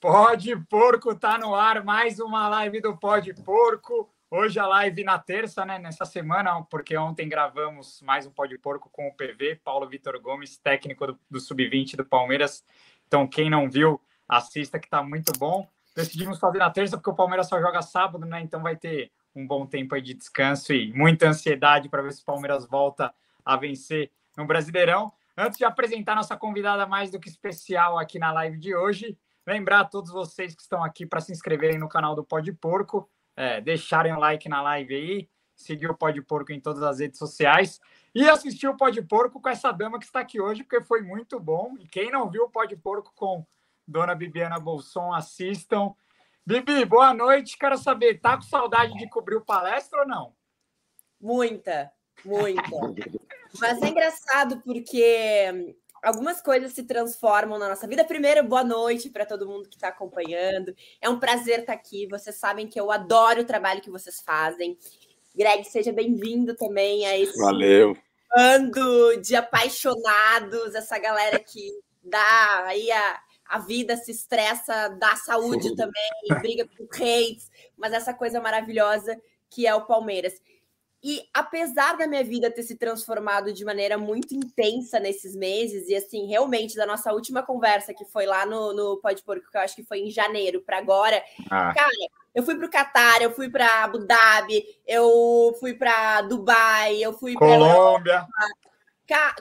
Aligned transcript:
Pode 0.00 0.56
Porco 0.64 1.14
tá 1.14 1.36
no 1.36 1.54
ar, 1.54 1.84
mais 1.84 2.18
uma 2.20 2.48
live 2.48 2.80
do 2.80 2.96
Pode 2.96 3.34
Porco. 3.34 4.08
Hoje 4.30 4.58
a 4.58 4.66
live 4.66 5.04
na 5.04 5.18
terça, 5.18 5.62
né? 5.66 5.78
Nessa 5.78 6.06
semana, 6.06 6.62
porque 6.70 6.96
ontem 6.96 7.28
gravamos 7.28 8.00
mais 8.00 8.26
um 8.26 8.30
Pode 8.30 8.56
Porco 8.56 8.88
com 8.88 9.08
o 9.08 9.14
PV, 9.14 9.56
Paulo 9.62 9.86
Vitor 9.86 10.18
Gomes, 10.18 10.56
técnico 10.56 11.08
do, 11.08 11.20
do 11.30 11.38
Sub-20 11.38 11.96
do 11.96 12.04
Palmeiras. 12.06 12.64
Então, 13.06 13.26
quem 13.26 13.50
não 13.50 13.68
viu, 13.68 14.00
assista 14.26 14.78
que 14.78 14.88
tá 14.88 15.02
muito 15.02 15.38
bom. 15.38 15.68
Decidimos 15.94 16.38
fazer 16.38 16.60
na 16.60 16.70
terça 16.70 16.96
porque 16.96 17.10
o 17.10 17.14
Palmeiras 17.14 17.46
só 17.46 17.60
joga 17.60 17.82
sábado, 17.82 18.24
né? 18.24 18.40
Então 18.40 18.62
vai 18.62 18.76
ter 18.76 19.12
um 19.36 19.46
bom 19.46 19.66
tempo 19.66 19.94
aí 19.94 20.00
de 20.00 20.14
descanso 20.14 20.72
e 20.72 20.90
muita 20.94 21.28
ansiedade 21.28 21.90
para 21.90 22.00
ver 22.00 22.14
se 22.14 22.22
o 22.22 22.24
Palmeiras 22.24 22.66
volta 22.66 23.12
a 23.44 23.54
vencer 23.54 24.10
no 24.34 24.46
Brasileirão. 24.46 25.12
Antes 25.36 25.58
de 25.58 25.64
apresentar 25.66 26.14
nossa 26.14 26.38
convidada 26.38 26.86
mais 26.86 27.10
do 27.10 27.20
que 27.20 27.28
especial 27.28 27.98
aqui 27.98 28.18
na 28.18 28.32
live 28.32 28.56
de 28.56 28.74
hoje, 28.74 29.18
Lembrar 29.50 29.80
a 29.80 29.84
todos 29.84 30.12
vocês 30.12 30.54
que 30.54 30.62
estão 30.62 30.84
aqui 30.84 31.04
para 31.04 31.20
se 31.20 31.32
inscreverem 31.32 31.76
no 31.76 31.88
canal 31.88 32.14
do 32.14 32.22
Pode 32.22 32.52
Porco, 32.52 33.10
é, 33.34 33.60
deixarem 33.60 34.14
um 34.14 34.18
like 34.20 34.48
na 34.48 34.62
live 34.62 34.94
aí, 34.94 35.28
seguir 35.56 35.90
o 35.90 35.96
Pode 35.96 36.22
Porco 36.22 36.52
em 36.52 36.60
todas 36.60 36.84
as 36.84 37.00
redes 37.00 37.18
sociais 37.18 37.80
e 38.14 38.28
assistir 38.28 38.68
o 38.68 38.76
Pode 38.76 39.02
Porco 39.02 39.40
com 39.40 39.48
essa 39.48 39.72
dama 39.72 39.98
que 39.98 40.04
está 40.04 40.20
aqui 40.20 40.40
hoje, 40.40 40.62
porque 40.62 40.84
foi 40.84 41.02
muito 41.02 41.40
bom. 41.40 41.74
E 41.80 41.88
quem 41.88 42.12
não 42.12 42.30
viu 42.30 42.44
o 42.44 42.48
Pode 42.48 42.76
Porco 42.76 43.12
com 43.12 43.44
Dona 43.84 44.14
Bibiana 44.14 44.60
Bolson, 44.60 45.12
assistam. 45.12 45.96
Bibi, 46.46 46.84
boa 46.84 47.12
noite. 47.12 47.58
Quero 47.58 47.76
saber, 47.76 48.20
tá 48.20 48.36
com 48.36 48.42
saudade 48.42 48.96
de 48.96 49.08
cobrir 49.08 49.34
o 49.34 49.44
palestra 49.44 50.02
ou 50.02 50.06
não? 50.06 50.32
Muita, 51.20 51.90
muita. 52.24 52.62
Mas 53.58 53.82
é 53.82 53.88
engraçado 53.88 54.60
porque 54.60 55.74
algumas 56.02 56.40
coisas 56.40 56.72
se 56.72 56.82
transformam 56.84 57.58
na 57.58 57.68
nossa 57.68 57.86
vida. 57.86 58.04
Primeiro, 58.04 58.42
boa 58.44 58.64
noite 58.64 59.10
para 59.10 59.26
todo 59.26 59.46
mundo 59.46 59.68
que 59.68 59.76
está 59.76 59.88
acompanhando. 59.88 60.74
É 61.00 61.08
um 61.08 61.18
prazer 61.18 61.60
estar 61.60 61.72
tá 61.72 61.78
aqui. 61.78 62.06
Vocês 62.06 62.36
sabem 62.36 62.66
que 62.66 62.80
eu 62.80 62.90
adoro 62.90 63.42
o 63.42 63.46
trabalho 63.46 63.80
que 63.80 63.90
vocês 63.90 64.20
fazem. 64.20 64.76
Greg, 65.34 65.64
seja 65.64 65.92
bem-vindo 65.92 66.54
também 66.56 67.06
a 67.06 67.16
esse 67.16 67.38
Valeu. 67.38 67.96
bando 68.34 69.20
de 69.20 69.36
apaixonados, 69.36 70.74
essa 70.74 70.98
galera 70.98 71.38
que 71.38 71.70
dá 72.02 72.64
aí 72.66 72.90
a, 72.90 73.20
a 73.46 73.58
vida, 73.58 73.96
se 73.96 74.10
estressa, 74.10 74.88
dá 74.88 75.14
saúde 75.16 75.74
também, 75.76 76.40
briga 76.40 76.66
por 76.66 76.88
hates, 76.96 77.50
mas 77.76 77.92
essa 77.92 78.12
coisa 78.12 78.40
maravilhosa 78.40 79.16
que 79.48 79.66
é 79.66 79.74
o 79.74 79.86
Palmeiras. 79.86 80.34
E 81.02 81.22
apesar 81.32 81.96
da 81.96 82.06
minha 82.06 82.22
vida 82.22 82.50
ter 82.50 82.62
se 82.62 82.76
transformado 82.76 83.54
de 83.54 83.64
maneira 83.64 83.96
muito 83.96 84.34
intensa 84.34 85.00
nesses 85.00 85.34
meses, 85.34 85.88
e 85.88 85.94
assim, 85.94 86.26
realmente, 86.26 86.76
da 86.76 86.84
nossa 86.84 87.10
última 87.12 87.42
conversa, 87.42 87.94
que 87.94 88.04
foi 88.04 88.26
lá 88.26 88.44
no, 88.44 88.74
no 88.74 88.98
Pode 88.98 89.22
Porco, 89.22 89.50
que 89.50 89.56
eu 89.56 89.62
acho 89.62 89.74
que 89.74 89.82
foi 89.82 90.00
em 90.00 90.10
janeiro 90.10 90.60
para 90.60 90.76
agora, 90.76 91.22
ah. 91.50 91.72
cara, 91.74 91.90
eu 92.34 92.42
fui 92.42 92.54
para 92.54 92.66
o 92.66 92.70
Catar, 92.70 93.22
eu 93.22 93.30
fui 93.32 93.48
para 93.48 93.84
Abu 93.84 93.98
Dhabi, 94.06 94.62
eu 94.86 95.56
fui 95.58 95.72
para 95.72 96.20
Dubai, 96.22 97.02
eu 97.02 97.14
fui 97.14 97.32
para 97.32 97.48
Colômbia. 97.48 98.26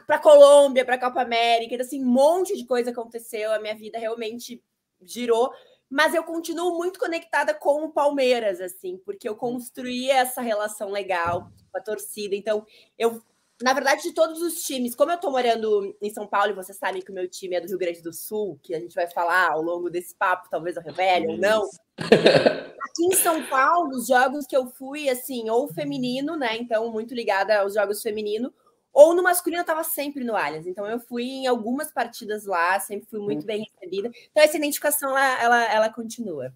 Para 0.07 0.19
Colômbia, 0.19 0.85
para 0.85 0.97
Copa 0.97 1.21
América, 1.21 1.75
então, 1.75 1.85
assim, 1.85 2.02
um 2.02 2.07
monte 2.07 2.57
de 2.57 2.65
coisa 2.65 2.91
aconteceu, 2.91 3.52
a 3.52 3.59
minha 3.59 3.75
vida 3.75 3.99
realmente 3.99 4.63
girou 5.02 5.52
mas 5.90 6.14
eu 6.14 6.23
continuo 6.23 6.78
muito 6.78 7.00
conectada 7.00 7.54
com 7.54 7.86
o 7.86 7.92
Palmeiras, 7.92 8.62
assim, 8.62 8.98
porque 8.98 9.28
eu 9.28 9.36
construí 9.36 10.09
essa 10.09 10.40
relação 10.40 10.92
legal 10.92 11.50
com 11.72 11.78
a 11.78 11.82
torcida. 11.82 12.36
Então, 12.36 12.66
eu, 12.98 13.20
na 13.62 13.73
verdade, 13.73 14.04
de 14.04 14.14
todos 14.14 14.42
os 14.42 14.62
times, 14.62 14.94
como 14.94 15.12
eu 15.12 15.17
tô 15.17 15.32
morando 15.32 15.95
em 16.00 16.10
São 16.12 16.28
Paulo, 16.28 16.52
e 16.52 16.56
vocês 16.56 16.78
sabem 16.78 17.02
que 17.02 17.12
o 17.12 17.14
meu 17.14 17.28
time 17.28 17.56
é 17.56 17.62
do 17.62 17.67
Rio 17.67 17.78
Grande 17.80 18.02
do 18.02 18.14
Sul, 18.14 18.60
que 18.62 18.76
a 18.76 18.80
gente 18.80 18.94
vai 18.94 19.08
falar 19.08 19.52
ao 19.52 19.64
longo 19.64 19.90
desse 19.90 20.16
papo, 20.16 20.50
talvez 20.50 20.76
eu 20.76 20.84
revele 20.84 21.28
ou 21.28 21.38
não. 21.38 21.67
Aqui 21.98 23.06
em 23.06 23.16
São 23.16 23.44
Paulo, 23.48 23.90
os 23.90 24.08
jogos 24.08 24.45
que 24.45 24.56
eu 24.56 24.67
fui, 24.67 25.10
assim, 25.10 25.50
ou 25.50 25.67
feminino, 25.67 26.36
né? 26.36 26.56
Então, 26.56 26.92
muito 26.92 27.16
ligada 27.16 27.60
aos 27.60 27.73
jogos 27.73 28.02
feminino, 28.02 28.54
ou 28.94 29.14
no 29.14 29.23
masculino 29.23 29.60
eu 29.60 29.64
estava 29.64 29.83
sempre 29.83 30.23
no 30.23 30.36
Allianz. 30.36 30.67
Então 30.67 30.86
eu 30.86 31.00
fui 31.00 31.23
em 31.23 31.48
algumas 31.48 31.92
partidas 31.92 32.45
lá, 32.45 32.80
sempre 32.80 33.08
fui 33.10 33.20
muito 33.20 33.45
bem 33.45 33.70
recebida. 33.72 34.11
Então 34.32 34.44
essa 34.44 34.58
identificação 34.58 35.10
ela, 35.17 35.42
ela, 35.42 35.73
ela 35.73 35.89
continua. 35.89 36.54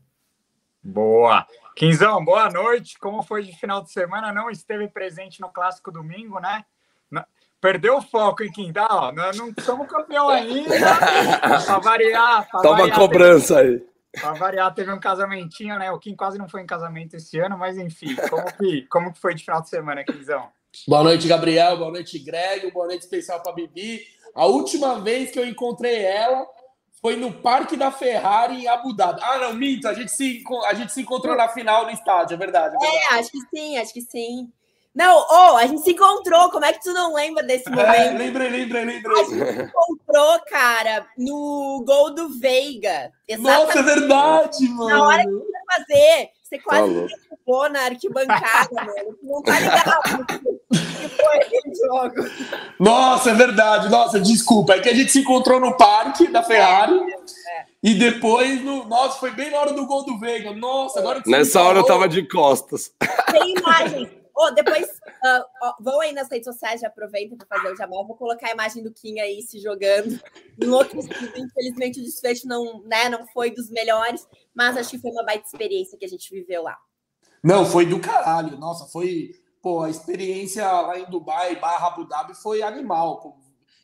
Boa. 0.83 1.47
Quinzão, 1.75 2.23
boa 2.23 2.49
noite. 2.49 2.99
Como 2.99 3.23
foi 3.23 3.43
de 3.43 3.57
final 3.57 3.81
de 3.81 3.91
semana? 3.91 4.33
Não 4.33 4.49
esteve 4.49 4.87
presente 4.87 5.39
no 5.39 5.49
clássico 5.49 5.91
domingo, 5.91 6.39
né? 6.39 6.65
Perdeu 7.63 7.95
o 7.95 8.01
foco 8.01 8.43
em 8.43 8.51
Quintal, 8.51 9.13
nós 9.13 9.37
não 9.37 9.53
somos 9.61 9.87
campeão 9.87 10.27
ainda. 10.27 10.75
para 11.65 11.79
variar. 11.79 12.49
Pra 12.49 12.61
Toma 12.61 12.79
variar, 12.79 12.99
cobrança 12.99 13.55
teve, 13.55 13.69
aí. 13.69 14.21
Para 14.21 14.33
variar, 14.33 14.73
teve 14.73 14.91
um 14.91 14.99
casamentinho, 14.99 15.79
né? 15.79 15.89
O 15.89 15.97
Kim 15.97 16.13
quase 16.13 16.37
não 16.37 16.49
foi 16.49 16.61
em 16.61 16.65
casamento 16.65 17.15
esse 17.15 17.39
ano, 17.39 17.57
mas 17.57 17.77
enfim, 17.77 18.17
como 18.29 18.53
que, 18.57 18.81
como 18.87 19.13
que 19.13 19.19
foi 19.21 19.33
de 19.33 19.45
final 19.45 19.61
de 19.61 19.69
semana, 19.69 20.03
Quinzão? 20.03 20.51
Boa 20.87 21.03
noite, 21.03 21.27
Gabriel. 21.27 21.77
Boa 21.77 21.91
noite, 21.91 22.17
Greg. 22.19 22.71
Boa 22.71 22.87
noite 22.87 23.01
especial 23.01 23.41
para 23.41 23.53
Bibi. 23.53 24.01
A 24.33 24.45
última 24.45 24.99
vez 24.99 25.31
que 25.31 25.39
eu 25.39 25.47
encontrei 25.47 26.03
ela 26.03 26.45
foi 27.01 27.15
no 27.15 27.31
Parque 27.31 27.77
da 27.77 27.91
Ferrari 27.91 28.63
em 28.63 28.67
Abu 28.67 28.95
Dhabi. 28.95 29.21
Ah, 29.21 29.37
não, 29.37 29.53
minto. 29.53 29.87
A 29.87 29.93
gente 29.93 30.11
se, 30.11 30.43
a 30.65 30.73
gente 30.73 30.91
se 30.91 31.01
encontrou 31.01 31.35
na 31.35 31.47
final 31.49 31.85
no 31.85 31.91
estádio, 31.91 32.33
é 32.33 32.37
verdade. 32.37 32.75
É, 32.75 32.79
verdade. 32.79 32.97
é 32.97 33.19
acho 33.19 33.31
que 33.31 33.39
sim, 33.53 33.77
acho 33.77 33.93
que 33.93 34.01
sim. 34.01 34.49
Não, 34.95 35.25
oh, 35.27 35.57
a 35.57 35.65
gente 35.65 35.81
se 35.81 35.91
encontrou. 35.91 36.51
Como 36.51 36.65
é 36.65 36.73
que 36.73 36.81
tu 36.81 36.93
não 36.93 37.13
lembra 37.13 37.43
desse 37.43 37.67
é, 37.67 37.71
momento? 37.71 37.95
É, 37.95 38.11
lembrei, 38.11 38.49
lembrei, 38.49 38.85
lembrei. 38.85 39.21
A 39.21 39.23
gente 39.23 39.53
se 39.53 39.61
encontrou, 39.63 40.39
cara, 40.47 41.05
no 41.17 41.83
gol 41.85 42.13
do 42.13 42.29
Veiga. 42.39 43.11
Exatamente. 43.27 43.67
Nossa, 43.67 43.79
é 43.79 43.83
verdade, 43.83 44.67
mano. 44.69 44.89
Na 44.89 45.03
hora 45.07 45.23
que 45.23 45.29
eu 45.29 45.39
ia 45.39 45.61
fazer, 45.75 46.29
você 46.53 46.59
quase 46.59 46.93
tá 46.93 47.07
derrubou 47.07 47.69
na 47.69 47.85
arquibancada, 47.85 48.69
mano. 48.85 49.17
Não 49.23 49.41
tá 49.41 49.59
ligado 49.59 50.25
que 50.25 51.09
foi 51.09 51.37
aquele 51.37 51.75
jogo. 51.75 52.29
Nossa, 52.79 53.31
é 53.31 53.33
verdade. 53.33 53.89
Nossa, 53.89 54.19
desculpa. 54.19 54.73
É 54.73 54.79
que 54.79 54.89
a 54.89 54.93
gente 54.93 55.11
se 55.11 55.19
encontrou 55.19 55.59
no 55.59 55.75
parque 55.75 56.27
da 56.27 56.43
Ferrari. 56.43 56.93
É, 56.93 57.13
é. 57.13 57.65
E 57.81 57.93
depois, 57.95 58.63
no... 58.63 58.85
nossa, 58.85 59.19
foi 59.19 59.31
bem 59.31 59.51
na 59.51 59.59
hora 59.59 59.73
do 59.73 59.85
gol 59.85 60.05
do 60.05 60.17
Veiga. 60.19 60.53
Nossa, 60.53 60.99
agora 60.99 61.21
que 61.21 61.29
Nessa 61.29 61.61
hora 61.61 61.79
eu 61.79 61.85
tava 61.85 62.07
de 62.07 62.27
costas. 62.27 62.91
Tem 63.31 63.55
imagens. 63.57 64.22
Oh, 64.35 64.51
depois 64.51 64.87
uh, 64.87 65.43
oh, 65.61 65.83
vão 65.83 65.99
aí 66.01 66.11
nas 66.11 66.29
redes 66.29 66.45
sociais, 66.45 66.81
já 66.81 66.87
aproveitem 66.87 67.37
para 67.37 67.47
fazer 67.47 67.73
o 67.73 67.77
jamal. 67.77 68.05
Vou 68.05 68.15
colocar 68.15 68.47
a 68.47 68.53
imagem 68.53 68.83
do 68.83 68.91
Kim 68.91 69.19
aí 69.19 69.41
se 69.41 69.59
jogando. 69.59 70.19
Em 70.61 70.69
outro 70.69 70.99
infelizmente, 70.99 71.99
o 71.99 72.03
desfecho 72.03 72.47
não, 72.47 72.81
né, 72.83 73.09
não 73.09 73.25
foi 73.27 73.51
dos 73.51 73.69
melhores, 73.69 74.27
mas 74.53 74.75
acho 74.75 74.89
que 74.89 74.99
foi 74.99 75.11
uma 75.11 75.23
baita 75.23 75.45
experiência 75.45 75.97
que 75.97 76.05
a 76.05 76.09
gente 76.09 76.29
viveu 76.33 76.63
lá. 76.63 76.77
Não, 77.43 77.65
foi 77.65 77.85
do 77.85 77.99
caralho. 77.99 78.57
Nossa, 78.57 78.85
foi. 78.85 79.31
Pô, 79.61 79.81
a 79.81 79.89
experiência 79.89 80.69
lá 80.69 80.99
em 80.99 81.09
Dubai, 81.09 81.55
barra 81.57 81.87
Abu 81.87 82.05
Dhabi, 82.05 82.33
foi 82.35 82.61
animal. 82.61 83.19
Pô. 83.19 83.35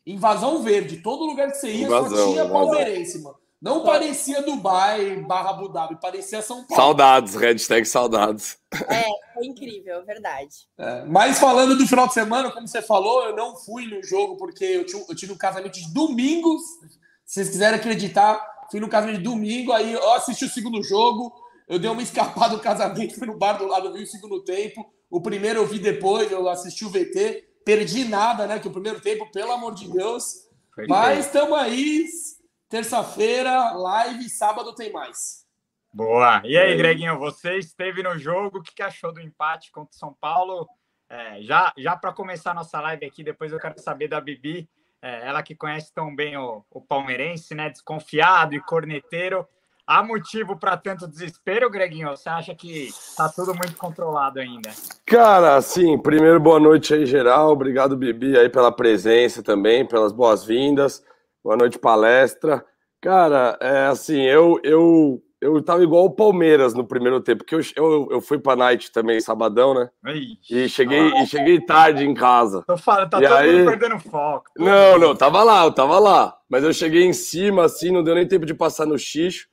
Invasão 0.06 0.62
verde. 0.62 0.98
Todo 0.98 1.24
lugar 1.24 1.50
que 1.50 1.58
você 1.58 1.70
ia 1.70 1.86
invasão, 1.86 2.16
só 2.16 2.32
tinha 2.32 2.48
palmeirense, 2.48 3.22
mano. 3.22 3.39
Não 3.60 3.84
parecia 3.84 4.42
Dubai 4.42 5.16
barra 5.16 5.50
Abu 5.50 5.68
Dhabi, 5.68 6.00
parecia 6.00 6.40
São 6.40 6.64
Paulo. 6.64 6.82
Saudades, 6.82 7.34
hashtag 7.34 7.84
saudades. 7.86 8.58
É, 8.88 9.04
foi 9.34 9.46
incrível, 9.46 9.96
é 9.96 10.02
verdade. 10.02 10.66
É, 10.78 11.04
mas 11.04 11.38
falando 11.38 11.76
do 11.76 11.86
final 11.86 12.06
de 12.06 12.14
semana, 12.14 12.50
como 12.50 12.66
você 12.66 12.80
falou, 12.80 13.24
eu 13.24 13.36
não 13.36 13.54
fui 13.56 13.86
no 13.86 14.02
jogo 14.02 14.38
porque 14.38 14.64
eu, 14.64 14.86
tive, 14.86 15.04
eu 15.06 15.14
tive 15.14 15.32
um 15.32 15.36
casamento 15.36 15.74
de 15.74 15.92
domingo. 15.92 16.56
Se 17.26 17.34
vocês 17.34 17.50
quiserem 17.50 17.78
acreditar, 17.78 18.40
fui 18.70 18.80
no 18.80 18.88
casamento 18.88 19.18
de 19.18 19.24
domingo, 19.24 19.72
aí 19.72 19.92
eu 19.92 20.12
assisti 20.14 20.46
o 20.46 20.50
segundo 20.50 20.82
jogo, 20.82 21.30
eu 21.68 21.78
dei 21.78 21.90
uma 21.90 22.02
escapada 22.02 22.56
do 22.56 22.62
casamento, 22.62 23.14
fui 23.14 23.26
no 23.26 23.36
bar 23.36 23.58
do 23.58 23.66
lado, 23.66 23.92
vi 23.92 24.04
o 24.04 24.06
segundo 24.06 24.42
tempo. 24.42 24.90
O 25.10 25.20
primeiro 25.20 25.60
eu 25.60 25.66
vi 25.66 25.78
depois, 25.78 26.32
eu 26.32 26.48
assisti 26.48 26.86
o 26.86 26.90
VT, 26.90 27.44
perdi 27.62 28.04
nada, 28.04 28.46
né? 28.46 28.58
Que 28.58 28.68
o 28.68 28.72
primeiro 28.72 29.00
tempo, 29.00 29.30
pelo 29.30 29.52
amor 29.52 29.74
de 29.74 29.86
Deus. 29.86 30.48
Foi 30.74 30.86
mas 30.86 31.26
estamos 31.26 31.58
aí 31.58 32.06
Terça-feira, 32.70 33.72
live, 33.72 34.28
sábado 34.30 34.72
tem 34.72 34.92
mais. 34.92 35.44
Boa. 35.92 36.40
E 36.44 36.56
aí, 36.56 36.76
Greginho, 36.76 37.18
você 37.18 37.58
esteve 37.58 38.00
no 38.00 38.16
jogo, 38.16 38.58
o 38.58 38.62
que 38.62 38.80
achou 38.80 39.12
do 39.12 39.20
empate 39.20 39.72
contra 39.72 39.90
o 39.92 39.98
São 39.98 40.14
Paulo? 40.20 40.68
É, 41.10 41.42
já 41.42 41.72
já 41.76 41.96
para 41.96 42.12
começar 42.12 42.52
a 42.52 42.54
nossa 42.54 42.80
live 42.80 43.04
aqui, 43.04 43.24
depois 43.24 43.50
eu 43.50 43.58
quero 43.58 43.76
saber 43.80 44.06
da 44.06 44.20
Bibi, 44.20 44.70
é, 45.02 45.26
ela 45.26 45.42
que 45.42 45.56
conhece 45.56 45.92
tão 45.92 46.14
bem 46.14 46.36
o, 46.36 46.64
o 46.70 46.80
palmeirense, 46.80 47.56
né? 47.56 47.70
Desconfiado 47.70 48.54
e 48.54 48.60
corneteiro. 48.60 49.44
Há 49.84 50.04
motivo 50.04 50.56
para 50.56 50.76
tanto 50.76 51.08
desespero, 51.08 51.68
Greginho? 51.68 52.10
Você 52.10 52.28
acha 52.28 52.54
que 52.54 52.90
tá 53.16 53.28
tudo 53.28 53.52
muito 53.52 53.76
controlado 53.76 54.38
ainda? 54.38 54.70
Cara, 55.04 55.56
assim, 55.56 55.98
primeiro 55.98 56.38
boa 56.38 56.60
noite 56.60 56.94
aí, 56.94 57.04
geral. 57.04 57.50
Obrigado, 57.50 57.96
Bibi, 57.96 58.38
aí 58.38 58.48
pela 58.48 58.70
presença 58.70 59.42
também, 59.42 59.84
pelas 59.84 60.12
boas-vindas. 60.12 61.02
Boa 61.42 61.56
noite, 61.56 61.78
palestra. 61.78 62.64
Cara, 63.00 63.56
é 63.60 63.86
assim, 63.86 64.20
eu 64.20 64.60
eu 64.62 65.22
eu 65.40 65.62
tava 65.62 65.82
igual 65.82 66.04
o 66.04 66.10
Palmeiras 66.10 66.74
no 66.74 66.86
primeiro 66.86 67.18
tempo, 67.18 67.42
porque 67.42 67.54
eu, 67.54 67.60
eu, 67.74 68.08
eu 68.10 68.20
fui 68.20 68.38
pra 68.38 68.54
night 68.54 68.92
também, 68.92 69.18
sabadão, 69.20 69.72
né? 69.72 69.88
E 70.50 70.68
cheguei, 70.68 71.00
ah, 71.00 71.22
e 71.22 71.26
cheguei 71.26 71.58
tarde 71.64 72.04
em 72.04 72.12
casa. 72.12 72.62
Tô 72.66 72.76
falando, 72.76 73.08
tá 73.08 73.18
e 73.18 73.26
todo 73.26 73.36
aí... 73.36 73.56
mundo 73.56 73.70
perdendo 73.70 73.98
foco. 74.00 74.50
Não, 74.58 74.98
não, 74.98 75.16
tava 75.16 75.42
lá, 75.42 75.64
eu 75.64 75.72
tava 75.72 75.98
lá. 75.98 76.36
Mas 76.46 76.62
eu 76.62 76.74
cheguei 76.74 77.04
em 77.04 77.14
cima, 77.14 77.64
assim, 77.64 77.90
não 77.90 78.04
deu 78.04 78.14
nem 78.14 78.28
tempo 78.28 78.44
de 78.44 78.52
passar 78.52 78.84
no 78.84 78.98
xixo. 78.98 79.48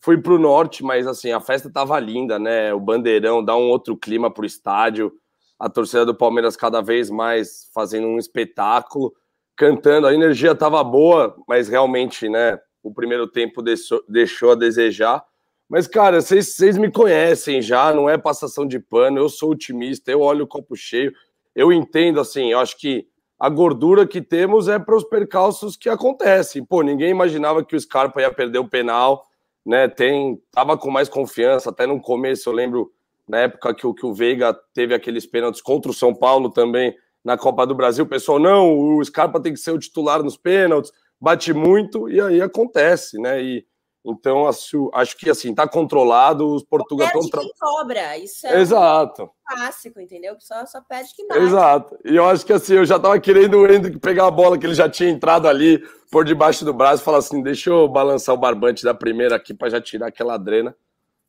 fui 0.00 0.20
pro 0.20 0.40
norte, 0.40 0.82
mas 0.82 1.06
assim, 1.06 1.30
a 1.30 1.40
festa 1.40 1.70
tava 1.70 2.00
linda, 2.00 2.36
né? 2.36 2.74
O 2.74 2.80
bandeirão 2.80 3.44
dá 3.44 3.54
um 3.54 3.68
outro 3.68 3.96
clima 3.96 4.28
pro 4.32 4.44
estádio. 4.44 5.12
A 5.56 5.68
torcida 5.68 6.04
do 6.04 6.16
Palmeiras 6.16 6.56
cada 6.56 6.80
vez 6.80 7.10
mais 7.10 7.70
fazendo 7.72 8.08
um 8.08 8.18
espetáculo, 8.18 9.12
cantando. 9.58 10.06
A 10.06 10.14
energia 10.14 10.54
tava 10.54 10.82
boa, 10.82 11.36
mas 11.46 11.68
realmente, 11.68 12.28
né? 12.28 12.58
O 12.82 12.94
primeiro 12.94 13.26
tempo 13.26 13.60
deixou, 13.60 14.02
deixou 14.08 14.52
a 14.52 14.54
desejar. 14.54 15.22
Mas, 15.68 15.86
cara, 15.86 16.22
vocês 16.22 16.78
me 16.78 16.90
conhecem 16.90 17.60
já, 17.60 17.92
não 17.92 18.08
é 18.08 18.16
passação 18.16 18.66
de 18.66 18.78
pano. 18.78 19.18
Eu 19.18 19.28
sou 19.28 19.50
otimista, 19.50 20.10
eu 20.10 20.22
olho 20.22 20.44
o 20.44 20.48
copo 20.48 20.74
cheio. 20.74 21.12
Eu 21.54 21.70
entendo, 21.70 22.20
assim, 22.20 22.52
eu 22.52 22.58
acho 22.58 22.78
que 22.78 23.06
a 23.38 23.50
gordura 23.50 24.06
que 24.06 24.22
temos 24.22 24.68
é 24.68 24.78
para 24.78 24.96
os 24.96 25.04
percalços 25.04 25.76
que 25.76 25.88
acontecem. 25.88 26.64
Pô, 26.64 26.80
ninguém 26.80 27.10
imaginava 27.10 27.62
que 27.62 27.76
o 27.76 27.80
Scarpa 27.80 28.22
ia 28.22 28.32
perder 28.32 28.58
o 28.58 28.68
penal 28.68 29.28
né? 29.68 29.86
Tem, 29.86 30.40
tava 30.50 30.78
com 30.78 30.90
mais 30.90 31.10
confiança, 31.10 31.68
até 31.68 31.86
no 31.86 32.00
começo 32.00 32.48
eu 32.48 32.54
lembro 32.54 32.90
na 33.28 33.40
época 33.40 33.74
que 33.74 33.86
o, 33.86 33.92
que 33.92 34.06
o 34.06 34.14
Veiga 34.14 34.58
teve 34.72 34.94
aqueles 34.94 35.26
pênaltis 35.26 35.60
contra 35.60 35.90
o 35.90 35.94
São 35.94 36.14
Paulo 36.14 36.48
também 36.48 36.96
na 37.24 37.36
Copa 37.36 37.66
do 37.66 37.74
Brasil, 37.74 38.04
o 38.04 38.08
pessoal, 38.08 38.38
não, 38.38 38.96
o 38.96 39.04
Scarpa 39.04 39.40
tem 39.40 39.52
que 39.52 39.60
ser 39.60 39.72
o 39.72 39.78
titular 39.78 40.22
nos 40.22 40.36
pênaltis, 40.36 40.92
bate 41.20 41.52
muito, 41.52 42.08
e 42.08 42.20
aí 42.20 42.40
acontece, 42.40 43.20
né? 43.20 43.42
E 43.42 43.66
então 44.10 44.48
acho, 44.48 44.90
acho 44.94 45.16
que 45.16 45.28
assim, 45.28 45.54
tá 45.54 45.68
controlado, 45.68 46.54
os 46.54 46.64
portugueses 46.64 47.12
estão. 47.12 47.28
Tra... 47.28 47.42
cobra, 47.60 48.16
isso 48.16 48.46
é 48.46 48.60
Exato. 48.60 49.24
Um 49.24 49.54
clássico, 49.54 50.00
entendeu? 50.00 50.34
Só, 50.38 50.64
só 50.64 50.80
pede 50.80 51.14
que 51.14 51.26
bate. 51.26 51.40
Exato. 51.40 51.98
E 52.04 52.16
eu 52.16 52.24
acho 52.26 52.46
que 52.46 52.52
assim, 52.52 52.74
eu 52.74 52.86
já 52.86 52.98
tava 52.98 53.20
querendo 53.20 53.58
o 53.58 53.70
Hendrick 53.70 53.98
pegar 53.98 54.26
a 54.26 54.30
bola 54.30 54.56
que 54.56 54.64
ele 54.64 54.74
já 54.74 54.88
tinha 54.88 55.10
entrado 55.10 55.46
ali 55.46 55.84
por 56.10 56.24
debaixo 56.24 56.64
do 56.64 56.72
braço 56.72 57.02
e 57.02 57.04
falar 57.04 57.18
assim: 57.18 57.42
deixa 57.42 57.68
eu 57.68 57.86
balançar 57.86 58.34
o 58.34 58.38
barbante 58.38 58.82
da 58.82 58.94
primeira 58.94 59.36
aqui 59.36 59.52
para 59.52 59.68
já 59.68 59.80
tirar 59.80 60.08
aquela 60.08 60.38
drena. 60.38 60.74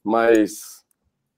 Mas. 0.04 0.86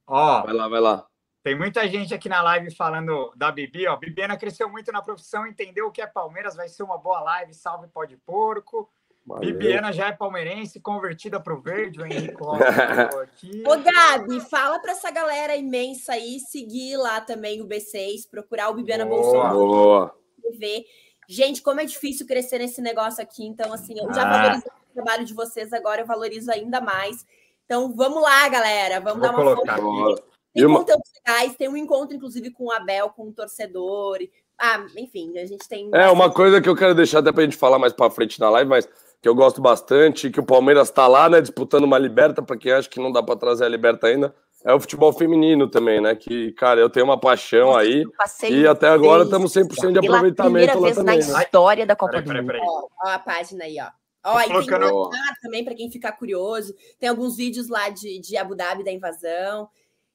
Ó, 0.05 0.43
vai 0.43 0.53
lá, 0.53 0.67
vai 0.67 0.81
lá. 0.81 1.07
Tem 1.43 1.57
muita 1.57 1.87
gente 1.87 2.13
aqui 2.13 2.29
na 2.29 2.41
live 2.41 2.73
falando 2.75 3.33
da 3.35 3.51
Bibi, 3.51 3.87
ó. 3.87 3.95
Bibiana 3.95 4.37
cresceu 4.37 4.69
muito 4.69 4.91
na 4.91 5.01
profissão, 5.01 5.47
entendeu 5.47 5.87
o 5.87 5.91
que 5.91 6.01
é 6.01 6.05
Palmeiras, 6.05 6.55
vai 6.55 6.69
ser 6.69 6.83
uma 6.83 6.99
boa 6.99 7.19
live. 7.21 7.53
Salve, 7.53 7.87
pó 7.87 8.05
de 8.05 8.15
porco. 8.17 8.87
Valeu. 9.25 9.51
Bibiana 9.51 9.91
já 9.91 10.07
é 10.07 10.11
palmeirense, 10.11 10.79
convertida 10.79 11.39
para 11.39 11.53
o 11.53 11.61
verde, 11.61 11.99
o 11.99 12.05
Henrique 12.05 12.35
aqui. 13.23 13.63
Ô, 13.65 13.77
Gabi, 13.77 14.39
fala 14.41 14.79
para 14.79 14.91
essa 14.91 15.11
galera 15.11 15.55
imensa 15.55 16.13
aí 16.13 16.39
seguir 16.39 16.97
lá 16.97 17.21
também 17.21 17.61
o 17.61 17.67
B6, 17.67 18.29
procurar 18.29 18.69
o 18.69 18.73
Bibiana 18.73 19.05
boa, 19.05 19.21
Bolsonaro. 19.21 19.55
Boa. 19.57 20.15
TV. 20.41 20.85
Gente, 21.27 21.61
como 21.61 21.79
é 21.79 21.85
difícil 21.85 22.27
crescer 22.27 22.59
nesse 22.59 22.81
negócio 22.81 23.21
aqui. 23.21 23.45
Então, 23.45 23.71
assim, 23.73 23.97
eu 23.97 24.13
já 24.13 24.23
ah. 24.23 24.29
valorizo 24.29 24.67
o 24.67 24.93
trabalho 24.93 25.25
de 25.25 25.33
vocês, 25.33 25.71
agora 25.71 26.01
eu 26.01 26.05
valorizo 26.05 26.51
ainda 26.51 26.81
mais. 26.81 27.25
Então, 27.65 27.95
vamos 27.95 28.21
lá, 28.21 28.49
galera. 28.49 28.99
Vamos 28.99 29.19
Vou 29.19 29.31
dar 29.31 29.37
uma 29.37 29.55
colocar. 29.55 29.77
foto. 29.77 30.30
Tem 30.53 30.65
uma... 30.65 30.79
conteúdos 30.79 31.11
legais, 31.25 31.55
tem 31.55 31.69
um 31.69 31.77
encontro, 31.77 32.15
inclusive, 32.15 32.51
com 32.51 32.65
o 32.65 32.71
Abel, 32.71 33.09
com 33.09 33.27
o 33.27 33.33
torcedor. 33.33 34.19
Ah, 34.59 34.85
enfim, 34.97 35.37
a 35.37 35.45
gente 35.45 35.67
tem. 35.67 35.89
É, 35.93 36.09
uma 36.09 36.31
coisa 36.31 36.61
que 36.61 36.69
eu 36.69 36.75
quero 36.75 36.93
deixar 36.93 37.19
até 37.19 37.31
pra 37.31 37.43
gente 37.43 37.57
falar 37.57 37.79
mais 37.79 37.93
pra 37.93 38.11
frente 38.11 38.39
na 38.39 38.49
live, 38.49 38.69
mas 38.69 38.87
que 39.21 39.29
eu 39.29 39.35
gosto 39.35 39.61
bastante, 39.61 40.29
que 40.29 40.39
o 40.39 40.45
Palmeiras 40.45 40.89
está 40.89 41.07
lá, 41.07 41.29
né, 41.29 41.41
disputando 41.41 41.83
uma 41.83 41.97
liberta, 41.97 42.41
para 42.41 42.57
quem 42.57 42.71
acha 42.71 42.89
que 42.89 42.99
não 42.99 43.11
dá 43.11 43.21
para 43.21 43.35
trazer 43.35 43.65
a 43.65 43.69
liberta 43.69 44.07
ainda, 44.07 44.33
é 44.63 44.73
o 44.73 44.79
futebol 44.79 45.13
feminino 45.13 45.67
também, 45.67 46.01
né? 46.01 46.15
Que, 46.15 46.51
cara, 46.53 46.79
eu 46.79 46.89
tenho 46.89 47.05
uma 47.05 47.19
paixão 47.19 47.75
aí. 47.75 48.03
E 48.49 48.67
até 48.67 48.87
agora 48.87 49.23
estamos 49.23 49.51
100% 49.53 49.91
de 49.91 49.99
aproveitamento 49.99 50.79
lá 50.79 50.93
também. 50.93 51.19
na 51.19 51.33
né? 51.33 51.43
história 51.43 51.85
da 51.85 51.95
Copa 51.95 52.21
do 52.21 52.33
Mundo. 52.33 52.53
Ó, 52.61 52.87
ó, 53.03 53.09
a 53.09 53.19
página 53.19 53.63
aí, 53.65 53.77
ó. 53.79 53.89
Ó, 54.23 54.39
e 54.39 54.47
tem 54.47 54.55
um 54.55 55.09
também 55.41 55.65
para 55.65 55.73
quem 55.73 55.89
ficar 55.89 56.11
curioso. 56.11 56.75
Tem 56.99 57.09
alguns 57.09 57.35
vídeos 57.35 57.69
lá 57.69 57.89
de, 57.89 58.19
de 58.19 58.37
Abu 58.37 58.55
Dhabi 58.55 58.83
da 58.83 58.91
invasão. 58.91 59.67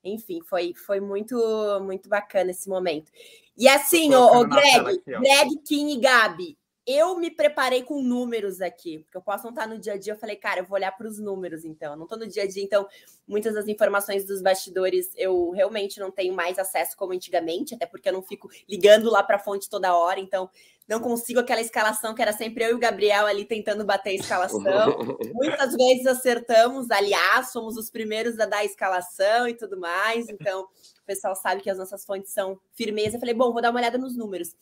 Enfim, 0.08 0.40
foi, 0.42 0.74
foi 0.74 1.00
muito 1.00 1.36
muito 1.82 2.08
bacana 2.08 2.50
esse 2.50 2.68
momento. 2.68 3.10
E 3.56 3.68
assim, 3.68 4.14
o 4.14 4.46
Greg, 4.46 4.76
aqui, 4.76 5.02
Greg, 5.04 5.58
Kim 5.64 5.90
e 5.90 6.00
Gabi, 6.00 6.58
eu 6.86 7.18
me 7.18 7.30
preparei 7.30 7.82
com 7.82 8.00
números 8.00 8.60
aqui, 8.60 9.00
porque 9.00 9.16
eu 9.16 9.22
posso 9.22 9.42
não 9.42 9.50
estar 9.50 9.66
no 9.66 9.76
dia 9.76 9.94
a 9.94 9.98
dia. 9.98 10.12
Eu 10.12 10.18
falei, 10.18 10.36
cara, 10.36 10.60
eu 10.60 10.64
vou 10.64 10.76
olhar 10.76 10.92
para 10.92 11.08
os 11.08 11.18
números, 11.18 11.64
então. 11.64 11.92
Eu 11.92 11.96
não 11.96 12.04
estou 12.04 12.18
no 12.18 12.28
dia 12.28 12.44
a 12.44 12.46
dia, 12.46 12.62
então 12.62 12.86
muitas 13.26 13.54
das 13.54 13.66
informações 13.66 14.24
dos 14.24 14.40
bastidores 14.40 15.10
eu 15.16 15.50
realmente 15.50 15.98
não 15.98 16.12
tenho 16.12 16.32
mais 16.32 16.58
acesso 16.60 16.96
como 16.96 17.12
antigamente, 17.12 17.74
até 17.74 17.86
porque 17.86 18.08
eu 18.08 18.12
não 18.12 18.22
fico 18.22 18.48
ligando 18.68 19.10
lá 19.10 19.22
para 19.22 19.34
a 19.36 19.40
fonte 19.40 19.68
toda 19.68 19.96
hora, 19.96 20.20
então 20.20 20.48
não 20.88 21.00
consigo 21.00 21.40
aquela 21.40 21.60
escalação 21.60 22.14
que 22.14 22.22
era 22.22 22.32
sempre 22.32 22.64
eu 22.64 22.70
e 22.70 22.74
o 22.74 22.78
Gabriel 22.78 23.26
ali 23.26 23.44
tentando 23.44 23.84
bater 23.84 24.10
a 24.10 24.14
escalação. 24.14 24.60
Muitas 25.34 25.74
vezes 25.74 26.06
acertamos, 26.06 26.90
aliás, 26.90 27.50
somos 27.50 27.76
os 27.76 27.90
primeiros 27.90 28.38
a 28.38 28.46
dar 28.46 28.58
a 28.58 28.64
escalação 28.64 29.48
e 29.48 29.54
tudo 29.54 29.78
mais, 29.78 30.28
então 30.28 30.62
o 30.62 31.06
pessoal 31.06 31.34
sabe 31.34 31.60
que 31.60 31.70
as 31.70 31.78
nossas 31.78 32.04
fontes 32.04 32.32
são 32.32 32.58
firmeza. 32.72 33.16
Eu 33.16 33.20
falei, 33.20 33.34
bom, 33.34 33.52
vou 33.52 33.60
dar 33.60 33.70
uma 33.70 33.80
olhada 33.80 33.98
nos 33.98 34.16
números. 34.16 34.54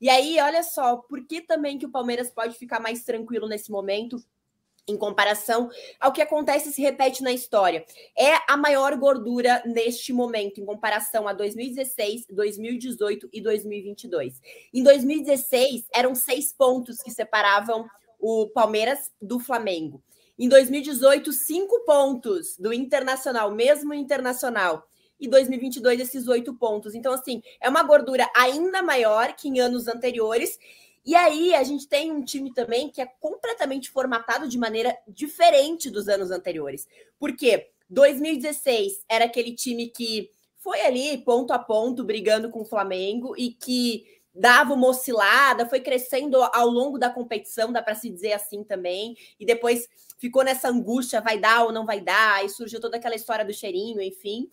E 0.00 0.08
aí, 0.08 0.40
olha 0.40 0.62
só, 0.62 0.96
por 0.96 1.24
que 1.26 1.40
também 1.40 1.78
que 1.78 1.86
o 1.86 1.90
Palmeiras 1.90 2.30
pode 2.30 2.56
ficar 2.56 2.80
mais 2.80 3.04
tranquilo 3.04 3.48
nesse 3.48 3.70
momento? 3.70 4.16
Em 4.88 4.96
comparação 4.96 5.70
ao 6.00 6.12
que 6.12 6.20
acontece 6.20 6.70
e 6.70 6.72
se 6.72 6.82
repete 6.82 7.22
na 7.22 7.32
história. 7.32 7.84
É 8.18 8.34
a 8.48 8.56
maior 8.56 8.96
gordura 8.96 9.62
neste 9.64 10.12
momento, 10.12 10.60
em 10.60 10.64
comparação 10.64 11.28
a 11.28 11.32
2016, 11.32 12.26
2018 12.28 13.28
e 13.32 13.40
2022. 13.40 14.40
Em 14.74 14.82
2016, 14.82 15.86
eram 15.94 16.14
seis 16.14 16.52
pontos 16.52 17.00
que 17.00 17.10
separavam 17.10 17.86
o 18.18 18.48
Palmeiras 18.48 19.10
do 19.20 19.38
Flamengo. 19.38 20.02
Em 20.38 20.48
2018, 20.48 21.32
cinco 21.32 21.84
pontos 21.84 22.56
do 22.56 22.72
Internacional, 22.72 23.52
mesmo 23.52 23.94
Internacional 23.94 24.88
e 25.20 25.28
2022 25.28 26.00
esses 26.00 26.26
oito 26.26 26.52
pontos. 26.54 26.96
Então, 26.96 27.12
assim, 27.12 27.40
é 27.60 27.68
uma 27.68 27.84
gordura 27.84 28.28
ainda 28.34 28.82
maior 28.82 29.34
que 29.34 29.48
em 29.48 29.60
anos 29.60 29.86
anteriores. 29.86 30.58
E 31.04 31.14
aí 31.14 31.54
a 31.54 31.64
gente 31.64 31.88
tem 31.88 32.12
um 32.12 32.24
time 32.24 32.52
também 32.52 32.88
que 32.88 33.00
é 33.00 33.06
completamente 33.06 33.90
formatado 33.90 34.48
de 34.48 34.56
maneira 34.56 34.96
diferente 35.08 35.90
dos 35.90 36.08
anos 36.08 36.30
anteriores. 36.30 36.86
Porque 37.18 37.70
2016 37.90 39.04
era 39.08 39.24
aquele 39.24 39.54
time 39.54 39.88
que 39.88 40.30
foi 40.58 40.80
ali 40.82 41.18
ponto 41.18 41.52
a 41.52 41.58
ponto 41.58 42.04
brigando 42.04 42.48
com 42.48 42.60
o 42.60 42.64
Flamengo 42.64 43.34
e 43.36 43.50
que 43.50 44.04
dava 44.34 44.72
uma 44.72 44.88
oscilada, 44.88 45.68
foi 45.68 45.80
crescendo 45.80 46.42
ao 46.42 46.68
longo 46.68 46.98
da 46.98 47.10
competição, 47.10 47.72
dá 47.72 47.82
para 47.82 47.94
se 47.94 48.08
dizer 48.08 48.32
assim 48.32 48.64
também, 48.64 49.14
e 49.38 49.44
depois 49.44 49.86
ficou 50.18 50.42
nessa 50.42 50.68
angústia, 50.68 51.20
vai 51.20 51.38
dar 51.38 51.64
ou 51.64 51.72
não 51.72 51.84
vai 51.84 52.00
dar, 52.00 52.44
e 52.44 52.48
surgiu 52.48 52.80
toda 52.80 52.96
aquela 52.96 53.14
história 53.14 53.44
do 53.44 53.52
cheirinho, 53.52 54.00
enfim. 54.00 54.48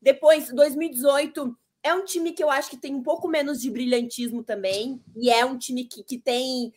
Depois, 0.00 0.52
2018 0.52 1.56
é 1.84 1.92
um 1.92 2.02
time 2.02 2.32
que 2.32 2.42
eu 2.42 2.50
acho 2.50 2.70
que 2.70 2.78
tem 2.78 2.94
um 2.94 3.02
pouco 3.02 3.28
menos 3.28 3.60
de 3.60 3.70
brilhantismo 3.70 4.42
também. 4.42 5.04
E 5.14 5.30
é 5.30 5.44
um 5.44 5.58
time 5.58 5.84
que, 5.84 6.02
que 6.02 6.18
tem. 6.18 6.72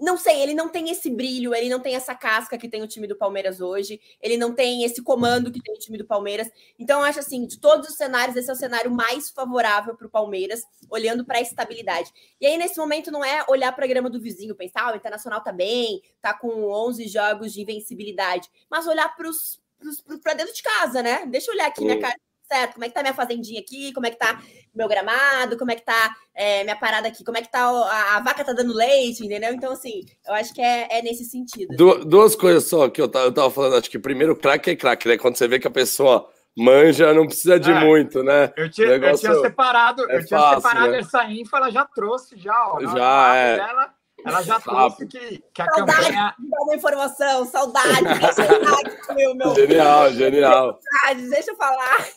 Não 0.00 0.16
sei, 0.16 0.40
ele 0.42 0.54
não 0.54 0.68
tem 0.68 0.90
esse 0.90 1.10
brilho, 1.10 1.52
ele 1.54 1.68
não 1.68 1.80
tem 1.80 1.96
essa 1.96 2.14
casca 2.14 2.56
que 2.56 2.68
tem 2.68 2.82
o 2.82 2.86
time 2.86 3.08
do 3.08 3.16
Palmeiras 3.16 3.60
hoje, 3.60 4.00
ele 4.22 4.36
não 4.36 4.54
tem 4.54 4.84
esse 4.84 5.02
comando 5.02 5.50
que 5.50 5.60
tem 5.60 5.74
o 5.74 5.78
time 5.78 5.98
do 5.98 6.04
Palmeiras. 6.04 6.48
Então, 6.78 7.00
eu 7.00 7.06
acho 7.06 7.18
assim, 7.18 7.44
de 7.46 7.58
todos 7.58 7.88
os 7.88 7.96
cenários, 7.96 8.36
esse 8.36 8.48
é 8.48 8.52
o 8.52 8.56
cenário 8.56 8.92
mais 8.92 9.28
favorável 9.28 9.96
para 9.96 10.06
o 10.06 10.10
Palmeiras, 10.10 10.62
olhando 10.88 11.24
para 11.24 11.38
a 11.38 11.40
estabilidade. 11.40 12.12
E 12.40 12.46
aí, 12.46 12.56
nesse 12.56 12.78
momento, 12.78 13.10
não 13.10 13.24
é 13.24 13.44
olhar 13.48 13.72
para 13.72 13.86
a 13.86 13.88
grama 13.88 14.08
do 14.08 14.20
vizinho, 14.20 14.54
pensar, 14.54 14.88
ah, 14.88 14.92
o 14.92 14.96
Internacional 14.96 15.42
tá 15.42 15.50
bem, 15.50 16.00
tá 16.20 16.32
com 16.32 16.70
11 16.70 17.08
jogos 17.08 17.52
de 17.52 17.60
invencibilidade, 17.62 18.48
mas 18.70 18.86
olhar 18.86 19.12
para 19.16 20.34
dentro 20.34 20.54
de 20.54 20.62
casa, 20.62 21.02
né? 21.02 21.26
Deixa 21.26 21.50
eu 21.50 21.54
olhar 21.54 21.66
aqui 21.66 21.84
minha 21.84 21.98
cara 21.98 22.14
certo? 22.48 22.74
Como 22.74 22.84
é 22.84 22.88
que 22.88 22.94
tá 22.94 23.02
minha 23.02 23.14
fazendinha 23.14 23.60
aqui? 23.60 23.92
Como 23.92 24.06
é 24.06 24.10
que 24.10 24.18
tá 24.18 24.40
meu 24.74 24.88
gramado? 24.88 25.56
Como 25.58 25.70
é 25.70 25.74
que 25.74 25.84
tá 25.84 26.16
é, 26.34 26.64
minha 26.64 26.76
parada 26.76 27.08
aqui? 27.08 27.22
Como 27.22 27.36
é 27.36 27.42
que 27.42 27.50
tá 27.50 27.60
a, 27.60 28.16
a, 28.16 28.20
vaca 28.20 28.44
tá 28.44 28.52
dando 28.52 28.72
leite, 28.72 29.24
entendeu? 29.24 29.52
Então, 29.52 29.72
assim, 29.72 30.04
eu 30.26 30.34
acho 30.34 30.54
que 30.54 30.60
é, 30.60 30.98
é 30.98 31.02
nesse 31.02 31.24
sentido. 31.24 31.76
Du 31.76 32.04
duas 32.04 32.34
coisas 32.34 32.64
só 32.64 32.88
que 32.88 33.00
eu 33.00 33.08
tava, 33.08 33.26
eu 33.26 33.32
tava 33.32 33.50
falando, 33.50 33.76
acho 33.76 33.90
que 33.90 33.98
primeiro 33.98 34.34
craque 34.34 34.70
é 34.70 34.76
craque, 34.76 35.08
né? 35.08 35.18
Quando 35.18 35.36
você 35.36 35.46
vê 35.46 35.58
que 35.58 35.68
a 35.68 35.70
pessoa 35.70 36.28
manja, 36.56 37.14
não 37.14 37.26
precisa 37.26 37.58
de 37.60 37.70
é, 37.70 37.84
muito, 37.84 38.22
né? 38.22 38.52
Eu 38.56 38.70
tinha, 38.70 38.88
eu 38.88 39.16
tinha 39.16 39.34
separado, 39.40 40.10
é 40.10 40.16
eu 40.16 40.26
tinha 40.26 40.40
fácil, 40.40 40.62
separado 40.62 40.92
né? 40.92 40.98
essa 40.98 41.24
info, 41.24 41.56
ela 41.56 41.70
já 41.70 41.84
trouxe 41.84 42.36
já, 42.36 42.72
ó. 42.72 42.80
Já, 42.80 43.36
é. 43.36 43.56
Dela, 43.56 43.94
ela 44.24 44.42
já 44.42 44.60
trouxe 44.60 45.06
que, 45.06 45.42
que 45.54 45.62
a 45.62 45.66
saudade 45.66 46.06
campanha. 46.06 46.34
De 46.38 46.50
dar 46.50 46.58
uma 46.60 46.74
informação, 46.74 47.44
saudade. 47.46 48.04
Deixa 48.20 49.22
eu 49.22 49.34
meu, 49.34 49.54
Genial, 49.54 50.12
genial. 50.12 50.78
Saudade, 50.80 51.30
deixa 51.30 51.50
eu 51.50 51.56
falar. 51.56 52.08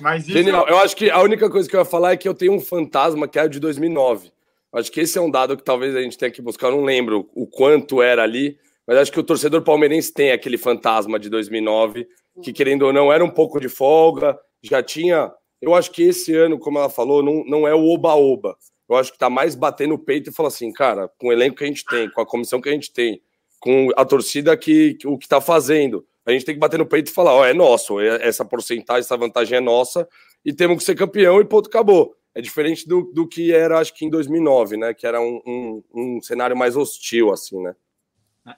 Mas 0.00 0.22
isso... 0.24 0.32
Genial. 0.32 0.66
Eu 0.68 0.78
acho 0.78 0.96
que 0.96 1.10
a 1.10 1.20
única 1.20 1.50
coisa 1.50 1.68
que 1.68 1.76
eu 1.76 1.80
ia 1.80 1.84
falar 1.84 2.12
é 2.12 2.16
que 2.16 2.28
eu 2.28 2.34
tenho 2.34 2.52
um 2.52 2.60
fantasma 2.60 3.28
que 3.28 3.38
é 3.38 3.48
de 3.48 3.60
2009. 3.60 4.32
Acho 4.72 4.92
que 4.92 5.00
esse 5.00 5.18
é 5.18 5.20
um 5.20 5.30
dado 5.30 5.56
que 5.56 5.62
talvez 5.62 5.94
a 5.94 6.00
gente 6.00 6.16
tenha 6.16 6.30
que 6.30 6.42
buscar. 6.42 6.68
Eu 6.68 6.76
não 6.76 6.84
lembro 6.84 7.28
o 7.34 7.46
quanto 7.46 8.02
era 8.02 8.22
ali, 8.22 8.58
mas 8.86 8.98
acho 8.98 9.12
que 9.12 9.20
o 9.20 9.24
torcedor 9.24 9.62
palmeirense 9.62 10.12
tem 10.12 10.30
aquele 10.30 10.58
fantasma 10.58 11.18
de 11.18 11.28
2009, 11.28 12.06
que 12.42 12.52
querendo 12.52 12.82
ou 12.82 12.92
não 12.92 13.12
era 13.12 13.24
um 13.24 13.30
pouco 13.30 13.60
de 13.60 13.68
folga, 13.68 14.38
já 14.62 14.82
tinha. 14.82 15.32
Eu 15.60 15.74
acho 15.74 15.90
que 15.90 16.02
esse 16.02 16.34
ano, 16.34 16.58
como 16.58 16.78
ela 16.78 16.88
falou, 16.88 17.22
não, 17.22 17.44
não 17.44 17.66
é 17.66 17.74
o 17.74 17.84
oba-oba 17.84 18.56
eu 18.88 18.96
acho 18.96 19.12
que 19.12 19.18
tá 19.18 19.28
mais 19.28 19.54
batendo 19.54 19.94
o 19.94 19.98
peito 19.98 20.30
e 20.30 20.32
falar 20.32 20.48
assim, 20.48 20.72
cara, 20.72 21.08
com 21.18 21.28
o 21.28 21.32
elenco 21.32 21.56
que 21.56 21.64
a 21.64 21.66
gente 21.66 21.84
tem, 21.84 22.10
com 22.10 22.20
a 22.20 22.26
comissão 22.26 22.60
que 22.60 22.68
a 22.68 22.72
gente 22.72 22.92
tem, 22.92 23.22
com 23.60 23.88
a 23.96 24.04
torcida 24.04 24.56
que, 24.56 24.96
o 25.04 25.18
que 25.18 25.28
tá 25.28 25.40
fazendo, 25.40 26.06
a 26.24 26.32
gente 26.32 26.44
tem 26.44 26.54
que 26.54 26.60
bater 26.60 26.78
no 26.78 26.86
peito 26.86 27.10
e 27.10 27.14
falar: 27.14 27.32
ó, 27.34 27.44
é 27.44 27.54
nosso, 27.54 28.00
é, 28.00 28.26
essa 28.26 28.44
porcentagem, 28.44 29.00
essa 29.00 29.16
vantagem 29.16 29.58
é 29.58 29.60
nossa 29.60 30.06
e 30.44 30.52
temos 30.52 30.78
que 30.78 30.84
ser 30.84 30.94
campeão 30.94 31.40
e 31.40 31.44
ponto, 31.44 31.68
acabou. 31.68 32.14
É 32.34 32.40
diferente 32.40 32.86
do, 32.86 33.10
do 33.12 33.26
que 33.26 33.52
era, 33.52 33.80
acho 33.80 33.94
que 33.94 34.04
em 34.04 34.10
2009, 34.10 34.76
né? 34.76 34.94
Que 34.94 35.06
era 35.06 35.20
um, 35.20 35.40
um, 35.46 35.84
um 35.94 36.20
cenário 36.22 36.56
mais 36.56 36.76
hostil, 36.76 37.32
assim, 37.32 37.60
né? 37.62 37.74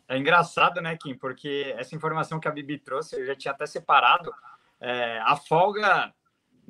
É 0.08 0.18
engraçado, 0.18 0.80
né, 0.80 0.96
Kim? 1.00 1.14
Porque 1.14 1.74
essa 1.78 1.94
informação 1.94 2.38
que 2.38 2.48
a 2.48 2.50
Bibi 2.50 2.78
trouxe, 2.78 3.16
eu 3.16 3.24
já 3.24 3.34
tinha 3.34 3.52
até 3.52 3.66
separado. 3.66 4.32
É, 4.80 5.18
a 5.22 5.36
folga 5.36 6.12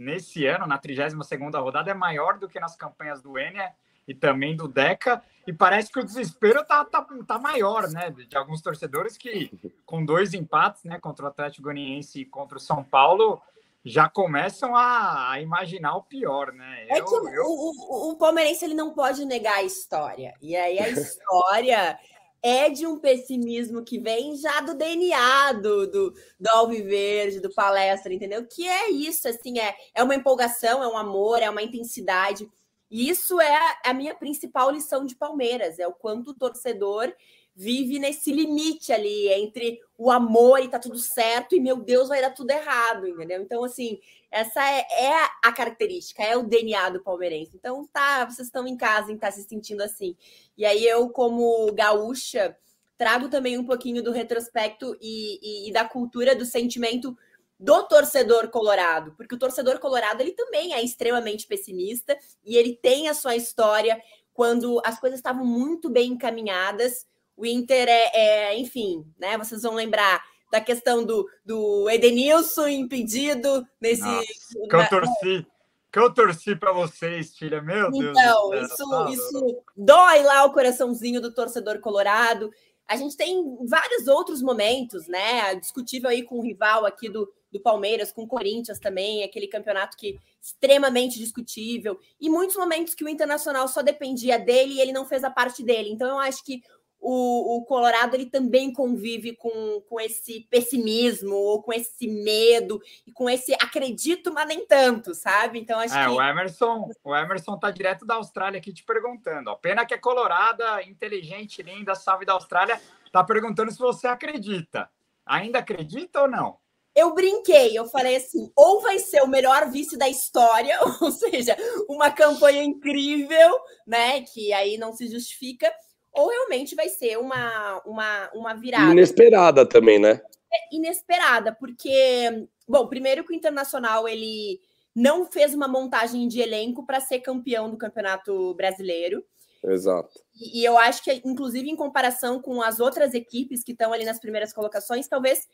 nesse 0.01 0.47
ano, 0.47 0.67
na 0.67 0.79
32 0.79 1.15
rodada, 1.55 1.91
é 1.91 1.95
maior 1.95 2.39
do 2.39 2.49
que 2.49 2.59
nas 2.59 2.75
campanhas 2.75 3.21
do 3.21 3.39
Enia 3.39 3.71
e 4.09 4.15
também 4.15 4.57
do 4.57 4.67
Deca. 4.67 5.23
E 5.47 5.53
parece 5.53 5.93
que 5.93 5.99
o 5.99 6.05
desespero 6.05 6.65
tá, 6.65 6.85
tá, 6.85 7.07
tá 7.27 7.39
maior, 7.39 7.89
né? 7.91 8.11
De 8.11 8.37
alguns 8.37 8.63
torcedores 8.63 9.19
que, 9.19 9.51
com 9.85 10.05
dois 10.05 10.33
empates, 10.33 10.85
né, 10.85 10.99
contra 10.99 11.27
o 11.27 11.29
Atlético 11.29 11.65
Goianiense 11.65 12.21
e 12.21 12.25
contra 12.25 12.57
o 12.57 12.61
São 12.61 12.83
Paulo, 12.83 13.43
já 13.85 14.09
começam 14.09 14.75
a, 14.75 15.33
a 15.33 15.41
imaginar 15.41 15.97
o 15.97 16.03
pior, 16.03 16.53
né? 16.53 16.87
É 16.89 16.99
eu, 16.99 17.05
é 17.05 17.07
que 17.07 17.15
eu... 17.15 17.45
o, 17.45 18.09
o, 18.09 18.11
o 18.13 18.17
palmeirense 18.17 18.65
ele 18.65 18.75
não 18.75 18.95
pode 18.95 19.25
negar 19.25 19.57
a 19.57 19.63
história. 19.63 20.35
E 20.41 20.57
aí 20.57 20.79
a 20.79 20.89
história 20.91 21.99
é 22.43 22.71
de 22.71 22.87
um 22.87 22.99
pessimismo 22.99 23.85
que 23.85 23.99
vem 23.99 24.37
já 24.37 24.61
do 24.61 24.75
DNA 24.75 25.53
do, 25.55 25.87
do, 25.87 26.15
do 26.39 26.49
Alviverde, 26.51 27.41
do 27.41 27.53
palestra, 27.53 28.13
entendeu? 28.13 28.47
Que 28.47 28.67
é 28.67 28.91
isso, 28.91 29.29
assim, 29.29 29.59
é, 29.59 29.75
é 29.95 30.03
uma 30.03 30.15
empolgação, 30.15 30.83
é 30.83 30.89
um 30.89 30.97
amor, 30.97 31.43
é 31.43 31.51
uma 31.51 31.63
intensidade. 31.63 32.51
E 32.91 33.09
isso 33.09 33.41
é 33.41 33.79
a, 33.85 33.95
minha 33.95 34.15
principal 34.15 34.71
lição 34.71 35.05
de 35.05 35.15
Palmeiras, 35.15 35.79
é 35.79 35.87
o 35.87 35.93
quanto 35.93 36.31
o 36.31 36.35
torcedor 36.35 37.13
vive 37.55 37.99
nesse 37.99 38.33
limite 38.33 38.93
ali 38.93 39.29
entre 39.29 39.79
o 39.99 40.11
amor 40.11 40.61
e 40.61 40.69
tá 40.69 40.79
tudo 40.79 40.99
certo 40.99 41.55
e 41.55 41.61
meu 41.61 41.77
Deus 41.77 42.09
vai 42.09 42.21
dar 42.21 42.31
tudo 42.31 42.51
errado, 42.51 43.07
entendeu? 43.07 43.43
Então 43.43 43.63
assim, 43.63 44.01
essa 44.31 44.63
é, 44.63 44.87
é 45.07 45.29
a 45.43 45.53
característica, 45.53 46.23
é 46.23 46.37
o 46.37 46.43
DNA 46.43 46.91
do 46.91 47.03
palmeirense. 47.03 47.53
Então 47.57 47.87
tá, 47.93 48.25
vocês 48.25 48.49
estão 48.49 48.67
em 48.67 48.77
casa, 48.77 49.13
em 49.13 49.19
tá 49.19 49.31
se 49.31 49.43
sentindo 49.43 49.83
assim. 49.83 50.17
E 50.57 50.65
aí 50.65 50.87
eu 50.87 51.11
como 51.11 51.73
gaúcha 51.73 52.57
trago 52.97 53.29
também 53.29 53.59
um 53.59 53.65
pouquinho 53.65 54.03
do 54.03 54.13
retrospecto 54.13 54.97
e, 55.01 55.39
e, 55.43 55.69
e 55.71 55.73
da 55.73 55.85
cultura 55.85 56.37
do 56.37 56.45
sentimento 56.45 57.17
do 57.59 57.83
torcedor 57.85 58.49
colorado, 58.49 59.13
porque 59.17 59.35
o 59.35 59.39
torcedor 59.39 59.79
colorado 59.79 60.23
ele 60.23 60.33
também 60.33 60.73
é 60.73 60.83
extremamente 60.83 61.47
pessimista 61.47 62.17
e 62.45 62.57
ele 62.57 62.75
tem 62.75 63.09
a 63.09 63.15
sua 63.15 63.37
história 63.37 64.01
quando 64.33 64.81
as 64.85 64.99
coisas 64.99 65.19
estavam 65.19 65.45
muito 65.45 65.91
bem 65.91 66.13
encaminhadas 66.13 67.07
o 67.41 67.47
Inter 67.47 67.89
é, 67.89 68.11
é, 68.13 68.59
enfim, 68.59 69.03
né? 69.19 69.39
Vocês 69.39 69.63
vão 69.63 69.73
lembrar 69.73 70.23
da 70.51 70.61
questão 70.61 71.05
do, 71.05 71.29
do 71.45 71.89
Edenilson 71.89 72.69
impedido 72.69 73.67
nesse. 73.81 74.03
Nossa, 74.03 74.27
que 74.69 74.77
eu 74.77 74.89
torci. 74.89 75.47
Que 75.93 75.99
eu 75.99 76.15
torci 76.15 76.55
para 76.55 76.73
vocês, 76.73 77.37
filha, 77.37 77.61
meu 77.61 77.89
então, 77.89 78.01
Deus. 78.01 78.19
Então, 78.19 78.55
isso, 78.55 78.91
tá 78.91 79.11
isso 79.11 79.63
dói 79.77 80.23
lá 80.23 80.45
o 80.45 80.53
coraçãozinho 80.53 81.21
do 81.21 81.35
torcedor 81.35 81.81
colorado. 81.81 82.51
A 82.87 82.97
gente 82.97 83.17
tem 83.17 83.43
vários 83.67 84.07
outros 84.07 84.41
momentos, 84.41 85.09
né? 85.09 85.55
Discutível 85.57 86.11
aí 86.11 86.23
com 86.23 86.39
o 86.39 86.43
rival 86.43 86.87
aqui 86.87 87.09
do, 87.09 87.29
do 87.51 87.61
Palmeiras, 87.61 88.13
com 88.13 88.23
o 88.23 88.27
Corinthians 88.27 88.79
também, 88.79 89.25
aquele 89.25 89.49
campeonato 89.49 89.97
que 89.97 90.19
extremamente 90.41 91.19
discutível, 91.19 91.99
e 92.21 92.31
muitos 92.31 92.57
momentos 92.57 92.95
que 92.95 93.05
o 93.05 93.09
Internacional 93.09 93.69
só 93.69 93.83
dependia 93.83 94.39
dele 94.39 94.75
e 94.75 94.81
ele 94.81 94.93
não 94.93 95.05
fez 95.05 95.23
a 95.23 95.31
parte 95.31 95.63
dele. 95.63 95.91
Então, 95.91 96.09
eu 96.09 96.19
acho 96.19 96.45
que 96.45 96.63
o, 97.01 97.57
o, 97.57 97.65
Colorado 97.65 98.15
ele 98.15 98.27
também 98.27 98.73
convive 98.73 99.35
com, 99.35 99.81
com 99.89 99.99
esse 100.01 100.47
pessimismo 100.51 101.35
ou 101.35 101.63
com 101.63 101.73
esse 101.73 102.07
medo 102.07 102.81
e 103.07 103.13
com 103.13 103.29
esse 103.29 103.55
acredito, 103.55 104.33
mas 104.33 104.47
nem 104.47 104.67
tanto, 104.67 105.15
sabe? 105.15 105.59
Então 105.59 105.81
acho 105.81 105.97
é, 105.97 106.05
que 106.05 106.11
o 106.11 106.21
Emerson, 106.21 106.91
o 107.03 107.17
Emerson 107.17 107.59
tá 107.59 107.71
direto 107.71 108.05
da 108.05 108.17
Austrália 108.17 108.59
aqui 108.59 108.73
te 108.73 108.85
perguntando. 108.85 109.51
Ó, 109.51 109.55
pena 109.55 109.87
que 109.87 109.95
é 109.95 109.99
colorada, 109.99 110.83
inteligente, 110.83 111.63
linda, 111.63 111.95
salve 111.95 112.27
da 112.27 112.35
Austrália, 112.35 112.81
tá 113.11 113.25
perguntando 113.25 113.71
se 113.71 113.79
você 113.79 114.07
acredita. 114.07 114.91
Ainda 115.25 115.61
acredita 115.61 116.23
ou 116.23 116.29
não? 116.29 116.59
Eu 116.95 117.15
brinquei, 117.15 117.79
eu 117.79 117.87
falei 117.87 118.17
assim: 118.17 118.51
ou 118.55 118.83
vai 118.83 118.99
ser 118.99 119.23
o 119.23 119.29
melhor 119.29 119.71
vice 119.71 119.97
da 119.97 120.09
história, 120.09 120.77
ou 121.01 121.11
seja, 121.11 121.57
uma 121.89 122.11
campanha 122.11 122.63
incrível, 122.63 123.59
né? 123.87 124.23
Que 124.23 124.53
aí 124.53 124.77
não 124.77 124.93
se 124.93 125.09
justifica, 125.09 125.73
ou 126.13 126.29
realmente 126.29 126.75
vai 126.75 126.89
ser 126.89 127.19
uma, 127.19 127.81
uma, 127.85 128.31
uma 128.35 128.55
virada. 128.55 128.93
Inesperada 128.93 129.67
também, 129.67 129.99
né? 129.99 130.21
É 130.53 130.75
inesperada, 130.75 131.55
porque, 131.55 132.47
bom, 132.69 132.87
primeiro 132.89 133.25
que 133.25 133.33
o 133.33 133.37
Internacional 133.37 134.09
ele 134.09 134.61
não 134.95 135.25
fez 135.25 135.55
uma 135.55 135.69
montagem 135.69 136.27
de 136.27 136.41
elenco 136.41 136.85
para 136.85 137.01
ser 137.01 137.21
campeão 137.21 137.71
do 137.71 137.79
Campeonato 137.79 138.55
Brasileiro. 138.55 139.25
Exato. 139.63 140.21
E, 140.35 140.61
e, 140.61 140.65
eu 140.65 140.77
acho 140.77 141.05
que, 141.05 141.23
inclusive, 141.25 141.71
em 141.71 141.77
comparação 141.77 142.41
com 142.41 142.61
as 142.63 142.81
outras 142.81 143.15
equipes 143.15 143.63
que 143.63 143.73
estão 143.73 143.93
ali 143.93 144.05
nas 144.05 144.19
primeiras 144.19 144.53
colocações, 144.53 145.07
talvez 145.07 145.47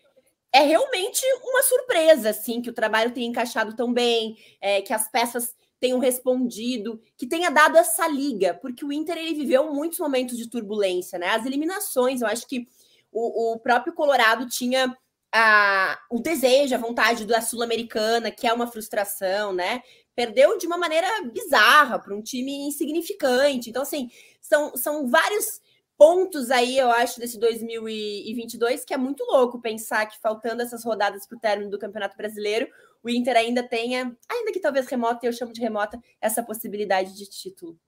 é 0.53 0.61
realmente 0.61 1.23
uma 1.43 1.63
surpresa, 1.63 2.31
assim, 2.31 2.63
que 2.63 2.71
o 2.71 2.75
trabalho 2.75 3.13
tenha 3.13 3.27
encaixado 3.27 3.75
tão 3.77 3.93
bem, 3.93 4.37
é, 4.61 4.81
que 4.81 4.93
as 4.93 5.11
peças 5.11 5.55
tenham 5.79 5.99
respondido, 5.99 7.01
que 7.17 7.27
tenha 7.27 7.51
dado 7.51 7.77
essa 7.77 8.07
liga, 8.09 8.55
porque 8.55 8.85
o 8.85 8.93
Inter 8.93 9.19
ele 9.19 9.35
viveu 9.35 9.73
muitos 9.73 9.99
momentos 9.99 10.37
de 10.37 10.49
turbulência, 10.49 11.19
né? 11.19 11.29
As 11.29 11.45
eliminações, 11.45 12.23
eu 12.23 12.29
acho 12.29 12.47
que 12.47 12.67
o, 13.13 13.53
o 13.55 13.59
próprio 13.59 13.93
Colorado 13.93 14.47
tinha 14.49 14.97
a, 15.33 15.99
o 16.11 16.21
desejo, 16.21 16.75
a 16.75 16.79
vontade 16.79 17.27
da 17.27 17.41
Sul-Americana, 17.41 18.31
que 18.31 18.47
é 18.47 18.53
uma 18.53 18.67
frustração, 18.67 19.53
né? 19.53 19.83
Perdeu 20.15 20.57
de 20.57 20.67
uma 20.67 20.79
maneira 20.79 21.09
bizarra 21.31 21.99
para 21.99 22.15
um 22.15 22.23
time 22.23 22.67
insignificante. 22.67 23.69
Então, 23.69 23.83
assim, 23.83 24.11
são, 24.41 24.75
são 24.77 25.07
vários 25.07 25.61
pontos 25.97 26.51
aí, 26.51 26.79
eu 26.79 26.91
acho, 26.91 27.21
desse 27.21 27.39
2022, 27.39 28.85
que 28.85 28.95
é 28.95 28.97
muito 28.97 29.25
louco 29.25 29.61
pensar 29.61 30.07
que 30.07 30.21
faltando 30.21 30.63
essas 30.63 30.85
rodadas 30.85 31.27
para 31.27 31.37
o 31.37 31.41
término 31.41 31.71
do 31.71 31.79
Campeonato 31.79 32.17
Brasileiro, 32.17 32.69
o 33.07 33.09
Inter 33.09 33.37
ainda 33.37 33.63
tenha, 33.63 34.13
ainda 34.29 34.53
que 34.53 34.59
talvez 34.59 34.89
remota, 34.89 35.25
eu 35.25 35.33
chamo 35.33 35.53
de 35.53 35.61
remota, 35.61 35.97
essa 36.21 36.43
possibilidade 36.43 37.17
de 37.17 37.31
título. 37.31 37.79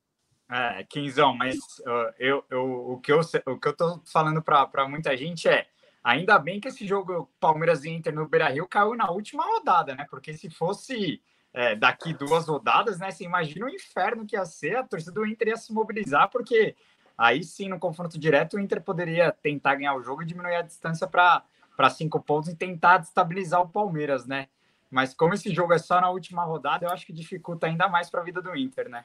É, 0.48 0.84
Quinzão, 0.84 1.34
mas 1.34 1.56
uh, 1.80 2.14
eu, 2.20 2.44
eu, 2.48 2.92
o, 2.92 3.00
que 3.00 3.12
eu, 3.12 3.20
o 3.46 3.58
que 3.58 3.66
eu 3.66 3.76
tô 3.76 4.00
falando 4.06 4.40
para 4.40 4.88
muita 4.88 5.16
gente 5.16 5.48
é 5.48 5.66
ainda 6.04 6.38
bem 6.38 6.60
que 6.60 6.68
esse 6.68 6.86
jogo 6.86 7.28
Palmeiras 7.40 7.84
e 7.84 7.90
Inter 7.90 8.14
no 8.14 8.28
Beira 8.28 8.48
Rio 8.48 8.68
caiu 8.68 8.94
na 8.94 9.10
última 9.10 9.44
rodada, 9.44 9.92
né? 9.96 10.06
Porque 10.08 10.32
se 10.34 10.48
fosse 10.48 11.20
é, 11.52 11.74
daqui 11.74 12.14
duas 12.14 12.46
rodadas, 12.46 13.00
né? 13.00 13.10
Você 13.10 13.24
imagina 13.24 13.66
o 13.66 13.68
inferno 13.68 14.24
que 14.24 14.36
ia 14.36 14.44
ser, 14.46 14.76
a 14.76 14.84
torcida 14.84 15.10
do 15.10 15.26
Inter 15.26 15.48
ia 15.48 15.56
se 15.56 15.72
mobilizar, 15.72 16.30
porque 16.30 16.76
aí 17.16 17.42
sim, 17.42 17.68
no 17.68 17.80
confronto 17.80 18.16
direto, 18.16 18.56
o 18.56 18.60
Inter 18.60 18.80
poderia 18.80 19.32
tentar 19.32 19.74
ganhar 19.74 19.96
o 19.96 20.02
jogo 20.02 20.22
e 20.22 20.26
diminuir 20.26 20.54
a 20.54 20.62
distância 20.62 21.08
para 21.08 21.90
cinco 21.90 22.22
pontos 22.22 22.48
e 22.48 22.56
tentar 22.56 22.98
destabilizar 22.98 23.60
o 23.60 23.68
Palmeiras, 23.68 24.24
né? 24.24 24.46
Mas 24.90 25.14
como 25.14 25.34
esse 25.34 25.52
jogo 25.54 25.72
é 25.72 25.78
só 25.78 26.00
na 26.00 26.10
última 26.10 26.44
rodada, 26.44 26.86
eu 26.86 26.90
acho 26.90 27.06
que 27.06 27.12
dificulta 27.12 27.66
ainda 27.66 27.88
mais 27.88 28.08
para 28.10 28.20
a 28.20 28.24
vida 28.24 28.40
do 28.40 28.56
Inter, 28.56 28.88
né? 28.88 29.04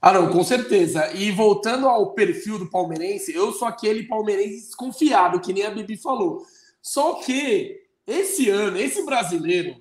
Ah, 0.00 0.12
não, 0.12 0.30
com 0.30 0.44
certeza. 0.44 1.10
E 1.14 1.30
voltando 1.32 1.88
ao 1.88 2.12
perfil 2.12 2.58
do 2.58 2.70
palmeirense, 2.70 3.34
eu 3.34 3.52
sou 3.52 3.66
aquele 3.66 4.04
palmeirense 4.04 4.66
desconfiado, 4.66 5.40
que 5.40 5.52
nem 5.52 5.64
a 5.64 5.70
Bibi 5.70 5.96
falou. 5.96 6.44
Só 6.82 7.14
que 7.14 7.80
esse 8.06 8.48
ano, 8.50 8.76
esse 8.76 9.04
brasileiro, 9.04 9.76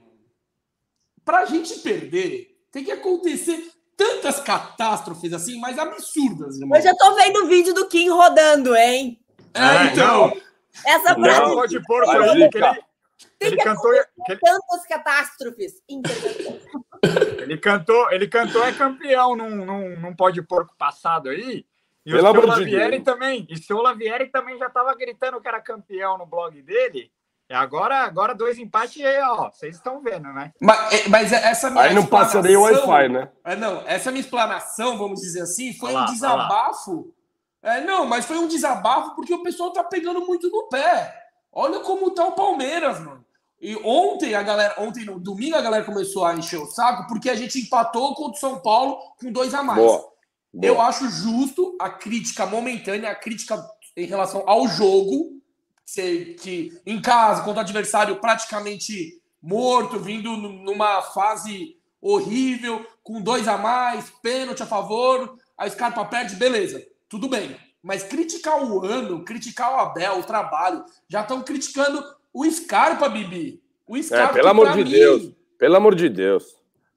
para 1.23 1.39
a 1.39 1.45
gente 1.45 1.79
perder, 1.79 2.57
tem 2.71 2.83
que 2.83 2.91
acontecer 2.91 3.71
tantas 3.97 4.39
catástrofes 4.39 5.33
assim, 5.33 5.59
mais 5.59 5.77
absurdas, 5.77 6.59
irmão. 6.59 6.77
Eu 6.77 6.83
já 6.83 6.95
tô 6.95 7.15
vendo 7.15 7.43
o 7.43 7.47
vídeo 7.47 7.73
do 7.73 7.87
Kim 7.87 8.09
rodando, 8.09 8.75
hein? 8.75 9.19
É, 9.53 9.91
então. 9.91 10.35
Essa 10.85 11.13
frase. 11.13 11.41
Não, 11.41 11.55
pode 11.55 11.83
pôr 11.83 12.03
por 12.03 12.21
ele, 13.39 13.55
ele 13.55 13.63
cantou. 13.63 13.93
Ele... 13.93 14.39
Tantas 14.39 14.87
catástrofes. 14.87 15.83
ele 17.41 17.57
cantou, 17.57 18.11
ele 18.11 18.27
cantou 18.27 18.65
é 18.65 18.71
campeão 18.71 19.35
num, 19.35 19.65
num, 19.65 19.99
num 19.99 20.15
pó 20.15 20.29
de 20.29 20.41
porco 20.41 20.75
passado 20.77 21.29
aí. 21.29 21.65
E 22.05 22.11
Pelo 22.11 22.29
o 22.29 22.33
seu 22.33 22.45
Lavieri 22.45 23.01
também. 23.01 23.47
E 23.49 23.53
o 23.53 23.57
seu 23.57 23.81
Lavieri 23.81 24.27
também 24.27 24.57
já 24.57 24.67
estava 24.67 24.93
gritando 24.95 25.41
que 25.41 25.47
era 25.47 25.59
campeão 25.59 26.17
no 26.17 26.25
blog 26.25 26.61
dele. 26.61 27.11
E 27.49 27.53
agora, 27.53 27.97
agora 28.03 28.33
dois 28.33 28.57
empates 28.57 29.03
aí, 29.03 29.21
ó. 29.21 29.49
Vocês 29.51 29.75
estão 29.75 30.01
vendo, 30.01 30.31
né? 30.33 30.51
Mas, 30.59 30.93
é, 30.93 31.07
mas 31.07 31.31
essa 31.31 31.69
minha 31.69 31.83
Aí 31.83 31.93
não 31.93 32.05
passa 32.05 32.41
nem 32.41 32.55
o 32.55 32.61
Wi-Fi, 32.61 33.09
né? 33.09 33.29
É, 33.43 33.55
não, 33.55 33.83
essa 33.87 34.11
minha 34.11 34.21
explanação, 34.21 34.97
vamos 34.97 35.21
dizer 35.21 35.41
assim, 35.41 35.73
foi 35.73 35.91
olá, 35.91 36.03
um 36.03 36.05
desabafo. 36.05 37.13
É, 37.61 37.81
não, 37.81 38.05
mas 38.05 38.25
foi 38.25 38.37
um 38.37 38.47
desabafo 38.47 39.15
porque 39.15 39.33
o 39.33 39.43
pessoal 39.43 39.71
tá 39.73 39.83
pegando 39.83 40.25
muito 40.25 40.49
no 40.49 40.67
pé. 40.69 41.24
Olha 41.55 41.79
como 41.79 42.11
tá 42.11 42.27
o 42.27 42.33
Palmeiras, 42.33 42.99
mano. 42.99 43.25
E 43.61 43.75
ontem 43.77 44.35
a 44.35 44.43
galera, 44.43 44.75
ontem 44.77 45.05
no 45.05 45.17
domingo 45.17 45.55
a 45.55 45.61
galera 45.61 45.85
começou 45.85 46.25
a 46.25 46.35
encher 46.35 46.59
o 46.59 46.67
saco 46.67 47.07
porque 47.07 47.29
a 47.29 47.35
gente 47.35 47.57
empatou 47.57 48.13
contra 48.13 48.33
o 48.33 48.39
São 48.39 48.59
Paulo 48.59 48.97
com 49.17 49.31
dois 49.31 49.53
a 49.53 49.63
mais. 49.63 49.79
Boa. 49.79 50.13
Eu 50.61 50.81
acho 50.81 51.09
justo 51.09 51.75
a 51.79 51.89
crítica 51.89 52.45
momentânea, 52.45 53.09
a 53.09 53.15
crítica 53.15 53.65
em 53.95 54.05
relação 54.05 54.43
ao 54.45 54.67
jogo, 54.67 55.41
que 56.41 56.77
em 56.85 57.01
casa, 57.01 57.41
contra 57.43 57.59
o 57.59 57.63
adversário 57.63 58.19
praticamente 58.19 59.21
morto, 59.41 59.99
vindo 59.99 60.35
numa 60.35 61.01
fase 61.01 61.77
horrível, 62.01 62.85
com 63.01 63.21
dois 63.21 63.47
a 63.47 63.57
mais, 63.57 64.11
pênalti 64.21 64.61
a 64.61 64.67
favor, 64.67 65.37
a 65.57 65.69
Scarpa 65.69 66.03
perde, 66.05 66.35
beleza, 66.35 66.85
tudo 67.07 67.29
bem. 67.29 67.55
Mas 67.85 68.01
criticar 68.01 68.63
o 68.63 68.83
ano, 68.83 69.23
criticar 69.23 69.71
o 69.71 69.79
Abel, 69.79 70.17
o 70.17 70.23
trabalho, 70.23 70.83
já 71.07 71.21
estão 71.21 71.43
criticando 71.43 72.03
o 72.33 72.43
Scarpa, 72.49 73.07
Bibi. 73.07 73.61
O 73.87 73.95
é, 73.95 74.01
Scarpa, 74.01 74.31
é, 74.31 74.33
pelo 74.33 74.47
amor 74.49 74.71
de 74.71 74.83
mim, 74.83 74.89
Deus. 74.89 75.31
Pelo 75.55 75.75
amor 75.75 75.93
de 75.93 76.09
Deus. 76.09 76.45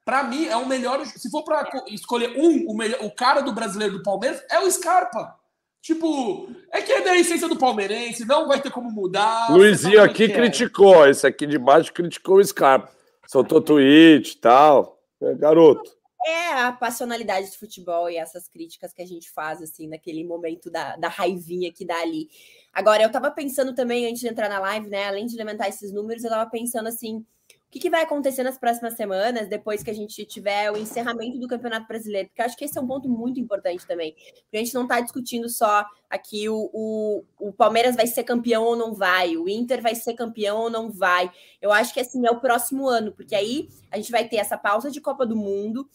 Para 0.02 0.22
mim, 0.22 0.46
é 0.46 0.56
o 0.56 0.66
melhor. 0.66 1.04
Se 1.04 1.30
for 1.30 1.44
para 1.44 1.68
escolher 1.88 2.32
um, 2.38 2.70
o, 2.70 2.74
melhor, 2.74 3.00
o 3.02 3.10
cara 3.10 3.42
do 3.42 3.52
brasileiro 3.52 3.98
do 3.98 4.02
Palmeiras, 4.02 4.42
é 4.50 4.60
o 4.60 4.70
Scarpa. 4.70 5.36
Tipo, 5.82 6.48
é 6.72 6.80
que 6.80 6.90
é 6.90 7.02
da 7.02 7.14
essência 7.14 7.46
do 7.46 7.58
palmeirense, 7.58 8.24
não 8.24 8.48
vai 8.48 8.58
ter 8.58 8.70
como 8.70 8.90
mudar. 8.90 9.52
Luizinho 9.52 10.02
aqui 10.02 10.24
é. 10.24 10.28
criticou, 10.30 11.06
esse 11.06 11.26
aqui 11.26 11.46
de 11.46 11.58
baixo 11.58 11.92
criticou 11.92 12.38
o 12.38 12.44
Scarpa. 12.44 12.90
Soltou 13.26 13.60
tweet 13.60 14.32
e 14.32 14.36
tal. 14.38 14.98
É, 15.20 15.34
garoto. 15.34 15.97
É 16.26 16.52
a 16.52 16.72
passionalidade 16.72 17.48
do 17.50 17.56
futebol 17.58 18.10
e 18.10 18.16
essas 18.16 18.48
críticas 18.48 18.92
que 18.92 19.00
a 19.00 19.06
gente 19.06 19.30
faz, 19.30 19.62
assim, 19.62 19.86
naquele 19.88 20.24
momento 20.24 20.70
da, 20.70 20.96
da 20.96 21.08
raivinha 21.08 21.72
que 21.72 21.84
dá 21.84 22.00
ali. 22.00 22.28
Agora, 22.72 23.02
eu 23.02 23.10
tava 23.10 23.30
pensando 23.30 23.74
também, 23.74 24.06
antes 24.06 24.20
de 24.20 24.28
entrar 24.28 24.48
na 24.48 24.58
live, 24.58 24.88
né? 24.88 25.06
Além 25.06 25.26
de 25.26 25.36
levantar 25.36 25.68
esses 25.68 25.92
números, 25.92 26.24
eu 26.24 26.30
tava 26.30 26.50
pensando 26.50 26.88
assim 26.88 27.24
o 27.68 27.70
que, 27.70 27.80
que, 27.80 27.90
vai 27.90 28.02
acontecer 28.02 28.42
nas 28.42 28.56
próximas 28.56 28.94
semanas, 28.94 29.46
depois 29.46 29.82
que 29.82 29.90
a 29.90 29.94
gente 29.94 30.24
tiver 30.24 30.72
o 30.72 30.78
encerramento 30.78 31.38
do 31.38 31.46
Campeonato 31.46 31.86
Brasileiro? 31.86 32.28
Porque 32.28 32.40
eu 32.40 32.46
acho 32.46 32.56
que 32.56 32.64
esse 32.64 32.78
é 32.78 32.80
um 32.80 32.86
ponto 32.86 33.10
muito 33.10 33.38
importante 33.38 33.86
também. 33.86 34.14
Porque 34.14 34.56
a 34.56 34.58
gente 34.60 34.72
não 34.72 34.84
está 34.84 34.98
discutindo 35.00 35.50
só 35.50 35.84
aqui 36.08 36.48
o, 36.48 36.70
o, 36.72 37.24
o, 37.38 37.52
Palmeiras 37.52 37.94
vai 37.94 38.06
ser 38.06 38.24
campeão 38.24 38.64
ou 38.64 38.74
não 38.74 38.94
vai, 38.94 39.36
o 39.36 39.46
Inter 39.46 39.82
vai 39.82 39.94
ser 39.94 40.14
campeão 40.14 40.56
ou 40.56 40.70
não 40.70 40.90
vai. 40.90 41.30
Eu 41.60 41.70
acho 41.70 41.92
que 41.92 42.00
assim 42.00 42.26
é 42.26 42.30
o 42.30 42.40
próximo 42.40 42.88
ano, 42.88 43.12
porque 43.12 43.34
aí 43.34 43.68
a 43.90 43.98
gente 43.98 44.10
vai 44.10 44.26
ter 44.26 44.36
essa 44.36 44.56
pausa 44.56 44.90
de 44.90 45.02
Copa 45.02 45.26
do 45.26 45.36
Mundo 45.36 45.86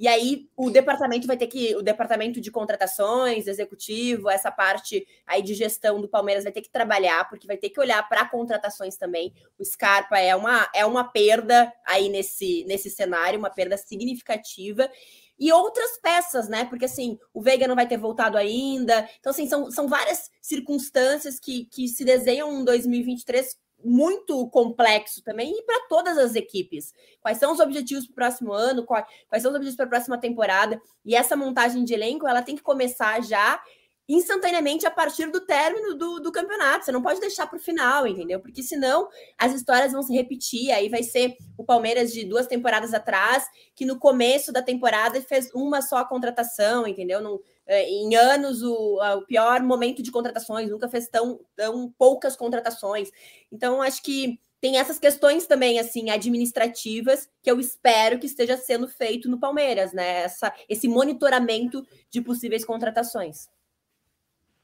e 0.00 0.08
aí 0.08 0.48
o 0.56 0.70
departamento 0.70 1.26
vai 1.26 1.36
ter 1.36 1.46
que, 1.46 1.76
o 1.76 1.82
departamento 1.82 2.40
de 2.40 2.50
contratações, 2.50 3.46
executivo, 3.46 4.30
essa 4.30 4.50
parte 4.50 5.06
aí 5.26 5.42
de 5.42 5.52
gestão 5.52 6.00
do 6.00 6.08
Palmeiras 6.08 6.44
vai 6.44 6.52
ter 6.54 6.62
que 6.62 6.70
trabalhar, 6.70 7.28
porque 7.28 7.46
vai 7.46 7.58
ter 7.58 7.68
que 7.68 7.78
olhar 7.78 8.08
para 8.08 8.26
contratações 8.26 8.96
também. 8.96 9.30
O 9.58 9.64
Scarpa 9.64 10.18
é 10.18 10.34
uma, 10.34 10.66
é 10.74 10.86
uma 10.86 11.04
perda 11.04 11.70
aí 11.86 12.08
nesse, 12.08 12.64
nesse 12.64 12.88
cenário, 12.88 13.38
uma 13.38 13.50
perda 13.50 13.76
significativa 13.76 14.90
e 15.38 15.52
outras 15.52 15.98
peças, 16.00 16.48
né? 16.48 16.64
Porque 16.64 16.86
assim, 16.86 17.18
o 17.34 17.42
Veiga 17.42 17.68
não 17.68 17.74
vai 17.74 17.86
ter 17.86 17.98
voltado 17.98 18.38
ainda. 18.38 19.06
Então, 19.18 19.28
assim, 19.32 19.46
são, 19.46 19.70
são 19.70 19.86
várias 19.86 20.30
circunstâncias 20.40 21.38
que, 21.38 21.66
que 21.66 21.86
se 21.88 22.06
desenham 22.06 22.50
em 22.58 22.64
2023 22.64 23.54
muito 23.84 24.48
complexo 24.48 25.22
também 25.22 25.52
e 25.58 25.62
para 25.62 25.86
todas 25.88 26.18
as 26.18 26.34
equipes. 26.34 26.92
Quais 27.20 27.38
são 27.38 27.52
os 27.52 27.60
objetivos 27.60 28.06
para 28.06 28.12
o 28.12 28.14
próximo 28.14 28.52
ano? 28.52 28.84
Quais, 28.84 29.06
são 29.42 29.50
os 29.50 29.56
objetivos 29.56 29.76
para 29.76 29.86
a 29.86 29.90
próxima 29.90 30.18
temporada? 30.18 30.80
E 31.04 31.14
essa 31.14 31.36
montagem 31.36 31.84
de 31.84 31.94
elenco 31.94 32.26
ela 32.26 32.42
tem 32.42 32.56
que 32.56 32.62
começar 32.62 33.22
já 33.22 33.60
instantaneamente 34.08 34.84
a 34.86 34.90
partir 34.90 35.30
do 35.30 35.40
término 35.40 35.94
do, 35.94 36.18
do 36.18 36.32
campeonato. 36.32 36.84
Você 36.84 36.90
não 36.90 37.00
pode 37.00 37.20
deixar 37.20 37.46
para 37.46 37.56
o 37.56 37.62
final, 37.62 38.06
entendeu? 38.06 38.40
Porque 38.40 38.62
senão 38.62 39.08
as 39.38 39.54
histórias 39.54 39.92
vão 39.92 40.02
se 40.02 40.12
repetir. 40.12 40.72
Aí 40.72 40.88
vai 40.88 41.04
ser 41.04 41.36
o 41.56 41.64
Palmeiras 41.64 42.12
de 42.12 42.24
duas 42.24 42.46
temporadas 42.48 42.92
atrás, 42.92 43.46
que 43.74 43.84
no 43.84 43.98
começo 43.98 44.52
da 44.52 44.62
temporada 44.62 45.20
fez 45.22 45.48
uma 45.54 45.80
só 45.80 46.04
contratação, 46.04 46.88
entendeu? 46.88 47.20
Não, 47.20 47.38
em 47.68 48.14
anos 48.16 48.62
o, 48.62 48.98
o, 49.00 49.22
pior 49.26 49.62
momento 49.62 50.02
de 50.02 50.10
contratações, 50.10 50.70
nunca 50.70 50.88
fez 50.88 51.08
tão, 51.08 51.40
tão 51.54 51.92
poucas 51.96 52.36
contratações. 52.36 53.10
Então, 53.52 53.80
acho 53.80 54.02
que 54.02 54.40
tem 54.60 54.76
essas 54.76 54.98
questões 54.98 55.46
também, 55.46 55.78
assim, 55.78 56.10
administrativas, 56.10 57.28
que 57.42 57.50
eu 57.50 57.58
espero 57.58 58.18
que 58.18 58.26
esteja 58.26 58.56
sendo 58.56 58.86
feito 58.86 59.28
no 59.28 59.40
Palmeiras, 59.40 59.92
né? 59.92 60.22
Essa, 60.22 60.52
esse 60.68 60.86
monitoramento 60.86 61.86
de 62.10 62.20
possíveis 62.20 62.64
contratações. 62.64 63.48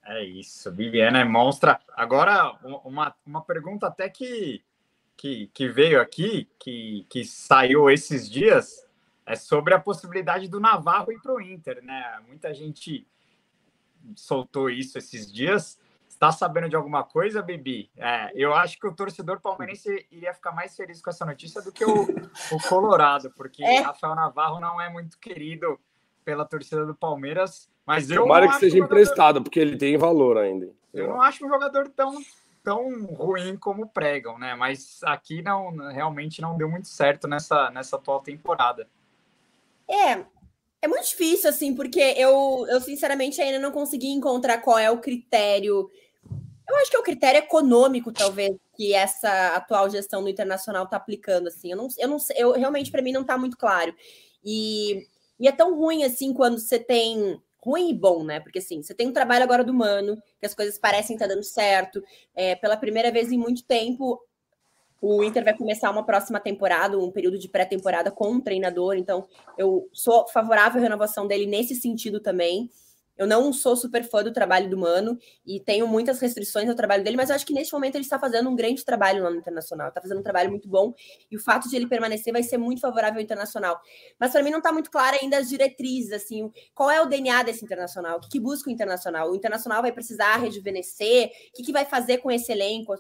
É 0.04 0.22
isso, 0.22 0.70
Viviana 0.72 1.20
é 1.20 1.24
monstra. 1.24 1.80
Agora, 1.96 2.52
uma, 2.84 3.14
uma 3.24 3.42
pergunta 3.42 3.86
até 3.86 4.08
que, 4.08 4.62
que, 5.16 5.48
que 5.52 5.68
veio 5.68 6.00
aqui, 6.00 6.48
que, 6.60 7.06
que 7.08 7.24
saiu 7.24 7.90
esses 7.90 8.30
dias, 8.30 8.85
é 9.26 9.34
sobre 9.34 9.74
a 9.74 9.80
possibilidade 9.80 10.48
do 10.48 10.60
Navarro 10.60 11.10
ir 11.10 11.20
para 11.20 11.34
o 11.34 11.40
Inter, 11.40 11.82
né? 11.82 12.20
Muita 12.28 12.54
gente 12.54 13.06
soltou 14.14 14.70
isso 14.70 14.96
esses 14.96 15.30
dias. 15.30 15.78
Está 16.08 16.30
sabendo 16.30 16.68
de 16.68 16.76
alguma 16.76 17.02
coisa, 17.02 17.42
Bibi? 17.42 17.90
É, 17.96 18.30
eu 18.34 18.54
acho 18.54 18.78
que 18.78 18.86
o 18.86 18.94
torcedor 18.94 19.40
palmeirense 19.40 20.06
iria 20.10 20.32
ficar 20.32 20.52
mais 20.52 20.76
feliz 20.76 21.02
com 21.02 21.10
essa 21.10 21.26
notícia 21.26 21.60
do 21.60 21.72
que 21.72 21.84
o, 21.84 22.02
o 22.52 22.68
Colorado, 22.68 23.30
porque 23.36 23.62
é. 23.62 23.80
Rafael 23.80 24.14
Navarro 24.14 24.60
não 24.60 24.80
é 24.80 24.88
muito 24.88 25.18
querido 25.18 25.78
pela 26.24 26.44
torcida 26.44 26.86
do 26.86 26.94
Palmeiras. 26.94 27.68
Mas 27.84 28.10
eu 28.10 28.22
Tomara 28.22 28.48
que 28.48 28.54
seja 28.54 28.76
jogador... 28.76 28.94
emprestado, 28.94 29.42
porque 29.42 29.60
ele 29.60 29.76
tem 29.76 29.98
valor 29.98 30.38
ainda. 30.38 30.70
Eu 30.94 31.08
não 31.08 31.20
acho 31.20 31.44
um 31.44 31.48
jogador 31.48 31.88
tão, 31.88 32.16
tão 32.62 33.04
ruim 33.06 33.56
como 33.56 33.88
pregam, 33.88 34.38
né? 34.38 34.54
Mas 34.54 35.00
aqui 35.02 35.42
não 35.42 35.76
realmente 35.92 36.40
não 36.40 36.56
deu 36.56 36.68
muito 36.68 36.88
certo 36.88 37.28
nessa, 37.28 37.70
nessa 37.70 37.96
atual 37.96 38.20
temporada. 38.20 38.88
É, 39.88 40.24
é 40.82 40.88
muito 40.88 41.06
difícil, 41.06 41.50
assim, 41.50 41.74
porque 41.74 42.00
eu, 42.00 42.66
eu 42.68 42.80
sinceramente 42.80 43.40
ainda 43.40 43.58
não 43.58 43.72
consegui 43.72 44.08
encontrar 44.08 44.58
qual 44.58 44.78
é 44.78 44.90
o 44.90 45.00
critério. 45.00 45.90
Eu 46.68 46.76
acho 46.76 46.90
que 46.90 46.96
é 46.96 47.00
o 47.00 47.04
critério 47.04 47.38
econômico, 47.38 48.12
talvez, 48.12 48.56
que 48.76 48.92
essa 48.92 49.54
atual 49.54 49.88
gestão 49.88 50.22
do 50.22 50.28
internacional 50.28 50.84
está 50.84 50.96
aplicando, 50.96 51.48
assim. 51.48 51.70
Eu 51.70 51.76
não, 51.76 51.88
eu 51.98 52.08
não 52.08 52.18
eu 52.34 52.52
realmente 52.52 52.90
para 52.90 53.02
mim 53.02 53.12
não 53.12 53.22
está 53.22 53.38
muito 53.38 53.56
claro. 53.56 53.94
E, 54.44 55.06
e 55.38 55.48
é 55.48 55.52
tão 55.52 55.76
ruim 55.76 56.04
assim 56.04 56.32
quando 56.32 56.58
você 56.58 56.78
tem 56.78 57.40
ruim 57.60 57.90
e 57.90 57.94
bom, 57.94 58.22
né? 58.22 58.38
Porque 58.38 58.60
assim, 58.60 58.82
você 58.82 58.94
tem 58.94 59.08
um 59.08 59.12
trabalho 59.12 59.42
agora 59.42 59.64
do 59.64 59.74
Mano, 59.74 60.16
que 60.38 60.46
as 60.46 60.54
coisas 60.54 60.78
parecem 60.78 61.16
estar 61.16 61.26
tá 61.26 61.34
dando 61.34 61.44
certo. 61.44 62.02
É, 62.34 62.54
pela 62.54 62.76
primeira 62.76 63.10
vez 63.10 63.32
em 63.32 63.38
muito 63.38 63.64
tempo, 63.64 64.20
o 65.00 65.22
Inter 65.22 65.44
vai 65.44 65.56
começar 65.56 65.90
uma 65.90 66.04
próxima 66.04 66.40
temporada, 66.40 66.98
um 66.98 67.10
período 67.10 67.38
de 67.38 67.48
pré-temporada 67.48 68.10
com 68.10 68.32
um 68.32 68.40
treinador, 68.40 68.96
então 68.96 69.26
eu 69.58 69.88
sou 69.92 70.26
favorável 70.28 70.80
à 70.80 70.82
renovação 70.82 71.26
dele 71.26 71.46
nesse 71.46 71.74
sentido 71.74 72.20
também. 72.20 72.70
Eu 73.16 73.26
não 73.26 73.52
sou 73.52 73.76
super 73.76 74.04
fã 74.04 74.22
do 74.22 74.32
trabalho 74.32 74.68
do 74.68 74.76
Mano 74.76 75.18
e 75.46 75.60
tenho 75.60 75.86
muitas 75.86 76.20
restrições 76.20 76.68
ao 76.68 76.74
trabalho 76.74 77.02
dele, 77.02 77.16
mas 77.16 77.30
eu 77.30 77.36
acho 77.36 77.46
que 77.46 77.52
neste 77.52 77.72
momento 77.72 77.94
ele 77.94 78.04
está 78.04 78.18
fazendo 78.18 78.50
um 78.50 78.56
grande 78.56 78.84
trabalho 78.84 79.22
lá 79.22 79.30
no 79.30 79.36
Internacional. 79.36 79.88
Está 79.88 80.00
fazendo 80.00 80.20
um 80.20 80.22
trabalho 80.22 80.50
muito 80.50 80.68
bom 80.68 80.92
e 81.30 81.36
o 81.36 81.40
fato 81.40 81.68
de 81.68 81.76
ele 81.76 81.86
permanecer 81.86 82.32
vai 82.32 82.42
ser 82.42 82.58
muito 82.58 82.80
favorável 82.80 83.18
ao 83.18 83.22
Internacional. 83.22 83.80
Mas 84.18 84.32
para 84.32 84.42
mim 84.42 84.50
não 84.50 84.58
está 84.58 84.72
muito 84.72 84.90
clara 84.90 85.18
ainda 85.20 85.38
as 85.38 85.48
diretrizes, 85.48 86.12
assim, 86.12 86.50
qual 86.74 86.90
é 86.90 87.00
o 87.00 87.06
DNA 87.06 87.42
desse 87.42 87.64
Internacional? 87.64 88.18
O 88.18 88.20
que, 88.20 88.28
que 88.28 88.40
busca 88.40 88.68
o 88.68 88.72
Internacional? 88.72 89.30
O 89.30 89.34
Internacional 89.34 89.82
vai 89.82 89.92
precisar 89.92 90.36
rejuvenescer? 90.36 91.30
O 91.52 91.56
que, 91.56 91.62
que 91.62 91.72
vai 91.72 91.84
fazer 91.84 92.18
com 92.18 92.30
esse 92.30 92.52
elenco? 92.52 92.94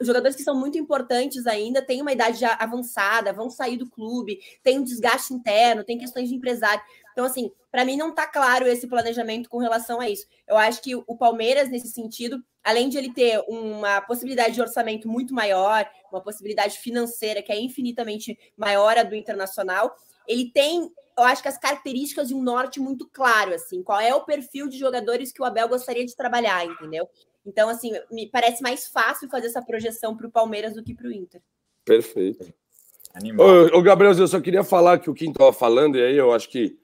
Os 0.00 0.06
jogadores 0.06 0.36
que 0.36 0.42
são 0.42 0.58
muito 0.58 0.78
importantes 0.78 1.46
ainda 1.46 1.80
têm 1.80 2.02
uma 2.02 2.12
idade 2.12 2.38
já 2.38 2.54
avançada, 2.54 3.32
vão 3.32 3.50
sair 3.50 3.76
do 3.76 3.88
clube, 3.88 4.38
tem 4.62 4.78
um 4.78 4.82
desgaste 4.82 5.32
interno, 5.32 5.84
tem 5.84 5.98
questões 5.98 6.28
de 6.28 6.34
empresário. 6.34 6.82
Então, 7.12 7.24
assim, 7.24 7.50
para 7.70 7.84
mim 7.84 7.96
não 7.96 8.10
está 8.10 8.26
claro 8.26 8.66
esse 8.66 8.86
planejamento 8.86 9.48
com 9.48 9.58
relação 9.58 10.00
a 10.00 10.08
isso. 10.08 10.26
Eu 10.46 10.56
acho 10.56 10.82
que 10.82 10.94
o 10.94 11.16
Palmeiras, 11.16 11.70
nesse 11.70 11.88
sentido, 11.88 12.42
além 12.62 12.88
de 12.88 12.98
ele 12.98 13.12
ter 13.12 13.42
uma 13.48 14.00
possibilidade 14.00 14.54
de 14.54 14.60
orçamento 14.60 15.08
muito 15.08 15.34
maior, 15.34 15.88
uma 16.10 16.22
possibilidade 16.22 16.78
financeira 16.78 17.42
que 17.42 17.52
é 17.52 17.60
infinitamente 17.60 18.38
maior 18.56 18.96
a 18.98 19.02
do 19.02 19.14
Internacional, 19.14 19.94
ele 20.26 20.50
tem, 20.52 20.90
eu 21.18 21.24
acho 21.24 21.42
que 21.42 21.48
as 21.48 21.58
características 21.58 22.28
de 22.28 22.34
um 22.34 22.42
norte 22.42 22.78
muito 22.78 23.08
claro, 23.12 23.54
assim, 23.54 23.82
qual 23.82 24.00
é 24.00 24.14
o 24.14 24.24
perfil 24.24 24.68
de 24.68 24.78
jogadores 24.78 25.32
que 25.32 25.42
o 25.42 25.44
Abel 25.44 25.68
gostaria 25.68 26.04
de 26.04 26.14
trabalhar, 26.14 26.64
entendeu? 26.64 27.08
Então, 27.44 27.68
assim, 27.68 27.92
me 28.10 28.28
parece 28.30 28.62
mais 28.62 28.86
fácil 28.86 29.28
fazer 29.28 29.46
essa 29.46 29.62
projeção 29.62 30.16
para 30.16 30.26
o 30.26 30.30
Palmeiras 30.30 30.74
do 30.74 30.84
que 30.84 30.94
para 30.94 31.08
o 31.08 31.12
Inter. 31.12 31.42
Perfeito. 31.84 32.52
Ô, 33.38 33.78
ô, 33.78 33.82
Gabriel, 33.82 34.12
eu 34.12 34.28
só 34.28 34.40
queria 34.40 34.62
falar 34.62 34.98
que 34.98 35.10
o 35.10 35.14
Kim 35.14 35.30
estava 35.30 35.52
falando, 35.52 35.96
e 35.96 36.02
aí 36.02 36.16
eu 36.16 36.32
acho 36.32 36.48
que 36.48 36.78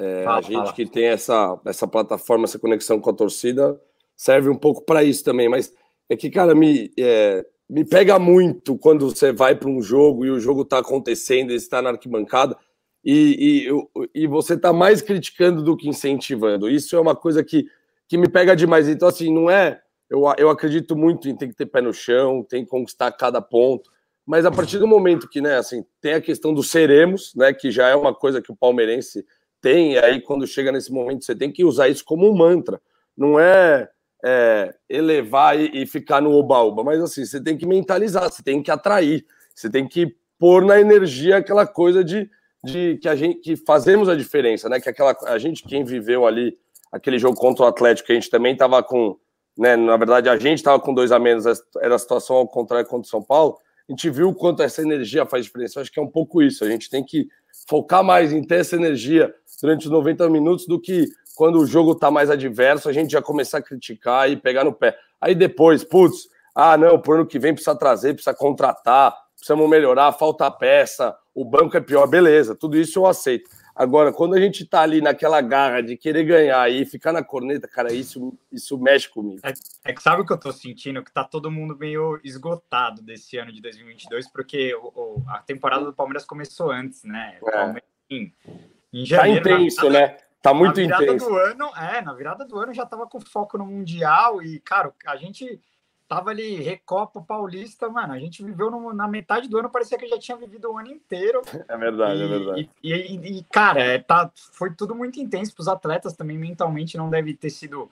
é, 0.00 0.24
fala, 0.24 0.38
a 0.38 0.42
gente 0.42 0.54
fala. 0.54 0.72
que 0.72 0.86
tem 0.86 1.06
essa, 1.06 1.60
essa 1.66 1.86
plataforma, 1.86 2.44
essa 2.44 2.58
conexão 2.58 2.98
com 2.98 3.10
a 3.10 3.14
torcida, 3.14 3.78
serve 4.16 4.48
um 4.48 4.56
pouco 4.56 4.82
para 4.82 5.04
isso 5.04 5.22
também. 5.22 5.48
Mas 5.48 5.72
é 6.08 6.16
que, 6.16 6.30
cara, 6.30 6.54
me, 6.54 6.90
é, 6.98 7.44
me 7.68 7.84
pega 7.84 8.18
muito 8.18 8.76
quando 8.78 9.10
você 9.10 9.32
vai 9.32 9.54
para 9.54 9.68
um 9.68 9.82
jogo 9.82 10.24
e 10.24 10.30
o 10.30 10.40
jogo 10.40 10.62
está 10.62 10.78
acontecendo, 10.78 11.52
e 11.52 11.54
está 11.54 11.82
na 11.82 11.90
arquibancada, 11.90 12.56
e, 13.04 13.68
e, 14.14 14.22
e 14.22 14.26
você 14.26 14.54
está 14.54 14.72
mais 14.72 15.02
criticando 15.02 15.62
do 15.62 15.76
que 15.76 15.88
incentivando. 15.88 16.68
Isso 16.68 16.96
é 16.96 17.00
uma 17.00 17.14
coisa 17.14 17.44
que, 17.44 17.66
que 18.08 18.18
me 18.18 18.28
pega 18.28 18.56
demais. 18.56 18.88
Então, 18.88 19.08
assim, 19.08 19.32
não 19.32 19.50
é. 19.50 19.80
Eu, 20.08 20.24
eu 20.36 20.50
acredito 20.50 20.96
muito 20.96 21.28
em 21.28 21.36
ter 21.36 21.46
que 21.46 21.54
ter 21.54 21.66
pé 21.66 21.80
no 21.80 21.94
chão, 21.94 22.42
tem 22.42 22.64
que 22.64 22.70
conquistar 22.70 23.12
cada 23.12 23.40
ponto. 23.40 23.90
Mas 24.26 24.44
a 24.44 24.50
partir 24.50 24.78
do 24.78 24.86
momento 24.86 25.28
que, 25.28 25.40
né, 25.40 25.56
assim, 25.56 25.84
tem 26.00 26.14
a 26.14 26.20
questão 26.20 26.52
do 26.52 26.62
seremos, 26.62 27.32
né, 27.34 27.52
que 27.52 27.70
já 27.70 27.88
é 27.88 27.94
uma 27.94 28.14
coisa 28.14 28.42
que 28.42 28.52
o 28.52 28.56
palmeirense 28.56 29.24
tem, 29.60 29.98
aí 29.98 30.20
quando 30.20 30.46
chega 30.46 30.72
nesse 30.72 30.92
momento 30.92 31.24
você 31.24 31.34
tem 31.34 31.50
que 31.50 31.64
usar 31.64 31.88
isso 31.88 32.04
como 32.04 32.28
um 32.28 32.34
mantra. 32.34 32.80
Não 33.16 33.38
é, 33.38 33.88
é, 34.24 34.74
elevar 34.88 35.58
e, 35.58 35.82
e, 35.82 35.86
ficar 35.86 36.20
no 36.20 36.32
oba-oba, 36.32 36.82
mas 36.82 37.00
assim, 37.00 37.24
você 37.24 37.42
tem 37.42 37.56
que 37.56 37.66
mentalizar, 37.66 38.30
você 38.30 38.42
tem 38.42 38.62
que 38.62 38.70
atrair, 38.70 39.24
você 39.54 39.68
tem 39.68 39.86
que 39.86 40.14
pôr 40.38 40.64
na 40.64 40.80
energia 40.80 41.36
aquela 41.36 41.66
coisa 41.66 42.02
de, 42.02 42.30
de 42.64 42.98
que 42.98 43.08
a 43.08 43.14
gente 43.14 43.40
que 43.40 43.56
fazemos 43.56 44.08
a 44.08 44.16
diferença, 44.16 44.68
né? 44.68 44.80
Que 44.80 44.88
aquela 44.88 45.16
a 45.26 45.38
gente 45.38 45.62
quem 45.64 45.84
viveu 45.84 46.26
ali 46.26 46.58
aquele 46.90 47.18
jogo 47.18 47.36
contra 47.36 47.64
o 47.64 47.68
Atlético, 47.68 48.10
a 48.10 48.14
gente 48.14 48.30
também 48.30 48.54
estava 48.54 48.82
com, 48.82 49.16
né? 49.56 49.76
Na 49.76 49.96
verdade, 49.96 50.28
a 50.28 50.36
gente 50.36 50.58
estava 50.58 50.80
com 50.80 50.94
dois 50.94 51.12
a 51.12 51.18
menos, 51.18 51.44
era 51.80 51.94
a 51.94 51.98
situação 51.98 52.36
ao 52.36 52.48
contrário 52.48 52.88
contra 52.88 53.06
o 53.06 53.10
São 53.10 53.22
Paulo. 53.22 53.58
A 53.88 53.92
gente 53.92 54.08
viu 54.08 54.32
quanto 54.34 54.62
essa 54.62 54.82
energia 54.82 55.26
faz 55.26 55.44
diferença. 55.44 55.78
Eu 55.78 55.82
acho 55.82 55.92
que 55.92 55.98
é 55.98 56.02
um 56.02 56.10
pouco 56.10 56.42
isso. 56.42 56.64
A 56.64 56.70
gente 56.70 56.88
tem 56.88 57.04
que 57.04 57.28
focar 57.68 58.04
mais 58.04 58.32
em 58.32 58.42
ter 58.42 58.56
essa 58.56 58.76
energia 58.76 59.34
durante 59.60 59.86
os 59.86 59.90
90 59.90 60.28
minutos 60.28 60.66
do 60.66 60.80
que 60.80 61.08
quando 61.34 61.58
o 61.58 61.66
jogo 61.66 61.92
está 61.92 62.10
mais 62.10 62.30
adverso, 62.30 62.88
a 62.88 62.92
gente 62.92 63.12
já 63.12 63.22
começar 63.22 63.58
a 63.58 63.62
criticar 63.62 64.30
e 64.30 64.36
pegar 64.36 64.64
no 64.64 64.72
pé. 64.72 64.96
Aí 65.20 65.34
depois, 65.34 65.84
putz, 65.84 66.28
ah, 66.54 66.76
não, 66.76 67.00
por 67.00 67.16
ano 67.16 67.26
que 67.26 67.38
vem 67.38 67.54
precisa 67.54 67.74
trazer, 67.74 68.14
precisa 68.14 68.34
contratar, 68.34 69.14
precisamos 69.34 69.68
melhorar, 69.68 70.12
falta 70.12 70.50
peça, 70.50 71.16
o 71.34 71.44
banco 71.44 71.76
é 71.76 71.80
pior, 71.80 72.06
beleza, 72.06 72.54
tudo 72.54 72.76
isso 72.76 72.98
eu 72.98 73.06
aceito. 73.06 73.48
Agora, 73.74 74.12
quando 74.12 74.34
a 74.34 74.40
gente 74.40 74.66
tá 74.66 74.82
ali 74.82 75.00
naquela 75.00 75.40
garra 75.40 75.80
de 75.80 75.96
querer 75.96 76.24
ganhar 76.24 76.70
e 76.70 76.84
ficar 76.84 77.12
na 77.12 77.24
corneta, 77.24 77.66
cara, 77.66 77.90
isso, 77.90 78.36
isso 78.52 78.76
mexe 78.76 79.08
comigo. 79.08 79.40
É, 79.42 79.54
é 79.86 79.92
que 79.94 80.02
sabe 80.02 80.20
o 80.20 80.26
que 80.26 80.32
eu 80.34 80.38
tô 80.38 80.52
sentindo? 80.52 81.02
Que 81.02 81.10
tá 81.10 81.24
todo 81.24 81.50
mundo 81.50 81.74
meio 81.74 82.20
esgotado 82.22 83.00
desse 83.00 83.38
ano 83.38 83.50
de 83.50 83.62
2022, 83.62 84.30
porque 84.30 84.74
o, 84.74 84.92
o, 84.94 85.24
a 85.28 85.38
temporada 85.38 85.86
do 85.86 85.94
Palmeiras 85.94 86.26
começou 86.26 86.70
antes, 86.70 87.04
né? 87.04 87.38
O 87.40 87.48
é. 87.48 87.52
Palmeiras, 87.52 87.88
em, 88.10 88.34
em 88.92 89.04
janeiro, 89.04 89.42
tá 89.42 89.50
intenso, 89.52 89.90
né? 89.90 90.16
Tá 90.42 90.54
muito 90.54 90.80
na 90.80 90.96
intenso. 90.96 91.28
Do 91.28 91.36
ano, 91.36 91.70
é, 91.76 92.00
na 92.00 92.14
virada 92.14 92.44
do 92.44 92.58
ano 92.58 92.72
já 92.72 92.86
tava 92.86 93.06
com 93.06 93.20
foco 93.20 93.58
no 93.58 93.66
Mundial 93.66 94.42
e, 94.42 94.58
cara, 94.60 94.92
a 95.06 95.16
gente 95.16 95.60
tava 96.08 96.30
ali, 96.30 96.56
Recopa 96.56 97.20
Paulista, 97.20 97.88
mano, 97.88 98.12
a 98.12 98.18
gente 98.18 98.42
viveu 98.42 98.68
no, 98.68 98.92
na 98.92 99.06
metade 99.06 99.48
do 99.48 99.58
ano, 99.58 99.70
parecia 99.70 99.96
que 99.96 100.08
já 100.08 100.18
tinha 100.18 100.36
vivido 100.36 100.72
o 100.72 100.76
ano 100.76 100.88
inteiro. 100.88 101.40
É 101.68 101.76
verdade, 101.76 102.20
e, 102.20 102.24
é 102.24 102.26
verdade. 102.26 102.70
E, 102.82 102.92
e, 102.92 103.38
e 103.38 103.44
cara, 103.44 103.80
é, 103.80 103.98
tá, 103.98 104.28
foi 104.34 104.74
tudo 104.74 104.94
muito 104.94 105.20
intenso 105.20 105.54
para 105.54 105.62
os 105.62 105.68
atletas 105.68 106.14
também, 106.14 106.36
mentalmente 106.36 106.96
não 106.96 107.08
deve 107.08 107.34
ter 107.34 107.50
sido 107.50 107.88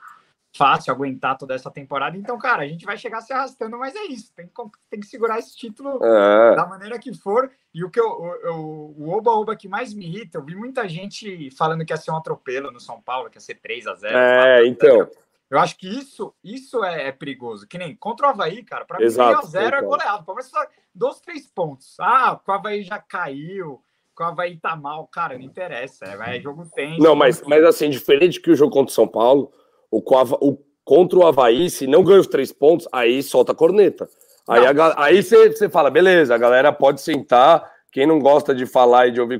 fácil 0.53 0.93
aguentar 0.93 1.37
toda 1.37 1.55
essa 1.55 1.71
temporada. 1.71 2.17
Então, 2.17 2.39
cara, 2.39 2.63
a 2.63 2.67
gente 2.67 2.85
vai 2.85 2.97
chegar 2.97 3.21
se 3.21 3.33
arrastando, 3.33 3.79
mas 3.79 3.95
é 3.95 4.05
isso, 4.05 4.33
tem 4.35 4.47
que, 4.47 4.53
tem 4.91 5.01
que 5.01 5.07
segurar 5.07 5.39
esse 5.39 5.57
título 5.57 6.03
é. 6.03 6.57
da 6.57 6.67
maneira 6.67 6.99
que 6.99 7.15
for. 7.15 7.51
E 7.75 7.85
o 7.85 7.91
que 7.91 8.01
eu, 8.01 8.07
eu, 8.43 8.95
o 8.97 9.11
oba-oba 9.11 9.55
que 9.55 9.69
mais 9.69 9.95
me 9.95 10.07
irrita, 10.07 10.39
eu 10.39 10.45
vi 10.45 10.55
muita 10.55 10.89
gente 10.89 11.51
falando 11.57 11.85
que 11.85 11.93
ia 11.93 11.97
ser 11.97 12.11
um 12.11 12.17
atropelo 12.17 12.71
no 12.71 12.81
São 12.81 13.01
Paulo, 13.01 13.31
que 13.31 13.37
ia 13.37 13.41
ser 13.41 13.55
3 13.57 13.87
a 13.87 13.95
0 13.95 14.17
É, 14.17 14.67
então. 14.67 15.09
Eu 15.51 15.59
acho 15.59 15.79
que 15.79 15.89
isso, 15.89 16.35
isso 16.45 16.85
é, 16.85 17.09
é, 17.09 17.13
perigoso. 17.13 17.67
Que 17.67 17.79
nem 17.79 17.97
contra 17.97 18.27
o 18.27 18.31
Havaí, 18.31 18.63
cara, 18.63 18.85
para 18.85 18.99
mim 18.99 19.07
3x0 19.07 19.73
é 19.73 19.83
goleado. 19.83 20.25
Palmeiras 20.25 20.51
só 20.51 20.67
dois, 20.95 21.21
três 21.21 21.47
pontos. 21.47 21.97
Ah, 21.99 22.39
o 22.47 22.53
Havaí 22.53 22.83
já 22.83 22.99
caiu, 22.99 23.83
o 24.19 24.23
Havaí 24.23 24.59
tá 24.59 24.77
mal. 24.77 25.07
Cara, 25.07 25.39
não 25.39 25.45
interessa. 25.45 26.05
É, 26.05 26.37
é 26.37 26.41
jogo 26.41 26.69
tem. 26.75 26.99
Não, 26.99 27.15
mas, 27.15 27.43
mas 27.43 27.65
assim, 27.65 27.89
diferente 27.89 28.41
que 28.41 28.51
o 28.51 28.57
jogo 28.57 28.73
contra 28.73 28.91
o 28.91 28.95
São 28.95 29.09
Paulo, 29.09 29.51
o, 29.91 30.03
o 30.41 30.59
contra 30.85 31.19
o 31.19 31.27
Havaí, 31.27 31.69
se 31.69 31.87
não 31.87 32.03
ganha 32.03 32.21
os 32.21 32.27
três 32.27 32.51
pontos, 32.51 32.89
aí 32.93 33.23
solta 33.23 33.53
a 33.53 33.55
corneta. 33.55 34.09
Aí, 34.49 34.63
aí 34.97 35.23
você, 35.23 35.51
você 35.51 35.69
fala, 35.69 35.91
beleza, 35.91 36.35
a 36.35 36.39
galera 36.39 36.73
pode 36.73 37.03
sentar. 37.03 37.71
Quem 37.93 38.07
não 38.07 38.19
gosta 38.19 38.55
de 38.55 38.65
falar 38.65 39.09
e 39.09 39.11
de 39.11 39.21
ouvir, 39.21 39.39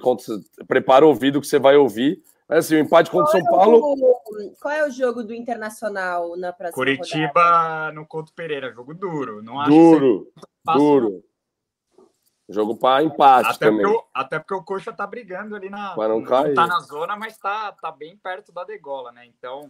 prepara 0.67 1.05
o 1.05 1.09
ouvido 1.09 1.41
que 1.41 1.47
você 1.47 1.59
vai 1.59 1.77
ouvir 1.77 2.23
mas 2.49 2.65
assim, 2.65 2.77
o 2.77 2.79
empate 2.79 3.11
contra 3.11 3.29
o 3.29 3.31
São 3.31 3.41
é 3.41 3.45
Paulo. 3.45 3.79
O, 3.79 4.57
qual 4.59 4.73
é 4.73 4.87
o 4.87 4.91
jogo 4.91 5.23
do 5.23 5.35
Internacional 5.35 6.35
na 6.35 6.51
próxima 6.51 6.75
Curitiba 6.75 7.29
rodada? 7.29 7.93
no 7.93 8.07
Couto 8.07 8.33
Pereira, 8.33 8.73
jogo 8.73 8.95
duro. 8.95 9.43
Não 9.43 9.61
acho 9.61 9.71
duro, 9.71 10.33
duro. 10.65 11.25
Jogo 12.49 12.79
para 12.79 13.05
empate 13.05 13.51
até 13.51 13.67
também. 13.67 13.83
Porque 13.83 13.99
o, 13.99 14.05
até 14.15 14.39
porque 14.39 14.55
o 14.55 14.65
Coxa 14.65 14.91
tá 14.91 15.07
brigando 15.07 15.55
ali 15.55 15.69
na. 15.69 15.95
Para 15.95 16.09
não 16.09 16.23
cair. 16.23 16.55
Tá 16.55 16.67
na 16.67 16.81
zona, 16.81 17.15
mas 17.15 17.37
tá, 17.37 17.71
tá 17.73 17.93
bem 17.93 18.17
perto 18.17 18.51
da 18.51 18.65
degola, 18.65 19.13
né? 19.13 19.27
Então, 19.27 19.69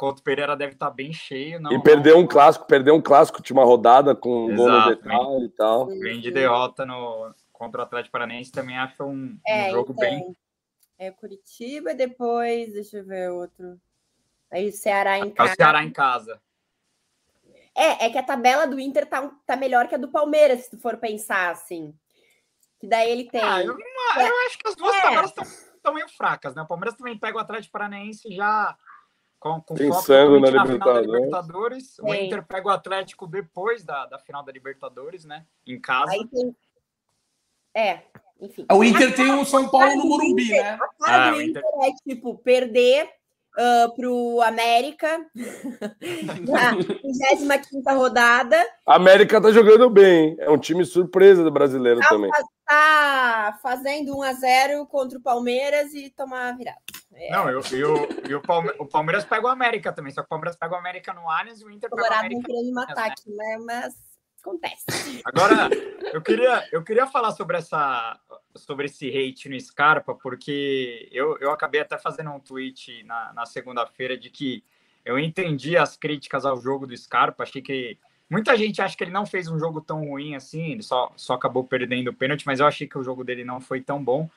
Couto 0.00 0.22
Pereira 0.22 0.56
deve 0.56 0.72
estar 0.72 0.86
tá 0.86 0.92
bem 0.94 1.12
cheio. 1.12 1.60
Não, 1.60 1.70
e 1.70 1.82
perdeu 1.82 2.16
um 2.16 2.26
clássico, 2.26 2.64
perdeu 2.64 2.94
um 2.94 3.02
clássico, 3.02 3.36
última 3.36 3.62
rodada 3.62 4.16
com 4.16 4.46
um 4.46 4.56
gol 4.56 4.70
no 4.70 4.88
detalhe 4.88 5.44
e 5.44 5.48
tal. 5.50 5.88
Vem 5.88 6.22
de 6.22 6.30
derrota 6.30 6.86
no, 6.86 7.34
contra 7.52 7.82
o 7.82 7.84
Atlético 7.84 8.12
Paranaense, 8.12 8.50
também 8.50 8.78
acho 8.78 9.04
um, 9.04 9.38
é, 9.46 9.68
um 9.68 9.72
jogo 9.72 9.92
então. 9.92 10.08
bem 10.08 10.36
é 10.98 11.10
Curitiba, 11.10 11.92
depois, 11.92 12.72
deixa 12.72 12.96
eu 12.96 13.04
ver 13.04 13.30
outro. 13.30 13.78
Aí 14.50 14.70
o 14.70 14.72
Ceará 14.72 15.18
em 15.18 15.30
casa. 15.30 15.50
É 15.50 15.52
o 15.52 15.56
Ceará 15.56 15.84
em 15.84 15.92
casa. 15.92 16.40
É, 17.74 18.06
é 18.06 18.10
que 18.10 18.16
a 18.16 18.22
tabela 18.22 18.66
do 18.66 18.80
Inter 18.80 19.04
tá, 19.04 19.30
tá 19.44 19.54
melhor 19.54 19.86
que 19.86 19.96
a 19.96 19.98
do 19.98 20.08
Palmeiras, 20.08 20.60
se 20.60 20.70
tu 20.70 20.78
for 20.78 20.96
pensar 20.96 21.50
assim. 21.50 21.94
Que 22.78 22.86
daí 22.86 23.10
ele 23.10 23.30
tem. 23.30 23.42
Ah, 23.42 23.62
eu, 23.62 23.76
não, 23.76 24.22
eu 24.22 24.46
acho 24.46 24.58
que 24.58 24.66
as 24.66 24.74
duas 24.74 24.96
é. 24.96 25.02
tabelas 25.02 25.34
estão 25.76 25.92
meio 25.92 26.08
fracas, 26.08 26.54
né? 26.54 26.62
O 26.62 26.66
Palmeiras 26.66 26.96
também 26.96 27.18
pega 27.18 27.36
o 27.36 27.40
Atlético 27.40 27.72
Paranaense 27.72 28.34
já 28.34 28.74
com, 29.40 29.60
com 29.62 29.74
Pensando 29.74 30.38
na, 30.38 30.50
na 30.50 30.66
final 30.66 30.94
da 30.94 31.00
Libertadores. 31.00 31.98
O 31.98 32.14
Inter 32.14 32.46
pega 32.46 32.68
o 32.68 32.70
Atlético 32.70 33.26
depois 33.26 33.82
da, 33.82 34.04
da 34.06 34.18
final 34.18 34.44
da 34.44 34.52
Libertadores, 34.52 35.24
né? 35.24 35.46
Em 35.66 35.80
casa. 35.80 36.12
Aí 36.12 36.28
tem... 36.28 36.54
É, 37.74 38.00
enfim. 38.38 38.66
O 38.70 38.84
Inter 38.84 39.14
tem 39.16 39.32
o 39.32 39.44
São 39.46 39.68
Paulo 39.68 39.96
no 39.96 40.04
Morumbi, 40.04 40.44
Inter, 40.44 40.62
né? 40.62 40.78
A 40.80 41.04
cara 41.04 41.28
ah, 41.28 41.30
do 41.30 41.42
Inter, 41.42 41.62
Inter 41.62 41.88
é 41.88 41.92
tipo 42.06 42.36
perder 42.38 43.08
uh, 43.56 43.94
pro 43.96 44.42
América 44.42 45.26
na 46.46 46.72
25 46.72 47.94
rodada. 47.94 48.56
A 48.86 48.96
América 48.96 49.40
tá 49.40 49.50
jogando 49.50 49.88
bem, 49.88 50.36
é 50.38 50.50
um 50.50 50.58
time 50.58 50.84
surpresa 50.84 51.42
do 51.42 51.50
brasileiro 51.50 52.00
tá, 52.00 52.08
também. 52.08 52.30
Tá 52.66 53.58
fazendo 53.62 54.16
1 54.18 54.22
a 54.22 54.32
0 54.34 54.86
contra 54.86 55.18
o 55.18 55.22
Palmeiras 55.22 55.94
e 55.94 56.10
tomar 56.10 56.56
virada. 56.56 56.78
É. 57.14 57.30
Não, 57.30 57.48
eu, 57.50 57.60
eu, 57.72 58.08
eu, 58.28 58.42
o 58.78 58.86
Palmeiras 58.86 59.24
pega 59.24 59.46
o 59.46 59.48
América 59.48 59.92
também, 59.92 60.12
só 60.12 60.22
que 60.22 60.26
o 60.26 60.28
Palmeiras 60.28 60.56
pega 60.56 60.74
o 60.74 60.78
América 60.78 61.12
no 61.12 61.28
Allianz 61.28 61.60
e 61.60 61.64
o 61.64 61.70
Inter 61.70 61.90
pega 61.90 62.02
o 62.02 62.12
América. 62.12 62.52
matar 62.72 63.06
né? 63.06 63.08
aqui, 63.08 63.30
né? 63.30 63.58
Mas 63.64 63.94
acontece. 64.40 64.84
Agora, 65.24 65.68
eu 66.12 66.22
queria, 66.22 66.68
eu 66.72 66.82
queria 66.82 67.06
falar 67.06 67.32
sobre, 67.32 67.56
essa, 67.56 68.18
sobre 68.54 68.86
esse 68.86 69.08
hate 69.08 69.48
no 69.48 69.60
Scarpa, 69.60 70.14
porque 70.14 71.08
eu, 71.12 71.36
eu 71.38 71.50
acabei 71.50 71.80
até 71.80 71.98
fazendo 71.98 72.30
um 72.30 72.40
tweet 72.40 73.02
na, 73.04 73.32
na 73.32 73.46
segunda-feira 73.46 74.16
de 74.16 74.30
que 74.30 74.64
eu 75.04 75.18
entendi 75.18 75.76
as 75.76 75.96
críticas 75.96 76.44
ao 76.44 76.60
jogo 76.60 76.86
do 76.86 76.96
Scarpa, 76.96 77.42
achei 77.42 77.62
que 77.62 77.98
muita 78.28 78.56
gente 78.56 78.80
acha 78.80 78.96
que 78.96 79.02
ele 79.02 79.10
não 79.10 79.26
fez 79.26 79.48
um 79.48 79.58
jogo 79.58 79.80
tão 79.80 80.06
ruim 80.06 80.34
assim, 80.34 80.72
ele 80.72 80.82
só, 80.82 81.12
só 81.16 81.34
acabou 81.34 81.64
perdendo 81.64 82.08
o 82.08 82.14
pênalti, 82.14 82.46
mas 82.46 82.60
eu 82.60 82.66
achei 82.66 82.86
que 82.86 82.98
o 82.98 83.02
jogo 83.02 83.24
dele 83.24 83.44
não 83.44 83.60
foi 83.60 83.80
tão 83.80 84.02
bom. 84.02 84.28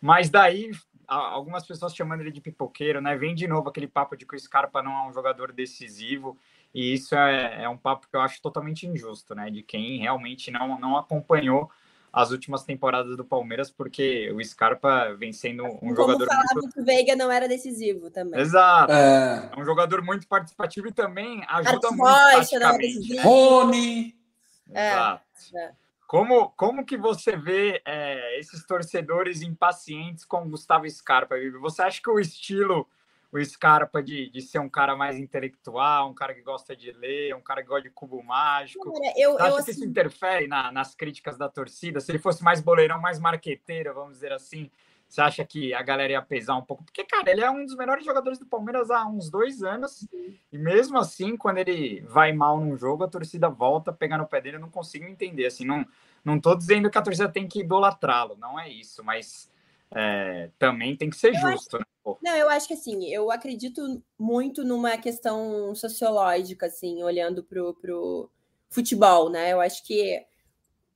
Mas 0.00 0.28
daí, 0.28 0.72
algumas 1.06 1.66
pessoas 1.66 1.94
chamando 1.94 2.20
ele 2.20 2.30
de 2.30 2.40
pipoqueiro, 2.40 3.00
né? 3.00 3.16
Vem 3.16 3.34
de 3.34 3.46
novo 3.46 3.68
aquele 3.68 3.86
papo 3.86 4.16
de 4.16 4.26
que 4.26 4.34
o 4.34 4.38
Scarpa 4.38 4.82
não 4.82 4.92
é 4.92 5.08
um 5.08 5.12
jogador 5.12 5.52
decisivo. 5.52 6.36
E 6.74 6.94
isso 6.94 7.14
é, 7.14 7.64
é 7.64 7.68
um 7.68 7.76
papo 7.76 8.06
que 8.08 8.16
eu 8.16 8.20
acho 8.20 8.40
totalmente 8.42 8.86
injusto, 8.86 9.34
né? 9.34 9.50
De 9.50 9.62
quem 9.62 9.98
realmente 9.98 10.50
não, 10.50 10.78
não 10.78 10.96
acompanhou 10.96 11.70
as 12.12 12.30
últimas 12.30 12.64
temporadas 12.64 13.14
do 13.16 13.24
Palmeiras, 13.24 13.70
porque 13.70 14.32
o 14.32 14.42
Scarpa 14.42 15.14
vem 15.18 15.32
sendo 15.32 15.64
um 15.64 15.76
Como 15.76 15.96
jogador. 15.96 16.26
Muito... 16.54 16.72
que 16.72 16.80
o 16.80 16.84
Veiga 16.84 17.14
não 17.14 17.30
era 17.30 17.46
decisivo 17.46 18.10
também. 18.10 18.40
Exato. 18.40 18.90
É, 18.90 19.50
é 19.52 19.60
um 19.60 19.64
jogador 19.64 20.02
muito 20.02 20.26
participativo 20.26 20.88
e 20.88 20.92
também 20.92 21.44
ajuda 21.46 21.90
muito. 21.90 22.02
Rocha, 22.02 22.58
não 22.58 22.70
é 22.70 23.22
Rony. 23.22 24.16
Exato. 24.70 25.22
É. 25.54 25.85
Como, 26.06 26.50
como 26.50 26.84
que 26.84 26.96
você 26.96 27.36
vê 27.36 27.82
é, 27.84 28.38
esses 28.38 28.64
torcedores 28.64 29.42
impacientes 29.42 30.24
com 30.24 30.42
o 30.42 30.48
Gustavo 30.48 30.88
Scarpa, 30.88 31.34
Você 31.60 31.82
acha 31.82 32.00
que 32.00 32.10
o 32.10 32.20
estilo 32.20 32.88
o 33.32 33.44
Scarpa 33.44 34.02
de, 34.02 34.30
de 34.30 34.40
ser 34.40 34.58
um 34.58 34.68
cara 34.68 34.96
mais 34.96 35.18
intelectual, 35.18 36.08
um 36.08 36.14
cara 36.14 36.34
que 36.34 36.42
gosta 36.42 36.74
de 36.74 36.92
ler, 36.92 37.34
um 37.34 37.40
cara 37.40 37.62
que 37.62 37.68
gosta 37.68 37.82
de 37.82 37.90
cubo 37.90 38.22
mágico. 38.22 38.92
Cara, 38.92 39.12
eu, 39.16 39.32
Você 39.32 39.42
acha 39.42 39.50
eu, 39.50 39.54
que 39.56 39.70
isso 39.70 39.80
assim 39.80 39.90
interfere 39.90 40.46
na, 40.46 40.72
nas 40.72 40.94
críticas 40.94 41.36
da 41.36 41.48
torcida? 41.48 42.00
Se 42.00 42.10
ele 42.10 42.18
fosse 42.18 42.42
mais 42.42 42.60
boleirão, 42.60 43.00
mais 43.00 43.18
marqueteiro, 43.18 43.94
vamos 43.94 44.14
dizer 44.14 44.32
assim, 44.32 44.70
você 45.08 45.20
acha 45.20 45.44
que 45.44 45.72
a 45.72 45.82
galera 45.82 46.12
ia 46.12 46.22
pesar 46.22 46.56
um 46.56 46.62
pouco? 46.62 46.84
Porque, 46.84 47.04
cara, 47.04 47.30
ele 47.30 47.40
é 47.40 47.50
um 47.50 47.64
dos 47.64 47.76
melhores 47.76 48.04
jogadores 48.04 48.38
do 48.38 48.46
Palmeiras 48.46 48.90
há 48.90 49.06
uns 49.06 49.30
dois 49.30 49.62
anos. 49.62 50.06
E 50.52 50.58
mesmo 50.58 50.98
assim, 50.98 51.36
quando 51.36 51.58
ele 51.58 52.00
vai 52.02 52.32
mal 52.32 52.58
num 52.60 52.76
jogo, 52.76 53.04
a 53.04 53.08
torcida 53.08 53.48
volta 53.48 53.90
a 53.90 53.94
pegar 53.94 54.18
no 54.18 54.26
pé 54.26 54.40
dele. 54.40 54.56
Eu 54.56 54.60
não 54.60 54.70
consigo 54.70 55.04
entender. 55.04 55.46
Assim, 55.46 55.64
não, 55.64 55.86
não 56.24 56.40
tô 56.40 56.54
dizendo 56.54 56.90
que 56.90 56.98
a 56.98 57.02
torcida 57.02 57.28
tem 57.28 57.46
que 57.46 57.60
idolatrá-lo, 57.60 58.36
não 58.36 58.58
é 58.58 58.68
isso. 58.68 59.04
Mas 59.04 59.50
é, 59.94 60.50
também 60.58 60.96
tem 60.96 61.08
que 61.08 61.16
ser 61.16 61.34
eu 61.34 61.40
justo, 61.40 61.76
acho, 61.76 61.78
né? 61.78 62.16
Não, 62.22 62.36
eu 62.36 62.48
acho 62.48 62.68
que 62.68 62.74
assim, 62.74 63.06
eu 63.06 63.30
acredito 63.30 64.02
muito 64.18 64.64
numa 64.64 64.96
questão 64.96 65.74
sociológica, 65.74 66.66
assim, 66.66 67.02
olhando 67.02 67.42
pro, 67.42 67.74
pro 67.74 68.30
futebol, 68.68 69.30
né? 69.30 69.52
Eu 69.52 69.60
acho 69.60 69.84
que 69.84 70.24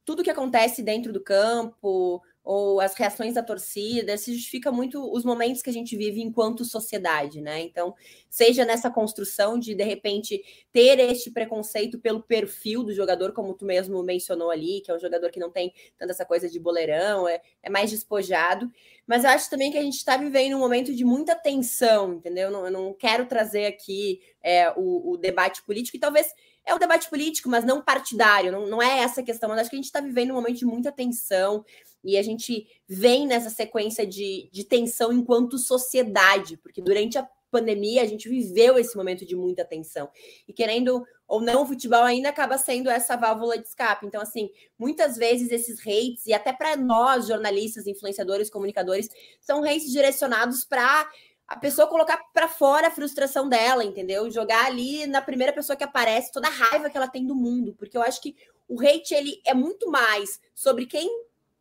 tudo 0.05 0.23
que 0.25 0.31
acontece 0.31 0.83
dentro 0.83 1.13
do 1.13 1.23
campo, 1.23 2.23
ou 2.53 2.81
as 2.81 2.95
reações 2.95 3.35
da 3.35 3.45
torcida, 3.45 4.19
se 4.19 4.35
justifica 4.35 4.73
muito 4.73 5.01
os 5.15 5.25
momentos 5.25 5.63
que 5.63 5.71
a 5.71 5.73
gente 5.73 5.97
vive 5.97 6.21
enquanto 6.21 6.65
sociedade, 6.65 7.41
né? 7.41 7.61
Então, 7.61 7.95
seja 8.29 8.65
nessa 8.65 8.91
construção 8.91 9.57
de, 9.57 9.73
de 9.73 9.85
repente, 9.85 10.43
ter 10.73 10.99
este 10.99 11.31
preconceito 11.31 12.01
pelo 12.01 12.21
perfil 12.21 12.83
do 12.83 12.93
jogador, 12.93 13.31
como 13.31 13.55
tu 13.55 13.65
mesmo 13.65 14.03
mencionou 14.03 14.51
ali, 14.51 14.81
que 14.81 14.91
é 14.91 14.95
um 14.97 14.99
jogador 14.99 15.31
que 15.31 15.39
não 15.39 15.49
tem 15.49 15.73
tanta 15.97 16.11
essa 16.11 16.25
coisa 16.25 16.51
de 16.51 16.59
boleirão, 16.59 17.29
é, 17.29 17.41
é 17.63 17.71
mais 17.71 17.89
despojado, 17.89 18.69
mas 19.07 19.23
eu 19.23 19.31
acho 19.31 19.49
também 19.49 19.71
que 19.71 19.79
a 19.79 19.83
gente 19.83 19.99
está 19.99 20.17
vivendo 20.17 20.57
um 20.57 20.59
momento 20.59 20.93
de 20.93 21.05
muita 21.05 21.37
tensão, 21.37 22.15
entendeu? 22.15 22.49
Eu 22.49 22.51
não, 22.51 22.65
eu 22.67 22.73
não 22.73 22.93
quero 22.93 23.27
trazer 23.27 23.67
aqui 23.67 24.21
é, 24.43 24.73
o, 24.77 25.13
o 25.13 25.17
debate 25.17 25.63
político, 25.63 25.97
e 25.97 26.01
talvez 26.01 26.35
é 26.65 26.75
um 26.75 26.79
debate 26.79 27.09
político, 27.09 27.49
mas 27.49 27.65
não 27.65 27.81
partidário, 27.81 28.53
não, 28.53 28.67
não 28.67 28.83
é 28.83 28.99
essa 29.01 29.21
a 29.21 29.25
questão, 29.25 29.49
mas 29.49 29.61
acho 29.61 29.71
que 29.71 29.77
a 29.77 29.79
gente 29.79 29.87
está 29.87 30.01
vivendo 30.01 30.31
um 30.31 30.35
momento 30.35 30.59
de 30.59 30.67
muita 30.67 30.93
tensão 30.93 31.65
e 32.03 32.17
a 32.17 32.23
gente 32.23 32.67
vem 32.89 33.27
nessa 33.27 33.51
sequência 33.51 34.07
de, 34.07 34.49
de 34.53 34.65
tensão 34.65 35.13
enquanto 35.13 35.59
sociedade, 35.59 36.57
porque 36.57 36.81
durante 36.83 37.19
a 37.19 37.29
pandemia 37.51 38.03
a 38.03 38.07
gente 38.07 38.29
viveu 38.29 38.79
esse 38.79 38.97
momento 38.97 39.27
de 39.27 39.35
muita 39.35 39.65
tensão. 39.65 40.09
E 40.47 40.53
querendo 40.53 41.05
ou 41.27 41.41
não, 41.41 41.63
o 41.63 41.67
futebol 41.67 42.03
ainda 42.03 42.29
acaba 42.29 42.57
sendo 42.57 42.89
essa 42.89 43.17
válvula 43.17 43.59
de 43.59 43.67
escape. 43.67 44.07
Então, 44.07 44.21
assim, 44.21 44.51
muitas 44.79 45.17
vezes 45.17 45.51
esses 45.51 45.81
hates, 45.81 46.27
e 46.27 46.33
até 46.33 46.53
para 46.53 46.77
nós, 46.77 47.27
jornalistas, 47.27 47.87
influenciadores, 47.87 48.51
comunicadores, 48.51 49.09
são 49.41 49.63
hates 49.65 49.91
direcionados 49.91 50.65
para 50.65 51.09
a 51.47 51.57
pessoa 51.57 51.89
colocar 51.89 52.17
para 52.33 52.47
fora 52.47 52.87
a 52.87 52.93
frustração 52.93 53.49
dela, 53.49 53.85
entendeu? 53.85 54.31
Jogar 54.31 54.67
ali 54.67 55.07
na 55.07 55.21
primeira 55.21 55.53
pessoa 55.53 55.77
que 55.77 55.83
aparece 55.83 56.31
toda 56.31 56.47
a 56.47 56.51
raiva 56.51 56.89
que 56.89 56.97
ela 56.97 57.09
tem 57.09 57.27
do 57.27 57.35
mundo, 57.35 57.75
porque 57.77 57.97
eu 57.97 58.03
acho 58.03 58.23
que 58.23 58.37
o 58.69 58.81
hate 58.81 59.15
ele 59.15 59.41
é 59.45 59.53
muito 59.53 59.91
mais 59.91 60.41
sobre 60.55 60.87
quem 60.87 61.11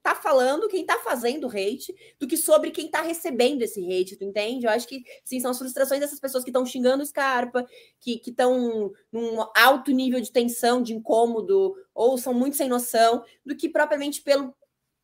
tá 0.09 0.15
falando, 0.15 0.67
quem 0.67 0.85
tá 0.85 0.99
fazendo 0.99 1.47
hate, 1.47 1.95
do 2.19 2.27
que 2.27 2.35
sobre 2.35 2.71
quem 2.71 2.89
tá 2.89 3.01
recebendo 3.01 3.61
esse 3.61 3.79
hate, 3.85 4.15
tu 4.15 4.23
entende? 4.23 4.65
Eu 4.65 4.71
acho 4.71 4.87
que, 4.87 5.03
sim, 5.23 5.39
são 5.39 5.51
as 5.51 5.57
frustrações 5.57 5.99
dessas 5.99 6.19
pessoas 6.19 6.43
que 6.43 6.49
estão 6.49 6.65
xingando 6.65 7.03
o 7.03 7.05
Scarpa, 7.05 7.65
que 7.99 8.21
estão 8.25 8.91
num 9.11 9.45
alto 9.55 9.91
nível 9.91 10.19
de 10.19 10.31
tensão, 10.31 10.81
de 10.81 10.93
incômodo, 10.93 11.75
ou 11.93 12.17
são 12.17 12.33
muito 12.33 12.57
sem 12.57 12.67
noção, 12.67 13.23
do 13.45 13.55
que 13.55 13.69
propriamente 13.69 14.21
pelo 14.21 14.53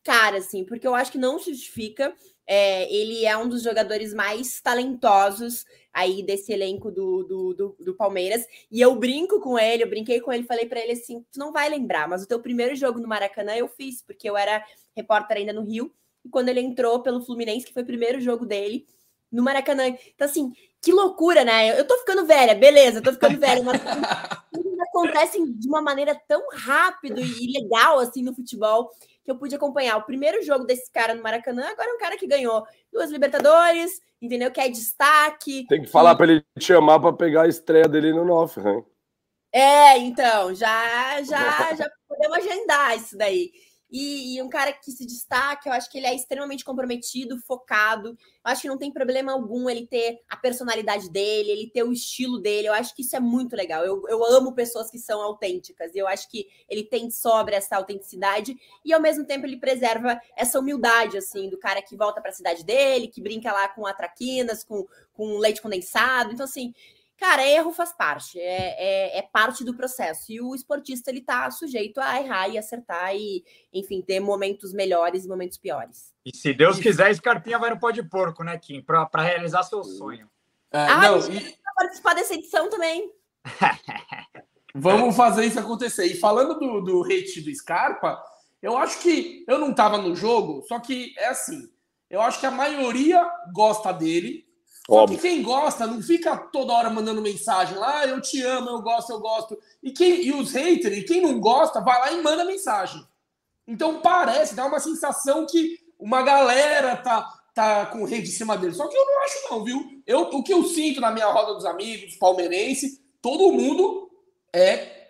cara, 0.04 0.38
assim, 0.38 0.63
porque 0.63 0.88
eu 0.88 0.94
acho 0.94 1.12
que 1.12 1.18
não 1.18 1.39
justifica 1.39 2.15
é, 2.48 2.91
ele 2.94 3.26
é 3.26 3.36
um 3.36 3.50
dos 3.50 3.63
jogadores 3.63 4.13
mais 4.13 4.62
talentosos 4.62 5.65
aí 5.91 6.22
desse 6.22 6.54
elenco 6.54 6.91
do, 6.91 7.24
do, 7.24 7.54
do, 7.54 7.78
do, 7.80 7.96
Palmeiras. 7.96 8.46
E 8.70 8.80
eu 8.80 8.96
brinco 8.96 9.39
com 9.39 9.58
ele, 9.58 9.84
eu 9.84 9.89
brinquei 9.89 10.20
com 10.20 10.32
ele, 10.32 10.44
falei 10.44 10.68
para 10.68 10.80
ele 10.80 10.91
assim: 10.91 11.26
tu 11.32 11.39
não 11.39 11.52
vai 11.52 11.68
lembrar, 11.70 12.08
mas 12.08 12.24
o 12.24 12.28
teu 12.28 12.39
primeiro 12.39 12.76
jogo 12.76 13.00
no 13.00 13.08
Maracanã 13.08 13.56
eu 13.56 13.68
fiz, 13.68 14.02
porque 14.04 14.30
eu 14.30 14.38
era 14.38 14.63
repórter 14.96 15.38
ainda 15.38 15.54
no 15.54 15.64
Rio. 15.64 15.92
E 16.24 16.30
quando 16.30 16.50
ele 16.50 16.62
entrou 16.62 17.02
pelo 17.02 17.22
Fluminense, 17.22 17.66
que 17.66 17.74
foi 17.74 17.84
o 17.84 17.88
primeiro 17.88 18.20
jogo 18.20 18.46
dele 18.46 18.88
no 19.32 19.44
Maracanã. 19.44 19.88
Então, 19.88 20.28
assim, 20.28 20.54
que 20.82 20.92
loucura, 20.92 21.44
né? 21.44 21.80
Eu 21.80 21.86
tô 21.86 21.98
ficando 21.98 22.26
velha, 22.26 22.56
beleza, 22.56 23.02
tô 23.02 23.12
ficando 23.12 23.40
velha, 23.40 23.62
mas 23.64 23.82
acontecem 24.90 25.52
de 25.52 25.68
uma 25.68 25.82
maneira 25.82 26.16
tão 26.28 26.42
rápido 26.54 27.20
e 27.20 27.52
legal 27.52 28.00
assim 28.00 28.24
no 28.24 28.34
futebol 28.34 28.90
que 29.24 29.32
eu 29.32 29.38
pude 29.38 29.56
acompanhar 29.56 29.98
o 29.98 30.04
primeiro 30.04 30.44
jogo 30.44 30.66
desse 30.66 30.92
cara 30.92 31.16
no 31.16 31.24
Maracanã. 31.24 31.68
Agora 31.68 31.90
é 31.90 31.94
um 31.94 31.98
cara 31.98 32.18
que 32.18 32.28
ganhou 32.28 32.64
duas 32.94 33.10
Libertadores, 33.10 34.00
entendeu? 34.22 34.52
Que 34.52 34.62
é 34.62 34.70
destaque. 34.70 35.66
Tem 35.68 35.82
que 35.82 35.90
falar 35.90 36.16
para 36.16 36.32
ele 36.32 36.46
te 36.58 36.66
chamar 36.66 37.00
para 37.00 37.12
pegar 37.12 37.44
a 37.44 37.48
estreia 37.48 37.88
dele 37.88 38.14
no 38.14 38.32
Hoffenheim. 38.32 38.84
É, 39.52 39.98
então, 39.98 40.54
já, 40.54 41.24
já, 41.24 41.74
já 41.74 41.90
podemos 42.08 42.38
agendar 42.38 42.96
isso 42.96 43.18
daí. 43.18 43.52
E, 43.91 44.36
e, 44.36 44.41
um 44.41 44.50
cara 44.50 44.74
que 44.74 44.91
se 44.91 45.06
destaca, 45.06 45.69
eu 45.69 45.74
acho 45.74 45.89
que 45.91 45.98
ele 45.98 46.08
é 46.08 46.15
extremamente 46.15 46.65
comprometido, 46.65 47.39
focado. 47.39 48.10
Eu 48.10 48.17
acho 48.43 48.63
que 48.63 48.67
não 48.67 48.78
tem 48.78 48.91
problema 48.91 49.32
algum 49.32 49.69
ele 49.69 49.86
ter 49.86 50.21
a 50.30 50.36
personalidade 50.36 51.10
dele, 51.10 51.52
ele 51.52 51.69
ter 51.69 51.84
o 51.84 51.93
estilo 51.93 52.39
dele. 52.39 52.67
Eu 52.67 52.74
acho 52.74 52.95
que 52.95 53.04
isso 53.04 53.15
é 53.15 53.19
muito 53.19 53.56
legal. 53.56 53.86
Eu, 53.86 54.02
eu 54.10 54.26
amo 54.26 54.54
pessoas 54.54 54.89
que 54.89 54.98
são 54.98 55.21
autênticas. 55.21 55.93
E 55.93 56.00
eu 56.00 56.08
acho 56.08 56.30
que 56.30 56.48
ele 56.67 56.84
tem 56.84 57.12
sobre 57.12 57.56
essa 57.56 57.76
autenticidade 57.78 58.58
e 58.84 58.91
ao 58.91 59.02
mesmo 59.02 59.26
tempo 59.26 59.45
ele 59.45 59.58
preserva 59.58 60.19
essa 60.36 60.60
humildade, 60.60 61.17
assim, 61.17 61.50
do 61.50 61.58
cara 61.58 61.82
que 61.82 61.95
volta 61.95 62.19
para 62.21 62.32
a 62.32 62.36
cidade 62.36 62.65
dele, 62.65 63.08
que 63.08 63.21
brinca 63.21 63.54
lá 63.54 63.69
com 63.69 63.86
atraquinas, 63.86 64.63
com, 64.63 64.86
com 65.13 65.38
leite 65.38 65.62
condensado. 65.62 66.34
Então, 66.34 66.45
assim, 66.45 66.74
Cara, 67.17 67.47
erro 67.47 67.71
faz 67.71 67.93
parte, 67.93 68.38
é, 68.39 68.75
é, 68.78 69.19
é, 69.19 69.21
parte 69.21 69.63
do 69.63 69.73
processo. 69.73 70.32
E 70.32 70.41
o 70.41 70.54
esportista 70.54 71.10
ele 71.10 71.21
tá 71.21 71.49
sujeito 71.49 71.99
a 71.99 72.19
errar 72.21 72.49
e 72.49 72.58
acertar 72.58 73.15
e, 73.15 73.43
enfim, 73.73 74.01
ter 74.01 74.19
momentos 74.19 74.73
melhores 74.73 75.23
e 75.23 75.28
momentos 75.28 75.58
piores. 75.58 76.13
E 76.25 76.36
se 76.36 76.54
Deus 76.54 76.78
quiser, 76.78 77.13
Scarpinha 77.15 77.58
vai 77.58 77.69
no 77.69 77.80
pó 77.80 77.91
de 77.91 78.04
porco, 78.04 78.43
né, 78.43 78.58
Kim? 78.58 78.82
Para 78.82 79.21
realizar 79.21 79.63
seu 79.63 79.84
sonho. 79.84 80.30
É, 80.71 80.80
ah, 80.80 81.01
não, 81.01 81.19
e... 81.19 81.58
participar 81.75 82.15
dessa 82.15 82.34
edição 82.34 82.69
também. 82.69 83.10
Vamos 84.75 85.15
fazer 85.15 85.45
isso 85.45 85.58
acontecer. 85.58 86.06
E 86.06 86.15
falando 86.15 86.60
do, 86.60 86.82
do 86.82 87.04
hate 87.06 87.39
do 87.39 87.56
Scarpa, 87.56 88.21
eu 88.62 88.78
acho 88.78 88.99
que 88.99 89.45
eu 89.47 89.58
não 89.58 89.71
estava 89.71 89.97
no 89.97 90.13
jogo, 90.15 90.63
só 90.67 90.80
que 90.80 91.13
é 91.17 91.28
assim. 91.28 91.69
Eu 92.10 92.21
acho 92.21 92.39
que 92.39 92.45
a 92.45 92.51
maioria 92.51 93.25
gosta 93.54 93.93
dele, 93.93 94.45
só 94.88 95.08
que 95.08 95.17
quem 95.17 95.41
gosta 95.41 95.88
não 95.88 96.02
fica 96.02 96.38
toda 96.38 96.74
hora 96.74 96.89
mandando 96.89 97.21
mensagem 97.21 97.76
lá, 97.76 98.02
ah, 98.02 98.06
eu 98.06 98.21
te 98.21 98.41
amo, 98.41 98.69
eu 98.69 98.82
gosto, 98.82 99.12
eu 99.12 99.19
gosto. 99.19 99.58
E, 99.82 99.91
quem, 99.91 100.24
e 100.26 100.32
os 100.32 100.52
haters, 100.52 100.98
e 100.98 101.04
quem 101.04 101.21
não 101.21 101.39
gosta, 101.39 101.82
vai 101.82 102.00
lá 102.00 102.12
e 102.12 102.21
manda 102.21 102.45
mensagem. 102.45 103.04
Então 103.67 104.00
parece, 104.00 104.56
dá 104.56 104.65
uma 104.65 104.80
sensação 104.80 105.48
que 105.48 105.80
uma 105.98 106.21
galera 106.21 106.95
tá, 106.98 107.28
tá 107.54 107.88
com 107.88 108.06
rede 108.06 108.30
em 108.30 108.34
cima 108.34 108.56
dele. 108.56 108.74
Só 108.74 108.88
que 108.88 108.95
eu 108.95 109.06
não 109.06 109.24
acho, 109.24 109.50
não, 109.50 109.63
viu? 109.63 110.04
Eu, 110.06 110.21
o 110.21 110.43
que 110.43 110.54
eu 110.54 110.63
sinto 110.65 111.02
na 111.02 111.10
minha 111.10 111.32
roda 111.32 111.56
dos 111.56 111.65
amigos, 111.65 112.15
palmeirenses, 112.17 113.02
todo 113.21 113.52
mundo 113.52 114.12
é 114.54 115.10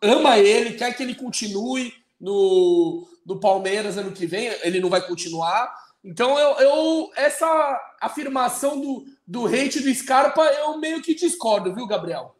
ama 0.00 0.38
ele, 0.38 0.74
quer 0.74 0.96
que 0.96 1.02
ele 1.02 1.14
continue 1.16 1.92
no, 2.20 3.08
no 3.24 3.40
Palmeiras 3.40 3.98
ano 3.98 4.12
que 4.12 4.24
vem. 4.24 4.46
Ele 4.62 4.78
não 4.78 4.88
vai 4.88 5.04
continuar. 5.04 5.74
Então 6.04 6.38
eu, 6.38 6.56
eu 6.60 7.10
essa 7.16 7.85
afirmação 8.00 8.80
do, 8.80 9.04
do 9.26 9.46
hate 9.46 9.80
do 9.80 9.94
Scarpa, 9.94 10.42
eu 10.42 10.78
meio 10.78 11.02
que 11.02 11.14
discordo, 11.14 11.74
viu, 11.74 11.86
Gabriel? 11.86 12.36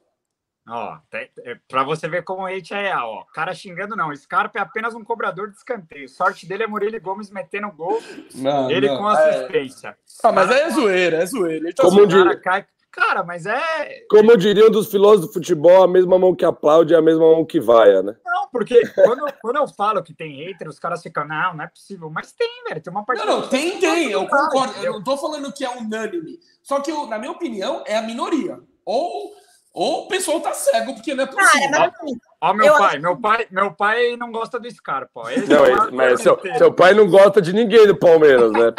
Ó, 0.69 0.99
é, 1.13 1.57
para 1.69 1.85
você 1.85 2.09
ver 2.09 2.25
como 2.25 2.43
o 2.43 2.47
hate 2.47 2.75
é 2.75 2.83
real, 2.83 3.09
ó. 3.09 3.25
Cara 3.33 3.55
xingando 3.55 3.95
não, 3.95 4.15
Scarpa 4.17 4.59
é 4.59 4.63
apenas 4.63 4.95
um 4.95 5.05
cobrador 5.05 5.49
de 5.49 5.57
escanteio. 5.57 6.09
Sorte 6.09 6.45
dele 6.45 6.65
é 6.65 6.67
Murilo 6.67 7.01
Gomes 7.01 7.31
metendo 7.31 7.71
gol, 7.71 8.03
não, 8.35 8.69
ele 8.69 8.89
não, 8.89 8.99
com 8.99 9.07
assistência. 9.07 9.89
É... 9.91 9.95
Ah, 10.25 10.33
mas 10.33 10.51
é 10.51 10.69
zoeira, 10.71 11.19
é 11.19 11.27
zoeira. 11.27 11.73
Tá 11.73 11.85
como 11.85 12.09
cara, 12.09 12.41
cai... 12.41 12.67
cara, 12.97 13.23
mas 13.23 13.45
é. 13.45 14.05
Como 14.09 14.37
diriam 14.37 14.71
dos 14.71 14.91
filósofos 14.91 15.29
do 15.29 15.33
futebol, 15.35 15.83
a 15.83 15.89
mesma 15.89 16.19
mão 16.19 16.35
que 16.35 16.45
aplaude 16.45 16.95
é 16.95 16.97
a 16.97 17.03
mesma 17.03 17.31
mão 17.31 17.45
que 17.45 17.61
vai, 17.61 18.03
né? 18.03 18.17
Não, 18.25 18.49
porque 18.51 18.81
quando, 18.89 19.21
quando 19.43 19.57
eu 19.57 19.69
falo 19.69 20.03
que 20.03 20.15
tem 20.15 20.45
hater, 20.45 20.67
os 20.67 20.79
caras 20.79 21.03
ficam, 21.03 21.29
não, 21.29 21.55
não 21.55 21.65
é 21.65 21.69
possível. 21.69 22.11
Mas 22.11 22.33
tem, 22.33 22.65
velho, 22.67 22.81
tem 22.81 22.91
uma 22.91 23.05
parte. 23.05 23.25
Não, 23.25 23.41
não, 23.41 23.49
tem, 23.49 23.79
tem, 23.79 24.11
eu 24.11 24.27
concordo. 24.27 24.83
Eu 24.83 24.95
não 24.95 25.05
tô 25.05 25.17
falando 25.19 25.53
que 25.53 25.65
é 25.65 25.71
unânime. 25.71 26.41
Só 26.63 26.81
que, 26.81 26.91
na 27.07 27.19
minha 27.19 27.33
opinião, 27.33 27.85
é 27.87 27.97
a 27.97 28.03
minoria. 28.03 28.59
Ou, 28.85 29.33
ou 29.75 30.05
o 30.05 30.09
pessoal 30.09 30.41
tá 30.41 30.55
cego, 30.55 30.95
porque 30.95 31.15
não 31.15 31.25
é 31.25 31.27
possível. 31.27 31.71
Cara, 31.71 31.93
Ó, 32.41 32.55
meu 32.55 32.67
eu 32.67 32.79
pai, 32.79 32.99
meu 32.99 33.17
pai, 33.17 33.47
meu 33.51 33.73
pai 33.73 34.17
não 34.17 34.31
gosta 34.31 34.59
do 34.59 34.71
Scarpa. 34.71 35.23
Não, 35.49 35.67
é 35.67 35.91
mas 35.91 36.21
seu, 36.21 36.39
seu, 36.57 36.73
pai 36.73 36.95
não 36.95 37.09
gosta 37.09 37.43
de 37.43 37.53
ninguém 37.53 37.87
do 37.87 37.97
Palmeiras, 37.97 38.53
né? 38.53 38.73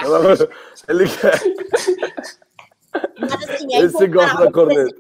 Ele 0.88 1.06
quer. 1.08 1.34
Mas 3.20 3.50
assim, 3.50 3.76
é 3.76 3.80
Esse 3.80 4.08
gosta 4.08 4.38
da 4.38 4.52
corneta. 4.52 4.96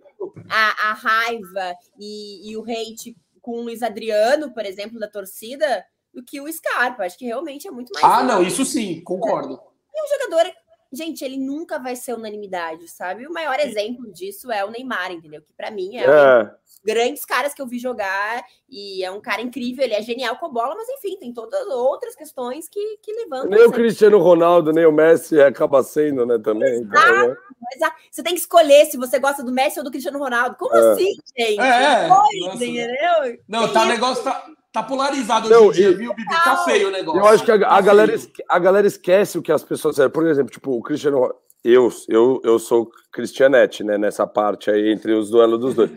A, 0.50 0.92
a 0.92 0.94
raiva 0.94 1.76
e, 2.00 2.52
e 2.52 2.58
o 2.58 2.64
hate 2.64 3.16
com 3.42 3.60
o 3.60 3.62
Luiz 3.62 3.82
Adriano, 3.82 4.54
por 4.54 4.66
exemplo, 4.66 5.00
da 5.00 5.08
torcida, 5.08 5.86
do 6.14 6.24
que 6.24 6.42
o 6.42 6.52
Scarpa. 6.52 7.04
Acho 7.04 7.18
que 7.18 7.26
realmente 7.26 7.68
é 7.68 7.72
muito 7.72 7.94
mais. 7.94 8.04
Ah, 8.04 8.24
não, 8.24 8.44
isso 8.44 8.66
sim, 8.66 9.02
concordo. 9.02 9.60
E 9.94 10.04
um 10.04 10.20
jogador, 10.20 10.52
gente, 10.98 11.24
ele 11.24 11.38
nunca 11.38 11.80
vai 11.80 11.96
ser 11.96 12.14
unanimidade, 12.14 12.88
sabe? 12.88 13.28
O 13.28 13.32
maior 13.32 13.60
exemplo 13.60 14.12
disso 14.12 14.52
é 14.52 14.66
o 14.66 14.72
Neymar, 14.72 15.12
entendeu? 15.12 15.42
Que 15.42 15.54
para 15.56 15.72
mim 15.72 15.98
é, 15.98 16.04
é. 16.04 16.42
Um 16.42 16.46
dos 16.46 16.80
grandes 16.84 17.24
caras 17.24 17.54
que 17.54 17.62
eu 17.62 17.68
vi 17.68 17.80
jogar 17.80 18.44
e 18.70 19.04
é 19.04 19.12
um 19.12 19.22
cara 19.22 19.42
incrível, 19.42 19.84
ele 19.84 19.94
é 19.94 20.02
genial 20.02 20.36
com 20.38 20.48
a 20.48 20.50
bola, 20.50 20.76
mas 20.76 20.90
enfim, 20.90 21.18
tem 21.18 21.34
todas 21.34 21.66
outras 21.68 22.16
questões 22.16 22.68
que, 22.68 22.98
que 23.02 23.14
levantam. 23.14 23.50
Nem 23.50 23.66
o 23.66 23.72
Cristiano 23.72 24.18
Ronaldo, 24.18 24.74
nem 24.74 24.86
o 24.86 24.92
Messi 24.92 25.40
acaba 25.40 25.84
sendo, 25.84 26.26
né, 26.26 26.38
também. 26.38 26.82
Então, 26.82 27.00
exato, 27.00 27.14
então, 27.14 27.28
né? 27.30 27.36
exato. 27.76 27.96
Você 28.12 28.24
tem 28.24 28.34
que 28.34 28.40
escolher 28.40 28.86
se 28.86 28.98
você 28.98 29.20
gosta 29.20 29.44
do 29.44 29.52
Messi 29.52 29.80
ou 29.80 29.86
do 29.86 29.92
Cristiano 29.92 30.20
Ronaldo. 30.20 30.56
Como 30.58 30.76
é. 30.76 30.92
assim, 30.92 31.14
gente? 31.38 31.60
É, 31.60 32.08
Coisa, 32.08 32.56
entendeu? 32.56 33.40
Não, 33.48 33.72
tá, 33.72 33.84
o 33.84 33.86
negócio 33.86 34.24
tá, 34.24 34.46
tá 34.82 34.84
polarizado 34.84 35.50
não, 35.50 35.68
hoje 35.68 35.82
em 35.82 35.88
dia, 35.88 35.98
viu, 35.98 36.14
Bibi? 36.14 36.30
Tá 36.30 36.58
feio 36.58 36.90
o 36.90 36.92
negócio. 36.92 37.20
Eu 37.20 37.28
acho 37.28 37.44
que 37.44 37.52
a, 37.52 37.56
a, 37.56 37.60
tá 37.60 37.82
galera, 37.82 38.16
a 38.50 38.60
galera 38.60 38.88
esquece 38.88 39.38
o 39.38 39.42
que 39.42 39.52
as 39.52 39.64
pessoas... 39.64 39.98
Por 40.12 40.26
exemplo, 40.28 40.52
tipo, 40.52 40.72
o 40.72 40.82
Cristiano 40.82 41.34
eu, 41.64 41.90
eu, 42.08 42.42
eu 42.44 42.60
sou 42.60 42.90
Cristianete, 43.12 43.84
né, 43.84 43.98
nessa 43.98 44.26
parte 44.26 44.72
aí, 44.72 44.90
entre 44.90 45.14
os 45.14 45.30
duelos 45.30 45.60
dos 45.60 45.76
dois. 45.76 45.92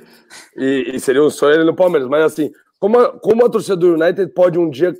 E, 0.56 0.92
e 0.94 1.00
seria 1.00 1.22
um 1.22 1.30
sonho 1.30 1.54
ele 1.54 1.64
no 1.64 1.76
Palmeiras, 1.76 2.08
mas 2.08 2.24
assim, 2.24 2.50
como 2.78 2.98
a, 2.98 3.18
como 3.18 3.44
a 3.44 3.48
torcida 3.48 3.76
do 3.76 3.94
United 3.94 4.32
pode 4.32 4.58
um 4.58 4.68
dia 4.68 4.92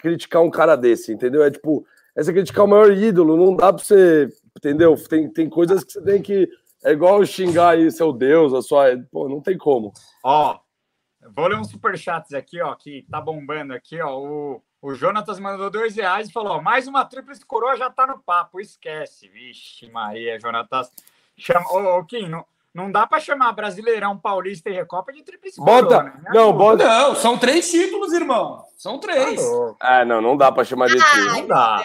criticar 0.00 0.42
um 0.42 0.50
cara 0.50 0.76
desse, 0.76 1.12
entendeu? 1.12 1.42
É 1.42 1.50
tipo, 1.50 1.84
é 2.16 2.22
você 2.22 2.32
criticar 2.32 2.64
o 2.64 2.68
maior 2.68 2.90
ídolo, 2.90 3.36
não 3.36 3.54
dá 3.54 3.72
pra 3.72 3.82
você, 3.82 4.28
entendeu? 4.56 4.96
Tem, 5.08 5.28
tem 5.30 5.48
coisas 5.48 5.84
que 5.84 5.92
você 5.92 6.00
tem 6.02 6.22
que. 6.22 6.48
É 6.84 6.92
igual 6.92 7.24
xingar 7.26 7.70
aí 7.70 7.90
seu 7.90 8.12
Deus, 8.12 8.54
a 8.54 8.62
sua. 8.62 8.96
Pô, 9.10 9.28
não 9.28 9.40
tem 9.40 9.58
como. 9.58 9.92
Ó, 10.24 10.58
vou 11.34 11.46
ler 11.46 11.58
uns 11.58 11.70
superchats 11.70 12.32
aqui, 12.32 12.60
ó, 12.60 12.74
que 12.74 13.06
tá 13.10 13.20
bombando 13.20 13.74
aqui, 13.74 14.00
ó. 14.00 14.18
O, 14.18 14.62
o 14.80 14.94
Jonatas 14.94 15.38
mandou 15.38 15.70
dois 15.70 15.96
reais 15.96 16.28
e 16.28 16.32
falou: 16.32 16.62
mais 16.62 16.86
uma 16.86 17.04
tríplice 17.04 17.44
coroa 17.44 17.76
já 17.76 17.90
tá 17.90 18.06
no 18.06 18.18
papo, 18.18 18.60
esquece. 18.60 19.28
Vixe, 19.28 19.90
Maria, 19.90 20.38
Jonatas. 20.38 20.90
Chama... 21.36 21.66
Ô, 21.70 21.98
ô 21.98 22.04
Kim, 22.04 22.28
não, 22.28 22.44
não 22.74 22.90
dá 22.90 23.06
para 23.06 23.20
chamar 23.20 23.52
Brasileirão, 23.52 24.18
Paulista 24.18 24.70
e 24.70 24.72
Recopa 24.72 25.12
de 25.12 25.22
tríplice 25.22 25.60
bota, 25.60 25.86
coroa. 25.86 26.02
Né? 26.04 26.30
Não, 26.32 26.52
bota. 26.52 26.84
Não, 26.84 27.14
são 27.14 27.38
três 27.38 27.70
títulos, 27.70 28.12
irmão. 28.12 28.64
São 28.76 28.98
três. 28.98 29.40
Ah, 29.80 30.04
não, 30.04 30.20
não 30.20 30.36
dá 30.36 30.52
para 30.52 30.64
chamar 30.64 30.88
de 30.88 30.96
título. 30.96 31.26
Não 31.26 31.46
dá. 31.46 31.82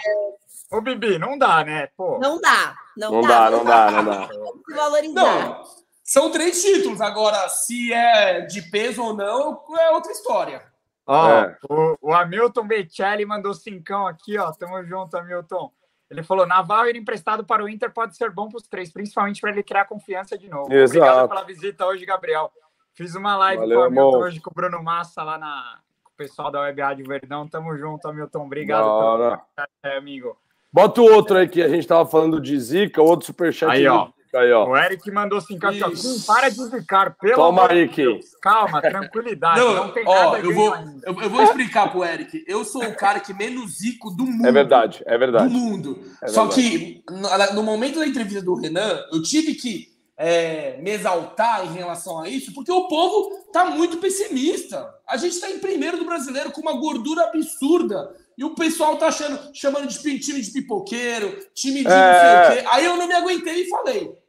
Ô, 0.70 0.80
Bibi, 0.80 1.18
não 1.18 1.38
dá, 1.38 1.64
né? 1.64 1.88
Pô. 1.96 2.18
Não 2.18 2.40
dá. 2.40 2.76
Não, 2.96 3.12
não 3.12 3.22
dá, 3.22 3.28
dá, 3.28 3.50
não 3.50 3.64
dá, 3.64 3.90
não 3.90 4.04
dá. 4.04 4.28
Valorizar. 4.74 5.14
Não, 5.14 5.64
são 6.04 6.30
três 6.30 6.62
títulos. 6.62 7.00
Agora, 7.00 7.48
se 7.48 7.90
é 7.90 8.42
de 8.42 8.60
peso 8.62 9.02
ou 9.02 9.16
não, 9.16 9.64
é 9.80 9.90
outra 9.90 10.12
história. 10.12 10.62
Ó, 11.06 11.28
é. 11.28 11.56
o, 11.68 11.96
o 12.00 12.14
Hamilton 12.14 12.66
Becelli 12.66 13.24
mandou 13.24 13.54
cincão 13.54 14.06
aqui, 14.06 14.38
ó. 14.38 14.52
Tamo 14.52 14.84
junto, 14.84 15.16
Hamilton. 15.16 15.72
Ele 16.10 16.22
falou: 16.22 16.46
Naval 16.46 16.88
ir 16.88 16.96
emprestado 16.96 17.44
para 17.44 17.64
o 17.64 17.68
Inter 17.68 17.90
pode 17.90 18.16
ser 18.16 18.30
bom 18.30 18.48
para 18.48 18.58
os 18.58 18.68
três, 18.68 18.92
principalmente 18.92 19.40
para 19.40 19.50
ele 19.50 19.62
criar 19.62 19.86
confiança 19.86 20.36
de 20.36 20.48
novo. 20.48 20.72
Exato. 20.72 20.98
Obrigado 20.98 21.28
pela 21.28 21.42
visita 21.42 21.86
hoje, 21.86 22.04
Gabriel. 22.04 22.52
Fiz 22.92 23.14
uma 23.14 23.36
live 23.36 23.60
Valeu, 23.60 23.78
com 23.78 23.82
o 23.82 23.86
Hamilton 23.86 24.18
hoje 24.18 24.40
com 24.40 24.50
o 24.50 24.54
Bruno 24.54 24.82
Massa 24.82 25.22
lá 25.22 25.38
na 25.38 25.78
com 26.04 26.10
o 26.10 26.16
pessoal 26.16 26.50
da 26.50 26.60
Web 26.60 26.80
Rádio 26.80 27.08
Verdão. 27.08 27.48
Tamo 27.48 27.76
junto, 27.76 28.06
Hamilton. 28.06 28.44
Obrigado, 28.44 28.84
pelo... 28.84 29.40
é, 29.82 29.96
amigo. 29.96 30.36
Bota 30.70 31.00
o 31.00 31.04
outro 31.04 31.38
aí 31.38 31.48
que 31.48 31.62
a 31.62 31.68
gente 31.68 31.86
tava 31.86 32.06
falando 32.06 32.40
de 32.40 32.58
Zica, 32.58 33.00
outro 33.00 33.26
superchat. 33.26 33.70
Aí, 33.70 33.86
ó. 33.86 34.10
Aí, 34.36 34.52
ó. 34.52 34.68
O 34.68 34.76
Eric 34.76 35.10
mandou 35.10 35.40
cinco 35.40 35.66
aqui. 35.66 35.80
Para 36.26 36.48
de 36.48 36.64
zicar, 36.64 37.16
pelo 37.18 37.34
Toma 37.34 37.62
amor 37.62 37.70
aí, 37.70 37.88
de 37.88 37.96
Deus. 37.96 38.24
Calma, 38.42 38.82
tranquilidade. 38.82 39.60
Não, 39.60 39.74
não 39.74 39.92
tem 39.92 40.04
ó, 40.06 40.14
nada 40.14 40.38
eu 40.38 40.54
vou, 40.54 40.74
eu, 41.04 41.20
eu, 41.22 41.30
vou 41.30 41.42
explicar 41.42 41.90
pro 41.90 42.04
Eric. 42.04 42.44
Eu 42.46 42.64
sou 42.64 42.84
o 42.84 42.94
cara 42.94 43.20
que 43.20 43.32
menos 43.32 43.78
zico 43.78 44.10
do 44.10 44.26
mundo. 44.26 44.46
É 44.46 44.52
verdade, 44.52 45.02
é 45.06 45.16
verdade. 45.16 45.48
Do 45.48 45.50
mundo. 45.50 46.00
É 46.22 46.28
Só 46.28 46.46
verdade. 46.46 46.62
que 46.62 47.04
no, 47.10 47.54
no 47.54 47.62
momento 47.62 47.98
da 47.98 48.06
entrevista 48.06 48.42
do 48.42 48.54
Renan, 48.54 49.04
eu 49.12 49.22
tive 49.22 49.54
que 49.54 49.94
é, 50.16 50.76
me 50.80 50.90
exaltar 50.90 51.64
em 51.66 51.72
relação 51.72 52.20
a 52.20 52.28
isso, 52.28 52.52
porque 52.52 52.70
o 52.70 52.88
povo 52.88 53.30
tá 53.52 53.66
muito 53.66 53.98
pessimista. 53.98 54.92
A 55.06 55.16
gente 55.16 55.40
tá 55.40 55.50
em 55.50 55.58
primeiro 55.58 55.98
do 55.98 56.04
brasileiro 56.04 56.50
com 56.50 56.60
uma 56.60 56.74
gordura 56.74 57.24
absurda. 57.24 58.14
E 58.36 58.44
o 58.44 58.54
pessoal 58.54 58.96
tá 58.96 59.06
achando, 59.06 59.38
chamando 59.54 59.86
de 59.86 59.98
time 60.18 60.40
de 60.40 60.50
pipoqueiro, 60.50 61.38
time 61.54 61.82
de 61.82 61.86
É. 61.86 61.90
não 61.90 62.50
sei 62.50 62.58
o 62.58 62.62
quê. 62.62 62.68
Aí 62.72 62.84
eu 62.84 62.96
não 62.96 63.06
me 63.06 63.14
aguentei 63.14 63.62
e 63.62 63.68
falei. 63.68 64.23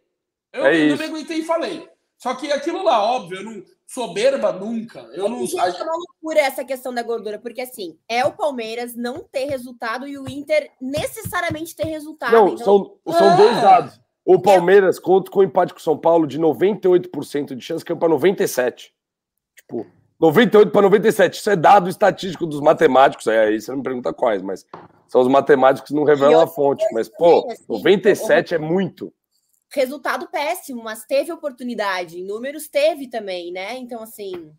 Eu 0.55 0.65
É 0.65 0.87
não 0.87 0.97
me 0.97 1.03
aguentei 1.03 1.39
e 1.39 1.43
falei. 1.43 1.87
Só 2.17 2.33
que 2.33 2.51
aquilo 2.51 2.83
lá, 2.83 3.03
óbvio, 3.03 3.39
eu 3.39 3.43
não. 3.43 3.63
Soberba 3.87 4.51
nunca. 4.51 5.01
Eu 5.13 5.29
não. 5.29 5.45
Gente, 5.45 5.59
é 5.59 5.83
uma 5.83 5.95
loucura 5.95 6.39
essa 6.39 6.65
questão 6.65 6.91
da 6.91 7.03
gordura, 7.03 7.37
porque 7.37 7.61
assim, 7.61 7.99
é 8.09 8.25
o 8.25 8.31
Palmeiras 8.31 8.95
não 8.95 9.19
ter 9.23 9.45
resultado 9.45 10.07
e 10.07 10.17
o 10.17 10.27
Inter 10.27 10.71
necessariamente 10.81 11.75
ter 11.75 11.85
resultado. 11.85 12.31
Não, 12.31 12.47
então, 12.49 12.65
são, 13.05 13.13
são 13.13 13.33
É. 13.33 13.37
dois 13.37 13.61
dados. 13.61 14.01
O 14.25 14.41
Palmeiras 14.41 14.97
conta 14.97 15.29
com 15.29 15.39
o 15.41 15.43
empate 15.43 15.71
com 15.71 15.79
o 15.79 15.83
São 15.83 15.95
Paulo 15.95 16.25
de 16.25 16.39
98% 16.39 17.53
de 17.53 17.63
chance, 17.63 17.85
caiu 17.85 17.97
para 17.97 18.09
97%. 18.09 18.89
Tipo, 19.55 19.85
98 20.19 20.71
para 20.71 20.81
97. 20.81 21.37
Isso 21.39 21.49
é 21.51 21.55
dado 21.55 21.87
estatístico 21.89 22.47
dos 22.47 22.59
matemáticos. 22.59 23.27
É, 23.27 23.45
aí 23.45 23.61
você 23.61 23.69
não 23.69 23.77
me 23.77 23.83
pergunta 23.83 24.11
quais, 24.13 24.41
mas 24.41 24.65
são 25.07 25.21
os 25.21 25.27
matemáticos 25.27 25.89
que 25.89 25.95
não 25.95 26.03
revelam 26.03 26.41
a 26.41 26.47
fonte. 26.47 26.83
Mas, 26.91 27.07
pô, 27.07 27.47
assim, 27.51 27.63
97 27.69 28.55
é 28.55 28.57
muito. 28.57 29.13
Resultado 29.73 30.27
péssimo, 30.31 30.83
mas 30.83 31.05
teve 31.05 31.31
oportunidade. 31.31 32.19
Em 32.19 32.25
números 32.25 32.67
teve 32.67 33.07
também, 33.07 33.51
né? 33.51 33.77
Então, 33.77 34.01
assim. 34.01 34.51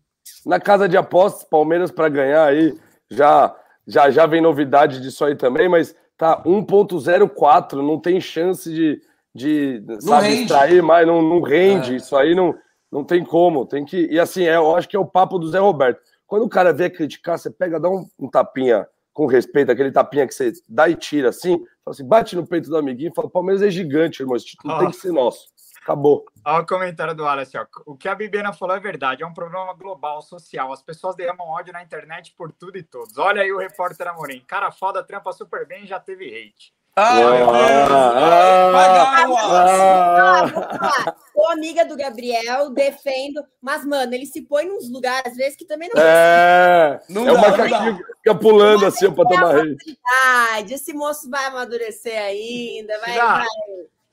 Na 0.45 0.59
casa 0.59 0.87
de 0.87 0.97
apostas, 0.97 1.43
Palmeiras 1.43 1.91
para 1.91 2.09
ganhar 2.09 2.45
aí, 2.45 2.77
já, 3.09 3.55
já 3.85 4.11
já 4.11 4.25
vem 4.25 4.41
novidade 4.41 5.01
disso 5.01 5.23
aí 5.23 5.35
também, 5.35 5.69
mas 5.69 5.95
tá 6.17 6.43
1.04, 6.43 7.73
não 7.75 7.99
tem 7.99 8.19
chance 8.19 8.73
de, 8.73 9.01
de 9.33 9.81
sabe, 10.01 10.27
rende. 10.27 10.41
extrair 10.41 10.83
mais, 10.83 11.07
não, 11.07 11.21
não 11.21 11.41
rende, 11.41 11.93
É. 11.93 11.95
isso 11.97 12.15
aí 12.17 12.35
não, 12.35 12.55
não 12.91 13.03
tem 13.03 13.23
como, 13.23 13.65
tem 13.65 13.85
que, 13.85 14.07
e 14.11 14.19
assim, 14.19 14.43
é, 14.43 14.55
eu 14.55 14.75
acho 14.75 14.89
que 14.89 14.95
é 14.95 14.99
o 14.99 15.05
papo 15.05 15.37
do 15.37 15.49
Zé 15.49 15.59
Roberto, 15.59 16.01
quando 16.25 16.43
o 16.43 16.49
cara 16.49 16.73
vier 16.73 16.91
criticar, 16.91 17.37
você 17.37 17.49
pega, 17.49 17.79
dá 17.79 17.89
um, 17.89 18.05
um 18.19 18.29
tapinha 18.29 18.87
com 19.17 19.25
respeito, 19.25 19.71
aquele 19.71 19.91
tapinha 19.91 20.27
que 20.27 20.33
você 20.35 20.53
dá 20.69 20.87
e 20.87 20.95
tira 20.95 21.29
assim, 21.29 21.57
fala 21.83 21.95
assim, 21.95 22.07
bate 22.07 22.35
no 22.35 22.45
peito 22.45 22.69
do 22.69 22.77
amiguinho 22.77 23.09
e 23.09 23.15
fala, 23.15 23.27
Palmeiras 23.27 23.63
é 23.63 23.69
gigante, 23.71 24.21
irmão, 24.21 24.35
esse 24.35 24.45
título 24.45 24.77
tem 24.77 24.91
que 24.91 24.95
ser 24.95 25.11
nosso, 25.11 25.47
acabou. 25.81 26.23
Olha 26.45 26.61
o 26.61 26.67
comentário 26.67 27.15
do 27.15 27.23
Wallace. 27.23 27.57
Ó. 27.57 27.65
O 27.87 27.97
que 27.97 28.07
a 28.07 28.13
Bibiana 28.13 28.53
falou 28.53 28.75
é 28.75 28.79
verdade. 28.79 29.23
É 29.23 29.25
um 29.25 29.33
problema 29.33 29.73
global, 29.73 30.21
social. 30.21 30.71
As 30.71 30.83
pessoas 30.83 31.15
derramam 31.15 31.47
ódio 31.47 31.73
na 31.73 31.81
internet 31.81 32.31
por 32.37 32.51
tudo 32.51 32.77
e 32.77 32.83
todos. 32.83 33.17
Olha 33.17 33.41
aí 33.41 33.51
o 33.51 33.57
repórter 33.57 34.07
Amorim. 34.07 34.43
Cara 34.45 34.69
foda, 34.69 35.03
trampa 35.03 35.33
super 35.33 35.65
bem 35.65 35.87
já 35.87 35.99
teve 35.99 36.25
hate. 36.27 36.71
Ah, 36.99 37.13
meu 37.13 37.29
Deus! 37.29 37.47
Ah, 37.91 39.25
o. 39.29 39.37
Ah. 39.37 41.15
Sou 41.31 41.51
amiga 41.51 41.85
do 41.85 41.95
Gabriel, 41.95 42.71
defendo, 42.71 43.43
mas, 43.61 43.85
mano, 43.85 44.11
ele 44.15 44.25
se 44.25 44.41
põe 44.41 44.65
nos 44.65 44.89
lugares, 44.91 45.31
às 45.31 45.37
vezes, 45.37 45.55
que 45.55 45.65
também 45.65 45.87
não 45.93 46.01
É, 46.01 46.99
Não 47.07 47.27
é 47.27 47.31
o 47.31 47.35
dá, 47.35 47.41
não 47.41 47.49
macaquinho 47.51 47.97
que 47.97 48.03
fica 48.15 48.33
pulando 48.35 48.85
assim 48.87 49.11
pra 49.11 49.25
tomar 49.25 49.53
verdade. 49.53 50.73
Esse 50.73 50.91
moço 50.93 51.29
vai 51.29 51.45
amadurecer 51.45 52.19
ainda, 52.19 52.99
vai, 52.99 53.15
vai, 53.15 53.45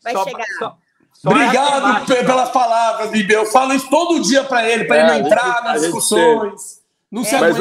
vai 0.03 0.13
Só- 0.13 0.25
chegar. 0.25 0.45
só- 0.59 0.77
só 1.15 1.31
Obrigado 1.31 2.07
pelas 2.27 2.51
palavras, 2.51 3.09
Bibi. 3.11 3.33
Eu 3.33 3.47
falo 3.47 3.73
isso 3.73 3.89
todo 3.89 4.21
dia 4.21 4.45
pra 4.45 4.69
ele, 4.69 4.85
pra 4.85 4.97
É, 4.97 5.01
ele 5.01 5.09
não 5.09 5.27
entrar 5.27 5.65
nas 5.65 5.81
discussões. 5.81 6.83
Não 7.11 7.25
se 7.25 7.35
Mas, 7.39 7.57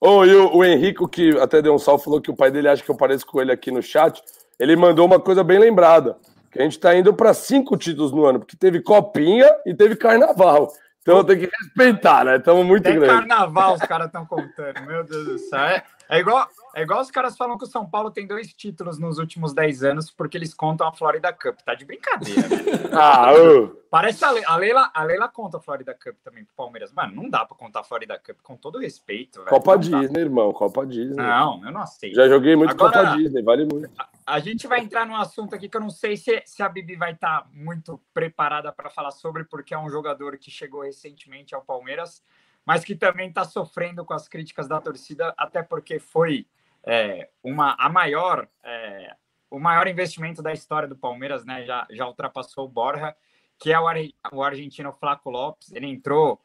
Ô, 0.00 0.24
e 0.24 0.34
o, 0.34 0.56
o 0.56 0.64
Henrico, 0.64 1.06
que 1.06 1.38
até 1.38 1.60
deu 1.60 1.74
um 1.74 1.78
salve, 1.78 2.04
falou 2.04 2.20
que 2.20 2.30
o 2.30 2.36
pai 2.36 2.50
dele 2.50 2.68
acha 2.68 2.82
que 2.82 2.90
eu 2.90 2.96
pareço 2.96 3.26
com 3.26 3.40
ele 3.40 3.52
aqui 3.52 3.70
no 3.70 3.82
chat. 3.82 4.22
Ele 4.58 4.74
mandou 4.74 5.04
uma 5.06 5.20
coisa 5.20 5.44
bem 5.44 5.58
lembrada: 5.58 6.16
que 6.50 6.58
a 6.58 6.62
gente 6.62 6.78
tá 6.78 6.94
indo 6.96 7.12
para 7.12 7.34
cinco 7.34 7.76
títulos 7.76 8.10
no 8.10 8.24
ano, 8.24 8.38
porque 8.38 8.56
teve 8.56 8.80
Copinha 8.80 9.48
e 9.66 9.74
teve 9.74 9.96
Carnaval. 9.96 10.72
Então 11.02 11.24
tem 11.24 11.38
que 11.38 11.50
respeitar, 11.62 12.24
né? 12.24 12.36
Estamos 12.36 12.64
muito 12.64 12.82
Tem 12.84 12.94
grandes. 12.94 13.16
carnaval 13.16 13.74
os 13.74 13.80
caras 13.80 14.06
estão 14.06 14.24
contando. 14.26 14.80
Meu 14.86 15.02
Deus 15.02 15.26
do 15.26 15.38
céu. 15.38 15.58
É, 15.58 15.82
é 16.10 16.18
igual, 16.18 16.48
é 16.74 16.82
igual 16.82 17.00
os 17.00 17.10
caras 17.10 17.36
falam 17.36 17.56
que 17.56 17.64
o 17.64 17.66
São 17.68 17.88
Paulo 17.88 18.10
tem 18.10 18.26
dois 18.26 18.52
títulos 18.52 18.98
nos 18.98 19.18
últimos 19.18 19.52
10 19.54 19.84
anos 19.84 20.10
porque 20.10 20.36
eles 20.36 20.52
contam 20.52 20.86
a 20.86 20.92
Florida 20.92 21.32
Cup. 21.32 21.58
Tá 21.64 21.74
de 21.74 21.84
brincadeira, 21.84 22.42
velho. 22.48 22.80
Ah, 22.92 23.32
ô. 23.32 23.80
Parece 23.90 24.24
a, 24.24 24.30
Le- 24.30 24.44
a 24.44 24.56
Leila, 24.56 24.90
a 24.94 25.02
Leila 25.04 25.28
conta 25.28 25.56
a 25.56 25.60
Florida 25.60 25.92
Cup 25.94 26.14
também 26.22 26.44
pro 26.44 26.54
Palmeiras. 26.54 26.92
Mano, 26.92 27.14
não 27.14 27.28
dá 27.28 27.44
pra 27.44 27.56
contar 27.56 27.80
a 27.80 27.84
Florida 27.84 28.18
Cup 28.18 28.38
com 28.42 28.56
todo 28.56 28.78
respeito, 28.78 29.38
velho. 29.40 29.48
Copa 29.48 29.76
Não 29.76 29.90
dá. 29.90 30.00
Disney, 30.00 30.20
irmão. 30.20 30.52
Copa 30.52 30.86
Disney. 30.86 31.16
Não, 31.16 31.64
eu 31.64 31.72
não 31.72 31.80
aceito. 31.82 32.14
Já 32.14 32.28
joguei 32.28 32.54
muito 32.56 32.70
Agora- 32.72 32.92
Copa 33.04 33.16
Disney, 33.16 33.42
vale 33.42 33.64
muito. 33.64 33.90
A 34.26 34.38
gente 34.38 34.66
vai 34.68 34.80
entrar 34.80 35.04
num 35.06 35.16
assunto 35.16 35.54
aqui 35.56 35.68
que 35.68 35.76
eu 35.76 35.80
não 35.80 35.90
sei 35.90 36.16
se, 36.16 36.40
se 36.46 36.62
a 36.62 36.68
Bibi 36.68 36.94
vai 36.94 37.12
estar 37.12 37.48
muito 37.52 38.00
preparada 38.14 38.70
para 38.72 38.88
falar 38.90 39.10
sobre, 39.10 39.42
porque 39.44 39.74
é 39.74 39.78
um 39.78 39.90
jogador 39.90 40.36
que 40.38 40.50
chegou 40.52 40.82
recentemente 40.82 41.52
ao 41.54 41.62
Palmeiras, 41.62 42.22
mas 42.70 42.84
que 42.84 42.94
também 42.94 43.28
está 43.28 43.44
sofrendo 43.44 44.04
com 44.04 44.14
as 44.14 44.28
críticas 44.28 44.68
da 44.68 44.80
torcida, 44.80 45.34
até 45.36 45.60
porque 45.60 45.98
foi 45.98 46.46
é, 46.86 47.28
uma, 47.42 47.74
a 47.76 47.88
maior, 47.88 48.46
é, 48.62 49.12
o 49.50 49.58
maior 49.58 49.88
investimento 49.88 50.40
da 50.40 50.52
história 50.52 50.86
do 50.86 50.94
Palmeiras, 50.94 51.44
né? 51.44 51.64
Já, 51.64 51.84
já 51.90 52.06
ultrapassou 52.06 52.66
o 52.66 52.68
Borja, 52.68 53.12
que 53.58 53.72
é 53.72 53.80
o, 53.80 53.86
o 54.34 54.42
argentino 54.44 54.92
Flaco 54.92 55.30
Lopes. 55.30 55.72
Ele 55.72 55.88
entrou 55.88 56.40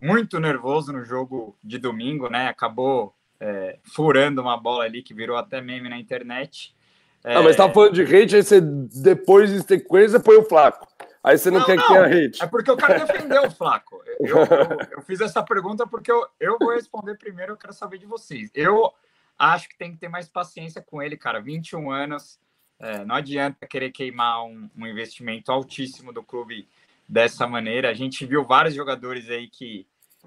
muito 0.00 0.38
nervoso 0.38 0.92
no 0.92 1.04
jogo 1.04 1.58
de 1.64 1.78
domingo, 1.78 2.30
né? 2.30 2.46
Acabou 2.46 3.12
é, 3.40 3.80
furando 3.82 4.40
uma 4.40 4.56
bola 4.56 4.84
ali 4.84 5.02
que 5.02 5.12
virou 5.12 5.36
até 5.36 5.60
meme 5.60 5.88
na 5.88 5.98
internet. 5.98 6.76
Ah, 7.24 7.42
mas 7.42 7.56
tá 7.56 7.68
falando 7.68 7.92
de 7.92 8.02
hate, 8.02 8.36
aí 8.36 8.42
você 8.44 8.60
depois 8.60 9.50
em 9.50 9.62
sequência 9.62 10.20
põe 10.20 10.36
o 10.36 10.44
Flaco. 10.44 10.86
Aí 11.26 11.36
você 11.36 11.50
não, 11.50 11.58
Não, 11.58 11.66
quer 11.66 11.74
não. 11.76 11.82
que 11.82 11.88
tenha 11.92 12.26
hate. 12.26 12.42
É 12.42 12.46
porque 12.46 12.70
o 12.70 12.76
cara 12.76 13.04
defendeu 13.04 13.42
o 13.46 13.50
Flaco. 13.50 14.00
Eu, 14.20 14.36
eu- 14.46 14.78
eu 14.92 15.02
fiz 15.02 15.20
essa 15.20 15.42
pergunta 15.42 15.84
porque 15.86 16.10
eu, 16.10 16.24
eu 16.38 16.56
vou 16.58 16.72
responder 16.72 17.18
primeiro, 17.18 17.52
eu 17.52 17.56
quero 17.56 17.72
saber 17.72 17.98
de 17.98 18.06
vocês. 18.06 18.48
Eu 18.54 18.92
acho 19.36 19.68
que 19.68 19.76
tem 19.76 19.90
que 19.92 19.98
ter 19.98 20.08
mais 20.08 20.28
paciência 20.28 20.80
com 20.80 21.02
ele, 21.02 21.16
cara. 21.16 21.40
21 21.40 21.90
anos, 21.90 22.38
é, 22.78 23.04
não 23.04 23.16
adianta 23.16 23.66
querer 23.66 23.90
queimar 23.90 24.44
um, 24.44 24.70
um 24.76 24.86
investimento 24.86 25.50
altíssimo 25.50 26.12
do 26.12 26.22
clube 26.22 26.68
dessa 27.08 27.44
maneira. 27.46 27.90
A 27.90 27.94
gente 27.94 28.24
viu 28.24 28.44
vários 28.44 28.74
jogadores 28.74 29.28
aí 29.28 29.48
que, 29.48 29.84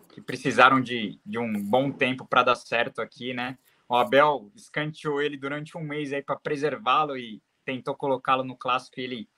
que 0.10 0.20
precisaram 0.22 0.82
de, 0.82 1.18
de 1.26 1.40
um 1.40 1.54
bom 1.64 1.92
tempo 1.92 2.26
para 2.26 2.44
dar 2.44 2.56
certo 2.56 3.02
aqui, 3.02 3.34
né? 3.34 3.58
O 3.88 3.96
Abel 3.96 4.52
escanteou 4.54 5.22
ele 5.22 5.38
durante 5.38 5.78
um 5.78 5.82
mês 5.82 6.12
aí 6.12 6.22
para 6.22 6.36
preservá-lo 6.36 7.16
e 7.18 7.42
tentou 7.64 7.96
colocá-lo 7.96 8.44
no 8.44 8.56
clássico 8.56 9.00
e 9.00 9.04
ele 9.04 9.30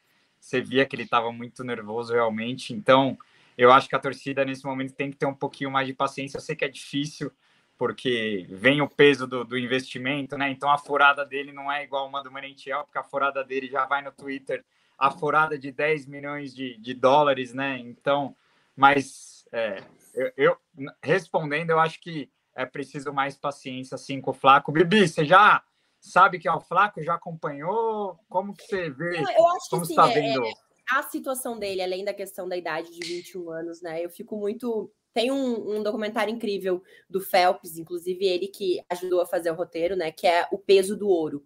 você 0.42 0.60
via 0.60 0.86
que 0.86 0.96
ele 0.96 1.04
estava 1.04 1.32
muito 1.32 1.64
nervoso 1.64 2.14
realmente. 2.14 2.74
Então, 2.74 3.18
eu 3.56 3.72
acho 3.72 3.88
que 3.88 3.96
a 3.96 4.00
torcida 4.00 4.44
nesse 4.44 4.66
momento 4.66 4.94
tem 4.94 5.12
que 5.12 5.18
ter 5.18 5.28
um 5.28 5.36
pouquinho 5.36 5.70
mais 5.70 5.86
de 5.86 5.94
paciência. 5.94 6.38
Eu 6.38 6.42
sei 6.42 6.56
que 6.56 6.66
é 6.66 6.68
difícil, 6.68 7.32
porque 7.78 8.48
vem 8.50 8.82
o 8.82 8.90
peso 8.90 9.28
do, 9.28 9.46
do, 9.46 9.58
investimento, 9.58 10.36
né? 10.38 10.50
Então 10.50 10.70
a 10.72 10.80
furada 10.80 11.24
dele 11.24 11.52
não 11.52 11.72
é 11.72 11.84
igual 11.84 12.08
uma 12.08 12.24
do 12.24 12.32
Merentiel, 12.32 12.84
porque 12.84 12.98
a 12.98 13.04
furada 13.04 13.44
dele 13.44 13.68
já 13.68 13.86
vai 13.86 14.02
no 14.02 14.12
Twitter, 14.12 14.66
a 14.98 15.12
furada 15.12 15.58
de 15.58 15.72
10 15.72 16.08
milhões 16.08 16.56
de, 16.56 16.76
de 16.78 16.94
dólares, 16.96 17.54
né? 17.54 17.78
Então, 17.78 18.36
mas 18.76 19.46
é, 19.52 19.84
eu, 20.14 20.32
eu, 20.36 20.58
respondendo, 21.04 21.70
eu 21.70 21.80
acho 21.80 22.00
que 22.02 22.32
é 22.56 22.66
preciso 22.66 23.14
mais 23.14 23.38
paciência 23.38 23.96
assim 23.96 24.20
com 24.20 24.32
o 24.32 24.34
Flaco. 24.34 24.72
Bibi, 24.72 25.08
você 25.08 25.24
já 25.24 25.64
sabe 26.02 26.40
que 26.40 26.48
é 26.48 26.52
o 26.52 26.60
Flaco? 26.60 27.02
Já 27.02 27.14
acompanhou? 27.14 28.20
Como 28.28 28.54
que 28.54 28.66
você 28.66 28.90
vê? 28.90 29.20
Eu 29.20 29.48
acho 29.48 29.70
como 29.70 29.82
que 29.84 29.88
sim, 29.88 29.94
está 29.94 30.10
é, 30.10 30.14
vendo? 30.14 30.46
É, 30.46 30.52
a 30.92 31.04
situação 31.04 31.58
dele, 31.58 31.82
além 31.82 32.04
da 32.04 32.14
questão 32.14 32.50
da 32.50 32.58
idade 32.58 32.92
de 32.92 33.08
21 33.08 33.50
anos, 33.50 33.82
né? 33.82 34.04
Eu 34.04 34.10
fico 34.10 34.36
muito 34.36 34.92
tem 35.14 35.30
um, 35.30 35.78
um, 35.78 35.84
documentário 35.84 36.34
incrível 36.34 36.82
do 37.10 37.20
Phelps, 37.20 37.78
inclusive 37.78 38.26
ele 38.26 38.48
que 38.48 38.82
ajudou 38.90 39.22
a 39.22 39.26
fazer 39.26 39.52
o 39.52 39.56
roteiro, 39.56 39.96
né? 39.96 40.12
Que 40.12 40.26
é 40.26 40.48
O 40.52 40.58
Peso 40.58 40.96
do 40.96 41.08
Ouro. 41.08 41.46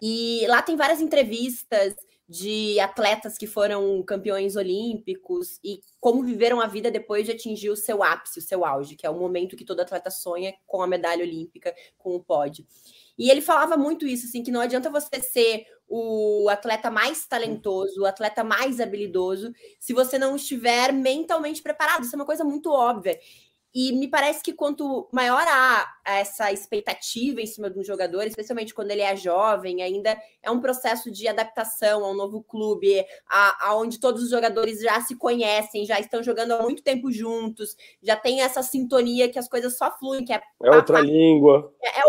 E 0.00 0.46
lá 0.46 0.62
tem 0.62 0.76
várias 0.76 1.00
entrevistas 1.00 1.94
de 2.28 2.80
atletas 2.80 3.36
que 3.36 3.46
foram 3.46 4.02
campeões 4.02 4.56
olímpicos 4.56 5.58
e 5.62 5.80
como 6.00 6.22
viveram 6.22 6.60
a 6.60 6.66
vida 6.66 6.90
depois 6.90 7.26
de 7.26 7.32
atingir 7.32 7.68
o 7.68 7.76
seu 7.76 8.02
ápice, 8.02 8.38
o 8.38 8.42
seu 8.42 8.64
auge, 8.64 8.96
que 8.96 9.06
é 9.06 9.10
o 9.10 9.18
momento 9.18 9.56
que 9.56 9.64
todo 9.64 9.80
atleta 9.80 10.10
sonha 10.10 10.54
com 10.66 10.80
a 10.80 10.86
medalha 10.86 11.22
olímpica, 11.22 11.74
com 11.98 12.14
o 12.14 12.22
pódio. 12.22 12.64
E 13.18 13.30
ele 13.30 13.40
falava 13.40 13.76
muito 13.76 14.06
isso, 14.06 14.26
assim, 14.26 14.42
que 14.42 14.50
não 14.50 14.60
adianta 14.60 14.90
você 14.90 15.20
ser 15.20 15.64
o 15.86 16.48
atleta 16.48 16.90
mais 16.90 17.26
talentoso, 17.26 18.00
o 18.00 18.06
atleta 18.06 18.42
mais 18.42 18.80
habilidoso, 18.80 19.52
se 19.78 19.92
você 19.92 20.18
não 20.18 20.34
estiver 20.36 20.92
mentalmente 20.92 21.62
preparado. 21.62 22.04
Isso 22.04 22.14
é 22.14 22.18
uma 22.18 22.26
coisa 22.26 22.44
muito 22.44 22.70
óbvia. 22.70 23.18
E 23.74 23.90
me 23.92 24.06
parece 24.06 24.40
que 24.40 24.52
quanto 24.52 25.08
maior 25.12 25.44
a 25.48 25.92
essa 26.04 26.52
expectativa 26.52 27.40
em 27.40 27.46
cima 27.46 27.68
de 27.68 27.76
um 27.76 27.82
jogador, 27.82 28.22
especialmente 28.22 28.72
quando 28.72 28.92
ele 28.92 29.02
é 29.02 29.16
jovem, 29.16 29.82
ainda 29.82 30.16
é 30.40 30.48
um 30.48 30.60
processo 30.60 31.10
de 31.10 31.26
adaptação 31.26 32.04
ao 32.04 32.14
novo 32.14 32.40
clube, 32.40 33.04
aonde 33.60 33.98
todos 33.98 34.22
os 34.22 34.30
jogadores 34.30 34.80
já 34.80 35.00
se 35.00 35.16
conhecem, 35.16 35.84
já 35.84 35.98
estão 35.98 36.22
jogando 36.22 36.52
há 36.52 36.62
muito 36.62 36.84
tempo 36.84 37.10
juntos, 37.10 37.76
já 38.00 38.14
tem 38.14 38.42
essa 38.42 38.62
sintonia 38.62 39.28
que 39.28 39.40
as 39.40 39.48
coisas 39.48 39.76
só 39.76 39.90
fluem, 39.98 40.24
que 40.24 40.32
é, 40.32 40.40
é 40.62 40.70
outra 40.70 41.00
língua. 41.00 41.74
É, 41.82 41.98
é, 41.98 42.02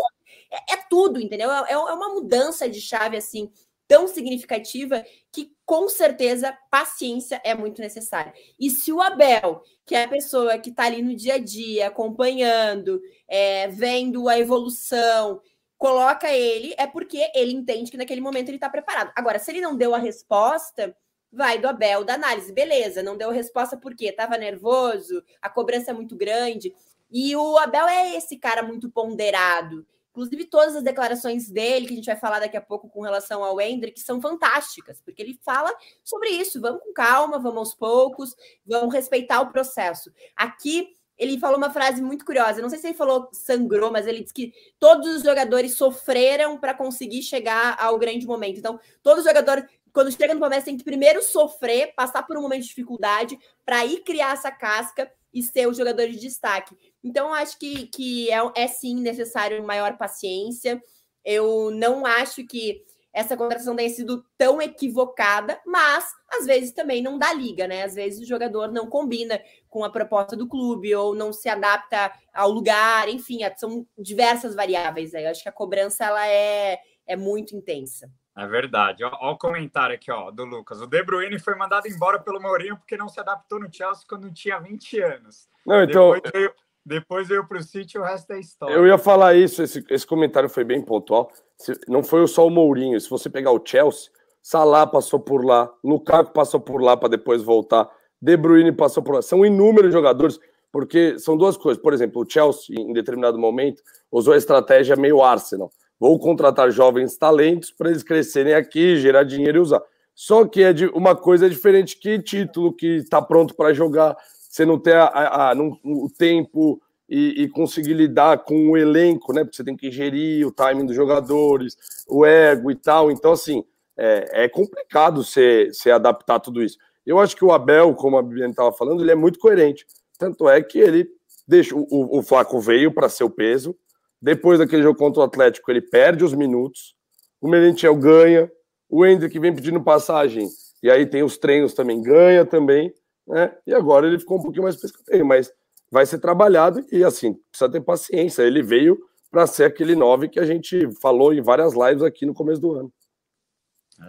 é, 0.52 0.78
tudo, 0.90 1.20
entendeu? 1.20 1.52
É, 1.52 1.72
é 1.72 1.78
uma 1.78 2.10
mudança 2.10 2.70
de 2.70 2.80
chave 2.82 3.18
assim 3.18 3.52
tão 3.88 4.08
significativa 4.08 5.06
que 5.32 5.52
com 5.66 5.88
certeza 5.88 6.58
paciência 6.70 7.42
é 7.44 7.54
muito 7.54 7.82
necessária. 7.82 8.34
E 8.60 8.70
se 8.70 8.92
o 8.92 9.02
Abel, 9.02 9.62
que 9.86 9.96
é 9.96 10.04
a 10.04 10.08
pessoa 10.08 10.58
que 10.58 10.70
está 10.70 10.86
ali 10.86 11.02
no 11.02 11.16
dia 11.16 11.36
a 11.36 11.38
dia, 11.38 11.88
acompanhando, 11.88 13.02
é, 13.28 13.68
vendo 13.68 14.28
a 14.28 14.40
evolução, 14.40 15.40
coloca 15.78 16.32
ele, 16.32 16.74
é 16.78 16.88
porque 16.88 17.30
ele 17.36 17.52
entende 17.52 17.92
que 17.92 17.98
naquele 17.98 18.22
momento 18.22 18.50
ele 18.50 18.58
está 18.58 18.70
preparado. 18.70 19.12
Agora, 19.16 19.40
se 19.40 19.52
ele 19.52 19.62
não 19.62 19.76
deu 19.76 19.94
a 19.94 20.00
resposta, 20.00 20.96
vai 21.32 21.60
do 21.60 21.68
Abel 21.68 22.04
da 22.04 22.16
análise. 22.16 22.52
Beleza, 22.52 23.04
não 23.04 23.18
deu 23.18 23.30
a 23.30 23.34
resposta 23.34 23.78
porque 23.78 24.06
estava 24.06 24.38
nervoso, 24.38 25.22
a 25.42 25.50
cobrança 25.50 25.92
é 25.92 25.94
muito 25.94 26.16
grande. 26.16 26.74
E 27.12 27.36
o 27.36 27.58
Abel 27.58 27.88
é 27.88 28.16
esse 28.16 28.38
cara 28.38 28.64
muito 28.64 28.90
ponderado. 28.90 29.86
Inclusive, 30.16 30.46
todas 30.46 30.78
as 30.78 30.84
declarações 30.84 31.50
dele, 31.50 31.88
que 31.88 31.94
a 31.94 31.96
gente 31.98 32.06
vai 32.06 32.16
falar 32.16 32.40
daqui 32.40 32.56
a 32.56 32.62
pouco 32.62 32.88
com 32.88 33.02
relação 33.02 33.44
ao 33.44 33.60
Hendrick, 33.60 34.00
são 34.00 34.22
fantásticas, 34.22 35.02
porque 35.02 35.22
ele 35.22 35.38
fala 35.44 35.76
sobre 36.06 36.30
isso. 36.30 36.62
Vamos 36.62 36.82
com 36.82 36.94
calma, 36.94 37.38
vamos 37.38 37.58
aos 37.58 37.76
poucos, 37.76 38.34
vamos 38.66 38.94
respeitar 38.94 39.42
o 39.42 39.52
processo. 39.52 40.10
Aqui, 40.34 40.96
ele 41.18 41.38
falou 41.38 41.58
uma 41.58 41.70
frase 41.70 42.02
muito 42.02 42.24
curiosa. 42.24 42.62
Não 42.62 42.70
sei 42.70 42.80
se 42.80 42.88
ele 42.88 42.98
falou 42.98 43.28
sangrou, 43.34 43.92
mas 43.92 44.08
ele 44.08 44.22
disse 44.22 44.34
que 44.34 44.54
todos 44.80 45.18
os 45.18 45.22
jogadores 45.22 45.76
sofreram 45.76 46.58
para 46.58 46.74
conseguir 46.74 47.22
chegar 47.22 47.76
ao 47.78 48.00
grande 48.00 48.26
momento. 48.26 48.58
Então, 48.58 48.80
todos 49.04 49.20
os 49.20 49.26
jogadores, 49.26 49.66
quando 49.92 50.12
chega 50.12 50.34
no 50.34 50.40
Palmeiras, 50.40 50.64
tem 50.64 50.78
que 50.78 50.84
primeiro 50.86 51.22
sofrer, 51.22 51.94
passar 51.94 52.24
por 52.24 52.38
um 52.38 52.42
momento 52.42 52.62
de 52.62 52.70
dificuldade, 52.70 53.38
para 53.66 53.86
ir 53.86 54.02
criar 54.04 54.34
essa 54.34 54.52
casca 54.52 55.12
e 55.36 55.44
ser 55.44 55.68
o 55.68 55.74
jogador 55.74 56.08
de 56.08 56.18
destaque. 56.18 56.76
Então, 57.04 57.34
acho 57.34 57.60
que, 57.60 57.88
que 57.88 58.32
é, 58.32 58.40
é 58.56 58.68
sim 58.68 58.96
necessário 58.96 59.62
maior 59.64 59.98
paciência. 59.98 60.82
Eu 61.26 61.70
não 61.72 62.06
acho 62.06 62.48
que 62.48 62.82
essa 63.12 63.36
contratação 63.36 63.76
tenha 63.76 63.90
sido 63.90 64.26
tão 64.38 64.62
equivocada, 64.62 65.60
mas 65.66 66.06
às 66.30 66.46
vezes 66.46 66.72
também 66.72 67.02
não 67.02 67.18
dá 67.18 67.34
liga, 67.34 67.68
né? 67.68 67.84
Às 67.84 67.96
vezes 67.96 68.22
o 68.22 68.26
jogador 68.26 68.72
não 68.72 68.88
combina 68.88 69.42
com 69.70 69.84
a 69.84 69.90
proposta 69.90 70.36
do 70.36 70.48
clube 70.48 70.96
ou 70.96 71.14
não 71.14 71.34
se 71.34 71.50
adapta 71.50 72.12
ao 72.34 72.50
lugar, 72.50 73.10
enfim, 73.10 73.40
são 73.58 73.86
diversas 73.98 74.56
variáveis. 74.56 75.14
Aí. 75.14 75.26
Eu 75.26 75.32
acho 75.32 75.44
que 75.44 75.50
a 75.50 75.54
cobrança 75.54 76.06
ela 76.06 76.28
é, 76.28 76.80
é 77.06 77.16
muito 77.16 77.56
intensa. 77.56 78.10
É 78.38 78.46
verdade. 78.46 79.04
Olha 79.04 79.32
o 79.32 79.38
comentário 79.38 79.96
aqui 79.96 80.12
ó, 80.12 80.30
do 80.30 80.44
Lucas. 80.44 80.82
O 80.82 80.88
De 80.88 81.02
Bruyne 81.04 81.40
foi 81.40 81.56
mandado 81.56 81.88
embora 81.88 82.20
pelo 82.20 82.42
Mourinho 82.42 82.76
porque 82.76 82.98
não 82.98 83.08
se 83.08 83.20
adaptou 83.20 83.60
no 83.60 83.74
Chelsea 83.74 84.04
quando 84.08 84.32
tinha 84.34 84.60
20 84.60 85.02
anos. 85.02 85.48
Não, 85.66 85.82
então... 85.84 86.12
Depois 86.12 86.32
veio, 86.34 86.54
depois 86.86 87.28
veio 87.28 87.48
para 87.48 87.58
o 87.58 87.64
City 87.64 87.98
o 87.98 88.04
resto 88.04 88.32
é 88.34 88.40
história. 88.40 88.74
Eu 88.74 88.86
ia 88.86 88.98
falar 88.98 89.36
isso, 89.36 89.64
esse, 89.64 89.84
esse 89.90 90.06
comentário 90.06 90.50
foi 90.50 90.66
bem 90.66 90.82
pontual. 90.82 91.32
Se, 91.58 91.74
não 91.88 92.04
foi 92.04 92.28
só 92.28 92.46
o 92.46 92.50
Mourinho. 92.50 93.00
Se 93.00 93.10
você 93.10 93.30
pegar 93.30 93.52
o 93.52 93.62
Chelsea, 93.66 94.12
Salah 94.42 94.86
passou 94.86 95.20
por 95.20 95.44
lá, 95.44 95.74
Lukaku 95.84 96.32
passou 96.34 96.60
por 96.60 96.82
lá 96.82 96.96
para 96.96 97.10
depois 97.10 97.42
voltar, 97.42 97.90
De 98.22 98.36
Bruyne 98.36 98.72
passou 98.72 99.02
por 99.02 99.16
lá. 99.16 99.22
São 99.22 99.46
inúmeros 99.46 99.94
jogadores, 99.94 100.40
porque 100.72 101.18
são 101.18 101.38
duas 101.38 101.56
coisas. 101.56 101.82
Por 101.82 101.94
exemplo, 101.94 102.22
o 102.22 102.30
Chelsea, 102.30 102.76
em 102.78 102.92
determinado 102.92 103.40
momento, 103.40 103.82
usou 104.12 104.34
a 104.34 104.38
estratégia 104.38 104.96
meio 104.98 105.24
Arsenal 105.24 105.72
Vou 106.00 106.20
contratar 106.20 106.70
jovens 106.72 107.18
talentos 107.18 107.72
para 107.72 107.90
eles 107.90 108.04
crescerem 108.04 108.54
aqui, 108.54 108.98
gerar 108.98 109.24
dinheiro 109.24 109.58
e 109.58 109.62
usar. 109.62 109.82
Só 110.14 110.46
que 110.46 110.64
é 110.64 110.72
de 110.72 110.86
uma 110.88 111.16
coisa 111.16 111.50
diferente 111.50 111.98
que 111.98 112.20
título 112.20 112.74
que 112.74 112.98
está 112.98 113.22
pronto 113.22 113.54
para 113.56 113.74
jogar. 113.74 114.16
Você 114.50 114.66
não 114.66 114.80
tem 114.80 114.94
a, 114.94 115.06
a, 115.06 115.50
a, 115.52 115.56
não, 115.56 115.78
o 115.84 116.10
tempo 116.10 116.82
e, 117.10 117.44
e, 117.44 117.50
conseguir 117.50 117.94
lidar 117.94 118.40
com 118.40 118.72
o 118.72 118.78
elenco, 118.78 119.34
né? 119.34 119.44
Porque 119.44 119.58
você 119.58 119.64
tem 119.64 119.76
que 119.76 119.92
gerir 119.92 120.48
o 120.48 120.52
timing 120.52 120.86
dos 120.86 120.96
jogadores, 120.96 121.76
o 122.08 122.26
ego 122.26 122.72
e 122.72 122.76
tal. 122.76 123.12
Então, 123.12 123.34
assim, 123.34 123.64
é, 123.98 124.46
é 124.46 124.50
complicado 124.50 125.24
você, 125.24 125.70
adaptar 125.94 126.40
tudo 126.40 126.64
isso. 126.64 126.78
Eu 127.06 127.20
acho 127.20 127.36
que 127.36 127.46
o 127.46 127.52
Abel, 127.52 127.94
como 127.94 128.18
a 128.18 128.24
Bibiane 128.24 128.52
estava 128.52 128.72
falando, 128.72 129.02
ele 129.02 129.12
é 129.12 129.16
muito 129.16 129.38
coerente. 129.40 129.86
Tanto 130.18 130.50
é 130.50 130.62
que 130.62 130.80
ele 130.80 131.08
deixa 131.48 131.76
o, 131.76 132.20
o 132.20 132.24
Flaco 132.24 132.60
veio 132.60 132.92
para 132.92 133.10
ser 133.10 133.24
o 133.24 133.30
peso, 133.30 133.76
depois 134.22 134.60
daquele 134.60 134.84
jogo 134.84 134.98
contra 134.98 135.22
o 135.22 135.26
Atlético, 135.26 135.72
ele 135.72 135.82
perde 135.82 136.24
os 136.24 136.34
minutos. 136.34 136.96
O 137.42 137.48
Merentiel 137.48 137.96
ganha. 137.96 138.52
O 138.90 139.06
Hendrick 139.06 139.38
vem 139.40 139.54
pedindo 139.54 139.84
passagem. 139.84 140.48
E 140.82 140.90
aí 140.90 141.06
tem 141.06 141.24
os 141.24 141.38
treinos 141.38 141.74
também, 141.74 142.02
ganha 142.02 142.46
também. 142.46 142.94
Né? 143.28 143.56
E 143.66 143.74
agora 143.74 144.08
ele 144.08 144.20
ficou 144.20 144.38
um 144.38 144.42
pouquinho 144.42 144.64
mais 144.64 144.76
pescateiro, 144.76 145.26
mas 145.26 145.52
vai 145.92 146.06
ser 146.06 146.20
trabalhado 146.20 146.86
e 146.92 147.04
assim, 147.04 147.34
precisa 147.50 147.72
ter 147.72 147.82
paciência. 147.82 148.44
Ele 148.44 148.62
veio 148.62 148.98
para 149.32 149.48
ser 149.48 149.66
aquele 149.66 149.96
9 149.96 150.30
que 150.30 150.40
a 150.40 150.46
gente 150.46 150.90
falou 151.02 151.34
em 151.34 151.42
várias 151.42 151.74
lives 151.74 152.04
aqui 152.04 152.26
no 152.26 152.34
começo 152.34 152.62
do 152.62 152.74
ano. 152.74 152.94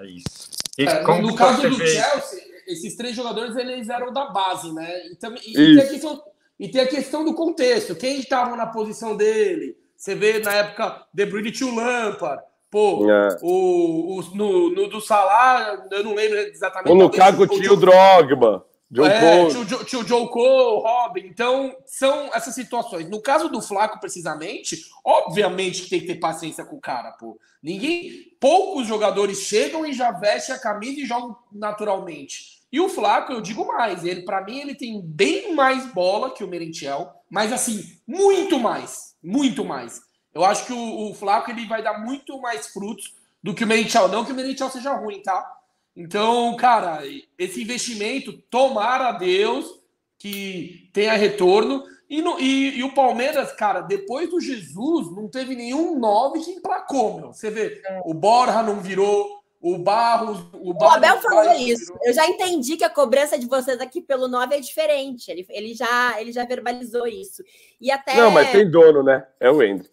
É 0.00 0.06
isso. 0.06 0.50
E, 0.78 0.84
é, 0.84 1.20
no 1.20 1.34
caso 1.34 1.68
do 1.68 1.76
vê? 1.76 1.86
Chelsea, 1.86 2.42
esses 2.66 2.96
três 2.96 3.14
jogadores 3.14 3.56
eles 3.56 3.88
eram 3.88 4.12
da 4.12 4.26
base, 4.26 4.72
né? 4.72 5.06
E, 5.06 5.16
também, 5.16 5.42
e, 5.46 5.52
tem, 5.52 5.78
a 5.78 5.88
questão, 5.88 6.22
e 6.58 6.68
tem 6.68 6.80
a 6.80 6.88
questão 6.88 7.24
do 7.24 7.34
contexto. 7.34 7.94
Quem 7.94 8.18
estava 8.18 8.56
na 8.56 8.66
posição 8.66 9.16
dele? 9.16 9.76
Você 10.06 10.14
vê 10.14 10.38
na 10.38 10.52
época 10.52 11.04
De 11.12 11.26
Bruyne 11.26 11.50
tinha 11.50 11.68
o 11.68 11.74
Lampard. 11.74 12.40
Pô, 12.70 13.10
é. 13.10 13.38
o, 13.42 14.20
o, 14.20 14.22
no, 14.36 14.70
no 14.70 14.88
do 14.88 15.00
Salah, 15.00 15.84
eu 15.90 16.04
não 16.04 16.14
lembro 16.14 16.38
exatamente. 16.38 16.92
O 16.92 16.94
Lukaku 16.94 17.48
tinha 17.48 17.72
o 17.72 17.76
Drogba. 17.76 18.64
Joe 18.88 19.08
é, 19.08 19.48
Tinha, 19.48 19.84
tinha 19.84 20.00
o 20.00 20.06
Joe 20.06 20.28
Cole, 20.28 20.82
Robin. 20.82 21.26
Então, 21.26 21.74
são 21.86 22.30
essas 22.32 22.54
situações. 22.54 23.10
No 23.10 23.20
caso 23.20 23.48
do 23.48 23.60
Flaco, 23.60 23.98
precisamente, 23.98 24.78
obviamente 25.04 25.82
que 25.82 25.90
tem 25.90 26.00
que 26.00 26.06
ter 26.06 26.20
paciência 26.20 26.64
com 26.64 26.76
o 26.76 26.80
cara, 26.80 27.10
pô. 27.10 27.36
Ninguém. 27.60 28.32
Poucos 28.38 28.86
jogadores 28.86 29.40
chegam 29.40 29.84
e 29.84 29.92
já 29.92 30.12
vestem 30.12 30.54
a 30.54 30.60
camisa 30.60 31.00
e 31.00 31.04
jogam 31.06 31.36
naturalmente. 31.50 32.62
E 32.70 32.78
o 32.78 32.88
Flaco, 32.88 33.32
eu 33.32 33.40
digo 33.40 33.66
mais, 33.66 34.04
ele 34.04 34.22
para 34.22 34.44
mim 34.44 34.60
ele 34.60 34.76
tem 34.76 35.00
bem 35.02 35.52
mais 35.52 35.84
bola 35.92 36.30
que 36.30 36.44
o 36.44 36.48
Merentiel, 36.48 37.12
mas 37.28 37.52
assim, 37.52 37.98
muito 38.06 38.56
mais 38.60 39.05
muito 39.26 39.64
mais. 39.64 40.00
Eu 40.32 40.44
acho 40.44 40.66
que 40.66 40.72
o, 40.72 41.10
o 41.10 41.14
Flaco 41.14 41.50
ele 41.50 41.66
vai 41.66 41.82
dar 41.82 41.98
muito 41.98 42.40
mais 42.40 42.68
frutos 42.68 43.14
do 43.42 43.54
que 43.54 43.64
o 43.64 43.66
Merentiel. 43.66 44.06
Não 44.06 44.24
que 44.24 44.30
o 44.30 44.34
Merentiel 44.34 44.70
seja 44.70 44.94
ruim, 44.94 45.20
tá? 45.20 45.52
Então, 45.96 46.54
cara, 46.56 47.00
esse 47.38 47.62
investimento, 47.62 48.32
tomara 48.50 49.08
a 49.08 49.12
Deus 49.12 49.80
que 50.18 50.88
tenha 50.92 51.14
retorno. 51.14 51.82
E, 52.08 52.22
no, 52.22 52.38
e, 52.38 52.78
e, 52.78 52.84
o 52.84 52.94
Palmeiras, 52.94 53.50
cara, 53.52 53.80
depois 53.80 54.30
do 54.30 54.40
Jesus, 54.40 55.10
não 55.10 55.28
teve 55.28 55.56
nenhum 55.56 55.98
nove 55.98 56.40
que 56.40 56.52
emplacou, 56.52 57.16
meu. 57.16 57.32
Você 57.32 57.50
vê, 57.50 57.82
o 58.04 58.14
Borja 58.14 58.62
não 58.62 58.80
virou, 58.80 59.42
o 59.66 59.78
Barros, 59.78 60.38
o, 60.52 60.72
o 60.72 60.84
Abel 60.84 61.20
falou 61.20 61.52
isso. 61.54 61.92
Eu 62.04 62.12
já 62.12 62.24
entendi 62.26 62.76
que 62.76 62.84
a 62.84 62.90
cobrança 62.90 63.36
de 63.36 63.46
vocês 63.46 63.80
aqui 63.80 64.00
pelo 64.00 64.28
9 64.28 64.54
é 64.54 64.60
diferente. 64.60 65.28
Ele, 65.28 65.44
ele, 65.48 65.74
já, 65.74 66.20
ele 66.20 66.32
já 66.32 66.44
verbalizou 66.44 67.06
isso. 67.06 67.42
E 67.80 67.90
até. 67.90 68.14
Não, 68.16 68.30
mas 68.30 68.52
tem 68.52 68.70
dono, 68.70 69.02
né? 69.02 69.26
É 69.40 69.50
o 69.50 69.60
Endo. 69.60 69.84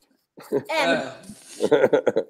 É. 0.69 0.83
é. 0.83 1.13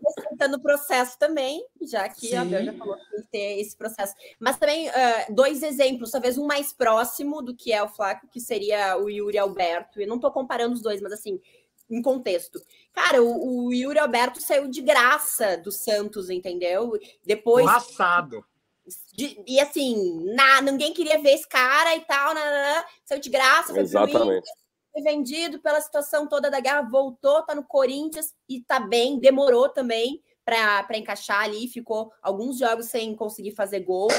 Respeitando 0.05 0.57
o 0.57 0.61
processo 0.61 1.17
também, 1.17 1.65
já 1.81 2.07
que 2.07 2.27
Sim. 2.27 2.35
a 2.35 2.41
Abel 2.41 2.65
já 2.65 2.73
falou 2.73 2.95
que 2.95 3.09
tem 3.09 3.21
que 3.21 3.27
ter 3.27 3.59
esse 3.59 3.75
processo. 3.75 4.13
Mas 4.39 4.57
também, 4.57 4.89
uh, 4.89 5.33
dois 5.33 5.63
exemplos, 5.63 6.11
talvez 6.11 6.37
um 6.37 6.45
mais 6.45 6.71
próximo 6.71 7.41
do 7.41 7.55
que 7.55 7.73
é 7.73 7.81
o 7.83 7.87
Flaco, 7.87 8.27
que 8.29 8.39
seria 8.39 8.97
o 8.97 9.09
Yuri 9.09 9.37
Alberto. 9.37 9.99
Eu 9.99 10.07
não 10.07 10.15
estou 10.15 10.31
comparando 10.31 10.73
os 10.73 10.81
dois, 10.81 11.01
mas 11.01 11.13
assim, 11.13 11.39
em 11.89 12.01
contexto. 12.01 12.59
Cara, 12.91 13.21
o, 13.21 13.67
o, 13.67 13.73
Yuri 13.73 13.99
Alberto 13.99 14.41
saiu 14.41 14.67
de 14.67 14.81
graça 14.81 15.57
do 15.57 15.71
Santos, 15.71 16.29
entendeu? 16.29 16.93
Depois. 17.25 17.65
Passado. 17.65 18.43
De, 19.13 19.41
e 19.47 19.59
assim, 19.59 20.25
na, 20.35 20.61
ninguém 20.61 20.93
queria 20.93 21.21
ver 21.21 21.33
esse 21.35 21.47
cara 21.47 21.95
e 21.95 22.01
tal, 22.01 22.33
saiu 23.05 23.21
de 23.21 23.29
graça, 23.29 23.71
foi 23.71 23.81
Exatamente. 23.81 24.49
foi 24.91 25.01
vendido 25.01 25.59
pela 25.59 25.79
situação 25.79 26.27
toda 26.27 26.51
da 26.51 26.59
guerra, 26.59 26.81
voltou, 26.81 27.43
tá 27.43 27.55
no 27.55 27.63
Corinthians 27.63 28.33
e 28.49 28.61
tá 28.61 28.81
bem, 28.81 29.19
demorou 29.19 29.69
também 29.69 30.21
para 30.43 30.97
encaixar 30.97 31.45
ali, 31.45 31.69
ficou 31.69 32.11
alguns 32.21 32.59
jogos 32.59 32.87
sem 32.87 33.15
conseguir 33.15 33.51
fazer 33.51 33.79
gol. 33.79 34.09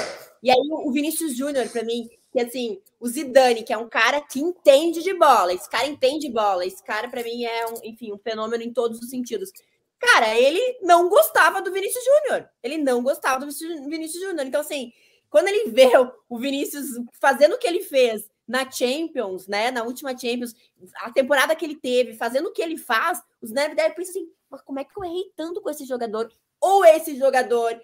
E 0.42 0.50
aí 0.50 0.56
o 0.70 0.90
Vinícius 0.90 1.36
Júnior, 1.36 1.68
para 1.68 1.84
mim, 1.84 2.08
que 2.34 2.40
assim, 2.40 2.80
o 2.98 3.06
Zidane, 3.06 3.62
que 3.62 3.72
é 3.72 3.78
um 3.78 3.88
cara 3.88 4.20
que 4.20 4.40
entende 4.40 5.04
de 5.04 5.14
bola, 5.14 5.54
esse 5.54 5.70
cara 5.70 5.86
entende 5.86 6.28
bola, 6.28 6.66
esse 6.66 6.82
cara 6.82 7.08
para 7.08 7.22
mim 7.22 7.44
é 7.44 7.64
um, 7.66 7.74
enfim, 7.84 8.12
um 8.12 8.18
fenômeno 8.18 8.64
em 8.64 8.72
todos 8.72 8.98
os 8.98 9.08
sentidos. 9.08 9.52
Cara, 10.00 10.36
ele 10.36 10.80
não 10.82 11.08
gostava 11.08 11.62
do 11.62 11.72
Vinícius 11.72 12.04
Júnior. 12.04 12.48
Ele 12.60 12.76
não 12.76 13.04
gostava 13.04 13.46
do 13.46 13.52
Vinícius 13.88 14.20
Júnior. 14.20 14.44
Então 14.44 14.62
assim, 14.62 14.92
quando 15.30 15.46
ele 15.46 15.70
vê 15.70 15.92
o 16.28 16.36
Vinícius 16.36 16.86
fazendo 17.20 17.54
o 17.54 17.58
que 17.58 17.68
ele 17.68 17.84
fez 17.84 18.28
na 18.48 18.68
Champions, 18.68 19.46
né, 19.46 19.70
na 19.70 19.84
última 19.84 20.10
Champions, 20.10 20.56
a 20.96 21.12
temporada 21.12 21.54
que 21.54 21.64
ele 21.64 21.76
teve, 21.76 22.14
fazendo 22.14 22.48
o 22.48 22.52
que 22.52 22.60
ele 22.60 22.76
faz, 22.76 23.22
os 23.40 23.52
Neve 23.52 23.76
devem 23.76 23.94
pensar 23.94 24.10
assim, 24.10 24.28
mas 24.50 24.60
como 24.62 24.80
é 24.80 24.84
que 24.84 24.90
eu 24.98 25.04
errei 25.04 25.32
tanto 25.36 25.60
com 25.60 25.70
esse 25.70 25.84
jogador? 25.84 26.28
Ou 26.60 26.84
esse 26.84 27.16
jogador 27.16 27.80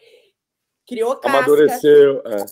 criou 0.89 1.15
casca, 1.15 1.39
amadureceu, 1.39 2.21
é. 2.27 2.45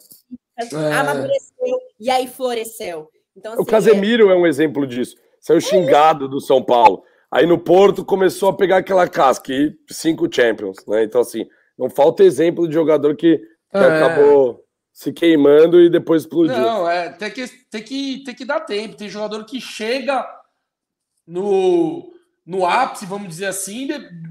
É. 0.58 0.92
amadureceu 0.92 1.78
e 1.98 2.10
aí 2.10 2.26
floresceu. 2.26 3.08
Então, 3.36 3.52
assim, 3.52 3.62
o 3.62 3.66
Casemiro 3.66 4.30
é... 4.30 4.32
é 4.32 4.36
um 4.36 4.46
exemplo 4.46 4.86
disso. 4.86 5.16
Saiu 5.40 5.60
xingado 5.60 6.28
do 6.28 6.40
São 6.40 6.62
Paulo. 6.62 7.02
Aí 7.30 7.46
no 7.46 7.58
Porto 7.58 8.04
começou 8.04 8.48
a 8.48 8.56
pegar 8.56 8.78
aquela 8.78 9.06
casca 9.06 9.52
e 9.52 9.76
cinco 9.88 10.28
Champions, 10.32 10.78
né? 10.86 11.04
Então, 11.04 11.20
assim, 11.20 11.46
não 11.78 11.88
falta 11.88 12.24
exemplo 12.24 12.66
de 12.66 12.74
jogador 12.74 13.14
que, 13.14 13.38
que 13.38 13.76
é. 13.76 13.80
acabou 13.80 14.64
se 14.92 15.12
queimando 15.12 15.80
e 15.80 15.88
depois 15.88 16.22
explodiu. 16.22 16.56
Não, 16.56 16.88
é, 16.88 17.10
tem 17.10 17.30
que, 17.30 17.46
tem, 17.70 17.82
que, 17.82 18.24
tem 18.24 18.34
que 18.34 18.44
dar 18.44 18.60
tempo. 18.60 18.96
Tem 18.96 19.08
jogador 19.08 19.44
que 19.44 19.60
chega 19.60 20.26
no, 21.26 22.12
no 22.44 22.66
ápice, 22.66 23.06
vamos 23.06 23.28
dizer 23.28 23.46
assim, 23.46 23.86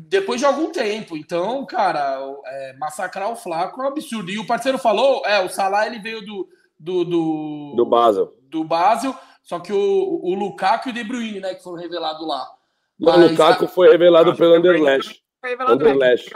depois 0.09 0.39
de 0.39 0.45
algum 0.45 0.71
tempo. 0.71 1.17
Então, 1.17 1.65
cara, 1.65 2.19
é, 2.45 2.75
massacrar 2.77 3.31
o 3.31 3.35
Flaco 3.35 3.81
é 3.81 3.85
um 3.85 3.87
absurdo. 3.87 4.31
E 4.31 4.39
o 4.39 4.47
parceiro 4.47 4.77
falou, 4.77 5.25
é, 5.25 5.43
o 5.43 5.49
Salah 5.49 5.85
ele 5.85 5.99
veio 5.99 6.25
do 6.25 6.47
do 6.79 7.03
do, 7.03 7.73
do 7.75 7.85
Basel. 7.85 8.33
Do 8.43 8.63
Basel, 8.63 9.15
só 9.43 9.59
que 9.59 9.73
o, 9.73 10.19
o 10.23 10.33
Lukaku 10.35 10.89
e 10.89 10.91
o 10.91 10.93
De 10.93 11.03
Bruyne, 11.03 11.39
né, 11.39 11.55
que 11.55 11.63
foram 11.63 11.77
revelados 11.77 12.25
lá. 12.25 12.47
Mas, 12.99 13.15
o 13.15 13.27
Lukaku 13.29 13.65
a... 13.65 13.67
foi 13.67 13.89
revelado 13.89 14.35
pelo 14.35 14.53
Anderlecht. 14.55 15.23
Anderlecht. 15.67 16.31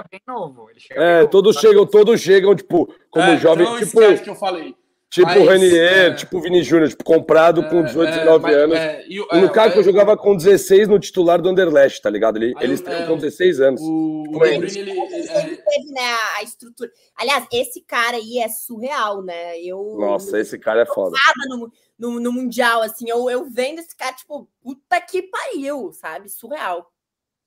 É, 0.91 1.25
todos 1.27 1.57
chegam, 1.57 1.85
todos 1.85 2.21
chegam, 2.21 2.55
tipo, 2.55 2.93
como 3.09 3.25
é, 3.25 3.37
jovem, 3.37 3.65
então 3.65 3.79
tipo, 3.79 4.23
que 4.23 4.29
eu 4.29 4.35
falei. 4.35 4.75
Tipo 5.11 5.29
o 5.29 5.45
Renier, 5.45 5.93
é... 5.93 6.13
tipo 6.13 6.39
Vini 6.39 6.63
Júnior, 6.63 6.87
tipo, 6.87 7.03
comprado 7.03 7.59
é, 7.59 7.69
com 7.69 7.83
18, 7.83 8.07
é, 8.07 8.19
19 8.19 8.53
anos. 8.53 8.77
É, 8.77 9.05
e, 9.09 9.19
o 9.19 9.27
é, 9.29 9.41
Lukaku 9.41 9.83
jogava 9.83 10.15
com 10.15 10.37
16 10.37 10.87
no 10.87 10.97
titular 10.97 11.41
do 11.41 11.49
Anderlecht, 11.49 12.01
tá 12.01 12.09
ligado? 12.09 12.37
Ele, 12.37 12.53
eles 12.61 12.79
têm 12.79 13.05
com 13.05 13.17
16 13.17 13.59
anos. 13.59 13.81
O, 13.81 14.23
tipo, 14.23 14.39
o 14.39 14.45
ele, 14.45 14.67
ele, 14.67 14.91
ele 14.91 15.57
teve 15.57 15.91
né, 15.91 16.15
a 16.37 16.43
estrutura. 16.43 16.89
Aliás, 17.17 17.45
esse 17.51 17.81
cara 17.81 18.15
aí 18.15 18.39
é 18.39 18.47
surreal, 18.47 19.21
né? 19.21 19.59
Eu, 19.59 19.97
Nossa, 19.99 20.39
esse 20.39 20.57
cara 20.57 20.83
é 20.83 20.85
foda. 20.85 21.17
No, 21.49 21.69
no, 21.99 22.19
no 22.21 22.31
Mundial, 22.31 22.81
assim, 22.81 23.09
eu, 23.09 23.29
eu 23.29 23.49
vendo 23.49 23.79
esse 23.79 23.93
cara, 23.93 24.13
tipo, 24.13 24.47
puta 24.63 25.01
que 25.01 25.23
pariu, 25.23 25.91
sabe? 25.91 26.29
Surreal. 26.29 26.89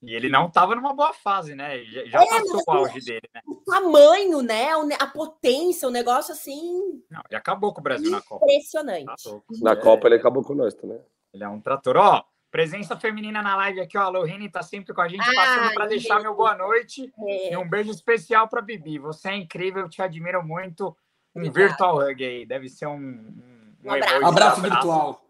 E 0.06 0.14
ele 0.14 0.28
não 0.28 0.46
estava 0.46 0.74
numa 0.74 0.92
boa 0.92 1.12
fase, 1.12 1.54
né? 1.54 1.82
Já, 1.84 2.04
já 2.04 2.22
é, 2.22 2.26
passou 2.26 2.62
o 2.66 2.70
auge 2.70 3.00
dele, 3.00 3.28
né? 3.34 3.40
O 3.46 3.54
tamanho, 3.56 4.42
né? 4.42 4.68
A 4.98 5.06
potência, 5.06 5.88
o 5.88 5.90
negócio 5.90 6.32
assim. 6.32 7.02
Não, 7.10 7.22
ele 7.28 7.36
acabou 7.36 7.72
com 7.72 7.80
o 7.80 7.84
Brasil 7.84 8.10
na 8.10 8.20
Copa. 8.20 8.44
Impressionante. 8.44 9.28
Na 9.62 9.72
é, 9.72 9.76
Copa 9.76 10.06
ele 10.06 10.16
acabou 10.16 10.42
com 10.42 10.54
nós 10.54 10.74
também. 10.74 11.00
Ele 11.32 11.42
é 11.42 11.48
um 11.48 11.60
trator. 11.60 11.96
Ó, 11.96 12.22
presença 12.50 12.96
feminina 12.96 13.42
na 13.42 13.56
live 13.56 13.80
aqui, 13.80 13.96
ó. 13.96 14.02
A 14.02 14.08
Lohane 14.08 14.50
tá 14.50 14.62
sempre 14.62 14.92
com 14.92 15.00
a 15.00 15.08
gente, 15.08 15.22
ah, 15.22 15.34
passando 15.34 15.74
para 15.74 15.86
deixar 15.86 16.20
meu 16.20 16.34
boa 16.34 16.54
noite. 16.54 17.12
É. 17.26 17.52
E 17.52 17.56
um 17.56 17.68
beijo 17.68 17.90
especial 17.90 18.46
para 18.46 18.60
Bibi. 18.60 18.98
Você 18.98 19.30
é 19.30 19.36
incrível, 19.36 19.82
eu 19.82 19.88
te 19.88 20.02
admiro 20.02 20.44
muito. 20.44 20.96
Um 21.34 21.40
Obrigada. 21.40 21.68
virtual 21.68 21.96
hug 21.98 22.24
aí. 22.24 22.46
Deve 22.46 22.68
ser 22.68 22.86
um. 22.86 22.96
Um, 22.96 23.74
um 23.84 23.90
abraço, 23.90 24.26
abraço 24.26 24.60
virtual. 24.60 25.23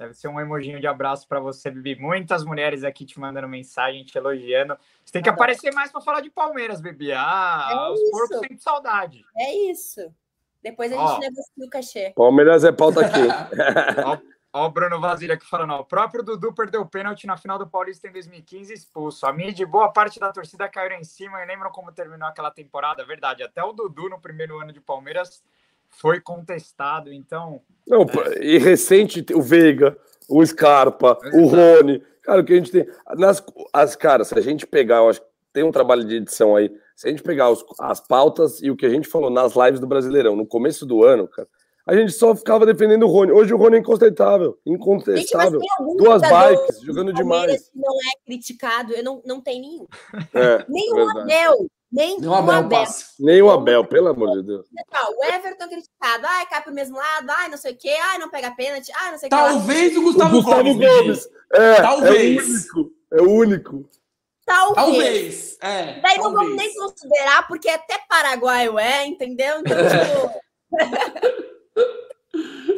Deve 0.00 0.14
ser 0.14 0.28
um 0.28 0.40
emojinho 0.40 0.80
de 0.80 0.86
abraço 0.86 1.28
para 1.28 1.38
você, 1.38 1.70
Bibi. 1.70 1.94
Muitas 1.94 2.42
mulheres 2.42 2.84
aqui 2.84 3.04
te 3.04 3.20
mandando 3.20 3.46
mensagem, 3.46 4.02
te 4.02 4.16
elogiando. 4.16 4.74
Você 5.04 5.12
tem 5.12 5.22
que 5.22 5.28
ah, 5.28 5.32
aparecer 5.32 5.74
mais 5.74 5.92
para 5.92 6.00
falar 6.00 6.22
de 6.22 6.30
Palmeiras, 6.30 6.80
Bibi. 6.80 7.12
Ah, 7.12 7.68
é 7.70 7.90
os 7.90 8.10
porcos 8.10 8.38
sentem 8.38 8.56
saudade. 8.56 9.22
É 9.36 9.54
isso. 9.70 10.00
Depois 10.62 10.90
a 10.90 10.96
gente 10.96 11.20
negocia 11.20 11.66
o 11.66 11.68
cachê. 11.68 12.12
Palmeiras 12.16 12.64
é 12.64 12.72
pauta 12.72 13.02
aqui. 13.04 13.20
ó, 14.02 14.18
ó, 14.54 14.66
o 14.68 14.70
Bruno 14.70 14.98
Vazilha 14.98 15.34
aqui 15.34 15.44
falando, 15.44 15.74
ó, 15.74 15.80
o 15.80 15.84
próprio 15.84 16.24
Dudu 16.24 16.54
perdeu 16.54 16.80
o 16.80 16.88
pênalti 16.88 17.26
na 17.26 17.36
final 17.36 17.58
do 17.58 17.68
Paulista 17.68 18.08
em 18.08 18.12
2015 18.12 18.72
expulso. 18.72 19.26
A 19.26 19.34
minha 19.34 19.52
de 19.52 19.66
boa 19.66 19.92
parte 19.92 20.18
da 20.18 20.32
torcida 20.32 20.66
caiu 20.66 20.92
em 20.92 21.04
cima 21.04 21.42
e 21.42 21.46
lembram 21.46 21.70
como 21.70 21.92
terminou 21.92 22.26
aquela 22.26 22.50
temporada? 22.50 23.04
Verdade, 23.04 23.42
até 23.42 23.62
o 23.62 23.74
Dudu 23.74 24.08
no 24.08 24.18
primeiro 24.18 24.58
ano 24.58 24.72
de 24.72 24.80
Palmeiras 24.80 25.42
foi 25.90 26.20
contestado, 26.20 27.12
então. 27.12 27.60
Não, 27.86 28.02
é... 28.02 28.44
e 28.44 28.58
recente 28.58 29.24
o 29.34 29.42
Veiga, 29.42 29.96
o 30.28 30.44
Scarpa, 30.44 31.18
Exato. 31.22 31.36
o 31.36 31.46
Rony. 31.46 32.02
Cara, 32.22 32.40
o 32.40 32.44
que 32.44 32.52
a 32.52 32.56
gente 32.56 32.70
tem. 32.70 32.86
Nas, 33.16 33.42
as, 33.72 33.96
cara, 33.96 34.24
se 34.24 34.38
a 34.38 34.40
gente 34.40 34.66
pegar, 34.66 34.98
eu 34.98 35.08
acho 35.08 35.20
que 35.20 35.26
tem 35.52 35.64
um 35.64 35.72
trabalho 35.72 36.04
de 36.04 36.16
edição 36.16 36.54
aí. 36.54 36.70
Se 36.94 37.08
a 37.08 37.10
gente 37.10 37.22
pegar 37.22 37.50
os, 37.50 37.64
as 37.78 38.00
pautas 38.00 38.62
e 38.62 38.70
o 38.70 38.76
que 38.76 38.86
a 38.86 38.90
gente 38.90 39.08
falou 39.08 39.30
nas 39.30 39.54
lives 39.56 39.80
do 39.80 39.86
Brasileirão 39.86 40.36
no 40.36 40.46
começo 40.46 40.86
do 40.86 41.02
ano, 41.02 41.26
cara, 41.26 41.48
a 41.86 41.96
gente 41.96 42.12
só 42.12 42.34
ficava 42.36 42.66
defendendo 42.66 43.04
o 43.04 43.08
Rony. 43.08 43.32
Hoje 43.32 43.52
o 43.52 43.56
Rony 43.56 43.76
é 43.76 43.80
incontestável. 43.80 44.58
Incontestável. 44.64 45.60
Gente, 45.60 45.96
Duas 45.96 46.22
bikes, 46.22 46.80
jogando 46.82 47.12
demais. 47.12 47.70
Não 47.74 47.94
é 47.94 48.24
criticado, 48.24 48.92
eu 48.92 49.02
não, 49.02 49.22
não 49.24 49.40
tem 49.40 49.60
nenhum. 49.60 49.86
É, 50.34 50.64
nenhum 50.68 51.08
Abel. 51.18 51.66
Nem, 51.92 52.24
o 52.24 52.32
Abel, 52.32 52.54
Abel. 52.54 52.84
Nem 53.18 53.42
o 53.42 53.50
Abel, 53.50 53.84
pelo 53.84 54.08
amor 54.08 54.36
de 54.36 54.46
Deus. 54.46 54.66
O 55.16 55.24
Everton 55.24 55.68
criticado, 55.68 56.24
ai, 56.24 56.46
cai 56.46 56.62
pro 56.62 56.72
mesmo 56.72 56.96
lado, 56.96 57.30
ai, 57.30 57.48
não 57.48 57.58
sei 57.58 57.72
o 57.72 57.76
quê, 57.76 57.96
ai, 58.00 58.18
não 58.18 58.30
pega 58.30 58.52
pênalti, 58.52 58.92
ai, 58.94 59.10
não 59.10 59.18
sei 59.18 59.26
o 59.26 59.30
quê. 59.30 59.36
Talvez 59.36 59.96
o 59.96 60.02
Gustavo, 60.02 60.36
o 60.36 60.42
Gustavo 60.42 60.62
Gomes. 60.62 60.88
Gomes. 60.88 61.28
É, 61.52 61.74
talvez. 61.82 62.66
É 62.68 62.70
o 62.70 62.78
único. 62.78 62.94
É 63.12 63.22
o 63.22 63.30
único. 63.30 63.90
Talvez. 64.46 64.76
Talvez. 64.76 65.58
É, 65.60 66.00
Daí 66.00 66.16
talvez. 66.16 66.18
não 66.18 66.32
vamos 66.32 66.56
nem 66.56 66.74
considerar, 66.74 67.48
porque 67.48 67.68
até 67.68 67.98
paraguaio 68.08 68.78
é, 68.78 69.06
entendeu? 69.06 69.60
Então, 69.60 69.76
tipo... 69.76 70.40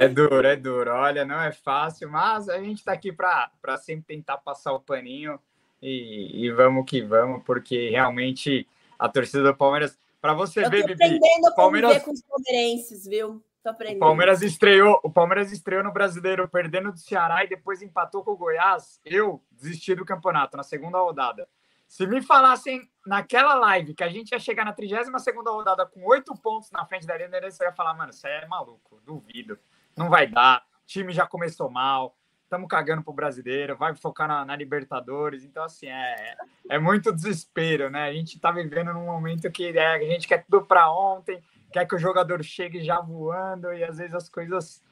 É 0.00 0.08
duro, 0.08 0.46
é 0.46 0.56
duro. 0.56 0.90
Olha, 0.90 1.24
não 1.24 1.40
é 1.40 1.52
fácil, 1.52 2.10
mas 2.10 2.48
a 2.48 2.58
gente 2.58 2.82
tá 2.82 2.92
aqui 2.92 3.12
para 3.12 3.76
sempre 3.78 4.16
tentar 4.16 4.38
passar 4.38 4.72
o 4.72 4.80
paninho 4.80 5.38
e, 5.80 6.44
e 6.44 6.50
vamos 6.50 6.84
que 6.88 7.02
vamos, 7.02 7.42
porque 7.44 7.90
realmente 7.90 8.66
a 9.02 9.08
torcida 9.08 9.42
do 9.42 9.56
Palmeiras. 9.56 9.98
Para 10.20 10.32
você 10.32 10.64
eu 10.64 10.70
ver, 10.70 10.86
Bibi. 10.86 10.92
aprendendo 10.92 11.46
a 11.48 11.54
Palmeiras... 11.54 12.02
com 12.02 12.12
os 12.12 12.22
palmeirenses, 12.22 13.06
viu? 13.06 13.42
O 13.64 13.98
Palmeiras 13.98 14.42
estreou, 14.42 15.00
o 15.04 15.10
Palmeiras 15.10 15.52
estreou 15.52 15.84
no 15.84 15.92
Brasileiro 15.92 16.48
perdendo 16.48 16.90
do 16.90 16.98
Ceará 16.98 17.44
e 17.44 17.48
depois 17.48 17.80
empatou 17.80 18.24
com 18.24 18.32
o 18.32 18.36
Goiás. 18.36 19.00
Eu 19.04 19.40
desisti 19.50 19.94
do 19.94 20.04
campeonato 20.04 20.56
na 20.56 20.64
segunda 20.64 20.98
rodada. 20.98 21.48
Se 21.86 22.06
me 22.06 22.22
falassem 22.22 22.88
naquela 23.06 23.54
live 23.54 23.94
que 23.94 24.02
a 24.02 24.08
gente 24.08 24.32
ia 24.32 24.38
chegar 24.38 24.64
na 24.64 24.72
32 24.72 25.22
segunda 25.22 25.50
rodada 25.50 25.86
com 25.86 26.04
oito 26.06 26.34
pontos 26.34 26.70
na 26.72 26.84
frente 26.86 27.06
da 27.06 27.16
linha, 27.16 27.28
você 27.50 27.64
ia 27.64 27.72
falar, 27.72 27.94
mano, 27.94 28.12
você 28.12 28.28
é 28.28 28.46
maluco, 28.46 29.00
duvido. 29.04 29.58
Não 29.96 30.08
vai 30.08 30.26
dar. 30.26 30.64
O 30.82 30.86
time 30.86 31.12
já 31.12 31.26
começou 31.26 31.70
mal 31.70 32.16
estamos 32.52 32.68
cagando 32.68 33.02
pro 33.02 33.14
brasileiro, 33.14 33.78
vai 33.78 33.94
focar 33.94 34.28
na, 34.28 34.44
na, 34.44 34.54
Libertadores. 34.54 35.42
Então, 35.42 35.64
assim, 35.64 35.86
é, 35.86 36.36
é 36.68 36.78
muito 36.78 37.10
desespero, 37.10 37.88
né? 37.88 38.04
A 38.04 38.12
gente 38.12 38.36
está 38.36 38.52
vivendo 38.52 38.92
num 38.92 39.06
momento 39.06 39.50
que 39.50 39.68
é, 39.68 39.94
a 39.94 39.98
gente 39.98 40.28
quer 40.28 40.44
tudo 40.44 40.66
para 40.66 40.92
ontem, 40.92 41.42
quer 41.72 41.86
que 41.86 41.94
o 41.94 41.98
jogador 41.98 42.44
chegue 42.44 42.84
já 42.84 43.00
voando, 43.00 43.72
e 43.72 43.82
às 43.82 43.96
vezes 43.96 44.14
as 44.14 44.28
coisas 44.28 44.82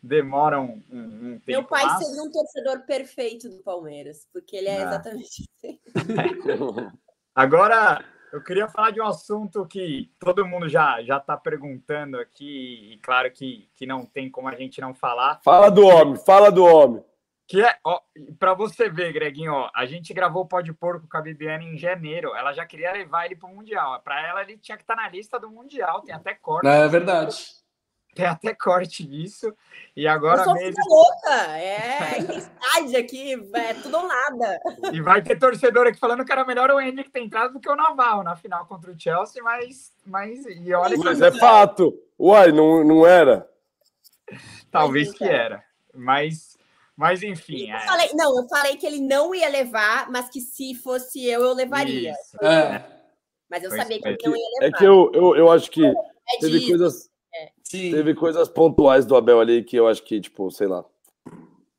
demoram 0.00 0.80
um, 0.88 0.98
um 0.98 1.40
tempo. 1.40 1.42
Meu 1.48 1.64
pai 1.64 1.84
mas... 1.84 2.06
seria 2.06 2.22
um 2.22 2.30
torcedor 2.30 2.86
perfeito 2.86 3.48
do 3.48 3.58
Palmeiras, 3.64 4.28
porque 4.32 4.56
ele 4.56 4.68
é 4.68 4.78
ah. 4.78 4.86
exatamente 4.86 5.44
assim. 5.56 5.80
Agora, 7.34 8.04
Eu 8.32 8.42
queria 8.42 8.68
falar 8.68 8.90
de 8.90 9.00
um 9.00 9.06
assunto 9.06 9.66
que 9.66 10.10
todo 10.18 10.46
mundo 10.46 10.68
já 10.68 11.02
já 11.02 11.16
está 11.16 11.36
perguntando 11.36 12.18
aqui, 12.18 12.92
e 12.92 12.98
claro 12.98 13.30
que, 13.30 13.68
que 13.74 13.86
não 13.86 14.04
tem 14.04 14.30
como 14.30 14.48
a 14.48 14.54
gente 14.54 14.80
não 14.80 14.94
falar. 14.94 15.40
Fala 15.42 15.70
do 15.70 15.86
homem, 15.86 16.16
fala 16.16 16.50
do 16.50 16.64
homem. 16.64 17.02
Que 17.46 17.64
é, 17.64 17.78
para 18.38 18.52
você 18.52 18.90
ver, 18.90 19.10
Greginho, 19.10 19.54
ó, 19.54 19.70
a 19.74 19.86
gente 19.86 20.12
gravou 20.12 20.42
o 20.42 20.46
Pó 20.46 20.60
de 20.60 20.70
Porco 20.70 21.08
com 21.10 21.16
a 21.16 21.22
Bibiane 21.22 21.64
em 21.64 21.78
janeiro. 21.78 22.34
Ela 22.34 22.52
já 22.52 22.66
queria 22.66 22.92
levar 22.92 23.24
ele 23.24 23.36
para 23.36 23.48
o 23.48 23.54
Mundial. 23.54 23.98
Para 24.02 24.20
ela, 24.20 24.42
ele 24.42 24.58
tinha 24.58 24.76
que 24.76 24.82
estar 24.82 24.94
tá 24.94 25.02
na 25.02 25.08
lista 25.08 25.40
do 25.40 25.50
Mundial. 25.50 26.02
Tem 26.02 26.14
até 26.14 26.34
corte. 26.34 26.68
É 26.68 26.86
verdade. 26.86 27.34
Tem 28.18 28.26
até 28.26 28.52
corte 28.52 29.06
disso. 29.06 29.54
E 29.94 30.04
agora 30.08 30.40
Eu 30.40 30.44
sou 30.44 30.54
mesmo... 30.54 30.84
louca. 30.88 31.56
É 31.56 32.18
intensidade 32.18 32.96
aqui. 32.96 33.48
É 33.54 33.74
tudo 33.74 33.96
ou 33.96 34.08
nada. 34.08 34.60
E 34.92 35.00
vai 35.00 35.22
ter 35.22 35.38
torcedor 35.38 35.86
aqui 35.86 36.00
falando 36.00 36.24
que 36.24 36.32
era 36.32 36.44
melhor 36.44 36.68
o 36.68 36.80
Henrique 36.80 37.12
ter 37.12 37.20
entrado 37.20 37.52
do 37.52 37.60
que 37.60 37.70
o 37.70 37.76
Navarro 37.76 38.24
na 38.24 38.34
final 38.34 38.66
contra 38.66 38.90
o 38.90 38.98
Chelsea. 38.98 39.40
Mas, 39.40 39.92
mas 40.04 40.44
e 40.46 40.74
olha 40.74 40.96
mas 40.96 41.22
é 41.22 41.30
fato. 41.30 41.96
Uai, 42.18 42.50
não, 42.50 42.82
não 42.82 43.06
era? 43.06 43.48
Talvez 44.68 45.12
que 45.12 45.22
era. 45.22 45.62
Mas 45.94 46.58
mas 46.96 47.22
enfim. 47.22 47.70
Eu 47.70 47.76
é... 47.76 47.86
falei, 47.86 48.10
não, 48.14 48.36
eu 48.36 48.48
falei 48.48 48.76
que 48.76 48.84
ele 48.84 49.00
não 49.00 49.32
ia 49.32 49.48
levar, 49.48 50.10
mas 50.10 50.28
que 50.28 50.40
se 50.40 50.74
fosse 50.74 51.24
eu, 51.24 51.42
eu 51.42 51.52
levaria. 51.52 52.12
É. 52.42 52.82
Mas 53.48 53.62
eu 53.62 53.70
pois 53.70 53.80
sabia 53.80 54.00
que 54.00 54.08
é 54.08 54.10
ele 54.10 54.18
não 54.24 54.36
ia 54.36 54.48
levar. 54.60 54.66
É 54.66 54.72
que 54.72 54.84
eu, 54.84 55.12
eu, 55.14 55.36
eu 55.36 55.52
acho 55.52 55.70
que 55.70 55.86
é 55.86 55.94
teve 56.40 56.66
coisas. 56.66 57.08
É. 57.74 57.90
Teve 57.90 58.14
coisas 58.14 58.48
pontuais 58.48 59.04
do 59.04 59.16
Abel 59.16 59.40
ali 59.40 59.62
que 59.62 59.76
eu 59.76 59.88
acho 59.88 60.02
que, 60.02 60.20
tipo, 60.20 60.50
sei 60.50 60.66
lá. 60.66 60.84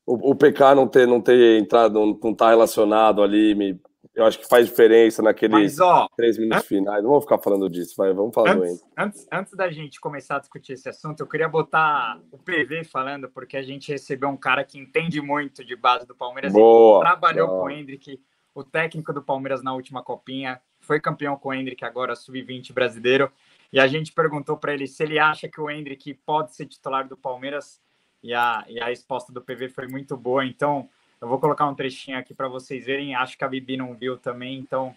O, 0.06 0.32
o 0.32 0.36
PK 0.36 0.76
não 0.76 0.88
ter, 0.88 1.08
não 1.08 1.22
ter 1.22 1.60
entrado, 1.60 1.94
não, 1.94 2.20
não 2.24 2.34
tá 2.34 2.50
relacionado 2.50 3.22
ali, 3.22 3.54
me, 3.54 3.80
eu 4.20 4.26
acho 4.26 4.40
que 4.40 4.48
faz 4.48 4.68
diferença 4.68 5.22
naqueles 5.22 5.54
Mas, 5.54 5.80
ó, 5.80 6.08
três 6.16 6.38
minutos 6.38 6.68
finais. 6.68 7.02
Não 7.02 7.10
vamos 7.10 7.24
ficar 7.24 7.38
falando 7.38 7.70
disso, 7.70 7.94
vai, 7.98 8.14
vamos 8.14 8.34
falar 8.34 8.58
antes, 8.58 8.80
do 8.80 8.86
antes, 8.98 9.28
antes 9.32 9.54
da 9.54 9.72
gente 9.72 10.00
começar 10.00 10.38
a 10.38 10.40
discutir 10.40 10.74
esse 10.74 10.90
assunto, 10.90 11.22
eu 11.22 11.28
queria 11.28 11.48
botar 11.48 12.20
o 12.32 12.38
PV 12.38 12.84
falando, 12.84 13.30
porque 13.30 13.56
a 13.56 13.62
gente 13.62 13.92
recebeu 13.92 14.30
um 14.30 14.38
cara 14.38 14.64
que 14.64 14.78
entende 14.78 15.22
muito 15.22 15.64
de 15.64 15.76
base 15.76 16.06
do 16.06 16.16
Palmeiras. 16.16 16.52
Boa, 16.52 17.02
trabalhou 17.02 17.48
boa. 17.48 17.60
com 17.62 17.66
o 17.68 17.70
Hendrick, 17.70 18.20
o 18.54 18.64
técnico 18.64 19.14
do 19.14 19.22
Palmeiras 19.22 19.64
na 19.64 19.74
última 19.74 20.04
copinha, 20.04 20.60
foi 20.82 21.00
campeão 21.00 21.38
com 21.38 21.50
o 21.50 21.54
Hendrick, 21.54 21.86
agora 21.86 22.16
sub-20 22.16 22.74
brasileiro. 22.74 23.32
E 23.72 23.80
a 23.80 23.88
gente 23.88 24.12
perguntou 24.12 24.58
para 24.58 24.74
ele 24.74 24.88
se 24.88 25.04
ele 25.04 25.20
acha 25.20 25.48
que 25.48 25.62
o 25.62 25.70
Hendrick 25.70 26.14
pode 26.26 26.56
ser 26.56 26.66
titular 26.66 27.08
do 27.08 27.16
Palmeiras. 27.16 27.80
E 28.22 28.34
a, 28.34 28.66
e 28.68 28.80
a 28.80 28.88
resposta 28.88 29.32
do 29.32 29.42
PV 29.42 29.70
foi 29.70 29.88
muito 29.88 30.18
boa. 30.18 30.46
Então, 30.46 30.90
eu 31.22 31.28
vou 31.28 31.40
colocar 31.40 31.68
um 31.68 31.76
trechinho 31.76 32.18
aqui 32.18 32.34
para 32.34 32.48
vocês 32.48 32.86
verem. 32.86 33.16
Acho 33.16 33.38
que 33.38 33.44
a 33.44 33.48
Bibi 33.48 33.78
não 33.78 33.94
viu 33.94 34.18
também, 34.18 34.58
então 34.58 34.96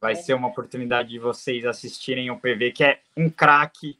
vai 0.00 0.14
ser 0.14 0.34
uma 0.34 0.48
oportunidade 0.48 1.10
de 1.10 1.18
vocês 1.18 1.64
assistirem 1.66 2.30
o 2.30 2.38
PV, 2.38 2.72
que 2.72 2.84
é 2.84 3.00
um 3.16 3.28
craque. 3.28 3.98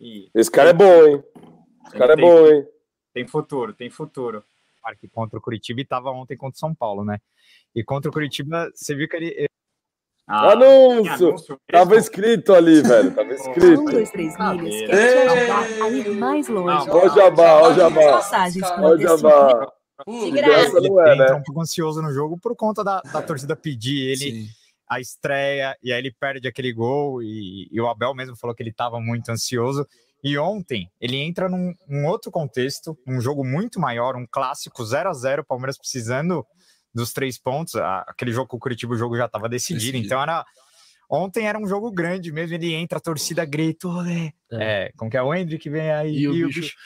E... 0.00 0.30
Esse 0.34 0.50
cara 0.50 0.70
é 0.70 0.72
bom, 0.72 1.06
hein? 1.06 1.22
Esse 1.86 1.98
cara 1.98 2.12
é 2.14 2.16
bom, 2.16 2.46
hein? 2.46 2.66
Tem 3.12 3.26
futuro, 3.26 3.74
tem 3.74 3.90
futuro. 3.90 4.42
Parque 4.82 5.06
contra 5.08 5.38
o 5.38 5.42
Curitiba 5.42 5.80
e 5.80 5.82
estava 5.82 6.10
ontem 6.10 6.36
contra 6.36 6.56
o 6.56 6.58
São 6.58 6.74
Paulo, 6.74 7.04
né? 7.04 7.20
E 7.74 7.84
contra 7.84 8.10
o 8.10 8.12
Curitiba, 8.12 8.70
você 8.74 8.94
viu 8.94 9.08
que 9.08 9.16
ele. 9.16 9.46
Ah, 10.26 10.52
anúncio! 10.52 11.28
anúncio 11.28 11.60
Tava 11.70 11.96
escrito 11.96 12.54
ali, 12.54 12.80
velho. 12.82 13.12
Tava 13.12 13.32
escrito. 13.34 13.80
Um, 13.80 13.84
dois, 13.84 14.10
três 14.10 14.34
milhas. 14.38 14.90
A 15.80 15.88
ir 15.88 16.10
mais 16.10 16.48
longe. 16.48 16.90
Ó 16.90 17.08
Jabá, 17.08 17.60
ó 17.60 17.72
Jabá. 17.72 18.20
Ó 18.80 18.96
Jabá. 18.96 19.72
De 20.06 20.30
graça. 20.30 20.78
Ele, 20.78 20.88
é, 20.88 21.16
né? 21.16 21.24
entra 21.24 21.36
um 21.36 21.42
pouco 21.42 21.60
ansioso 21.60 22.02
no 22.02 22.12
jogo 22.12 22.38
por 22.38 22.56
conta 22.56 22.82
da, 22.82 23.00
da 23.00 23.22
torcida 23.22 23.54
pedir 23.54 24.10
ele 24.10 24.16
Sim. 24.16 24.48
a 24.88 25.00
estreia, 25.00 25.76
e 25.82 25.92
aí 25.92 25.98
ele 25.98 26.12
perde 26.12 26.48
aquele 26.48 26.72
gol, 26.72 27.22
e, 27.22 27.68
e 27.70 27.80
o 27.80 27.88
Abel 27.88 28.14
mesmo 28.14 28.36
falou 28.36 28.54
que 28.54 28.62
ele 28.62 28.70
estava 28.70 29.00
muito 29.00 29.30
ansioso. 29.30 29.86
E 30.24 30.38
ontem 30.38 30.88
ele 31.00 31.16
entra 31.16 31.48
num, 31.48 31.74
num, 31.88 32.06
outro 32.06 32.30
contexto, 32.30 32.96
um 33.06 33.20
jogo 33.20 33.44
muito 33.44 33.80
maior, 33.80 34.14
um 34.14 34.26
clássico 34.30 34.84
0 34.84 35.10
a 35.10 35.12
0 35.12 35.44
Palmeiras 35.44 35.76
precisando 35.76 36.46
dos 36.94 37.12
três 37.12 37.38
pontos. 37.38 37.74
Aquele 37.76 38.32
jogo 38.32 38.48
com 38.48 38.56
o 38.56 38.60
Curitiba, 38.60 38.94
o 38.94 38.98
jogo 38.98 39.16
já 39.16 39.26
estava 39.26 39.48
decidido, 39.48 39.80
decidido, 39.80 40.04
então 40.04 40.22
era. 40.22 40.44
Ontem 41.10 41.46
era 41.46 41.58
um 41.58 41.66
jogo 41.66 41.90
grande 41.90 42.32
mesmo, 42.32 42.54
ele 42.54 42.72
entra, 42.72 42.96
a 42.96 43.00
torcida 43.00 43.44
grita, 43.44 43.86
é. 44.50 44.86
é, 44.86 44.92
como 44.96 45.10
que 45.10 45.16
é 45.16 45.22
o 45.22 45.34
Hendrick 45.34 45.68
vem 45.68 45.90
aí, 45.90 46.16
e, 46.16 46.22
e 46.22 46.28
o 46.44 46.46
bicho... 46.46 46.60
bicho 46.60 46.76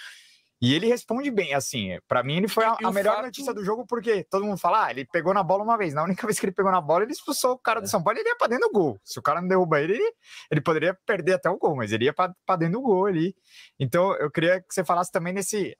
e 0.61 0.75
ele 0.75 0.87
responde 0.87 1.31
bem, 1.31 1.53
assim, 1.53 1.99
para 2.09 2.23
mim 2.23 2.39
ele 2.39 2.49
foi 2.49 2.65
a, 2.65 2.77
a 2.83 2.91
melhor 2.91 3.17
fato... 3.17 3.27
notícia 3.27 3.53
do 3.53 3.63
jogo, 3.63 3.85
porque 3.87 4.25
todo 4.25 4.45
mundo 4.45 4.57
fala, 4.57 4.87
ah, 4.87 4.91
ele 4.91 5.05
pegou 5.05 5.35
na 5.35 5.43
bola 5.43 5.63
uma 5.63 5.77
vez, 5.77 5.93
na 5.93 6.03
única 6.03 6.25
vez 6.27 6.41
que 6.41 6.47
ele 6.47 6.53
pegou 6.53 6.73
na 6.73 6.81
bola, 6.81 7.05
ele 7.05 7.13
expulsou 7.13 7.53
o 7.53 7.59
cara 7.59 7.81
do 7.81 7.85
é. 7.85 7.89
São 7.89 8.03
Paulo, 8.03 8.19
ele 8.19 8.29
ia 8.29 8.37
pra 8.37 8.49
dentro 8.49 8.69
do 8.69 8.73
gol, 8.73 8.99
se 9.05 9.19
o 9.19 9.23
cara 9.23 9.41
não 9.41 9.49
derruba 9.49 9.81
ele, 9.81 9.95
ele, 9.95 10.13
ele 10.51 10.61
poderia 10.63 10.97
perder 11.07 11.35
até 11.35 11.51
o 11.51 11.59
gol, 11.59 11.77
mas 11.77 11.93
ele 11.93 12.07
ia 12.07 12.13
pra, 12.13 12.35
pra 12.47 12.57
dentro 12.57 12.81
do 12.81 12.83
gol 12.83 13.05
ali, 13.05 13.35
então 13.79 14.15
eu 14.17 14.31
queria 14.31 14.61
que 14.61 14.73
você 14.73 14.83
falasse 14.83 15.13
também 15.13 15.35
nesse, 15.35 15.77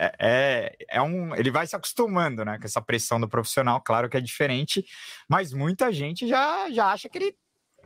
é, 0.00 0.14
é, 0.18 0.76
é, 0.88 1.02
um, 1.02 1.34
ele 1.34 1.50
vai 1.50 1.66
se 1.66 1.76
acostumando, 1.76 2.42
né, 2.42 2.58
com 2.58 2.64
essa 2.64 2.80
pressão 2.80 3.20
do 3.20 3.28
profissional, 3.28 3.82
claro 3.82 4.08
que 4.08 4.16
é 4.16 4.20
diferente, 4.20 4.82
mas 5.28 5.52
muita 5.52 5.92
gente 5.92 6.26
já, 6.26 6.70
já 6.70 6.86
acha 6.86 7.06
que 7.06 7.18
ele 7.18 7.36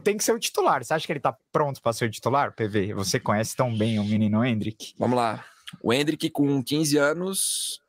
tem 0.04 0.16
que 0.16 0.22
ser 0.22 0.32
o 0.32 0.38
titular, 0.38 0.84
você 0.84 0.94
acha 0.94 1.04
que 1.04 1.12
ele 1.12 1.20
tá 1.20 1.36
pronto 1.50 1.82
para 1.82 1.92
ser 1.92 2.04
o 2.04 2.10
titular, 2.10 2.54
PV? 2.54 2.94
Você 2.94 3.18
conhece 3.18 3.56
tão 3.56 3.76
bem 3.76 3.98
o 3.98 4.04
menino 4.04 4.44
Hendrick? 4.44 4.94
Vamos 4.96 5.16
lá, 5.16 5.44
o 5.82 5.92
Hendrick, 5.92 6.30
com 6.30 6.62
15 6.62 6.96
anos, 6.98 7.80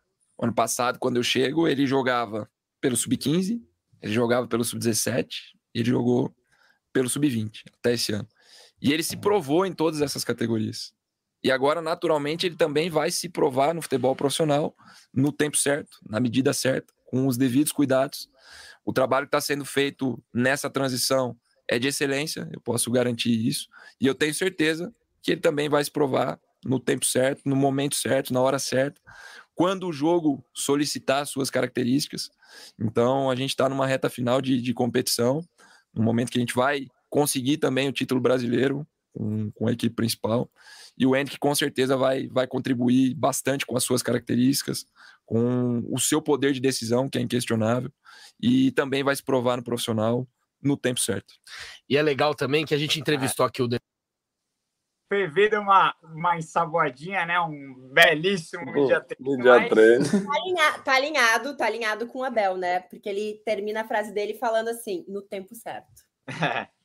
ano 0.41 0.53
passado, 0.53 0.97
quando 0.97 1.17
eu 1.17 1.23
chego, 1.23 1.67
ele 1.67 1.85
jogava 1.85 2.49
pelo 2.81 2.97
sub-15, 2.97 3.61
ele 4.01 4.13
jogava 4.13 4.47
pelo 4.47 4.63
sub-17, 4.63 5.27
ele 5.71 5.89
jogou 5.89 6.35
pelo 6.91 7.09
sub-20 7.09 7.61
até 7.77 7.93
esse 7.93 8.11
ano. 8.11 8.27
E 8.81 8.91
ele 8.91 9.03
se 9.03 9.17
provou 9.17 9.65
em 9.67 9.73
todas 9.73 10.01
essas 10.01 10.23
categorias. 10.23 10.94
E 11.45 11.51
agora, 11.51 11.79
naturalmente, 11.79 12.47
ele 12.47 12.55
também 12.55 12.89
vai 12.89 13.11
se 13.11 13.29
provar 13.29 13.75
no 13.75 13.79
futebol 13.79 14.15
profissional 14.15 14.75
no 15.13 15.31
tempo 15.31 15.55
certo, 15.55 15.99
na 16.09 16.19
medida 16.19 16.51
certa, 16.53 16.91
com 17.05 17.27
os 17.27 17.37
devidos 17.37 17.71
cuidados. 17.71 18.27
O 18.83 18.91
trabalho 18.91 19.27
que 19.27 19.27
está 19.27 19.39
sendo 19.39 19.63
feito 19.63 20.19
nessa 20.33 20.71
transição 20.71 21.37
é 21.69 21.77
de 21.77 21.87
excelência, 21.87 22.49
eu 22.51 22.59
posso 22.59 22.89
garantir 22.89 23.47
isso. 23.47 23.67
E 24.01 24.07
eu 24.07 24.15
tenho 24.15 24.33
certeza 24.33 24.91
que 25.21 25.33
ele 25.33 25.39
também 25.39 25.69
vai 25.69 25.83
se 25.83 25.91
provar 25.91 26.39
no 26.65 26.79
tempo 26.79 27.05
certo, 27.05 27.43
no 27.45 27.55
momento 27.55 27.93
certo, 27.93 28.33
na 28.33 28.41
hora 28.41 28.57
certa, 28.57 28.99
quando 29.53 29.87
o 29.87 29.93
jogo 29.93 30.43
solicitar 30.51 31.27
suas 31.27 31.51
características. 31.51 32.31
Então, 32.79 33.29
a 33.29 33.35
gente 33.35 33.51
está 33.51 33.69
numa 33.69 33.85
reta 33.85 34.09
final 34.09 34.41
de, 34.41 34.59
de 34.59 34.73
competição, 34.73 35.47
no 35.93 36.01
momento 36.01 36.31
que 36.31 36.39
a 36.39 36.41
gente 36.41 36.55
vai 36.55 36.87
conseguir 37.07 37.57
também 37.57 37.87
o 37.87 37.93
título 37.93 38.19
brasileiro 38.19 38.83
com, 39.15 39.49
com 39.51 39.67
a 39.67 39.71
equipe 39.71 39.95
principal. 39.95 40.49
E 40.97 41.05
o 41.05 41.15
Henrique 41.15 41.39
com 41.39 41.55
certeza 41.55 41.95
vai, 41.95 42.27
vai 42.27 42.45
contribuir 42.45 43.13
bastante 43.15 43.65
com 43.65 43.77
as 43.77 43.83
suas 43.83 44.03
características, 44.03 44.85
com 45.25 45.83
o 45.89 45.99
seu 45.99 46.21
poder 46.21 46.53
de 46.53 46.59
decisão, 46.59 47.09
que 47.09 47.17
é 47.17 47.21
inquestionável, 47.21 47.91
e 48.41 48.71
também 48.71 49.03
vai 49.03 49.15
se 49.15 49.23
provar 49.23 49.57
no 49.57 49.63
profissional 49.63 50.27
no 50.61 50.75
tempo 50.77 50.99
certo. 50.99 51.33
E 51.89 51.97
é 51.97 52.01
legal 52.01 52.35
também 52.35 52.65
que 52.65 52.73
a 52.73 52.77
gente 52.77 52.99
entrevistou 52.99 53.45
aqui 53.45 53.61
o 53.61 53.69
PV 55.07 55.49
deu 55.49 55.61
uma, 55.61 55.95
uma 56.03 56.35
ensaboadinha, 56.35 57.25
né? 57.27 57.39
Um 57.39 57.89
belíssimo 57.93 58.65
mídia 58.65 58.99
3. 59.01 59.19
Mídia 59.19 59.69
3. 59.69 60.11
Tá, 60.11 60.17
alinha, 60.17 60.79
tá 60.79 60.95
alinhado, 60.95 61.57
tá 61.57 61.65
alinhado 61.67 62.07
com 62.07 62.19
o 62.19 62.23
Abel, 62.23 62.57
né? 62.57 62.79
Porque 62.79 63.07
ele 63.07 63.41
termina 63.45 63.81
a 63.81 63.87
frase 63.87 64.11
dele 64.11 64.33
falando 64.33 64.69
assim, 64.69 65.05
no 65.07 65.21
tempo 65.21 65.53
certo. 65.53 66.03
É. 66.27 66.67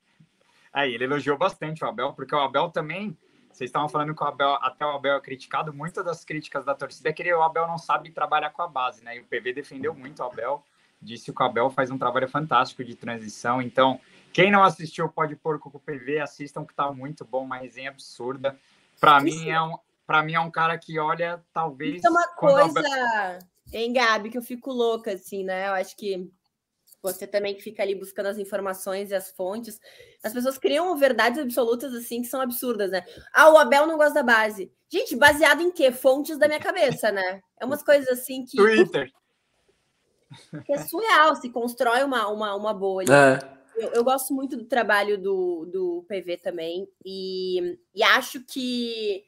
Aí, 0.73 0.95
ele 0.95 1.05
elogiou 1.05 1.37
bastante 1.37 1.85
o 1.85 1.89
Abel, 1.89 2.13
porque 2.13 2.35
o 2.35 2.41
Abel 2.41 2.71
também. 2.71 3.17
Vocês 3.53 3.69
estavam 3.69 3.89
falando 3.89 4.15
que 4.15 4.23
o 4.23 4.27
Abel, 4.27 4.55
até 4.63 4.87
o 4.87 4.91
Abel 4.91 5.17
é 5.17 5.21
criticado, 5.21 5.73
muitas 5.73 6.05
das 6.05 6.25
críticas 6.25 6.65
da 6.65 6.75
torcida 6.75 7.09
é 7.09 7.13
que 7.13 7.35
o 7.35 7.43
Abel 7.43 7.67
não 7.67 7.79
sabe 7.79 8.11
trabalhar 8.13 8.51
com 8.51 8.63
a 8.63 8.69
base, 8.69 9.05
né? 9.05 9.17
E 9.17 9.21
o 9.21 9.25
PV 9.25 9.53
defendeu 9.53 9.93
muito 9.93 10.21
o 10.21 10.25
Abel, 10.25 10.65
disse 11.03 11.33
que 11.33 11.43
o 11.43 11.45
Abel 11.45 11.69
faz 11.69 11.91
um 11.91 11.99
trabalho 11.99 12.29
fantástico 12.29 12.85
de 12.85 12.95
transição, 12.95 13.61
então 13.61 14.01
quem 14.33 14.51
não 14.51 14.63
assistiu 14.63 15.09
Pode 15.09 15.35
Porco 15.35 15.69
com 15.71 15.79
o 15.79 15.81
PV, 15.81 16.21
assistam 16.21 16.65
que 16.65 16.75
tá 16.75 16.93
muito 16.93 17.25
bom, 17.25 17.45
uma 17.45 17.57
resenha 17.57 17.91
absurda. 17.91 18.57
Para 19.01 19.21
mim 19.21 19.49
é 19.49 19.61
um 19.61 19.77
para 20.07 20.23
mim 20.23 20.35
é 20.35 20.41
um 20.41 20.51
cara 20.51 20.77
que 20.77 20.99
olha 20.99 21.41
talvez 21.53 21.97
Isso 21.97 22.07
é 22.07 22.11
uma 22.11 22.29
coisa, 22.35 23.39
em 23.73 23.93
Gabi, 23.93 24.31
que 24.31 24.39
eu 24.39 24.43
fico 24.43 24.73
louca 24.73 25.13
assim, 25.13 25.45
né? 25.45 25.69
Eu 25.69 25.75
acho 25.75 25.97
que 25.97 26.31
você 27.03 27.27
também 27.27 27.55
que 27.55 27.63
fica 27.63 27.83
ali 27.83 27.95
buscando 27.95 28.27
as 28.27 28.39
informações 28.39 29.11
e 29.11 29.15
as 29.15 29.31
fontes. 29.31 29.81
As 30.23 30.33
pessoas 30.33 30.59
criam 30.59 30.97
verdades 30.97 31.39
absolutas 31.39 31.95
assim 31.95 32.23
que 32.23 32.29
são 32.29 32.41
absurdas, 32.41 32.91
né? 32.91 33.05
Ah, 33.33 33.51
o 33.51 33.59
Abel 33.59 33.87
não 33.87 33.97
gosta 33.97 34.15
da 34.15 34.23
base. 34.23 34.73
Gente, 34.89 35.17
baseado 35.17 35.63
em 35.63 35.71
quê? 35.71 35.93
Fontes 35.93 36.39
da 36.39 36.47
minha 36.47 36.61
cabeça, 36.61 37.11
né? 37.13 37.41
É 37.59 37.65
umas 37.65 37.83
coisas 37.83 38.09
assim 38.09 38.45
que 38.45 38.57
Twitter. 38.57 39.11
Que 40.65 40.73
é 40.73 40.79
surreal, 40.79 41.35
se 41.37 41.51
constrói 41.51 42.03
uma, 42.05 42.29
uma, 42.29 42.55
uma 42.55 42.75
bolha. 42.75 43.13
É. 43.13 43.61
Eu, 43.77 43.93
eu, 43.95 44.05
gosto 44.05 44.35
muito 44.35 44.57
do 44.57 44.65
trabalho 44.65 45.17
do, 45.17 45.65
do 45.65 46.05
PV 46.09 46.37
também, 46.37 46.87
e, 47.05 47.79
e 47.95 48.03
acho 48.03 48.41
que 48.41 49.25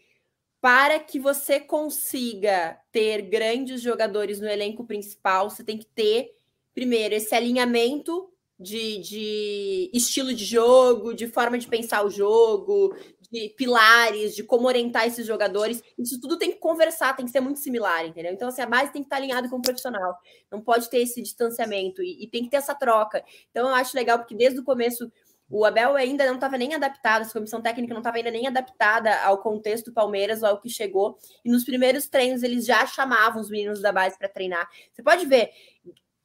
para 0.61 1.01
que 1.01 1.19
você 1.19 1.59
consiga 1.59 2.79
ter 2.93 3.23
grandes 3.23 3.81
jogadores 3.81 4.41
no 4.41 4.49
elenco 4.49 4.85
principal, 4.85 5.51
você 5.51 5.65
tem 5.65 5.79
que 5.79 5.87
ter, 5.87 6.31
primeiro, 6.75 7.15
esse 7.15 7.35
alinhamento 7.35 8.29
de, 8.59 8.99
de 8.99 9.91
estilo 9.93 10.33
de 10.33 10.45
jogo, 10.45 11.13
de 11.13 11.27
forma 11.27 11.59
de 11.59 11.67
pensar 11.67 12.05
o 12.05 12.11
jogo, 12.11 12.95
de 13.31 13.49
pilares, 13.57 14.35
de 14.35 14.45
como 14.45 14.67
orientar 14.67 15.07
esses 15.07 15.27
jogadores. 15.27 15.83
Isso 15.99 16.21
tudo 16.21 16.39
tem 16.39 16.53
que 16.53 16.59
conversar, 16.59 17.17
tem 17.17 17.27
que 17.27 17.33
ser 17.33 17.41
muito 17.41 17.59
similar, 17.59 18.07
entendeu? 18.07 18.33
Então, 18.33 18.49
assim, 18.49 18.63
a 18.63 18.67
base 18.67 18.93
tem 18.93 19.03
que 19.03 19.07
estar 19.07 19.17
alinhada 19.17 19.49
com 19.49 19.57
o 19.57 19.63
profissional. 19.63 20.17
Não 20.51 20.61
pode 20.61 20.89
ter 20.89 20.99
esse 20.99 21.21
distanciamento 21.21 22.03
e, 22.03 22.25
e 22.25 22.29
tem 22.29 22.45
que 22.45 22.51
ter 22.51 22.59
essa 22.59 22.75
troca. 22.75 23.25
Então, 23.51 23.69
eu 23.69 23.75
acho 23.75 23.97
legal, 23.97 24.19
porque 24.19 24.35
desde 24.35 24.61
o 24.61 24.65
começo 24.65 25.11
o 25.53 25.67
Abel 25.67 25.97
ainda 25.97 26.25
não 26.25 26.37
estava 26.37 26.57
nem 26.57 26.75
adaptado, 26.75 27.27
a 27.27 27.31
comissão 27.31 27.61
técnica 27.61 27.93
não 27.93 28.01
estava 28.01 28.17
ainda 28.17 28.31
nem 28.31 28.47
adaptada 28.47 29.23
ao 29.23 29.37
contexto 29.37 29.87
do 29.87 29.93
Palmeiras, 29.93 30.43
ao 30.43 30.59
que 30.59 30.71
chegou. 30.71 31.19
E 31.45 31.51
nos 31.51 31.63
primeiros 31.63 32.09
treinos 32.09 32.43
eles 32.43 32.65
já 32.65 32.87
chamavam 32.87 33.43
os 33.43 33.51
meninos 33.51 33.83
da 33.83 33.93
base 33.93 34.17
para 34.17 34.31
treinar. 34.31 34.67
Você 34.91 35.03
pode 35.03 35.27
ver, 35.27 35.51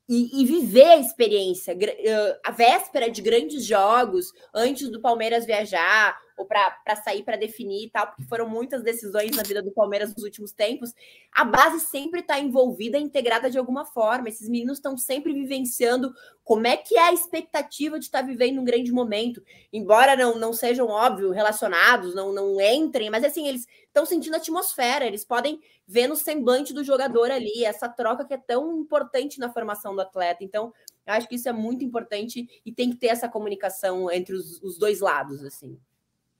e, 0.08 0.42
e, 0.42 0.46
viver 0.46 0.86
a 0.86 0.98
experiência, 0.98 1.78
a 2.44 2.52
véspera 2.52 3.10
de 3.10 3.22
grandes 3.22 3.66
jogos, 3.66 4.32
antes 4.54 4.90
do 4.90 5.02
Palmeiras 5.02 5.46
viajar, 5.46 6.18
ou 6.38 6.46
para 6.46 6.96
sair 7.04 7.24
para 7.24 7.36
definir 7.36 7.88
e 7.88 7.90
tal, 7.90 8.08
porque 8.08 8.24
foram 8.24 8.48
muitas 8.48 8.84
decisões 8.84 9.36
na 9.36 9.42
vida 9.42 9.62
do 9.62 9.72
Palmeiras 9.72 10.14
nos 10.14 10.24
últimos 10.24 10.52
tempos, 10.52 10.94
a 11.34 11.44
base 11.44 11.80
sempre 11.80 12.20
está 12.20 12.40
envolvida, 12.40 12.98
integrada 13.00 13.50
de 13.50 13.58
alguma 13.58 13.86
forma. 13.86 14.30
Esses 14.30 14.48
meninos 14.48 14.78
estão 14.78 14.96
sempre 14.96 15.34
vivenciando 15.34 16.14
como 16.44 16.68
é 16.68 16.78
que 16.78 16.96
é 16.96 17.08
a 17.08 17.14
expectativa 17.14 17.98
de 17.98 18.06
estar 18.06 18.22
tá 18.22 18.26
vivendo 18.26 18.62
um 18.62 18.64
grande 18.64 18.92
momento, 18.92 19.44
embora 19.74 20.16
não, 20.16 20.38
não 20.38 20.54
sejam, 20.54 20.88
óbvio, 20.88 21.32
relacionados, 21.32 22.14
não, 22.14 22.32
não 22.32 22.62
entrem, 22.62 23.10
mas 23.10 23.24
assim, 23.24 23.48
eles 23.48 23.68
estão 23.88 24.06
sentindo 24.06 24.36
a 24.36 24.38
atmosfera, 24.38 25.06
eles 25.06 25.26
podem 25.26 25.60
ver 25.88 26.08
no 26.08 26.16
semblante 26.16 26.74
do 26.74 26.84
jogador 26.84 27.32
ali, 27.32 27.66
essa 27.66 27.90
troca 27.90 28.26
que 28.26 28.34
é 28.34 28.38
tão 28.38 28.78
importante 28.78 29.40
na 29.40 29.52
formação 29.52 29.96
do 29.96 30.02
atleta. 30.02 30.44
Então, 30.44 30.72
eu 31.06 31.14
acho 31.14 31.28
que 31.28 31.36
isso 31.36 31.48
é 31.48 31.54
muito 31.54 31.84
importante 31.84 32.48
e 32.66 32.72
tem 32.72 32.92
que 32.92 32.98
ter 32.98 33.08
essa 33.08 33.30
comunicação 33.30 34.12
entre 34.12 34.36
os, 34.36 34.62
os 34.62 34.78
dois 34.78 35.00
lados, 35.00 35.44
assim. 35.44 35.80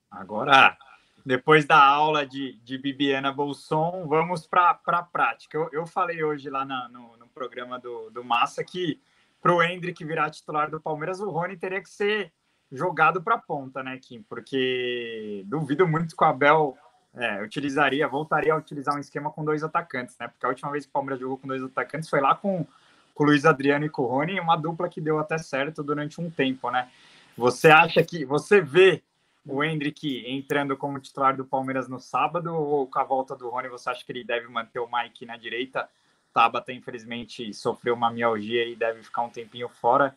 Agora, 0.10 0.78
depois 1.26 1.66
da 1.66 1.84
aula 1.84 2.26
de, 2.26 2.54
de 2.64 2.78
Bibiana 2.78 3.32
Bolson, 3.32 4.06
vamos 4.08 4.48
para 4.48 4.80
a 4.86 5.04
prática. 5.04 5.58
Eu, 5.58 5.70
eu 5.74 5.86
falei 5.86 6.24
hoje 6.24 6.50
lá 6.50 6.64
na, 6.64 6.88
no, 6.88 7.18
no, 7.18 7.28
programa 7.28 7.78
do, 7.78 8.10
do 8.10 8.24
Massa 8.24 8.64
que 8.64 9.00
para 9.42 9.54
o 9.54 9.62
Hendrick 9.62 10.04
virar 10.04 10.30
titular 10.30 10.72
do 10.72 10.80
Palmeiras, 10.80 11.20
o 11.20 11.30
Rony 11.30 11.58
teria 11.58 11.82
que 11.82 11.90
ser 11.90 12.32
jogado 12.72 13.22
para 13.22 13.36
a 13.36 13.40
ponta, 13.40 13.84
né, 13.84 13.98
Kim? 13.98 14.24
Porque 14.24 15.44
duvido 15.48 15.88
muito 15.88 16.16
que 16.16 16.24
o 16.24 16.28
Abel 16.28 16.78
é, 17.14 17.42
utilizaria, 17.42 18.08
voltaria 18.08 18.54
a 18.54 18.58
utilizar 18.58 18.96
um 18.96 19.00
esquema 19.00 19.30
com 19.32 19.44
dois 19.44 19.64
atacantes, 19.64 20.16
né? 20.20 20.28
Porque 20.28 20.46
a 20.46 20.50
última 20.50 20.72
vez 20.72 20.86
que 20.86 20.90
o 20.90 20.94
Palmeiras 20.94 21.20
jogou 21.20 21.38
com 21.38 21.48
dois 21.48 21.64
atacantes 21.64 22.10
foi 22.10 22.22
lá 22.22 22.36
com, 22.36 22.66
com 23.14 23.24
o 23.24 23.28
Luiz 23.28 23.46
Adriano 23.46 23.86
e 23.86 23.90
com 23.90 24.04
o 24.04 24.08
Rony, 24.08 24.40
uma 24.40 24.56
dupla 24.56 24.90
que 24.90 25.02
deu 25.02 25.20
até 25.20 25.38
certo 25.38 25.84
durante 25.84 26.22
um 26.22 26.30
tempo, 26.30 26.72
né? 26.72 26.90
Você 27.38 27.70
acha 27.70 28.04
que 28.04 28.26
você 28.26 28.62
vê 28.62 29.04
o 29.48 29.64
Hendrick 29.64 30.26
entrando 30.28 30.76
como 30.76 31.00
titular 31.00 31.36
do 31.36 31.46
Palmeiras 31.46 31.88
no 31.88 32.00
sábado 32.00 32.54
ou 32.54 32.88
com 32.88 33.00
a 33.00 33.04
volta 33.04 33.36
do 33.36 33.50
Rony 33.50 33.70
você 33.70 33.90
acha 33.90 34.06
que 34.06 34.12
ele 34.12 34.24
deve 34.24 34.48
manter 34.48 34.80
o 34.80 34.90
Mike 34.92 35.26
na 35.26 35.38
direita? 35.38 35.88
Tabata, 36.34 36.72
infelizmente, 36.72 37.54
sofreu 37.54 37.96
uma 37.96 38.12
mialgia 38.12 38.68
e 38.68 38.76
deve 38.76 39.02
ficar 39.02 39.24
um 39.24 39.30
tempinho 39.30 39.70
fora. 39.70 40.16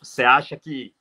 Você 0.00 0.24
acha 0.24 0.56
que 0.56 0.92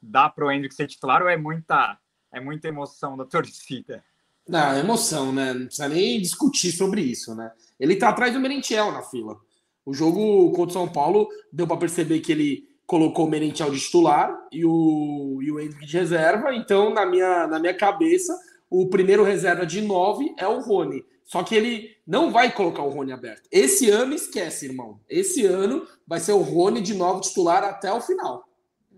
dá 0.00 0.28
para 0.28 0.46
o 0.46 0.50
Hendrick 0.50 0.74
ser 0.74 0.86
titular 0.86 1.22
ou 1.22 1.28
é 1.28 1.36
muita, 1.36 1.98
é 2.32 2.40
muita 2.40 2.68
emoção 2.68 3.16
da 3.16 3.24
torcida? 3.26 4.02
Não, 4.48 4.72
é 4.72 4.80
emoção, 4.80 5.32
né? 5.32 5.52
Não 5.52 5.66
precisa 5.66 5.88
nem 5.88 6.20
discutir 6.20 6.72
sobre 6.72 7.02
isso, 7.02 7.34
né? 7.34 7.52
Ele 7.78 7.96
tá 7.96 8.08
atrás 8.08 8.32
do 8.32 8.40
Merentiel 8.40 8.92
na 8.92 9.02
fila. 9.02 9.38
O 9.84 9.92
jogo 9.92 10.50
contra 10.52 10.70
o 10.70 10.72
São 10.72 10.88
Paulo 10.88 11.28
deu 11.52 11.66
para 11.66 11.76
perceber 11.76 12.20
que 12.20 12.32
ele 12.32 12.67
colocou 12.88 13.26
o 13.26 13.30
Merentiel 13.30 13.70
de 13.70 13.78
titular 13.78 14.34
e 14.50 14.64
o, 14.64 15.40
e 15.42 15.52
o 15.52 15.60
Hendrick 15.60 15.84
de 15.84 15.98
reserva. 15.98 16.54
Então, 16.54 16.88
na 16.88 17.04
minha, 17.04 17.46
na 17.46 17.58
minha 17.58 17.74
cabeça, 17.74 18.34
o 18.70 18.88
primeiro 18.88 19.22
reserva 19.22 19.66
de 19.66 19.82
nove 19.82 20.34
é 20.38 20.48
o 20.48 20.60
Rony. 20.60 21.04
Só 21.22 21.42
que 21.42 21.54
ele 21.54 21.90
não 22.06 22.32
vai 22.32 22.50
colocar 22.50 22.82
o 22.82 22.88
Rony 22.88 23.12
aberto. 23.12 23.46
Esse 23.52 23.90
ano 23.90 24.14
esquece, 24.14 24.64
irmão. 24.64 24.98
Esse 25.06 25.44
ano 25.44 25.86
vai 26.06 26.18
ser 26.18 26.32
o 26.32 26.40
Rony 26.40 26.80
de 26.80 26.94
novo 26.94 27.20
titular 27.20 27.62
até 27.62 27.92
o 27.92 28.00
final. 28.00 28.48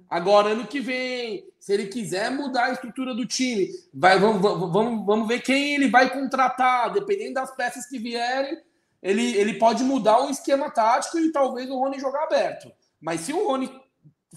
Agora, 0.08 0.50
ano 0.50 0.68
que 0.68 0.78
vem, 0.78 1.44
se 1.58 1.74
ele 1.74 1.88
quiser 1.88 2.30
mudar 2.30 2.66
a 2.66 2.72
estrutura 2.72 3.12
do 3.12 3.26
time, 3.26 3.70
vai, 3.92 4.20
vamos, 4.20 4.40
vamos, 4.40 5.04
vamos 5.04 5.26
ver 5.26 5.40
quem 5.40 5.74
ele 5.74 5.88
vai 5.88 6.08
contratar. 6.08 6.92
Dependendo 6.92 7.34
das 7.34 7.50
peças 7.56 7.86
que 7.86 7.98
vierem, 7.98 8.56
ele, 9.02 9.36
ele 9.36 9.54
pode 9.54 9.82
mudar 9.82 10.24
o 10.24 10.30
esquema 10.30 10.70
tático 10.70 11.18
e 11.18 11.32
talvez 11.32 11.68
o 11.68 11.76
Rony 11.76 11.98
jogar 11.98 12.22
aberto. 12.22 12.70
Mas 13.00 13.20
se 13.22 13.32
o 13.32 13.48
Rony 13.48 13.70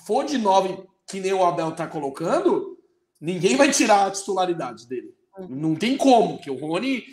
for 0.06 0.26
de 0.26 0.38
9, 0.38 0.84
que 1.08 1.20
nem 1.20 1.34
o 1.34 1.44
Abel 1.44 1.72
tá 1.72 1.86
colocando, 1.88 2.78
ninguém 3.20 3.56
vai 3.56 3.72
tirar 3.72 4.08
a 4.08 4.12
titularidade 4.12 4.88
dele. 4.88 5.14
Não 5.50 5.76
tem 5.76 5.98
como, 5.98 6.40
que 6.40 6.50
o 6.50 6.56
Rony, 6.56 7.04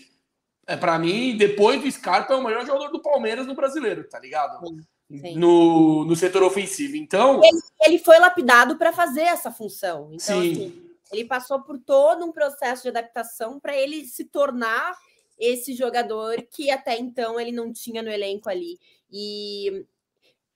é 0.66 0.76
para 0.76 0.98
mim, 0.98 1.36
depois 1.36 1.80
do 1.80 1.90
Scarpa, 1.90 2.34
é 2.34 2.36
o 2.36 2.44
melhor 2.44 2.64
jogador 2.66 2.88
do 2.88 3.02
Palmeiras 3.02 3.46
no 3.46 3.54
brasileiro, 3.54 4.08
tá 4.08 4.18
ligado? 4.20 4.64
Sim. 5.10 5.36
No, 5.36 6.04
no 6.04 6.14
setor 6.14 6.42
ofensivo. 6.42 6.96
Então. 6.96 7.40
Ele, 7.42 7.60
ele 7.82 7.98
foi 7.98 8.18
lapidado 8.18 8.76
para 8.76 8.92
fazer 8.92 9.22
essa 9.22 9.50
função. 9.50 10.10
Então, 10.12 10.40
Sim. 10.40 10.52
Assim, 10.52 10.90
ele 11.10 11.24
passou 11.24 11.60
por 11.62 11.78
todo 11.78 12.24
um 12.24 12.30
processo 12.30 12.82
de 12.82 12.88
adaptação 12.88 13.58
para 13.58 13.76
ele 13.76 14.04
se 14.04 14.24
tornar 14.24 14.96
esse 15.38 15.74
jogador 15.74 16.36
que 16.50 16.70
até 16.70 16.98
então 16.98 17.40
ele 17.40 17.50
não 17.50 17.72
tinha 17.72 18.02
no 18.02 18.10
elenco 18.10 18.48
ali. 18.48 18.78
E 19.10 19.84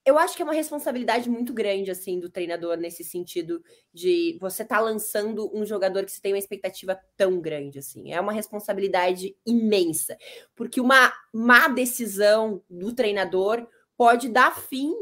eu 0.05 0.19
acho 0.19 0.35
que 0.35 0.43
é 0.43 0.45
uma 0.45 0.53
responsabilidade 0.53 1.27
muito 1.29 1.51
grande, 1.51 1.89
assim, 1.89 2.19
do 2.19 2.29
treinador, 2.29 2.77
nesse 2.77 3.03
sentido 3.03 3.63
de 3.91 4.37
você 4.39 4.61
estar 4.61 4.75
tá 4.75 4.81
lançando 4.81 5.49
um 5.51 5.65
jogador 5.65 6.05
que 6.05 6.11
você 6.11 6.21
tem 6.21 6.31
uma 6.31 6.37
expectativa 6.37 6.99
tão 7.17 7.41
grande, 7.41 7.79
assim. 7.79 8.13
É 8.13 8.21
uma 8.21 8.31
responsabilidade 8.31 9.35
imensa. 9.43 10.15
Porque 10.55 10.79
uma 10.79 11.11
má 11.33 11.67
decisão 11.67 12.61
do 12.69 12.93
treinador 12.93 13.67
pode 13.97 14.29
dar 14.29 14.55
fim 14.55 14.93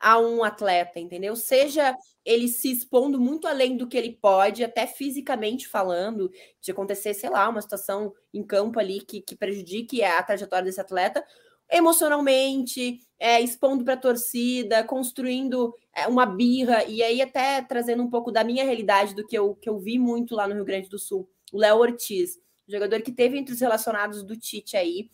a 0.00 0.18
um 0.18 0.42
atleta, 0.42 0.98
entendeu? 0.98 1.34
Seja 1.36 1.96
ele 2.24 2.48
se 2.48 2.70
expondo 2.70 3.20
muito 3.20 3.46
além 3.46 3.76
do 3.76 3.86
que 3.86 3.96
ele 3.96 4.18
pode, 4.20 4.64
até 4.64 4.86
fisicamente 4.86 5.68
falando, 5.68 6.30
de 6.60 6.70
acontecer, 6.70 7.14
sei 7.14 7.30
lá, 7.30 7.48
uma 7.48 7.62
situação 7.62 8.12
em 8.32 8.42
campo 8.42 8.78
ali 8.78 9.00
que, 9.00 9.20
que 9.20 9.36
prejudique 9.36 10.02
a 10.02 10.22
trajetória 10.22 10.64
desse 10.64 10.80
atleta, 10.80 11.24
emocionalmente, 11.70 13.00
é, 13.18 13.40
expondo 13.40 13.84
para 13.84 13.94
a 13.94 13.98
torcida, 13.98 14.84
construindo 14.84 15.74
é, 15.94 16.06
uma 16.06 16.24
birra, 16.24 16.84
e 16.84 17.02
aí 17.02 17.20
até 17.20 17.60
trazendo 17.62 18.02
um 18.02 18.10
pouco 18.10 18.30
da 18.30 18.44
minha 18.44 18.64
realidade, 18.64 19.14
do 19.14 19.26
que 19.26 19.36
eu, 19.36 19.54
que 19.54 19.68
eu 19.68 19.78
vi 19.78 19.98
muito 19.98 20.34
lá 20.34 20.46
no 20.46 20.54
Rio 20.54 20.64
Grande 20.64 20.88
do 20.88 20.98
Sul, 20.98 21.28
o 21.52 21.58
Léo 21.58 21.78
Ortiz, 21.78 22.38
jogador 22.66 23.02
que 23.02 23.12
teve 23.12 23.38
entre 23.38 23.54
os 23.54 23.60
relacionados 23.60 24.22
do 24.22 24.36
Tite 24.36 24.76
aí, 24.76 25.08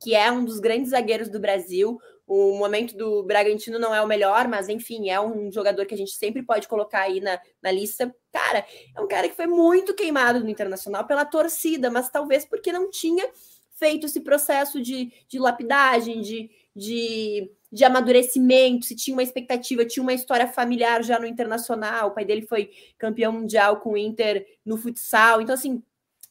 que 0.00 0.14
é 0.14 0.30
um 0.30 0.44
dos 0.44 0.58
grandes 0.58 0.90
zagueiros 0.90 1.28
do 1.28 1.38
Brasil. 1.38 1.98
O 2.26 2.58
momento 2.58 2.96
do 2.96 3.22
Bragantino 3.22 3.78
não 3.78 3.94
é 3.94 4.02
o 4.02 4.06
melhor, 4.06 4.48
mas 4.48 4.68
enfim, 4.68 5.10
é 5.10 5.20
um 5.20 5.50
jogador 5.52 5.86
que 5.86 5.94
a 5.94 5.96
gente 5.96 6.10
sempre 6.10 6.42
pode 6.42 6.66
colocar 6.66 7.02
aí 7.02 7.20
na, 7.20 7.38
na 7.62 7.70
lista. 7.70 8.12
Cara, 8.32 8.66
é 8.96 9.00
um 9.00 9.06
cara 9.06 9.28
que 9.28 9.36
foi 9.36 9.46
muito 9.46 9.94
queimado 9.94 10.40
no 10.40 10.50
Internacional 10.50 11.06
pela 11.06 11.24
torcida, 11.24 11.88
mas 11.88 12.10
talvez 12.10 12.44
porque 12.44 12.72
não 12.72 12.90
tinha 12.90 13.24
feito 13.76 14.06
esse 14.06 14.20
processo 14.20 14.80
de, 14.80 15.12
de 15.28 15.38
lapidagem, 15.38 16.20
de, 16.20 16.50
de, 16.74 17.50
de 17.70 17.84
amadurecimento, 17.84 18.86
se 18.86 18.96
tinha 18.96 19.14
uma 19.14 19.22
expectativa, 19.22 19.84
tinha 19.84 20.02
uma 20.02 20.14
história 20.14 20.48
familiar 20.48 21.02
já 21.02 21.18
no 21.18 21.26
internacional, 21.26 22.08
o 22.08 22.10
pai 22.12 22.24
dele 22.24 22.42
foi 22.42 22.70
campeão 22.98 23.32
mundial 23.32 23.80
com 23.80 23.92
o 23.92 23.96
Inter 23.96 24.46
no 24.64 24.76
futsal, 24.76 25.40
então 25.40 25.54
assim, 25.54 25.82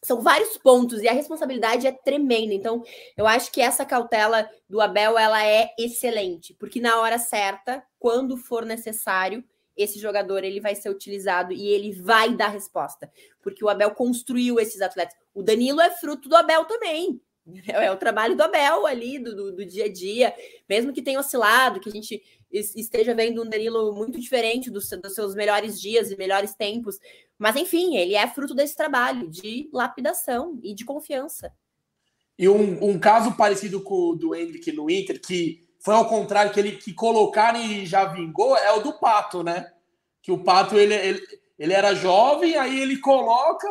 são 0.06 0.22
vários 0.22 0.58
pontos 0.58 1.02
e 1.02 1.08
a 1.08 1.14
responsabilidade 1.14 1.88
é 1.88 1.92
tremenda. 1.92 2.54
Então, 2.54 2.84
eu 3.18 3.26
acho 3.26 3.52
que 3.52 3.60
essa 3.60 3.84
cautela 3.84 4.48
do 4.70 4.80
Abel 4.80 5.18
ela 5.18 5.44
é 5.44 5.74
excelente, 5.80 6.54
porque 6.54 6.80
na 6.80 7.00
hora 7.00 7.18
certa, 7.18 7.84
quando 7.98 8.38
for 8.38 8.66
necessário, 8.66 9.44
esse 9.76 10.00
jogador 10.00 10.44
ele 10.44 10.62
vai 10.62 10.76
ser 10.76 10.90
utilizado 10.90 11.52
e 11.52 11.68
ele 11.68 11.92
vai 11.92 12.34
dar 12.34 12.48
resposta, 12.48 13.12
porque 13.42 13.64
o 13.64 13.70
Abel 13.70 13.92
construiu 13.92 14.60
esses 14.60 14.82
atletas. 14.82 15.16
O 15.34 15.44
Danilo 15.44 15.82
é 15.82 15.90
fruto 15.92 16.30
do 16.30 16.36
Abel 16.36 16.66
também. 16.66 17.20
É, 17.68 17.86
é 17.86 17.92
o 17.92 17.98
trabalho 17.98 18.36
do 18.36 18.44
Abel 18.44 18.86
ali, 18.86 19.20
do, 19.20 19.36
do, 19.36 19.52
do, 19.52 19.66
dia 19.66 19.86
a 19.86 19.92
dia, 19.92 20.34
mesmo 20.68 20.92
que 20.92 21.02
tenha 21.02 21.20
oscilado, 21.20 21.80
que 21.80 21.90
a 21.90 21.92
gente 21.92 22.22
esteja 22.52 23.14
vendo 23.14 23.44
um 23.44 23.50
Danilo 23.50 23.94
muito 23.94 24.20
diferente 24.20 24.72
dos, 24.72 24.90
dos 24.90 25.14
seus 25.14 25.36
melhores 25.36 25.80
dias 25.80 26.10
e 26.10 26.18
melhores 26.18 26.56
tempos. 26.56 26.98
Mas, 27.38 27.56
enfim, 27.56 27.98
ele 27.98 28.16
é 28.16 28.28
fruto 28.28 28.56
desse 28.56 28.76
trabalho 28.76 29.30
de 29.30 29.70
lapidação 29.72 30.60
e 30.64 30.74
de 30.74 30.86
confiança. 30.86 31.54
E 32.38 32.50
um, 32.50 32.84
um 32.84 33.00
caso 33.00 33.36
parecido 33.36 33.82
com 33.82 34.12
o 34.12 34.16
do 34.16 34.36
Hendrick 34.36 34.72
no 34.72 34.90
Inter, 34.90 35.22
que 35.22 35.66
foi 35.80 35.94
ao 35.94 36.10
contrário, 36.10 36.52
que 36.52 36.60
ele 36.60 36.74
que 36.74 36.94
colocaram 36.94 37.62
e 37.62 37.86
já 37.86 38.06
vingou, 38.06 38.58
é 38.58 38.72
o 38.72 38.82
do 38.82 38.94
Pato, 38.94 39.44
né? 39.44 39.72
Que 40.22 40.32
o 40.32 40.44
Pato, 40.44 40.78
ele, 40.78 40.96
ele 40.96 41.22
ele 41.58 41.74
era 41.74 41.96
jovem, 41.96 42.58
aí 42.58 42.80
ele 42.80 42.98
coloca, 42.98 43.68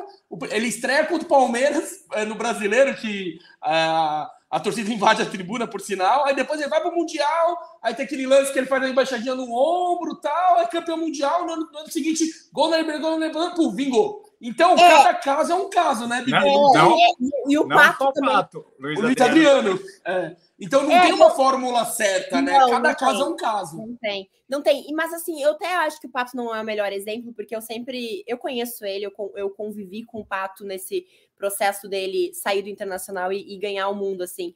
ele 0.51 0.68
estreia 0.68 1.05
contra 1.05 1.26
o 1.26 1.28
Palmeiras 1.28 2.05
é, 2.12 2.24
no 2.24 2.35
brasileiro, 2.35 2.95
que 2.97 3.39
a, 3.62 4.30
a 4.51 4.61
torcida 4.61 4.91
invade 4.91 5.20
a 5.20 5.26
tribuna, 5.26 5.66
por 5.66 5.80
sinal, 5.80 6.24
aí 6.24 6.35
depois 6.35 6.61
ele 6.61 6.70
vai 6.70 6.80
pro 6.80 6.95
Mundial, 6.95 7.59
aí 7.82 7.95
tem 7.95 8.07
aquele 8.07 8.26
lance 8.26 8.53
que 8.53 8.59
ele 8.59 8.66
faz 8.66 8.82
a 8.82 8.89
embaixadinha 8.89 9.35
no 9.35 9.53
ombro 9.53 10.16
tal, 10.16 10.61
é 10.61 10.66
campeão 10.66 10.97
mundial, 10.97 11.45
no 11.45 11.53
ano, 11.53 11.68
no 11.70 11.78
ano 11.80 11.91
seguinte, 11.91 12.24
gol 12.53 12.70
na 12.70 12.78
Libertadores, 12.78 13.11
gol 13.11 13.18
na 13.18 13.26
Libertadores, 13.26 13.74
vingou. 13.74 14.24
Então, 14.47 14.72
É. 14.76 14.88
cada 14.90 15.14
caso 15.14 15.53
é 15.53 15.55
um 15.55 15.70
caso, 15.70 16.07
né, 16.07 16.22
não. 16.28 16.97
E, 16.99 17.53
e 17.55 17.59
o 17.59 17.66
Não 17.66 17.76
Pato 17.76 17.99
só 18.05 18.09
o 18.11 18.12
também. 18.12 18.30
Pato, 18.30 18.66
Luiz 18.78 18.99
O 18.99 19.03
Luiz 19.03 19.20
Adriano. 19.20 19.70
Adriano. 19.70 19.80
É. 20.05 20.36
Então 20.61 20.82
não 20.84 20.92
É, 20.92 21.01
tem 21.03 21.12
uma 21.14 21.28
não- 21.28 21.34
fórmula 21.34 21.84
certa, 21.86 22.40
né? 22.42 22.59
Não, 22.59 22.70
Cada 22.70 22.88
não 22.90 22.95
caso 22.95 23.12
tem. 23.18 23.22
é 23.22 23.28
um 23.30 23.36
caso. 23.36 23.76
Não 23.78 23.97
tem, 23.97 24.30
não 24.49 24.62
tem. 24.62 24.86
Mas 24.95 25.12
assim, 25.14 25.42
eu 25.42 25.53
até 25.53 25.74
acho 25.76 25.99
que 26.01 26.07
o 26.07 26.11
Pato 26.11 26.36
não 26.36 26.55
é 26.55 26.61
o 26.61 26.64
melhor 26.64 26.92
exemplo, 26.92 27.32
porque 27.34 27.57
eu 27.57 27.61
sempre, 27.62 28.22
eu 28.26 28.36
conheço 28.38 28.84
ele, 28.84 29.07
eu, 29.07 29.32
eu 29.34 29.51
convivi 29.51 30.05
com 30.05 30.20
o 30.20 30.26
Pato 30.26 30.62
nesse 30.64 31.07
processo 31.36 31.88
dele 31.88 32.32
sair 32.34 32.62
do 32.62 32.68
internacional 32.68 33.32
e, 33.32 33.55
e 33.55 33.59
ganhar 33.59 33.88
o 33.88 33.95
mundo, 33.95 34.22
assim. 34.22 34.55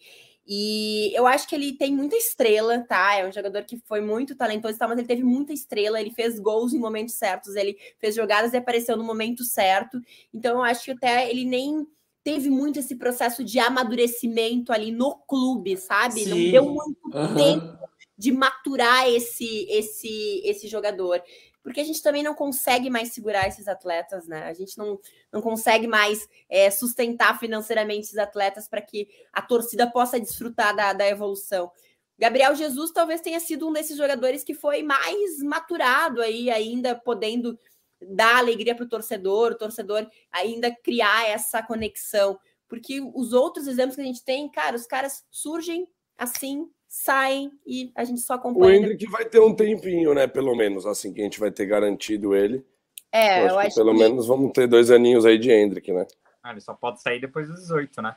E 0.51 1.13
eu 1.15 1.27
acho 1.27 1.47
que 1.47 1.55
ele 1.55 1.75
tem 1.75 1.93
muita 1.95 2.17
estrela, 2.17 2.81
tá? 2.89 3.15
É 3.17 3.29
um 3.29 3.33
jogador 3.33 3.65
que 3.65 3.77
foi 3.87 4.01
muito 4.01 4.35
talentoso, 4.35 4.77
e 4.77 4.79
tal, 4.79 4.89
mas 4.89 4.99
ele 4.99 5.07
teve 5.07 5.23
muita 5.23 5.53
estrela, 5.53 6.01
ele 6.01 6.11
fez 6.11 6.39
gols 6.41 6.73
em 6.73 6.79
momentos 6.79 7.15
certos, 7.17 7.55
ele 7.55 7.77
fez 8.01 8.15
jogadas 8.15 8.55
e 8.55 8.57
apareceu 8.57 8.97
no 8.97 9.05
momento 9.05 9.45
certo. 9.45 10.01
Então 10.33 10.57
eu 10.59 10.63
acho 10.63 10.85
que 10.87 10.93
até 10.93 11.31
ele 11.31 11.45
nem 11.45 11.87
teve 12.25 12.49
muito 12.51 12.79
esse 12.79 12.97
processo 12.97 13.45
de 13.45 13.59
amadurecimento 13.59 14.73
ali 14.73 14.91
no 14.91 15.17
clube, 15.29 15.77
sabe? 15.77 16.25
Não 16.27 16.39
Sim. 16.39 16.51
deu 16.51 16.65
muito 16.65 17.13
Aham. 17.15 17.35
tempo 17.37 17.79
de 18.17 18.33
maturar 18.33 19.09
esse 19.09 19.67
esse 19.71 20.41
esse 20.45 20.67
jogador. 20.67 21.23
Porque 21.63 21.81
a 21.81 21.85
gente 21.85 22.03
também 22.03 22.23
não 22.23 22.35
consegue 22.35 22.89
mais 22.89 23.13
segurar 23.13 23.47
esses 23.47 23.69
atletas, 23.69 24.27
né? 24.27 24.45
A 24.45 24.55
gente 24.55 24.79
não, 24.79 24.99
não 25.33 25.43
consegue 25.43 25.87
mais 25.87 26.27
é, 26.49 26.71
sustentar 26.71 27.39
financeiramente 27.39 28.07
esses 28.07 28.19
atletas 28.19 28.69
para 28.69 28.81
que 28.81 29.09
a 29.33 29.43
torcida 29.43 29.91
possa 29.91 30.21
desfrutar 30.21 30.75
da, 30.75 30.93
da 30.93 31.09
evolução. 31.09 31.71
Gabriel 32.19 32.55
Jesus 32.55 32.91
talvez 32.91 33.21
tenha 33.21 33.39
sido 33.39 33.69
um 33.69 33.73
desses 33.73 33.97
jogadores 33.97 34.43
que 34.43 34.55
foi 34.55 34.83
mais 34.83 35.39
maturado 35.43 36.21
aí, 36.21 36.51
ainda 36.51 36.95
podendo 36.95 37.59
dar 38.01 38.39
alegria 38.39 38.75
para 38.75 38.85
o 38.85 38.89
torcedor, 38.89 39.53
o 39.53 39.59
torcedor 39.59 40.09
ainda 40.33 40.75
criar 40.75 41.29
essa 41.29 41.63
conexão. 41.63 42.39
Porque 42.69 43.01
os 43.15 43.33
outros 43.33 43.67
exemplos 43.67 43.97
que 43.97 44.03
a 44.03 44.05
gente 44.05 44.25
tem, 44.25 44.51
cara, 44.51 44.77
os 44.77 44.87
caras 44.87 45.25
surgem 45.31 45.87
assim, 46.17 46.69
saem 46.89 47.53
e 47.67 47.93
a 47.95 48.03
gente 48.05 48.21
só 48.23 48.35
O 48.35 48.37
acompanha. 48.37 48.77
Hendrick 48.79 49.07
vai 49.11 49.25
ter 49.27 49.41
um 49.41 49.55
tempinho, 49.55 50.15
né? 50.15 50.27
Pelo 50.27 50.57
menos, 50.57 50.87
assim, 50.87 51.13
que 51.13 51.21
a 51.21 51.25
gente 51.25 51.39
vai 51.39 51.51
ter 51.51 51.67
garantido 51.67 52.35
ele. 52.35 52.65
É, 53.13 53.41
eu 53.43 53.49
eu 53.49 53.49
acho 53.51 53.59
acho 53.59 53.69
que 53.71 53.75
pelo 53.77 53.93
que 53.93 53.99
menos 53.99 54.27
vamos 54.27 54.53
ter 54.53 54.67
dois 54.67 54.91
aninhos 54.91 55.25
aí 55.25 55.39
de 55.39 55.51
Hendrick, 55.51 55.93
né? 55.93 56.07
Ah, 56.43 56.51
ele 56.53 56.61
só 56.61 56.75
pode 56.75 57.01
sair 57.03 57.21
depois 57.21 57.47
dos 57.49 57.61
18, 57.61 58.01
né? 58.03 58.15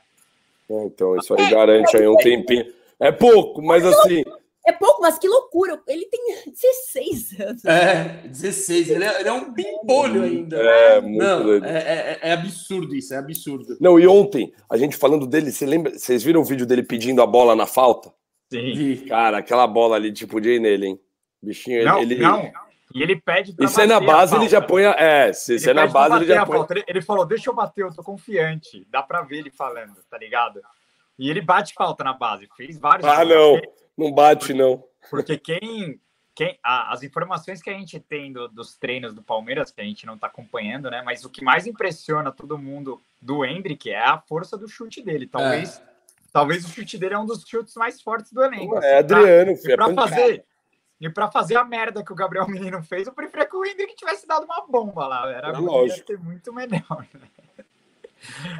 É, 0.70 0.84
Então 0.84 1.16
isso 1.16 1.34
aí 1.34 1.50
garante 1.50 1.96
aí 1.96 2.06
um 2.08 2.16
tempinho. 2.16 2.72
É 2.98 3.10
pouco, 3.12 3.60
mas 3.62 3.84
assim, 3.84 4.22
é 4.64 4.72
pouco, 4.72 5.02
mas 5.02 5.18
que 5.18 5.26
loucura. 5.26 5.80
Ele 5.88 6.06
tem 6.06 6.20
16 6.46 7.40
anos. 7.40 7.64
É, 7.64 8.22
16. 8.28 8.90
Ele 8.90 9.04
é, 9.04 9.20
ele 9.20 9.28
é 9.28 9.32
um 9.32 9.52
pimpolho 9.52 10.22
ainda. 10.22 10.56
é 10.56 11.00
muito 11.00 11.18
Não, 11.18 11.42
doido. 11.42 11.66
é, 11.66 11.78
é- 11.78 12.18
é 12.28 12.32
absurdo 12.32 12.94
isso, 12.94 13.12
é 13.12 13.16
absurdo. 13.16 13.76
Não, 13.80 13.98
e 13.98 14.06
ontem, 14.06 14.52
a 14.70 14.76
gente 14.76 14.96
falando 14.96 15.26
dele, 15.26 15.50
você 15.50 15.66
lembra? 15.66 15.98
Vocês 15.98 16.22
viram 16.22 16.40
o 16.42 16.44
vídeo 16.44 16.64
dele 16.64 16.82
pedindo 16.84 17.20
a 17.20 17.26
bola 17.26 17.56
na 17.56 17.66
falta? 17.66 18.12
Sim. 18.60 18.74
Vi. 18.74 18.96
Cara, 19.06 19.38
aquela 19.38 19.66
bola 19.66 19.96
ali, 19.96 20.12
tipo, 20.12 20.40
de 20.40 20.58
nele, 20.60 20.86
hein? 20.86 21.00
Bichinho, 21.42 21.76
ele. 21.78 21.84
Não, 21.84 21.98
ele... 22.02 22.16
não. 22.16 22.52
E 22.94 23.02
ele 23.02 23.16
pede 23.16 23.54
pra 23.54 23.64
E 23.64 23.68
se 23.68 23.80
é 23.80 23.86
na 23.86 23.98
base, 24.00 24.36
ele 24.36 24.48
já 24.48 24.60
põe. 24.60 24.84
a- 24.84 24.94
É, 24.98 25.32
se, 25.32 25.58
se 25.58 25.70
é 25.70 25.72
na 25.72 25.86
base, 25.86 26.16
ele 26.16 26.26
já 26.26 26.44
põe. 26.44 26.66
Ele, 26.86 27.00
falou, 27.00 27.24
deixa 27.24 27.48
eu 27.48 27.54
bater, 27.54 27.84
eu 27.84 27.94
tô 27.94 28.02
confiante. 28.02 28.86
Dá 28.90 29.02
pra 29.02 29.22
ver 29.22 29.38
ele 29.38 29.50
falando, 29.50 29.96
tá 30.10 30.18
ligado? 30.18 30.60
E 31.18 31.30
ele 31.30 31.40
bate 31.40 31.72
falta 31.72 32.04
na 32.04 32.12
base. 32.12 32.46
Fez 32.56 32.78
vários. 32.78 33.06
Ah, 33.08 33.24
não. 33.24 33.54
Porque- 33.58 33.70
Não 33.96 34.12
bate, 34.12 34.52
não. 34.54 34.84
Porque 35.10 35.38
quem. 35.38 35.98
quem 36.34 36.58
a- 36.62 36.92
as 36.92 37.02
informações 37.02 37.62
que 37.62 37.70
a 37.70 37.74
gente 37.74 37.98
tem 37.98 38.30
do- 38.32 38.48
dos 38.48 38.76
treinos 38.76 39.14
do 39.14 39.22
Palmeiras, 39.22 39.70
que 39.70 39.80
a 39.80 39.84
gente 39.84 40.04
não 40.06 40.16
tá 40.18 40.26
acompanhando, 40.26 40.90
né? 40.90 41.02
Mas 41.02 41.24
o 41.24 41.30
que 41.30 41.42
mais 41.44 41.66
impressiona 41.66 42.30
todo 42.32 42.58
mundo 42.58 43.00
do 43.20 43.44
Hendrick 43.44 43.90
é 43.90 43.98
a 44.02 44.18
força 44.18 44.56
do 44.58 44.68
chute 44.68 45.02
dele. 45.02 45.26
Talvez, 45.26 45.82
talvez 46.32 46.64
o 46.64 46.68
chute 46.68 46.96
dele 46.98 47.14
é 47.14 47.18
um 47.18 47.26
dos 47.26 47.44
chutes 47.46 47.74
mais 47.76 48.00
fortes 48.00 48.32
do 48.32 48.42
elenco. 48.42 48.76
É 48.82 48.98
assim, 48.98 49.06
pra- 49.06 49.16
Adriano, 49.18 49.50
E 49.52 49.56
filho. 49.56 49.72
É 49.72 49.76
pra 49.76 49.94
fazer, 49.94 50.44
e 51.00 51.10
pra 51.10 51.30
fazer 51.30 51.56
a 51.56 51.64
merda 51.64 52.04
que 52.04 52.12
o 52.12 52.16
Gabriel 52.16 52.48
Menino 52.48 52.82
fez, 52.82 53.06
eu 53.06 53.12
preferia 53.12 53.46
que 53.46 53.56
o 53.56 53.64
Hendrick 53.64 53.94
tivesse 53.96 54.26
dado 54.26 54.44
uma 54.44 54.66
bomba 54.66 55.06
lá. 55.06 55.30
Era 55.30 55.48
É 55.48 55.52
muito, 55.52 55.66
lógico. 55.70 56.12
ia 56.12 56.18
ser 56.18 56.22
muito 56.22 56.52
melhor. 56.52 57.06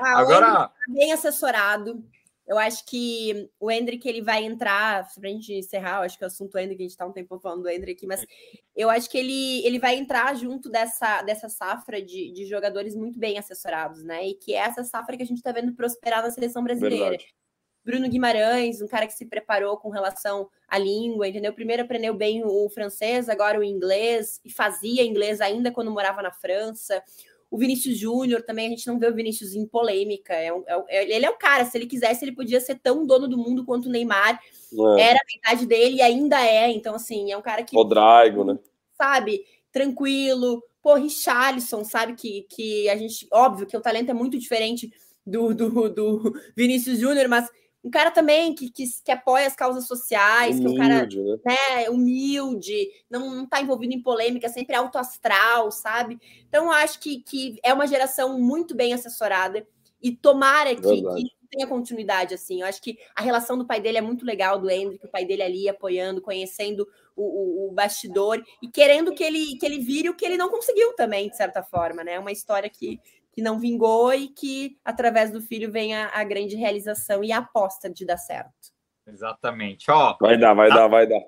Ah, 0.01 0.15
o 0.15 0.19
Agora, 0.19 0.47
tá 0.69 0.73
bem 0.89 1.13
assessorado. 1.13 2.05
Eu 2.45 2.59
acho 2.59 2.85
que 2.85 3.49
o 3.61 3.71
Hendrick 3.71 4.07
ele 4.07 4.21
vai 4.21 4.43
entrar, 4.45 5.07
pra 5.15 5.29
gente 5.31 5.55
encerrar, 5.55 5.99
eu 5.99 6.03
acho 6.03 6.19
que 6.19 6.25
o 6.25 6.27
assunto 6.27 6.59
Hendrick, 6.59 6.83
a 6.83 6.87
gente 6.89 6.97
tá 6.97 7.07
um 7.07 7.13
tempo 7.13 7.39
falando 7.39 7.63
do 7.63 7.69
Hendrick, 7.71 7.93
aqui, 7.93 8.07
mas 8.07 8.27
eu 8.75 8.91
acho 8.91 9.09
que 9.09 9.17
ele, 9.17 9.65
ele 9.65 9.79
vai 9.79 9.95
entrar 9.95 10.35
junto 10.35 10.69
dessa, 10.69 11.23
dessa 11.23 11.49
safra 11.49 12.03
de, 12.03 12.33
de 12.33 12.45
jogadores 12.45 12.97
muito 12.97 13.17
bem 13.19 13.39
assessorados, 13.39 14.03
né? 14.03 14.27
E 14.27 14.35
que 14.35 14.53
é 14.55 14.59
essa 14.59 14.83
safra 14.83 15.17
que 15.17 15.23
a 15.23 15.27
gente 15.27 15.41
tá 15.41 15.53
vendo 15.53 15.73
prosperar 15.73 16.21
na 16.21 16.33
seleção 16.33 16.65
brasileira. 16.65 17.11
Verdade. 17.11 17.33
Bruno 17.85 18.09
Guimarães, 18.09 18.81
um 18.81 18.87
cara 18.87 19.07
que 19.07 19.13
se 19.15 19.27
preparou 19.27 19.77
com 19.77 19.91
relação 19.91 20.49
à 20.69 20.79
língua, 20.79 21.27
entendeu? 21.29 21.53
Primeiro 21.53 21.83
aprendeu 21.83 22.15
bem 22.15 22.45
o 22.45 22.69
francês, 22.71 23.29
agora 23.29 23.59
o 23.59 23.65
inglês, 23.65 24.41
e 24.45 24.53
fazia 24.53 25.03
inglês 25.05 25.41
ainda 25.41 25.71
quando 25.73 25.91
morava 25.91 26.23
na 26.23 26.31
França. 26.33 27.03
O 27.51 27.59
Vinícius 27.59 27.99
Júnior 27.99 28.41
também, 28.43 28.67
a 28.67 28.71
gente 28.71 28.87
não 28.87 28.99
vê 28.99 29.07
o 29.09 29.15
Vinícius 29.15 29.55
em 29.55 29.67
polêmica. 29.67 30.33
É 30.33 30.53
um- 30.53 30.65
é 30.67 30.77
um- 30.79 30.85
é- 30.89 31.15
ele 31.15 31.27
é 31.27 31.31
o 31.31 31.37
cara, 31.37 31.65
se 31.67 31.77
ele 31.77 31.87
quisesse, 31.87 32.25
ele 32.25 32.33
podia 32.35 32.61
ser 32.61 32.77
tão 32.79 33.05
dono 33.05 33.29
do 33.29 33.37
mundo 33.37 33.65
quanto 33.65 33.87
o 33.87 33.91
Neymar. 33.93 34.41
É, 34.99 35.03
Era 35.03 35.19
a 35.19 35.27
metade 35.37 35.67
dele 35.67 35.97
e 35.97 36.03
ainda 36.03 36.41
é. 36.47 36.71
Então, 36.71 36.95
assim, 36.95 37.31
é 37.31 37.37
um 37.37 37.43
cara 37.43 37.63
que 37.63 37.77
o 37.77 37.85
Draigo, 37.85 38.43
né? 38.45 38.59
sabe, 38.97 39.45
tranquilo. 39.71 40.63
Pô, 40.83 40.95
Richarlison, 40.95 41.85
sabe 41.85 42.15
que, 42.15 42.47
que 42.49 42.89
a 42.89 42.97
gente, 42.97 43.27
óbvio 43.31 43.67
que 43.67 43.77
o 43.77 43.81
talento 43.81 44.11
é 44.11 44.15
muito 44.15 44.39
diferente 44.39 44.91
do, 45.27 45.55
do, 45.55 45.89
do 45.89 46.33
Vinícius 46.57 46.99
Júnior, 46.99 47.29
mas 47.29 47.49
um 47.85 47.91
cara 47.91 48.11
também 48.11 48.55
que, 48.55 48.71
que, 48.71 48.85
que 49.05 49.11
apoia 49.11 49.47
as 49.47 49.57
causas 49.57 49.87
sociais, 49.87 50.59
que 50.59 50.67
é 50.67 50.69
um 50.69 50.77
cara 50.77 50.95
Humilde, 50.99 51.23
né? 51.23 51.39
né, 51.45 51.91
humilde, 51.91 52.89
não, 53.11 53.35
não 53.35 53.47
tá 53.47 53.61
envolvido 53.61 53.93
em 53.93 54.03
polêmica, 54.03 54.49
sempre 54.49 54.77
alto 54.77 54.99
astral, 54.99 55.71
sabe? 55.71 56.19
Então, 56.49 56.67
eu 56.67 56.73
acho 56.73 57.01
que, 57.01 57.23
que 57.23 57.59
é 57.63 57.75
uma 57.75 57.87
geração 57.87 58.39
muito 58.39 58.75
bem 58.75 58.93
assessorada 58.93 59.67
e 60.01 60.15
tomara 60.15 60.75
que, 60.75 60.81
que 60.81 61.43
tenha 61.51 61.67
continuidade, 61.67 62.35
assim. 62.35 62.63
Eu 62.63 62.67
acho 62.67 62.81
que 62.81 62.99
a 63.15 63.23
relação 63.23 63.59
do 63.59 63.67
pai 63.67 63.81
dele 63.81 63.99
é 63.99 64.03
muito 64.03 64.25
legal, 64.25 64.59
do 64.59 64.71
Hendrick, 64.71 65.05
o 65.05 65.11
pai 65.11 65.25
dele 65.25 65.43
ali 65.43 65.69
apoiando, 65.69 66.23
conhecendo 66.23 66.89
o, 67.15 67.23
o, 67.23 67.69
o 67.69 67.73
bastidor 67.73 68.43
e 68.63 68.69
querendo 68.69 69.13
que 69.13 69.23
ele, 69.23 69.57
que 69.59 69.67
ele 69.67 69.79
vire 69.79 70.09
o 70.09 70.15
que 70.15 70.25
ele 70.25 70.39
não 70.39 70.49
conseguiu 70.49 70.95
também, 70.95 71.29
de 71.29 71.37
certa 71.37 71.63
forma, 71.63 72.03
né? 72.03 72.15
É 72.15 72.19
uma 72.19 72.33
história 72.33 72.71
que, 72.71 72.99
que 73.33 73.41
não 73.43 73.59
vingou 73.59 74.13
e 74.13 74.29
que, 74.29 74.79
através 74.85 75.31
do 75.31 75.41
filho, 75.41 75.71
vem 75.73 75.95
a, 75.97 76.11
a 76.15 76.23
grande 76.25 76.55
realização 76.57 77.25
e 77.25 77.33
a 77.33 77.39
aposta 77.39 77.89
de 77.91 78.05
dar 78.05 78.19
certo. 78.19 78.53
exatamente. 79.07 79.91
Ó, 79.91 80.17
Vai 80.21 80.39
dar, 80.39 80.55
vai 80.55 80.69
Tá. 80.69 80.75
dar, 80.77 80.89
vai 80.89 81.07
dar. 81.07 81.21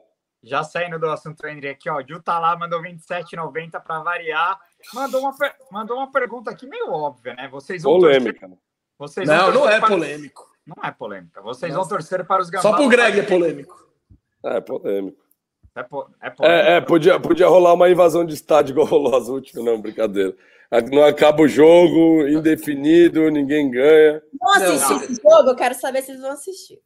já 0.43 0.63
saindo 0.63 0.99
do 0.99 1.09
assunto 1.09 1.47
Hendrick 1.47 1.89
aqui, 1.89 1.91
ó. 1.91 2.03
Gil 2.07 2.23
tá 2.23 2.39
lá, 2.39 2.57
mandou 2.57 2.83
27,90 2.83 3.81
para 3.83 4.01
variar. 4.03 4.61
Mandou 4.93 5.23
uma, 5.23 5.37
per- 5.37 5.57
mandou 5.73 5.97
uma 5.97 6.13
pergunta 6.13 6.51
aqui 6.51 6.67
meio 6.67 6.91
óbvia, 6.91 7.35
né? 7.35 7.49
Vocês 7.49 7.83
vão 7.83 7.99
torcer- 7.99 8.21
Polêmica. 8.21 8.49
né? 8.49 8.57
Vocês 8.99 9.27
vão 9.27 9.37
Não, 9.37 9.47
não 9.47 9.53
torcer 9.63 9.77
é 9.77 9.81
para- 9.81 9.89
polêmico. 9.89 10.51
Não 10.67 10.85
é 10.85 10.91
polêmica. 10.93 11.43
Vocês 11.43 11.73
Não. 11.73 11.81
vão 11.81 11.89
torcer 11.89 12.27
para 12.27 12.43
os 12.43 12.49
Só 12.61 12.75
pro 12.77 12.89
Greg 12.89 13.21
é 13.21 13.23
polêmico. 13.23 13.75
polêmico. 13.75 13.95
É, 14.45 14.61
polêmico. 14.61 15.25
É, 15.75 15.83
po- 15.83 16.11
é 16.21 16.31
polêmico. 16.31 16.45
É, 16.45 16.77
é, 16.77 16.81
podia, 16.81 17.19
podia 17.19 17.49
rolar 17.49 17.73
uma 17.73 17.89
invasão 17.91 18.25
de 18.25 18.35
estádio 18.35 18.73
igual 18.75 18.87
rolou 18.87 19.17
as 19.17 19.29
últimas, 19.29 19.65
não, 19.65 19.81
brincadeira. 19.81 20.37
Não 20.83 21.05
acaba 21.05 21.43
o 21.43 21.49
jogo, 21.49 22.27
indefinido, 22.29 23.31
ninguém 23.31 23.71
ganha. 23.71 24.23
Vão 24.41 24.55
Não, 24.55 24.63
assistir 24.75 24.91
não. 24.93 25.03
esse 25.03 25.15
jogo? 25.23 25.51
Eu 25.51 25.57
quero 25.57 25.75
saber 25.75 26.03
se 26.03 26.11
eles 26.13 26.21
vão 26.23 26.31
assistir. 26.33 26.81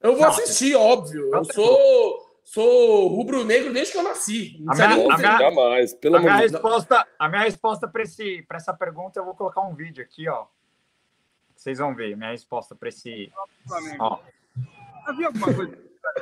Eu 0.00 0.12
vou 0.12 0.22
Não, 0.22 0.28
assistir, 0.28 0.74
óbvio. 0.74 1.26
Eu 1.26 1.30
não. 1.30 1.44
sou, 1.44 2.18
sou 2.42 3.08
rubro-negro 3.08 3.72
desde 3.72 3.92
que 3.92 3.98
eu 3.98 4.02
nasci. 4.02 4.56
Não 4.60 4.72
A 4.72 4.76
minha- 4.76 4.88
nem 4.96 5.12
a 5.12 5.16
minha- 5.18 5.38
Jamais, 5.38 5.94
pelo 5.94 6.16
A 6.16 6.20
minha 6.20 6.36
resposta, 6.36 7.06
a 7.18 7.28
minha 7.28 7.42
resposta 7.42 7.88
para 7.88 8.02
esse, 8.02 8.42
para 8.42 8.56
essa 8.56 8.74
pergunta, 8.74 9.18
eu 9.20 9.24
vou 9.24 9.34
colocar 9.34 9.60
um 9.62 9.74
vídeo 9.74 10.02
aqui, 10.02 10.28
ó. 10.28 10.46
Vocês 11.54 11.78
vão 11.78 11.94
ver 11.94 12.16
minha 12.16 12.30
resposta 12.32 12.74
para 12.74 12.88
esse. 12.88 13.30
Ó. 14.00 14.18
Havia 15.06 15.28
alguma 15.28 15.54
coisa 15.54 15.72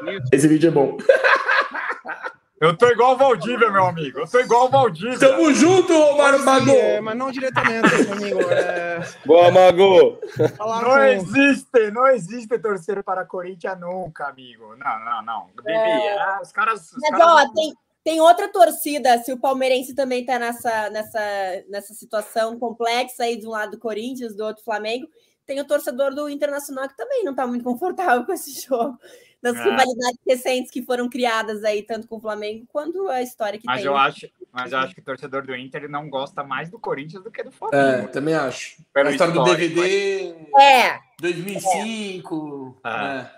nisso? 0.03 0.27
Esse 0.33 0.47
vídeo 0.49 0.69
é 0.69 0.71
bom. 0.71 0.97
Eu 2.61 2.77
tô 2.77 2.87
igual 2.89 3.15
o 3.15 3.17
Valdívia, 3.17 3.71
meu 3.71 3.87
amigo. 3.87 4.19
Eu 4.19 4.29
tô 4.29 4.39
igual 4.39 4.67
o 4.67 4.69
Valdívia. 4.69 5.19
Tamo 5.19 5.51
junto, 5.55 5.95
Mário 6.19 6.45
Mago. 6.45 6.71
É, 6.71 7.01
mas 7.01 7.17
não 7.17 7.33
diretamente, 7.33 7.89
meu 8.05 8.13
amigo. 8.13 8.51
É, 8.51 9.01
Boa, 9.25 9.51
Mago! 9.51 10.19
falar 10.59 10.83
Não 10.83 10.91
com... 10.91 10.99
existe, 10.99 11.91
não 11.91 12.07
existe 12.09 12.59
torcer 12.59 13.03
para 13.03 13.25
Corinthians 13.25 13.81
nunca, 13.81 14.27
amigo. 14.27 14.77
Não, 14.77 15.01
não, 15.03 15.23
não. 15.23 15.47
Bibi, 15.57 15.73
é, 15.73 16.39
os 16.43 16.53
caras. 16.53 16.93
Os 16.93 16.99
Mas, 17.01 17.19
caras 17.19 17.49
ó, 17.49 17.55
tem, 17.55 17.73
tem 18.05 18.21
outra 18.21 18.47
torcida, 18.53 19.17
se 19.23 19.33
o 19.33 19.41
palmeirense 19.41 19.95
também 19.95 20.23
tá 20.27 20.39
nessa, 20.39 20.91
nessa, 20.91 21.21
nessa 21.67 21.95
situação 21.95 22.59
complexa 22.59 23.25
aí, 23.25 23.39
de 23.39 23.47
um 23.47 23.51
lado 23.51 23.73
do 23.73 23.79
Corinthians, 23.79 24.37
do 24.37 24.45
outro 24.45 24.63
Flamengo. 24.63 25.07
tem 25.47 25.59
o 25.61 25.67
torcedor 25.67 26.15
do 26.15 26.29
Internacional 26.29 26.87
que 26.89 26.97
também 26.97 27.25
não 27.25 27.33
está 27.33 27.47
muito 27.47 27.65
confortável 27.65 28.27
com 28.27 28.35
esse 28.35 28.53
jogo. 28.69 28.99
Das 29.43 29.57
É. 29.57 29.63
rivalidades 29.63 30.19
recentes 30.27 30.71
que 30.71 30.83
foram 30.83 31.09
criadas 31.09 31.65
aí, 31.65 31.83
tanto 31.83 32.07
com 32.07 32.17
o 32.17 32.21
Flamengo 32.21 32.67
quanto 32.71 33.09
a 33.09 33.23
história 33.23 33.59
que 33.59 33.65
Mas 33.65 33.79
tem. 33.81 33.87
eu 33.87 33.97
acho, 33.97 34.29
mas 34.53 34.71
eu 34.73 34.79
acho 34.79 34.95
que 34.95 35.01
o 35.01 35.05
torcedor 35.05 35.47
do 35.47 35.57
Inter 35.57 35.89
não 35.89 36.11
gosta 36.11 36.45
mais 36.45 36.71
do 36.71 36.79
Corinthians 36.79 37.25
do 37.25 37.31
que 37.31 37.43
do 37.43 37.49
É, 37.49 37.53
Flamengo. 37.53 38.09
também 38.09 38.35
acho. 38.35 38.77
Pelo 38.93 39.09
a 39.09 39.13
história 39.13 39.33
do 39.33 39.43
DVD, 39.45 40.35
É, 40.59 40.99
2005. 41.19 42.77
É. 42.85 42.91
é. 42.91 43.31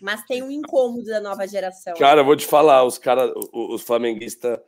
mas 0.00 0.24
tem 0.24 0.42
um 0.42 0.50
incômodo 0.50 1.04
da 1.04 1.20
nova 1.20 1.46
geração. 1.46 1.92
Cara, 1.98 2.22
eu 2.22 2.24
vou 2.24 2.34
te 2.36 2.46
falar, 2.46 2.82
os 2.84 2.96
caras, 2.96 3.30
os 3.52 3.82
flamenguistas, 3.82 4.58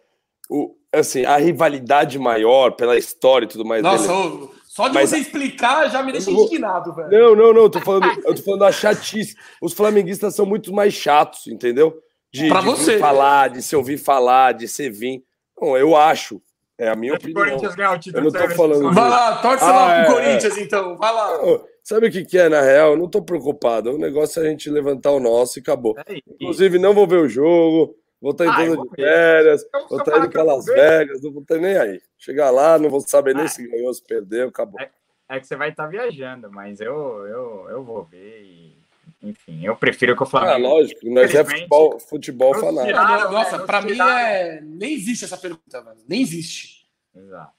o, 0.51 0.77
assim, 0.93 1.25
a 1.25 1.39
rivalidade 1.39 2.19
maior 2.19 2.73
pela 2.73 2.99
história 2.99 3.47
e 3.47 3.49
tudo 3.49 3.65
mais. 3.65 3.83
Nossa, 3.83 4.09
dele- 4.09 4.51
só 4.75 4.89
de 4.89 4.95
Mas- 4.95 5.11
você 5.11 5.19
explicar 5.19 5.91
já 5.91 6.03
me 6.03 6.13
deixa 6.13 6.31
vou- 6.31 6.45
indignado, 6.47 6.95
velho. 6.95 7.11
Não, 7.11 7.37
não, 7.37 7.53
não, 7.53 7.63
eu 7.65 7.69
tô 7.71 7.79
falando, 7.81 8.07
eu 8.25 8.35
tô 8.35 8.43
falando 8.43 8.61
da 8.61 8.73
chatice. 8.73 9.35
Os 9.61 9.75
flamenguistas 9.75 10.35
são 10.35 10.47
muito 10.47 10.73
mais 10.73 10.95
chatos, 10.95 11.47
entendeu? 11.47 11.95
De, 12.33 12.49
Pra 12.49 12.61
de 12.61 12.67
você. 12.67 12.99
falar, 12.99 13.51
de 13.51 13.61
se 13.63 13.77
ouvir 13.77 13.99
falar, 13.99 14.53
de 14.53 14.67
se 14.67 14.89
vir. 14.89 15.23
Não, 15.61 15.77
eu 15.77 15.95
acho. 15.95 16.41
É 16.79 16.89
a 16.89 16.97
minha 16.97 17.13
o 17.13 17.17
opinião. 17.17 17.45
Corinthians 17.45 17.75
ganhar 17.75 17.93
o 17.93 17.99
título, 17.99 18.27
Eu 18.27 18.33
não 18.33 18.41
tô 18.49 18.55
falando 18.57 18.95
Vai 18.95 19.09
lá, 19.11 19.37
torce 19.43 19.63
Ah, 19.65 19.71
lá 19.73 19.95
é, 19.95 20.05
pro 20.07 20.15
Corinthians, 20.15 20.57
então. 20.57 20.97
Vai 20.97 21.13
lá. 21.13 21.37
Não, 21.43 21.65
Sabe 21.85 22.07
o 22.07 22.11
que, 22.11 22.25
que 22.25 22.39
é, 22.39 22.49
na 22.49 22.63
real? 22.63 22.93
Eu 22.93 22.97
não 22.97 23.09
tô 23.11 23.21
preocupado. 23.21 23.91
O 23.93 23.99
negócio 23.99 24.41
é 24.43 24.47
a 24.47 24.49
gente 24.51 24.71
levantar 24.71 25.11
o 25.11 25.21
nosso 25.21 25.59
e 25.59 25.61
acabou. 25.61 25.95
É. 25.99 26.17
Inclusive, 26.41 26.79
não 26.79 26.95
vou 26.95 27.07
ver 27.07 27.17
o 27.19 27.29
jogo, 27.29 27.95
vou 28.23 28.31
estar 28.31 28.45
Ah, 28.45 28.47
eu 28.65 28.73
entrando 28.73 28.77
vou 28.77 28.89
de 28.91 28.97
férias, 28.97 29.63
Eu 29.75 29.89
vou 29.89 29.99
estar 29.99 30.17
indo 30.17 30.25
eu 30.27 30.31
para 30.31 30.43
Las 30.45 30.65
ver. 30.65 30.75
Vegas, 30.99 31.23
não 31.23 31.33
vou 31.33 31.43
estar 31.43 31.59
nem 31.59 31.77
aí. 31.77 32.01
Chegar 32.17 32.51
lá, 32.51 32.79
não 32.79 32.89
vou 32.89 33.01
saber 33.01 33.35
nem 33.35 33.45
Ah. 33.45 33.49
se 33.49 33.67
ganhou, 33.69 33.93
se 33.93 34.03
perdeu, 34.03 34.49
acabou. 34.49 34.81
É 35.29 35.41
que 35.41 35.47
você 35.47 35.57
vai 35.57 35.71
estar 35.71 35.87
viajando, 35.87 36.51
mas 36.51 36.81
eu, 36.81 37.27
eu, 37.27 37.67
eu 37.71 37.83
vou 37.85 38.05
ver 38.05 38.43
e. 38.43 38.81
Enfim, 39.23 39.65
eu 39.65 39.77
prefiro 39.77 40.17
que 40.17 40.23
o 40.23 40.25
Ah, 40.25 40.29
Flamengo. 40.29 40.69
lógico, 40.69 41.01
nós 41.05 41.33
é 41.35 41.41
Infelizmente, 41.41 41.59
futebol, 41.61 42.01
futebol 42.01 42.55
eu 42.55 42.61
fanático. 42.61 43.33
Nossa, 43.33 43.59
né? 43.59 43.65
pra 43.67 43.81
Nos 43.81 43.93
mim 43.93 44.01
é. 44.01 44.61
Nem 44.63 44.95
existe 44.95 45.25
essa 45.25 45.37
pergunta, 45.37 45.81
velho. 45.81 45.97
Nem 46.09 46.21
existe. 46.23 46.87
Exato. 47.15 47.53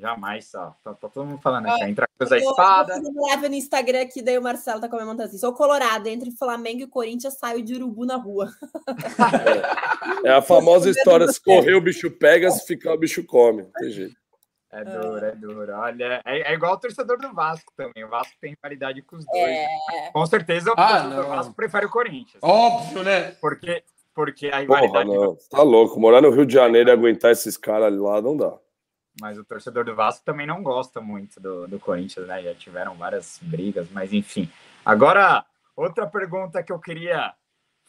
Jamais 0.00 0.50
só. 0.50 0.74
Tá, 0.82 0.94
tá 0.94 1.08
todo 1.08 1.26
mundo 1.26 1.40
falando 1.42 1.66
aqui. 1.66 1.84
Entra 1.84 2.06
a 2.06 2.18
coisa 2.18 2.36
Eu 2.38 2.42
tô 2.44 2.50
espada. 2.50 2.94
fazendo 2.94 3.20
live 3.22 3.48
no 3.50 3.54
Instagram 3.54 4.02
aqui, 4.02 4.22
daí 4.22 4.38
o 4.38 4.42
Marcelo 4.42 4.80
tá 4.80 4.88
comentando 4.88 5.20
assim: 5.20 5.36
sou 5.38 5.52
colorado, 5.52 6.06
entre 6.08 6.30
Flamengo 6.32 6.82
e 6.82 6.86
Corinthians 6.86 7.34
saio 7.38 7.62
de 7.62 7.74
urubu 7.74 8.04
na 8.06 8.16
rua. 8.16 8.48
É 10.24 10.30
a 10.32 10.42
famosa 10.42 10.90
história: 10.90 11.26
se 11.28 11.42
correr 11.42 11.74
o 11.74 11.80
bicho 11.80 12.10
pega, 12.10 12.50
se 12.50 12.66
ficar 12.66 12.92
o 12.92 12.98
bicho 12.98 13.24
come. 13.24 13.64
Tem 13.78 13.90
jeito. 13.90 14.16
É 14.72 14.84
duro, 14.84 15.24
é 15.24 15.32
duro. 15.34 15.72
Olha, 15.74 16.20
é, 16.24 16.52
é 16.52 16.54
igual 16.54 16.74
o 16.74 16.78
torcedor 16.78 17.18
do 17.18 17.32
Vasco 17.34 17.72
também. 17.76 18.04
O 18.04 18.08
Vasco 18.08 18.34
tem 18.40 18.50
rivalidade 18.54 19.02
com 19.02 19.16
os 19.16 19.24
dois. 19.26 19.42
É, 19.44 19.66
Com 20.12 20.24
certeza 20.26 20.70
o 20.70 20.74
Ah, 20.76 21.00
torcedor 21.02 21.24
do. 21.24 21.28
Vasco 21.30 21.54
prefere 21.54 21.86
o 21.86 21.90
Corinthians. 21.90 22.38
Óbvio, 22.42 23.02
né? 23.02 23.32
Porque, 23.40 23.82
porque 24.14 24.46
a 24.48 24.64
Porra, 24.64 24.80
rivalidade. 24.82 25.08
não. 25.10 25.36
Tá 25.50 25.62
louco. 25.62 25.98
Morar 25.98 26.20
no 26.22 26.30
Rio 26.30 26.46
de 26.46 26.54
Janeiro 26.54 26.88
e 26.90 26.92
aguentar 26.92 27.32
esses 27.32 27.56
caras 27.56 27.92
lá 27.98 28.20
não 28.22 28.36
dá. 28.36 28.56
Mas 29.20 29.38
o 29.38 29.44
torcedor 29.44 29.84
do 29.84 29.94
Vasco 29.94 30.24
também 30.24 30.46
não 30.46 30.62
gosta 30.62 31.00
muito 31.00 31.40
do, 31.40 31.66
do 31.66 31.80
Corinthians, 31.80 32.26
né? 32.26 32.42
Já 32.42 32.54
tiveram 32.54 32.94
várias 32.94 33.38
brigas, 33.42 33.88
mas 33.90 34.12
enfim. 34.12 34.50
Agora, 34.84 35.44
outra 35.74 36.06
pergunta 36.06 36.62
que 36.62 36.72
eu 36.72 36.78
queria 36.78 37.34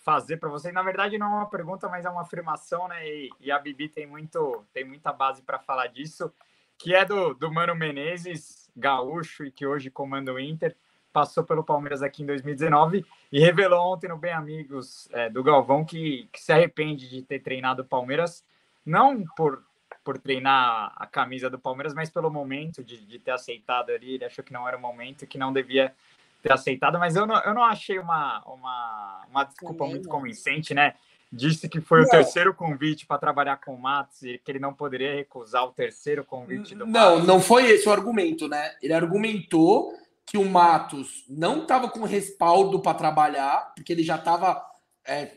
fazer 0.04 0.38
para 0.38 0.50
vocês, 0.50 0.74
na 0.74 0.82
verdade 0.82 1.18
não 1.18 1.28
é 1.28 1.36
uma 1.38 1.50
pergunta, 1.50 1.88
mas 1.88 2.06
é 2.06 2.10
uma 2.10 2.22
afirmação, 2.22 2.88
né? 2.88 3.08
E, 3.08 3.30
e 3.40 3.52
a 3.52 3.60
Bibi 3.60 3.88
tem, 3.88 4.08
muito, 4.08 4.66
tem 4.74 4.84
muita 4.84 5.14
base 5.14 5.42
para 5.44 5.60
falar 5.60 5.88
disso, 5.88 6.34
que 6.78 6.96
é 6.96 7.06
do, 7.06 7.34
do 7.36 7.52
Mano 7.52 7.76
Menezes, 7.76 8.70
gaúcho, 8.76 9.46
e 9.46 9.52
que 9.52 9.66
hoje 9.66 9.92
comanda 9.92 10.34
o 10.34 10.40
Inter, 10.40 10.76
passou 11.14 11.44
pelo 11.44 11.64
Palmeiras 11.64 12.02
aqui 12.02 12.24
em 12.24 12.26
2019 12.26 13.06
e 13.32 13.40
revelou 13.40 13.94
ontem 13.94 14.08
no 14.08 14.18
Bem 14.18 14.34
Amigos 14.34 15.08
é, 15.12 15.30
do 15.30 15.44
Galvão 15.44 15.86
que, 15.86 16.28
que 16.32 16.42
se 16.42 16.52
arrepende 16.52 17.10
de 17.10 17.22
ter 17.22 17.40
treinado 17.40 17.82
o 17.84 17.86
Palmeiras, 17.86 18.44
não 18.86 19.24
por 19.36 19.64
por 20.04 20.18
treinar 20.18 20.94
a 20.96 21.06
camisa 21.06 21.50
do 21.50 21.60
Palmeiras, 21.60 21.94
mas 21.94 22.10
pelo 22.10 22.30
momento 22.30 22.84
de, 22.84 23.06
de 23.06 23.20
ter 23.20 23.32
aceitado 23.32 23.92
ali, 23.92 24.16
ele 24.16 24.26
achou 24.26 24.44
que 24.44 24.54
não 24.54 24.68
era 24.68 24.78
o 24.78 24.82
momento, 24.82 25.28
que 25.28 25.38
não 25.38 25.54
devia 25.54 25.94
ter 26.42 26.52
aceitado, 26.52 26.98
mas 26.98 27.16
eu 27.16 27.26
não, 27.26 27.40
eu 27.42 27.54
não 27.54 27.64
achei 27.64 28.00
uma, 28.00 28.42
uma, 28.46 29.26
uma 29.30 29.44
desculpa 29.44 29.76
Também 29.78 29.92
muito 29.92 30.10
não. 30.10 30.16
convincente, 30.16 30.74
né? 30.74 30.96
Disse 31.32 31.70
que 31.70 31.80
foi 31.80 32.00
o 32.00 32.04
Não. 32.04 32.10
terceiro 32.10 32.54
convite 32.54 33.06
para 33.06 33.18
trabalhar 33.18 33.56
com 33.58 33.74
o 33.74 33.80
Matos 33.80 34.22
e 34.24 34.38
que 34.38 34.52
ele 34.52 34.60
não 34.60 34.74
poderia 34.74 35.16
recusar 35.16 35.64
o 35.64 35.72
terceiro 35.72 36.26
convite 36.26 36.76
do 36.76 36.86
Não, 36.86 37.12
Matos. 37.12 37.28
não 37.28 37.40
foi 37.40 37.70
esse 37.70 37.88
o 37.88 37.92
argumento, 37.92 38.50
né? 38.50 38.76
Ele 38.82 38.92
argumentou 38.94 39.94
que 40.26 40.38
o 40.38 40.44
Matos 40.44 41.24
não 41.30 41.62
estava 41.62 41.90
com 41.90 42.04
respaldo 42.04 42.82
para 42.82 42.98
trabalhar, 42.98 43.72
porque 43.76 43.94
ele 43.94 44.04
já 44.04 44.16
estava 44.16 44.62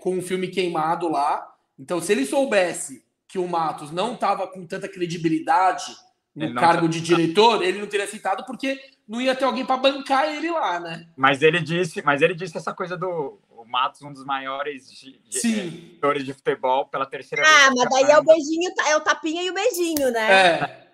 com 0.00 0.18
o 0.18 0.22
filme 0.22 0.48
queimado 0.48 1.08
lá. 1.08 1.48
Então, 1.78 2.00
se 2.00 2.10
ele 2.12 2.26
soubesse 2.26 3.04
que 3.34 3.38
o 3.40 3.48
Matos 3.48 3.90
não 3.90 4.14
estava 4.14 4.46
com 4.46 4.64
tanta 4.64 4.88
credibilidade 4.88 5.96
no 6.36 6.54
cargo 6.54 6.88
tinha- 6.88 6.90
de 6.90 7.00
diretor, 7.00 7.64
ele 7.64 7.80
não 7.80 7.86
teria 7.88 8.06
aceitado 8.06 8.46
porque 8.46 8.80
não 9.08 9.20
ia 9.20 9.34
ter 9.34 9.44
alguém 9.44 9.66
para 9.66 9.76
bancar 9.76 10.32
ele 10.32 10.48
lá, 10.52 10.78
né? 10.78 11.08
Mas 11.16 11.42
ele 11.42 11.60
disse, 11.60 12.00
mas 12.02 12.22
ele 12.22 12.32
disse 12.32 12.56
essa 12.56 12.72
coisa 12.72 12.96
do 12.96 13.40
o 13.50 13.64
Matos, 13.64 14.02
um 14.02 14.12
dos 14.12 14.24
maiores 14.24 14.88
diretores 15.28 16.24
de 16.24 16.32
futebol 16.32 16.86
pela 16.86 17.06
terceira 17.06 17.42
Ah, 17.44 17.70
vez. 17.70 17.74
mas 17.74 17.88
daí 17.90 18.12
é 18.12 18.18
o 18.20 18.22
beijinho, 18.22 18.70
é 18.86 18.96
o 18.96 19.00
tapinha 19.00 19.42
e 19.42 19.50
o 19.50 19.54
beijinho, 19.54 20.10
né? 20.12 20.32
É, 20.32 20.86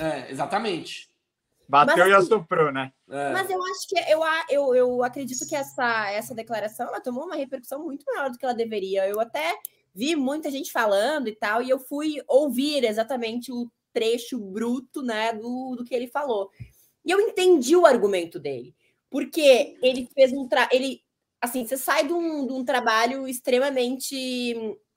é 0.00 0.30
exatamente. 0.32 1.08
Bateu 1.68 1.96
Mas 1.96 2.08
e 2.08 2.12
assim- 2.12 2.26
assoprou, 2.26 2.72
né? 2.72 2.92
É. 3.08 3.32
Mas 3.32 3.48
eu 3.48 3.62
acho 3.62 3.88
que 3.88 3.98
eu, 4.10 4.20
eu, 4.50 4.74
eu 4.74 5.04
acredito 5.04 5.46
que 5.48 5.54
essa, 5.54 6.10
essa 6.10 6.34
declaração 6.34 6.88
ela 6.88 7.00
tomou 7.00 7.24
uma 7.26 7.36
repercussão 7.36 7.84
muito 7.84 8.04
maior 8.04 8.30
do 8.30 8.36
que 8.36 8.44
ela 8.44 8.52
deveria. 8.54 9.06
Eu 9.06 9.20
até 9.20 9.54
vi 9.94 10.16
muita 10.16 10.50
gente 10.50 10.72
falando 10.72 11.28
e 11.28 11.36
tal, 11.36 11.62
e 11.62 11.70
eu 11.70 11.78
fui 11.78 12.16
ouvir 12.26 12.84
exatamente 12.84 13.52
o 13.52 13.70
trecho 13.92 14.38
bruto 14.38 15.02
né, 15.02 15.32
do, 15.32 15.76
do 15.76 15.84
que 15.84 15.94
ele 15.94 16.08
falou. 16.08 16.50
E 17.04 17.10
eu 17.10 17.20
entendi 17.20 17.76
o 17.76 17.86
argumento 17.86 18.40
dele, 18.40 18.74
porque 19.08 19.76
ele 19.82 20.08
fez 20.14 20.32
um 20.32 20.48
tra... 20.48 20.68
ele 20.72 21.00
assim, 21.40 21.66
você 21.66 21.76
sai 21.76 22.06
de 22.06 22.12
um, 22.12 22.46
de 22.46 22.52
um 22.54 22.64
trabalho 22.64 23.28
extremamente 23.28 24.54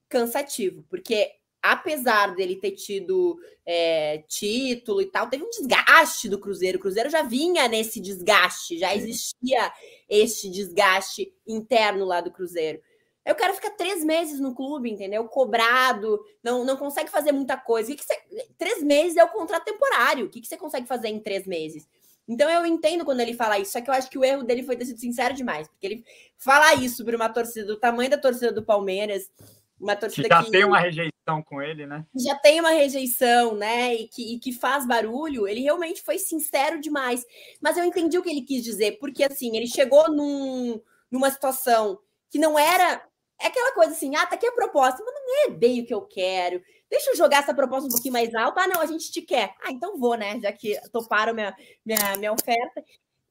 cansativo, 0.10 0.84
porque 0.89 1.30
apesar 1.62 2.34
dele 2.36 2.56
ter 2.56 2.72
tido 2.72 3.38
é, 3.66 4.20
título 4.30 5.02
e 5.02 5.06
tal, 5.08 5.30
teve 5.30 5.43
um 5.43 5.50
desgaste 5.50 6.30
do 6.30 6.39
Cruzeiro. 6.39 6.78
O 6.78 6.82
Cruzeiro 6.82 7.10
já 7.10 7.22
vinha 7.22 7.68
nesse 7.68 8.00
desgaste, 8.00 8.80
já 8.80 8.95
existia 8.95 9.72
este 10.08 10.50
desgaste 10.50 11.34
interno 11.45 12.06
lá 12.06 12.22
do 12.22 12.32
Cruzeiro. 12.32 12.80
Eu 13.28 13.36
quero 13.36 13.53
ficar 13.53 13.71
três 13.71 14.03
meses 14.03 14.39
no 14.39 14.55
clube, 14.55 14.89
entendeu? 14.89 15.25
Cobrado, 15.25 16.19
não, 16.41 16.63
não 16.63 16.78
consegue 16.78 17.09
fazer 17.09 17.32
muita 17.32 17.57
coisa. 17.57 17.91
O 17.91 17.95
que 17.95 18.01
que 18.01 18.05
você... 18.05 18.19
Três 18.57 18.82
meses 18.82 19.17
é 19.17 19.23
o 19.23 19.30
contrato 19.30 19.65
temporário. 19.65 20.25
O 20.25 20.30
que, 20.30 20.41
que 20.41 20.47
você 20.47 20.55
consegue 20.55 20.88
fazer 20.88 21.09
em 21.09 21.19
três 21.19 21.45
meses? 21.45 21.88
Então 22.28 22.49
eu 22.49 22.65
entendo 22.65 23.05
quando 23.05 23.21
ele 23.21 23.34
fala 23.34 23.57
isso, 23.57 23.71
só 23.71 23.82
que 23.82 23.89
eu 23.89 23.93
acho 23.93 24.09
que 24.09 24.17
o 24.17 24.23
erro 24.23 24.43
dele 24.43 24.63
foi 24.63 24.75
ter 24.75 24.86
sido 24.86 24.99
sincero 24.99 25.34
demais, 25.34 25.67
porque 25.67 25.86
ele 25.86 26.05
falar 26.38 26.75
isso 26.75 27.05
para 27.05 27.15
uma 27.15 27.30
torcida 27.30 27.65
do 27.65 27.78
tamanho 27.78 28.09
da 28.09 28.17
torcida 28.17 28.51
do 28.51 28.65
Palmeiras, 28.65 29.32
uma 29.80 29.95
Que 29.95 30.01
torcida 30.01 30.28
já 30.30 30.43
que 30.43 30.51
tem 30.51 30.65
uma 30.65 30.80
rejeição 30.80 31.41
com 31.45 31.61
ele, 31.61 31.86
né? 31.86 32.05
já 32.15 32.36
tem 32.36 32.59
uma 32.59 32.71
rejeição, 32.71 33.55
né? 33.55 33.95
E 33.95 34.07
que, 34.07 34.36
e 34.36 34.39
que 34.39 34.51
faz 34.51 34.86
barulho, 34.86 35.47
ele 35.47 35.61
realmente 35.61 36.01
foi 36.01 36.17
sincero 36.17 36.82
demais. 36.82 37.25
Mas 37.61 37.78
eu 37.78 37.86
entendi 37.86 38.17
o 38.17 38.23
que 38.23 38.30
ele 38.30 38.41
quis 38.41 38.63
dizer, 38.63 38.97
porque 38.99 39.23
assim, 39.23 39.55
ele 39.55 39.67
chegou 39.67 40.11
num, 40.11 40.82
numa 41.09 41.30
situação 41.30 41.99
que 42.30 42.39
não 42.39 42.57
era. 42.57 43.01
É 43.40 43.48
aquela 43.48 43.74
coisa 43.74 43.92
assim, 43.92 44.16
ah, 44.16 44.26
tá 44.26 44.36
aqui 44.36 44.48
a 44.48 44.52
proposta, 44.52 45.04
mas 45.04 45.14
não 45.14 45.46
é 45.46 45.50
bem 45.52 45.82
o 45.82 45.86
que 45.86 45.94
eu 45.94 46.02
quero. 46.02 46.62
Deixa 46.90 47.12
eu 47.12 47.16
jogar 47.16 47.40
essa 47.40 47.54
proposta 47.54 47.88
um 47.88 47.92
pouquinho 47.92 48.14
mais 48.14 48.34
alta. 48.34 48.62
Ah, 48.62 48.68
não, 48.68 48.82
a 48.82 48.86
gente 48.86 49.12
te 49.12 49.22
quer. 49.22 49.54
Ah, 49.62 49.72
então 49.72 49.98
vou, 49.98 50.16
né? 50.16 50.40
Já 50.40 50.52
que 50.52 50.80
toparam 50.92 51.34
minha, 51.34 51.56
minha, 51.86 52.16
minha 52.18 52.34
oferta. 52.34 52.84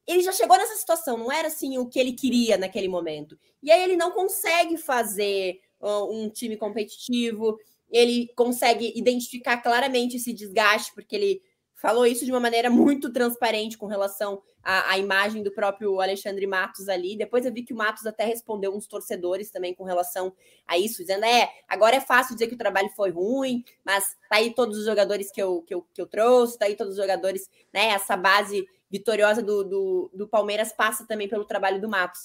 Ele 0.05 0.21
já 0.21 0.31
chegou 0.31 0.55
nessa 0.55 0.75
situação, 0.75 1.17
não 1.17 1.31
era 1.31 1.49
assim 1.49 1.77
o 1.77 1.89
que 1.89 1.99
ele 1.99 2.13
queria 2.13 2.57
naquele 2.57 2.87
momento. 2.87 3.37
E 3.61 3.69
aí 3.69 3.83
ele 3.83 3.97
não 3.97 4.11
consegue 4.11 4.77
fazer 4.77 5.59
um 5.81 6.29
time 6.29 6.55
competitivo, 6.57 7.57
ele 7.89 8.31
consegue 8.35 8.93
identificar 8.95 9.57
claramente 9.57 10.17
esse 10.17 10.33
desgaste, 10.33 10.93
porque 10.93 11.15
ele 11.15 11.41
falou 11.77 12.05
isso 12.05 12.25
de 12.25 12.31
uma 12.31 12.39
maneira 12.39 12.69
muito 12.69 13.13
transparente 13.13 13.77
com 13.77 13.85
relação 13.85 14.41
à, 14.63 14.91
à, 14.91 14.97
imagem 14.97 15.43
do 15.43 15.51
próprio 15.51 16.01
Alexandre 16.01 16.45
Matos 16.47 16.89
ali. 16.89 17.15
Depois 17.15 17.45
eu 17.45 17.53
vi 17.53 17.63
que 17.63 17.73
o 17.73 17.77
Matos 17.77 18.05
até 18.05 18.25
respondeu 18.25 18.75
uns 18.75 18.87
torcedores 18.87 19.51
também 19.51 19.73
com 19.73 19.83
relação 19.83 20.33
a 20.67 20.77
isso, 20.77 20.97
dizendo: 20.97 21.23
é, 21.23 21.49
agora 21.67 21.95
é 21.95 22.01
fácil 22.01 22.35
dizer 22.35 22.47
que 22.47 22.55
o 22.55 22.57
trabalho 22.57 22.89
foi 22.95 23.11
ruim, 23.11 23.63
mas 23.85 24.17
tá 24.29 24.37
aí 24.37 24.53
todos 24.53 24.77
os 24.77 24.85
jogadores 24.85 25.31
que 25.31 25.41
eu, 25.41 25.61
que 25.61 25.73
eu, 25.73 25.85
que 25.93 26.01
eu 26.01 26.07
trouxe, 26.07 26.57
tá 26.57 26.65
aí 26.65 26.75
todos 26.75 26.93
os 26.93 26.99
jogadores, 26.99 27.49
né? 27.73 27.89
Essa 27.89 28.17
base 28.17 28.67
vitoriosa 28.89 29.43
do, 29.43 29.63
do, 29.63 30.11
do 30.13 30.27
Palmeiras 30.27 30.73
passa 30.73 31.05
também 31.05 31.27
pelo 31.27 31.45
trabalho 31.45 31.79
do 31.79 31.89
Matos. 31.89 32.21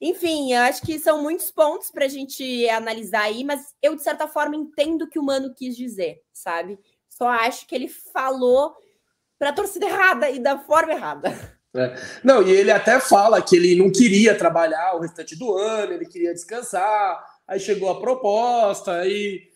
Enfim, 0.00 0.52
eu 0.52 0.60
acho 0.62 0.82
que 0.82 0.96
são 0.96 1.22
muitos 1.22 1.50
pontos 1.50 1.90
para 1.90 2.04
a 2.04 2.08
gente 2.08 2.68
analisar 2.68 3.22
aí, 3.22 3.42
mas 3.42 3.74
eu, 3.82 3.96
de 3.96 4.02
certa 4.02 4.28
forma, 4.28 4.54
entendo 4.54 5.02
o 5.02 5.08
que 5.08 5.18
o 5.18 5.22
Mano 5.24 5.52
quis 5.52 5.76
dizer, 5.76 6.22
sabe? 6.32 6.78
Só 7.18 7.26
acho 7.26 7.66
que 7.66 7.74
ele 7.74 7.88
falou 7.88 8.76
para 9.36 9.50
a 9.50 9.52
torcida 9.52 9.86
errada 9.86 10.30
e 10.30 10.38
da 10.38 10.56
forma 10.58 10.92
errada. 10.92 11.58
É. 11.74 11.94
Não, 12.24 12.42
e 12.42 12.50
ele 12.50 12.70
até 12.70 12.98
fala 13.00 13.42
que 13.42 13.56
ele 13.56 13.74
não 13.74 13.90
queria 13.90 14.38
trabalhar 14.38 14.94
o 14.94 15.00
restante 15.00 15.36
do 15.36 15.56
ano, 15.56 15.92
ele 15.92 16.06
queria 16.06 16.32
descansar. 16.32 17.22
Aí 17.46 17.58
chegou 17.58 17.90
a 17.90 18.00
proposta, 18.00 18.92
aí 18.92 19.48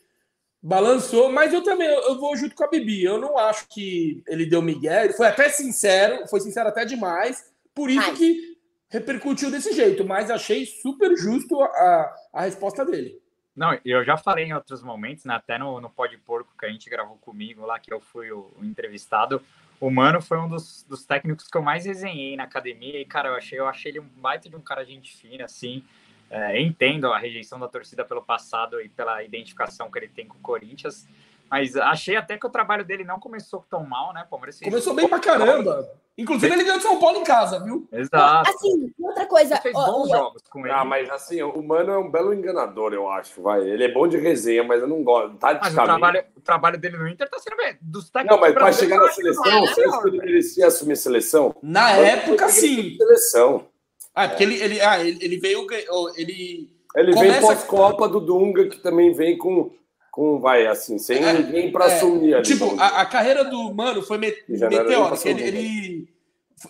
balançou. 0.61 1.31
Mas 1.31 1.53
eu 1.53 1.63
também 1.63 1.89
eu 1.89 2.19
vou 2.19 2.37
junto 2.37 2.55
com 2.55 2.65
a 2.65 2.69
Bibi. 2.69 3.05
Eu 3.05 3.19
não 3.19 3.39
acho 3.39 3.69
que 3.69 4.23
ele 4.27 4.45
deu 4.45 4.61
migué. 4.61 5.05
Ele 5.05 5.15
foi 5.15 5.29
até 5.29 5.49
sincero, 5.49 6.27
foi 6.29 6.41
sincero 6.41 6.69
até 6.69 6.85
demais. 6.85 7.45
Por 7.75 7.89
isso 7.89 8.11
Ai. 8.11 8.15
que 8.15 8.59
repercutiu 8.89 9.51
desse 9.51 9.73
jeito. 9.73 10.05
Mas 10.05 10.31
achei 10.31 10.67
super 10.67 11.17
justo 11.17 11.63
a, 11.63 12.15
a 12.33 12.43
resposta 12.43 12.85
dele. 12.85 13.22
Não, 13.55 13.79
eu 13.85 14.03
já 14.03 14.17
falei 14.17 14.47
em 14.47 14.55
outros 14.55 14.83
momentos, 14.83 15.25
né? 15.25 15.35
Até 15.35 15.59
no, 15.59 15.81
no 15.81 15.91
Pode 15.91 16.17
Porco 16.19 16.53
que 16.59 16.65
a 16.65 16.71
gente 16.71 16.89
gravou 16.89 17.17
comigo 17.19 17.67
lá, 17.67 17.79
que 17.79 17.93
eu 17.93 18.01
fui 18.01 18.33
o, 18.33 18.51
o 18.59 18.65
entrevistado. 18.65 19.43
O 19.79 19.91
Mano 19.91 20.23
foi 20.23 20.39
um 20.39 20.49
dos, 20.49 20.85
dos 20.89 21.05
técnicos 21.05 21.49
que 21.49 21.57
eu 21.57 21.63
mais 21.63 21.85
resenhei 21.85 22.37
na 22.37 22.45
academia. 22.45 23.01
E, 23.01 23.05
cara, 23.05 23.29
eu 23.29 23.35
achei, 23.35 23.59
eu 23.59 23.67
achei 23.67 23.93
ele 23.93 24.01
um 24.01 24.09
baita 24.17 24.49
de 24.49 24.57
um 24.57 24.61
cara 24.61 24.85
gente 24.85 25.15
fina, 25.15 25.45
assim. 25.45 25.85
É, 26.31 26.59
entendo 26.63 27.13
a 27.13 27.19
rejeição 27.19 27.61
da 27.61 27.69
torcida 27.69 28.05
pelo 28.07 28.23
passado 28.23 28.81
e 28.81 28.89
pela 28.89 29.23
identificação 29.23 29.91
que 29.91 29.99
ele 29.99 30.09
tem 30.09 30.27
com 30.27 30.39
o 30.39 30.41
Corinthians. 30.41 31.07
Mas 31.51 31.77
achei 31.77 32.17
até 32.17 32.39
que 32.39 32.47
o 32.47 32.51
trabalho 32.51 32.83
dele 32.83 33.05
não 33.05 33.21
começou 33.21 33.63
tão 33.69 33.85
mal, 33.85 34.15
né? 34.15 34.27
Palmeiras 34.31 34.59
Começou 34.61 34.95
bem 34.95 35.07
pra 35.07 35.21
caramba. 35.21 35.87
Inclusive, 36.19 36.53
ele 36.53 36.63
ganhou 36.65 36.77
de 36.77 36.83
São 36.83 36.99
Paulo 36.99 37.19
em 37.19 37.25
casa, 37.25 37.59
viu? 37.65 37.89
Exato. 37.91 38.51
Assim, 38.51 38.93
outra 39.01 39.25
coisa. 39.25 39.55
Ele 39.55 39.63
fez 39.63 39.75
ó, 39.75 39.87
bons 39.87 40.05
o- 40.09 40.11
jogos 40.11 40.43
com 40.51 40.61
ele. 40.61 40.71
Ah, 40.71 40.85
mas 40.85 41.09
assim, 41.09 41.41
o 41.43 41.63
Mano 41.63 41.91
é 41.91 41.99
um 41.99 42.11
belo 42.11 42.35
enganador, 42.35 42.93
eu 42.93 43.09
acho. 43.09 43.41
Vai. 43.41 43.63
Ele 43.67 43.85
é 43.85 43.93
bom 43.93 44.07
de 44.07 44.19
resenha, 44.19 44.63
mas 44.63 44.83
eu 44.83 44.87
não 44.89 45.03
gosto. 45.03 45.37
Mas 45.41 45.73
o 45.73 45.75
trabalho, 45.75 46.25
o 46.37 46.41
trabalho 46.43 46.79
dele 46.79 46.99
no 46.99 47.09
Inter 47.09 47.29
tá 47.31 47.39
sendo 47.39 47.57
bem. 47.57 47.79
Dos 47.81 48.11
Não, 48.27 48.39
mas 48.39 48.53
para 48.53 48.65
brasileiros, 48.65 48.75
chegar 48.75 49.01
na 49.01 49.09
que 49.09 49.15
seleção, 49.15 49.45
não 49.45 49.51
é 49.53 49.61
você 49.61 49.71
acha 49.71 49.81
melhor, 49.81 50.03
que 50.03 50.09
ele 50.09 50.19
merecia 50.19 50.67
assumir 50.67 50.97
seleção? 50.97 51.55
Na 51.63 51.97
Eu 51.97 52.05
época, 52.05 52.49
sim. 52.51 52.95
Seleção. 52.99 53.67
Ah, 54.15 54.29
porque 54.29 54.43
ele, 54.43 54.63
ele, 54.63 54.81
ah, 54.83 55.01
ele, 55.03 55.19
ele 55.23 55.37
veio. 55.39 55.67
Ele. 56.17 56.71
Ele 56.95 57.13
vem 57.13 57.15
Começa- 57.15 57.41
pós-Copa 57.41 58.07
do 58.07 58.21
Dunga, 58.21 58.69
que 58.69 58.77
também 58.79 59.15
vem 59.15 59.39
com, 59.39 59.71
com 60.13 60.39
vai, 60.39 60.67
assim, 60.67 60.99
sem 60.99 61.25
É, 61.25 61.33
ninguém 61.33 61.73
para 61.73 61.87
é, 61.91 61.97
assumir 61.97 62.35
ali. 62.35 62.45
Tipo, 62.45 62.79
a, 62.79 63.01
a 63.01 63.07
carreira 63.07 63.45
do 63.45 63.73
Mano 63.75 64.03
foi 64.03 64.19
me, 64.19 64.31
Já 64.51 64.69
não 64.69 64.77
era 64.77 64.85
nem 64.89 64.99
meteórica. 64.99 65.29
Ele, 65.29 65.43
ele, 65.43 66.09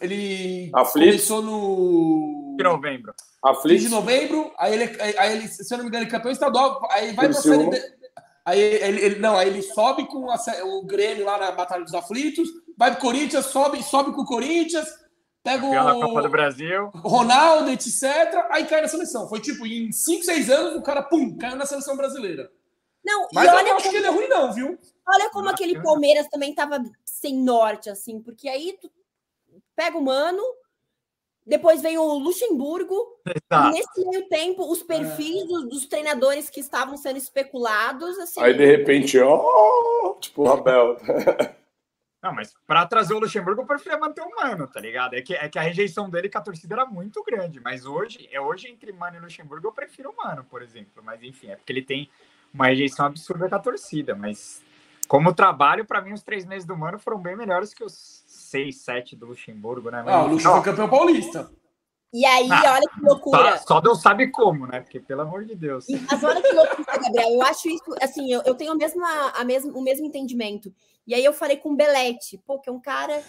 ele 0.00 0.70
Aflito. 0.72 1.06
começou 1.08 1.42
no. 1.42 2.54
De 2.56 2.62
novembro. 2.62 3.12
15 3.12 3.58
Aflito. 3.58 3.82
de 3.82 3.88
novembro, 3.88 4.52
aí 4.56 4.72
ele, 4.74 4.96
aí 5.18 5.32
ele, 5.36 5.48
se 5.48 5.74
eu 5.74 5.76
não 5.78 5.84
me 5.84 5.88
engano, 5.88 6.04
ele 6.04 6.08
é 6.08 6.12
campeão 6.12 6.30
estadual, 6.30 6.86
aí 6.92 7.12
vai 7.12 7.28
pra 7.28 7.34
série 7.42 7.68
B. 7.68 7.82
Aí 8.44 8.60
ele, 8.60 9.00
ele- 9.04 9.18
não, 9.18 9.36
aí 9.36 9.48
ele 9.48 9.62
sobe 9.62 10.06
com 10.06 10.30
a 10.30 10.36
o 10.64 10.84
Grêmio 10.86 11.24
lá 11.24 11.38
na 11.38 11.50
Batalha 11.50 11.82
dos 11.82 11.94
Aflitos, 11.94 12.48
vai 12.78 12.92
pro 12.92 13.00
Corinthians, 13.00 13.46
sobe, 13.46 13.82
sobe 13.82 14.12
com 14.12 14.20
o 14.22 14.26
Corinthians, 14.26 14.86
pega 15.42 15.68
da 15.68 15.92
Copa 15.94 16.22
do 16.22 16.28
o 16.28 16.30
Brasil. 16.30 16.90
Ronaldo, 16.94 17.70
etc. 17.70 18.04
Aí 18.50 18.64
cai 18.66 18.80
na 18.80 18.88
seleção. 18.88 19.28
Foi 19.28 19.40
tipo, 19.40 19.66
em 19.66 19.90
5, 19.90 20.22
6 20.24 20.48
anos, 20.48 20.76
o 20.76 20.82
cara, 20.82 21.02
pum, 21.02 21.36
caiu 21.36 21.56
na 21.56 21.66
seleção 21.66 21.96
brasileira. 21.96 22.48
Não, 23.04 23.28
Mas 23.32 23.44
e 23.44 23.48
eu 23.48 23.54
olha 23.54 23.68
não 23.68 23.76
acho 23.76 23.82
como, 23.84 23.90
que 23.90 23.96
ele 23.96 24.06
é 24.06 24.10
ruim, 24.10 24.28
não, 24.28 24.52
viu? 24.52 24.78
olha 25.06 25.30
como 25.30 25.46
Não, 25.46 25.52
aquele 25.52 25.80
Palmeiras 25.82 26.28
também 26.28 26.54
tava 26.54 26.82
sem 27.04 27.34
norte, 27.36 27.90
assim, 27.90 28.20
porque 28.20 28.48
aí 28.48 28.78
tu 28.80 28.90
pega 29.74 29.98
o 29.98 30.02
Mano, 30.02 30.42
depois 31.44 31.82
vem 31.82 31.98
o 31.98 32.18
Luxemburgo, 32.18 33.18
Tá. 33.48 33.68
e 33.68 33.72
nesse 33.72 34.04
meio 34.08 34.28
tempo, 34.28 34.70
os 34.70 34.82
perfis 34.82 35.46
dos, 35.48 35.68
dos 35.68 35.86
treinadores 35.86 36.48
que 36.48 36.60
estavam 36.60 36.96
sendo 36.96 37.16
especulados, 37.16 38.18
assim. 38.18 38.40
Aí 38.40 38.54
de 38.54 38.64
repente, 38.64 39.18
ó, 39.18 40.14
tipo 40.20 40.42
o 40.44 40.52
Abel. 40.52 40.96
Não, 42.22 42.32
mas 42.32 42.54
para 42.68 42.86
trazer 42.86 43.14
o 43.14 43.18
Luxemburgo, 43.18 43.62
eu 43.62 43.66
preferia 43.66 43.98
manter 43.98 44.22
o 44.22 44.30
Mano, 44.36 44.68
tá 44.68 44.78
ligado? 44.78 45.14
É 45.14 45.22
que, 45.22 45.34
é 45.34 45.48
que 45.48 45.58
a 45.58 45.62
rejeição 45.62 46.08
dele 46.08 46.30
com 46.30 46.38
a 46.38 46.40
torcida 46.40 46.76
era 46.76 46.86
muito 46.86 47.20
grande. 47.24 47.58
Mas 47.58 47.84
hoje, 47.84 48.28
é 48.30 48.40
hoje 48.40 48.68
entre 48.68 48.92
Mano 48.92 49.16
e 49.16 49.20
Luxemburgo, 49.20 49.66
eu 49.66 49.72
prefiro 49.72 50.10
o 50.10 50.16
Mano, 50.24 50.44
por 50.44 50.62
exemplo. 50.62 51.02
Mas 51.02 51.20
enfim, 51.24 51.48
é 51.48 51.56
porque 51.56 51.72
ele 51.72 51.82
tem 51.82 52.08
uma 52.52 52.66
rejeição 52.66 53.06
absurda 53.06 53.48
com 53.48 53.54
a 53.54 53.58
torcida. 53.58 54.14
Mas 54.14 54.62
como 55.08 55.34
trabalho, 55.34 55.84
para 55.84 56.00
mim, 56.00 56.12
os 56.12 56.22
três 56.22 56.44
meses 56.44 56.66
do 56.66 56.76
Mano 56.76 56.98
foram 56.98 57.18
bem 57.18 57.36
melhores 57.36 57.74
que 57.74 57.84
os 57.84 58.22
seis, 58.26 58.80
sete 58.82 59.16
do 59.16 59.26
Luxemburgo, 59.26 59.90
né? 59.90 60.02
Mas, 60.04 60.14
Ah, 60.14 60.24
o 60.24 60.28
Luxo 60.28 60.50
foi 60.50 60.62
campeão 60.62 60.88
paulista. 60.88 61.50
E 62.14 62.26
aí, 62.26 62.46
Ah, 62.50 62.74
olha 62.74 62.88
que 62.94 63.00
loucura. 63.00 63.56
só, 63.58 63.66
só 63.66 63.80
Deus 63.80 64.02
sabe 64.02 64.30
como, 64.30 64.66
né? 64.66 64.80
Porque, 64.80 65.00
pelo 65.00 65.22
amor 65.22 65.46
de 65.46 65.54
Deus. 65.54 65.86
Mas 66.10 66.22
olha 66.22 66.42
que 66.42 66.52
loucura, 66.52 66.98
Gabriel. 66.98 67.30
Eu 67.30 67.42
acho 67.42 67.68
isso, 67.68 67.94
assim, 68.02 68.30
eu, 68.30 68.42
eu 68.44 68.54
tenho 68.54 68.72
a 68.72 68.74
mesma, 68.74 69.30
a 69.30 69.42
mesma, 69.44 69.72
o 69.72 69.80
mesmo 69.80 70.04
entendimento. 70.06 70.70
E 71.06 71.14
aí 71.14 71.24
eu 71.24 71.32
falei 71.32 71.56
com 71.56 71.70
o 71.72 71.76
Belete, 71.76 72.38
pô, 72.46 72.58
que 72.60 72.68
é 72.68 72.72
um 72.72 72.78
cara 72.80 73.22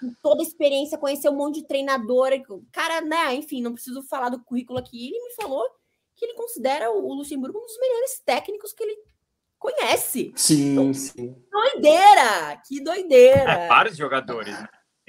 com 0.00 0.14
toda 0.22 0.42
a 0.42 0.46
experiência, 0.46 0.96
conheceu 0.96 1.32
um 1.32 1.36
monte 1.36 1.56
de 1.60 1.66
treinador. 1.66 2.30
O 2.48 2.62
cara, 2.72 3.00
né, 3.00 3.34
enfim, 3.34 3.60
não 3.60 3.74
preciso 3.74 4.00
falar 4.04 4.28
do 4.28 4.38
currículo 4.44 4.78
aqui. 4.78 5.08
Ele 5.08 5.20
me 5.24 5.34
falou 5.34 5.64
que 6.20 6.26
ele 6.26 6.34
considera 6.34 6.90
o 6.90 7.14
Luxemburgo 7.14 7.58
um 7.58 7.66
dos 7.66 7.78
melhores 7.78 8.20
técnicos 8.20 8.74
que 8.74 8.82
ele 8.82 8.96
conhece. 9.58 10.32
Sim, 10.36 10.92
sim. 10.92 11.34
Doideira! 11.50 12.60
Que 12.68 12.84
doideira! 12.84 13.52
É, 13.52 13.68
vários 13.68 13.96
jogadores, 13.96 14.52
né? 14.52 14.68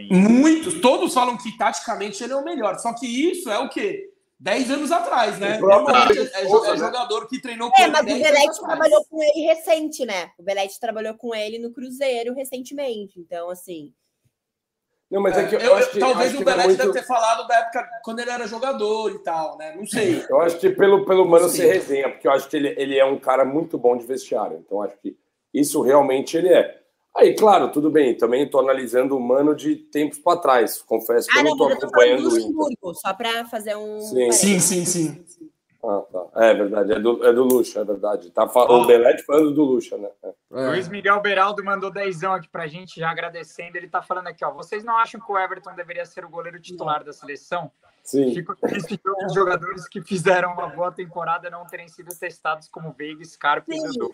Muitos, 0.09 0.80
todos 0.80 1.14
falam 1.14 1.38
que 1.38 1.55
taticamente 1.57 2.24
ele 2.24 2.32
é 2.32 2.36
o 2.36 2.43
melhor. 2.43 2.80
Só 2.80 2.93
que 2.93 3.05
isso 3.05 3.51
é 3.51 3.59
o 3.59 3.70
quê? 3.70 4.09
10 4.39 4.72
anos 4.72 4.91
atrás, 4.91 5.38
né? 5.38 5.59
Normalmente 5.59 6.18
é, 6.18 6.41
é 6.41 6.43
né? 6.45 6.78
jogador 6.78 7.28
que 7.28 7.39
treinou 7.41 7.70
com 7.70 7.80
É, 7.80 7.84
ele 7.84 7.91
mas 7.91 8.01
o 8.01 8.05
10 8.05 8.16
anos 8.16 8.32
Belete 8.32 8.62
trabalhou 8.62 9.05
com 9.05 9.22
ele 9.22 9.41
recente, 9.41 10.05
né? 10.05 10.32
O 10.39 10.43
Belete 10.43 10.80
trabalhou 10.80 11.14
com 11.16 11.36
ele 11.36 11.59
no 11.59 11.72
Cruzeiro 11.72 12.34
recentemente. 12.34 13.20
Então, 13.20 13.49
assim. 13.49 13.93
Não, 15.12 15.22
mas 15.22 15.38
é 15.38 15.45
que 15.45 15.55
eu, 15.55 15.59
Eu- 15.59 15.76
acho 15.76 15.91
que 15.91 15.99
talvez 15.99 16.30
acho 16.30 16.36
o 16.36 16.38
que 16.38 16.43
ele 16.43 16.49
é 16.49 16.53
Belete 16.53 16.68
muito- 16.70 16.93
deve 16.93 16.99
ter 16.99 17.05
falado 17.05 17.45
da 17.47 17.55
época 17.57 17.86
quando 18.03 18.20
ele 18.20 18.30
era 18.32 18.47
jogador 18.47 19.12
e 19.12 19.20
tal, 19.20 19.57
né? 19.57 19.76
Não 19.76 19.86
sei. 19.86 20.24
Eu 20.30 20.39
acho 20.41 20.57
que 20.57 20.70
pelo, 20.70 21.05
pelo 21.05 21.28
Mano 21.28 21.49
ser 21.49 21.66
resenha, 21.68 22.09
porque 22.09 22.26
eu 22.28 22.32
acho 22.32 22.47
que 22.47 22.55
ele, 22.55 22.74
ele 22.78 22.97
é 22.97 23.03
um 23.03 23.20
cara 23.20 23.43
muito 23.43 23.78
bom 23.78 23.97
de 23.97 24.05
vestiário. 24.05 24.64
Então, 24.66 24.82
acho 24.82 24.95
que 25.01 25.18
isso 25.53 25.82
realmente 25.82 26.38
ele 26.38 26.47
é. 26.47 26.80
Aí, 27.14 27.36
claro, 27.36 27.70
tudo 27.74 27.89
bem. 27.91 28.16
Também 28.16 28.43
estou 28.43 28.62
analisando 28.62 29.18
o 29.18 29.20
Mano 29.20 29.53
de 29.53 29.76
tempos 29.76 30.18
para 30.18 30.39
trás. 30.39 30.82
Confesso 30.82 31.28
que 31.28 31.38
Ah, 31.38 31.41
eu 31.41 31.43
não 31.43 31.51
estou 31.51 31.68
acompanhando 31.68 32.22
o. 32.22 32.24
Luxemburgo, 32.24 32.93
só 32.95 33.14
para 33.14 33.43
fazer 33.45 33.76
um. 33.76 33.99
Sim. 33.99 34.32
Sim, 34.32 34.59
sim, 34.62 34.86
sim. 34.86 35.26
Ah, 35.84 36.03
tá. 36.11 36.25
É 36.43 36.53
verdade, 36.53 36.93
é 36.93 36.99
do, 36.99 37.25
é 37.25 37.34
do 37.34 37.43
Lucha, 37.43 37.79
é 37.79 37.84
verdade. 37.84 38.29
Tá 38.29 38.47
fa- 38.47 38.65
Ó. 38.69 38.84
O 38.84 38.86
Belete 38.88 39.23
falando 39.23 39.51
do 39.51 39.63
Lucha, 39.63 39.97
né? 39.97 40.09
É. 40.23 40.67
Luiz 40.69 40.88
Miguel 40.88 41.19
Beraldo 41.21 41.63
mandou 41.63 41.89
dezão 41.89 42.34
aqui 42.34 42.47
pra 42.47 42.67
gente, 42.67 42.99
já 42.99 43.09
agradecendo. 43.09 43.75
Ele 43.77 43.88
tá 43.88 44.01
falando 44.01 44.27
aqui, 44.27 44.45
ó. 44.45 44.51
Vocês 44.51 44.84
não 44.84 44.95
acham 44.97 45.19
que 45.19 45.32
o 45.32 45.38
Everton 45.38 45.73
deveria 45.73 46.05
ser 46.05 46.23
o 46.23 46.29
goleiro 46.29 46.59
titular 46.59 47.03
da 47.03 47.11
seleção? 47.11 47.71
Sim. 48.03 48.34
Fico 48.34 48.55
triste 48.55 48.97
que 48.97 49.09
os 49.25 49.34
jogadores 49.34 49.88
que 49.88 50.01
fizeram 50.01 50.53
uma 50.53 50.67
boa 50.67 50.91
temporada 50.91 51.49
não 51.49 51.65
terem 51.65 51.88
sido 51.88 52.09
testados 52.17 52.67
como 52.67 52.91
Veiga, 52.91 53.23
Scarpa 53.25 53.73
e. 53.73 53.79
Dudu. 53.82 54.11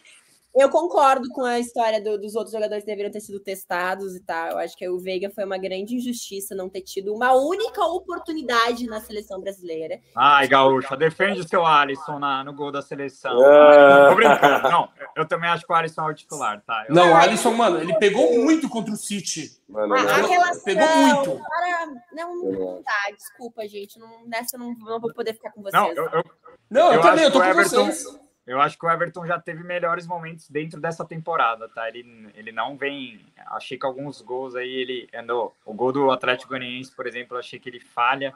Eu 0.58 0.70
concordo 0.70 1.30
com 1.30 1.43
a 1.43 1.60
história 1.60 2.01
do- 2.01 2.18
dos 2.18 2.36
outros 2.36 2.51
jogadores 2.53 2.84
que 2.84 2.89
deveriam 2.89 3.12
ter 3.12 3.20
sido 3.20 3.39
testados 3.39 4.16
e 4.16 4.20
tal. 4.22 4.51
Eu 4.51 4.58
acho 4.58 4.76
que 4.76 4.88
o 4.89 4.97
Veiga 4.99 5.30
foi 5.30 5.43
uma 5.45 5.58
grande 5.58 5.95
injustiça 5.95 6.55
não 6.55 6.68
ter 6.68 6.82
tido 6.82 7.14
uma 7.14 7.34
única 7.34 7.84
oportunidade 7.86 8.86
na 8.88 8.99
seleção 8.99 9.39
brasileira. 9.39 9.99
Ai, 10.16 10.47
Gaúcha, 10.47 10.97
defende 10.97 11.41
o 11.41 11.47
seu 11.47 11.66
Alisson 11.66 12.18
na, 12.20 12.43
no 12.43 12.53
gol 12.53 12.72
da 12.72 12.82
seleção. 12.82 13.39
Ah. 13.45 14.08
Tô 14.10 14.16
brincando. 14.16 14.70
Não, 14.70 14.89
eu 15.16 15.28
também 15.28 15.49
acho 15.49 15.66
que 15.66 15.72
o 15.72 15.76
Alisson 15.76 16.01
é 16.01 16.12
o 16.12 16.16
titular, 16.16 16.62
tá? 16.66 16.86
Eu- 16.89 16.95
Não, 16.95 17.12
o 17.12 17.16
Alisson, 17.16 17.51
mano, 17.51 17.80
ele 17.80 17.93
pegou 17.99 18.34
muito 18.43 18.68
contra 18.68 18.91
o 18.93 18.97
City. 18.97 19.51
Mano, 19.70 19.93
A, 19.93 19.99
a 19.99 20.18
não- 20.20 20.30
relação. 20.30 20.64
Pegou 20.64 20.88
muito. 20.88 21.39
Cara, 21.43 21.91
não, 22.14 22.82
dá, 22.84 23.15
desculpa, 23.15 23.68
gente. 23.68 23.99
Não, 23.99 24.26
nessa 24.26 24.56
eu 24.56 24.60
não, 24.60 24.73
não 24.73 24.99
vou 24.99 25.14
poder 25.14 25.34
ficar 25.34 25.52
com 25.52 25.61
vocês. 25.61 25.73
Não, 25.84 25.91
eu, 25.91 26.10
eu, 26.10 26.23
Não, 26.69 26.88
eu, 26.88 26.94
Eu 26.95 27.02
também, 27.02 27.23
eu 27.26 27.32
tô 27.32 27.40
com 27.40 27.45
Everton- 27.45 27.86
vocês. 27.86 28.27
Eu 28.48 28.60
acho 28.61 28.78
que 28.80 28.86
o 28.86 28.90
Everton 28.90 29.26
já 29.26 29.40
teve 29.40 29.64
melhores 29.64 30.07
momentos 30.07 30.49
dentro 30.49 30.80
dessa 30.80 31.03
temporada, 31.06 31.68
tá? 31.69 31.88
Ele, 31.90 32.30
ele 32.34 32.52
não 32.52 32.78
vem. 32.78 33.19
Achei 33.48 33.78
que 33.78 33.86
alguns 33.86 34.22
gols 34.22 34.56
aí 34.56 34.69
ele 34.69 35.10
andou. 35.14 35.53
O 35.65 35.74
gol 35.74 35.91
do 35.91 36.10
Atlético 36.10 36.49
Goianiense, 36.49 36.95
por 36.95 37.06
exemplo, 37.06 37.38
achei 37.38 37.60
que 37.60 37.69
ele 37.69 37.80
falha. 37.80 38.34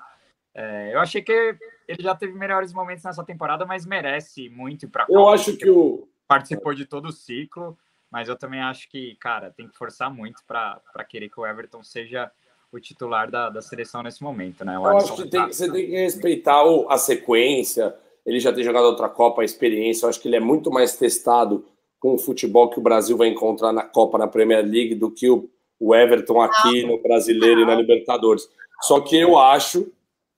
É, 0.54 0.94
eu 0.94 1.00
achei 1.00 1.22
que 1.22 1.32
ele 1.88 2.04
já 2.04 2.14
teve 2.14 2.34
melhores 2.34 2.74
momentos 2.74 3.04
nessa 3.06 3.24
temporada, 3.24 3.66
mas 3.66 3.86
merece 3.86 4.50
muito 4.50 4.88
pra 4.90 5.04
Eu 5.08 5.16
Copa, 5.16 5.34
acho 5.36 5.56
que 5.56 5.70
o. 5.70 6.08
participou 6.28 6.74
de 6.74 6.86
todo 6.86 7.06
o 7.06 7.12
ciclo, 7.14 7.78
mas 8.12 8.28
eu 8.28 8.36
também 8.36 8.62
acho 8.62 8.90
que, 8.90 9.16
cara, 9.16 9.50
tem 9.52 9.70
que 9.70 9.78
forçar 9.78 10.14
muito 10.14 10.44
para 10.46 10.82
querer 11.08 11.30
que 11.30 11.40
o 11.40 11.46
Everton 11.46 11.82
seja 11.84 12.30
o 12.70 12.80
titular 12.80 13.32
da, 13.32 13.50
da 13.50 13.62
seleção 13.62 14.04
nesse 14.04 14.22
momento, 14.22 14.66
né? 14.66 14.78
O 14.78 14.84
Eu 14.86 14.88
Alisson 14.98 15.14
acho 15.14 15.24
que 15.24 15.30
tá- 15.30 15.44
tem, 15.46 15.54
você 15.54 15.72
tem 15.72 15.86
que 15.88 15.92
respeitar 15.98 16.64
o- 16.66 16.90
a 16.90 16.98
sequência. 16.98 17.96
Ele 18.26 18.40
já 18.40 18.54
tem 18.54 18.64
jogado 18.64 18.86
outra 18.86 19.10
Copa, 19.10 19.42
a 19.42 19.46
experiência. 19.46 20.06
Eu 20.06 20.10
acho 20.10 20.20
que 20.20 20.28
ele 20.28 20.36
é 20.36 20.40
muito 20.40 20.72
mais 20.72 20.96
testado 20.96 21.66
com 22.00 22.16
o 22.16 22.18
futebol 22.18 22.70
que 22.70 22.80
o 22.80 22.82
Brasil 22.82 23.18
vai 23.18 23.28
encontrar 23.28 23.72
na 23.72 23.84
Copa, 23.84 24.18
na 24.18 24.28
Premier 24.28 24.66
League, 24.66 24.96
do 24.96 25.12
que 25.12 25.30
o, 25.30 25.50
Everton 25.96 26.42
aqui 26.42 26.86
no 26.86 27.02
Brasileiro 27.02 27.62
e 27.62 27.66
na 27.66 27.76
Libertadores. 27.76 28.48
Só 28.82 29.00
que 29.00 29.18
eu 29.18 29.38
acho 29.38 29.92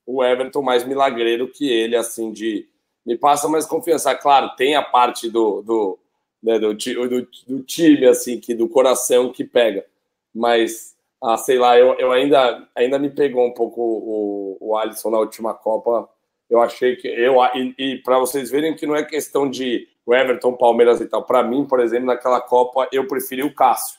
o 0.05 0.23
Everton 0.23 0.61
mais 0.61 0.85
milagreiro 0.85 1.47
que 1.47 1.69
ele, 1.69 1.95
assim, 1.95 2.31
de. 2.31 2.67
Me 3.05 3.17
passa 3.17 3.49
mais 3.49 3.65
confiança. 3.65 4.15
Claro, 4.15 4.55
tem 4.55 4.75
a 4.75 4.81
parte 4.81 5.29
do, 5.29 5.61
do, 5.61 5.99
né, 6.41 6.57
do, 6.57 6.73
do, 6.73 7.27
do 7.47 7.63
time, 7.63 8.05
assim, 8.05 8.39
que 8.39 8.53
do 8.53 8.69
coração 8.69 9.31
que 9.31 9.43
pega. 9.43 9.85
Mas 10.33 10.93
ah, 11.23 11.37
sei 11.37 11.57
lá, 11.57 11.79
eu, 11.79 11.93
eu 11.93 12.11
ainda, 12.11 12.67
ainda 12.75 12.99
me 12.99 13.09
pegou 13.09 13.47
um 13.47 13.53
pouco 13.53 13.81
o, 13.81 14.57
o 14.59 14.77
Alisson 14.77 15.09
na 15.09 15.19
última 15.19 15.53
Copa. 15.53 16.09
Eu 16.53 16.61
achei 16.61 16.95
que. 16.95 17.07
Eu, 17.07 17.37
e, 17.55 17.73
e 17.79 17.97
para 18.03 18.19
vocês 18.19 18.51
verem 18.51 18.75
que 18.75 18.85
não 18.85 18.95
é 18.95 19.03
questão 19.03 19.49
de 19.49 19.87
o 20.05 20.13
Everton, 20.13 20.53
Palmeiras 20.53 21.01
e 21.01 21.07
tal. 21.07 21.23
Para 21.23 21.41
mim, 21.41 21.65
por 21.65 21.79
exemplo, 21.79 22.05
naquela 22.05 22.39
Copa, 22.39 22.87
eu 22.91 23.07
preferi 23.07 23.41
o 23.41 23.55
Cássio, 23.55 23.97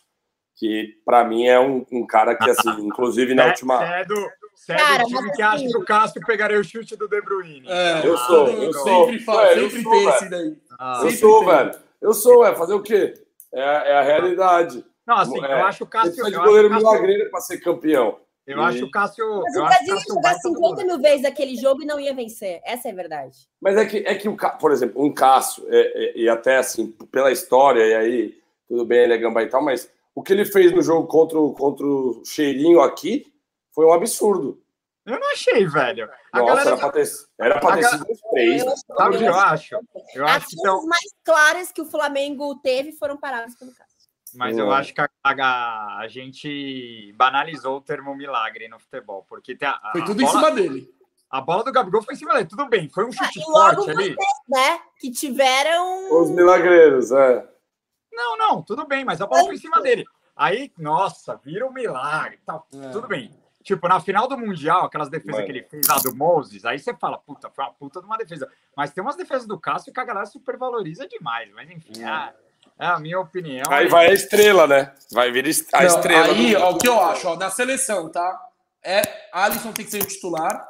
que 0.55 0.95
para 1.05 1.25
mim 1.25 1.47
é 1.49 1.59
um, 1.59 1.85
um 1.91 2.07
cara 2.07 2.37
que, 2.37 2.49
assim, 2.49 2.71
inclusive 2.87 3.35
na 3.35 3.47
última. 3.47 3.79
cê 3.79 3.85
é 3.85 4.05
do, 4.05 4.15
cê 4.55 4.73
é 4.73 4.77
Cara, 4.77 5.03
time 5.03 5.33
que 5.33 5.43
acha 5.43 5.55
assim- 5.57 5.69
que 5.69 5.77
o 5.79 5.85
Cássio 5.85 6.21
pegaria 6.25 6.61
o 6.61 6.63
chute 6.63 6.95
do 6.95 7.09
De 7.09 7.21
Bruyne. 7.23 7.67
É, 7.67 8.07
Eu 8.07 8.17
sou, 8.19 8.49
eu 8.49 8.73
sou. 8.73 9.07
Sempre 9.07 9.25
falo, 9.25 9.41
eu 9.41 9.71
sempre 9.71 9.83
sou, 9.83 9.93
tem 9.93 10.09
esse 10.11 10.31
daí. 10.31 10.57
Ah, 10.79 11.01
Eu 11.03 11.11
sou, 11.11 11.39
tem. 11.41 11.49
velho. 11.49 11.71
Eu 12.01 12.15
sou, 12.15 12.47
é 12.47 12.55
fazer 12.55 12.75
o 12.75 12.83
quê? 12.83 13.15
É, 13.53 13.61
é 13.61 13.99
a 13.99 14.03
realidade. 14.03 14.85
Não, 15.05 15.17
assim, 15.17 15.45
É, 15.45 15.61
eu 15.61 15.67
acho 15.67 15.83
o 15.83 15.87
Cássio. 15.89 16.13
Precisa 16.13 16.29
de 16.31 16.35
Eu 16.37 16.41
acho, 16.41 16.49
goleiro 16.49 16.69
o 16.69 16.71
Cássio 16.71 16.87
milagreiro 16.89 17.31
para 17.33 17.41
ser 17.41 17.59
campeão. 17.59 18.21
Eu 18.47 18.61
acho 18.63 18.85
o 18.85 18.91
Cássio. 18.91 19.25
Mas 19.43 19.55
eu 19.55 19.63
o 19.63 19.67
Brasil 19.67 19.95
ia 19.95 20.01
jogar 20.03 20.21
baita 20.23 20.41
do 20.49 20.55
50 20.55 20.61
goleiro. 20.61 20.87
mil 20.87 20.99
vezes 21.01 21.25
aquele 21.25 21.57
jogo 21.57 21.83
e 21.83 21.87
não 21.87 21.99
ia 22.01 22.15
vencer. 22.15 22.61
Essa 22.65 22.89
é 22.89 22.93
a 22.93 22.95
verdade. 22.95 23.37
Mas 23.61 23.77
é 23.77 23.87
que, 23.87 23.99
é 23.99 24.15
que 24.15 24.29
o, 24.29 24.37
por 24.59 24.73
exemplo, 24.73 25.03
um 25.05 25.13
Cássio, 25.13 25.65
é, 25.69 25.81
é, 25.81 26.19
e 26.19 26.29
até 26.29 26.59
assim, 26.59 26.91
pela 27.11 27.33
história, 27.33 27.83
e 27.87 27.95
aí, 27.95 28.39
tudo 28.69 28.85
bem, 28.85 29.01
ele 29.01 29.15
é 29.15 29.19
gambá 29.19 29.43
e 29.43 29.49
tal, 29.49 29.63
mas 29.63 29.91
o 30.15 30.23
que 30.23 30.33
ele 30.33 30.45
fez 30.45 30.73
no 30.73 30.83
jogo 30.83 31.07
contra 31.09 31.39
o, 31.39 31.53
contra 31.55 31.87
o 31.87 32.23
Cheirinho 32.25 32.81
aqui 32.81 33.27
foi 33.73 33.87
um 33.87 33.93
absurdo. 33.93 34.61
Eu 35.07 35.21
não 35.21 35.33
achei, 35.33 35.67
velho. 35.67 36.09
A 36.33 36.39
Nossa, 36.41 36.55
galera. 36.55 36.71
era 36.71 36.77
pra 36.79 36.91
ter, 36.93 37.09
era 37.39 37.61
pra 37.61 37.77
ter 37.77 37.85
sido 37.85 38.07
uns 38.11 38.21
três. 38.31 38.65
Eu- 38.65 38.73
Sabe 38.97 39.17
o 39.17 39.19
que 39.19 39.25
eu 39.25 39.35
acho? 39.35 39.75
Eu 40.15 40.25
As 40.27 40.37
acho 40.37 40.47
que 40.49 40.57
então, 40.59 40.73
chances 40.77 40.89
mais 40.89 41.15
claras 41.23 41.73
que 41.73 41.83
o 41.83 41.85
Flamengo 41.85 42.55
teve 42.63 42.93
foram 42.93 43.17
paradas 43.19 43.55
pelo 43.55 43.71
Cássio. 43.73 43.94
Mas 44.37 44.57
eu 44.59 44.67
Não. 44.67 44.73
acho 44.73 44.93
que 44.95 45.01
a, 45.01 45.09
a, 45.23 45.99
a 46.01 46.09
gente 46.09 47.13
banalizou 47.17 47.79
o 47.79 47.81
termo 47.81 48.15
milagre 48.15 48.69
no 48.69 48.79
futebol, 48.79 49.25
porque 49.29 49.55
tem 49.57 49.69
a, 49.69 49.73
a, 49.83 49.93
Foi 49.93 50.05
tudo 50.05 50.21
a 50.21 50.23
em 50.23 50.27
bola, 50.27 50.39
cima 50.39 50.51
dele. 50.53 50.95
a 51.31 51.41
bola 51.41 51.65
do 51.65 51.73
Gabigol 51.73 52.03
foi 52.03 52.15
em 52.15 52.19
cima 52.19 52.35
dele, 52.35 52.47
tudo 52.47 52.67
bem, 52.67 52.89
foi 52.89 53.05
um 53.07 53.13
chute 53.13 53.39
e 53.41 53.43
logo 53.51 53.85
forte 53.85 53.91
ali. 53.91 54.17
Né? 54.49 54.81
Que 54.99 55.11
tiveram. 55.11 56.21
Os 56.23 56.31
milagreiros, 56.31 57.11
é. 57.13 57.49
Não, 58.13 58.37
não, 58.37 58.63
tudo 58.63 58.87
bem, 58.87 59.05
mas 59.05 59.21
a 59.21 59.27
bola 59.27 59.45
foi 59.45 59.55
em 59.55 59.59
cima 59.59 59.81
dele. 59.81 60.05
Aí, 60.37 60.73
nossa, 60.79 61.37
vira 61.37 61.67
um 61.67 61.73
milagre, 61.73 62.39
tal, 62.45 62.67
É. 62.75 62.89
tudo 62.91 63.07
bem. 63.09 63.31
Tipo, 63.63 63.89
na 63.89 63.99
final 63.99 64.29
do 64.29 64.37
Mundial, 64.37 64.85
aquelas 64.85 65.09
defesas 65.09 65.37
Mano. 65.37 65.47
que 65.47 65.53
ele 65.53 65.63
fez 65.63 65.87
lá 65.89 65.97
do 65.97 66.15
Moses, 66.15 66.67
aí 66.67 66.79
você 66.79 66.93
fala, 66.95 67.17
puta, 67.17 67.49
foi 67.49 67.65
uma 67.65 67.73
puta 67.73 67.99
de 67.99 68.05
uma 68.07 68.19
defesa. 68.19 68.47
Mas 68.77 68.93
tem 68.93 69.03
umas 69.03 69.17
defesas 69.17 69.47
do 69.47 69.59
Cássio 69.59 69.91
que 69.91 69.99
a 69.99 70.05
galera 70.05 70.27
supervaloriza 70.27 71.09
demais. 71.09 71.51
Mas 71.55 71.71
enfim, 71.71 72.03
é, 72.05 72.35
é 72.79 72.87
a 72.87 72.99
minha 72.99 73.21
opinião. 73.21 73.65
Aí 73.71 73.89
vai 73.89 74.09
a 74.11 74.13
estrela, 74.13 74.67
né? 74.67 74.93
Vai 75.13 75.31
vir 75.31 75.45
a 75.73 75.81
Não, 75.83 75.87
estrela. 75.89 76.27
Aí, 76.35 76.57
ó, 76.57 76.71
o 76.73 76.79
que 76.79 76.89
eu 76.89 77.01
acho, 77.01 77.29
ó, 77.29 77.37
na 77.37 77.51
seleção, 77.51 78.11
tá? 78.11 78.41
É, 78.85 79.03
Alisson 79.33 79.73
tem 79.73 79.85
que 79.85 79.91
ser 79.91 80.03
o 80.03 80.07
titular. 80.07 80.69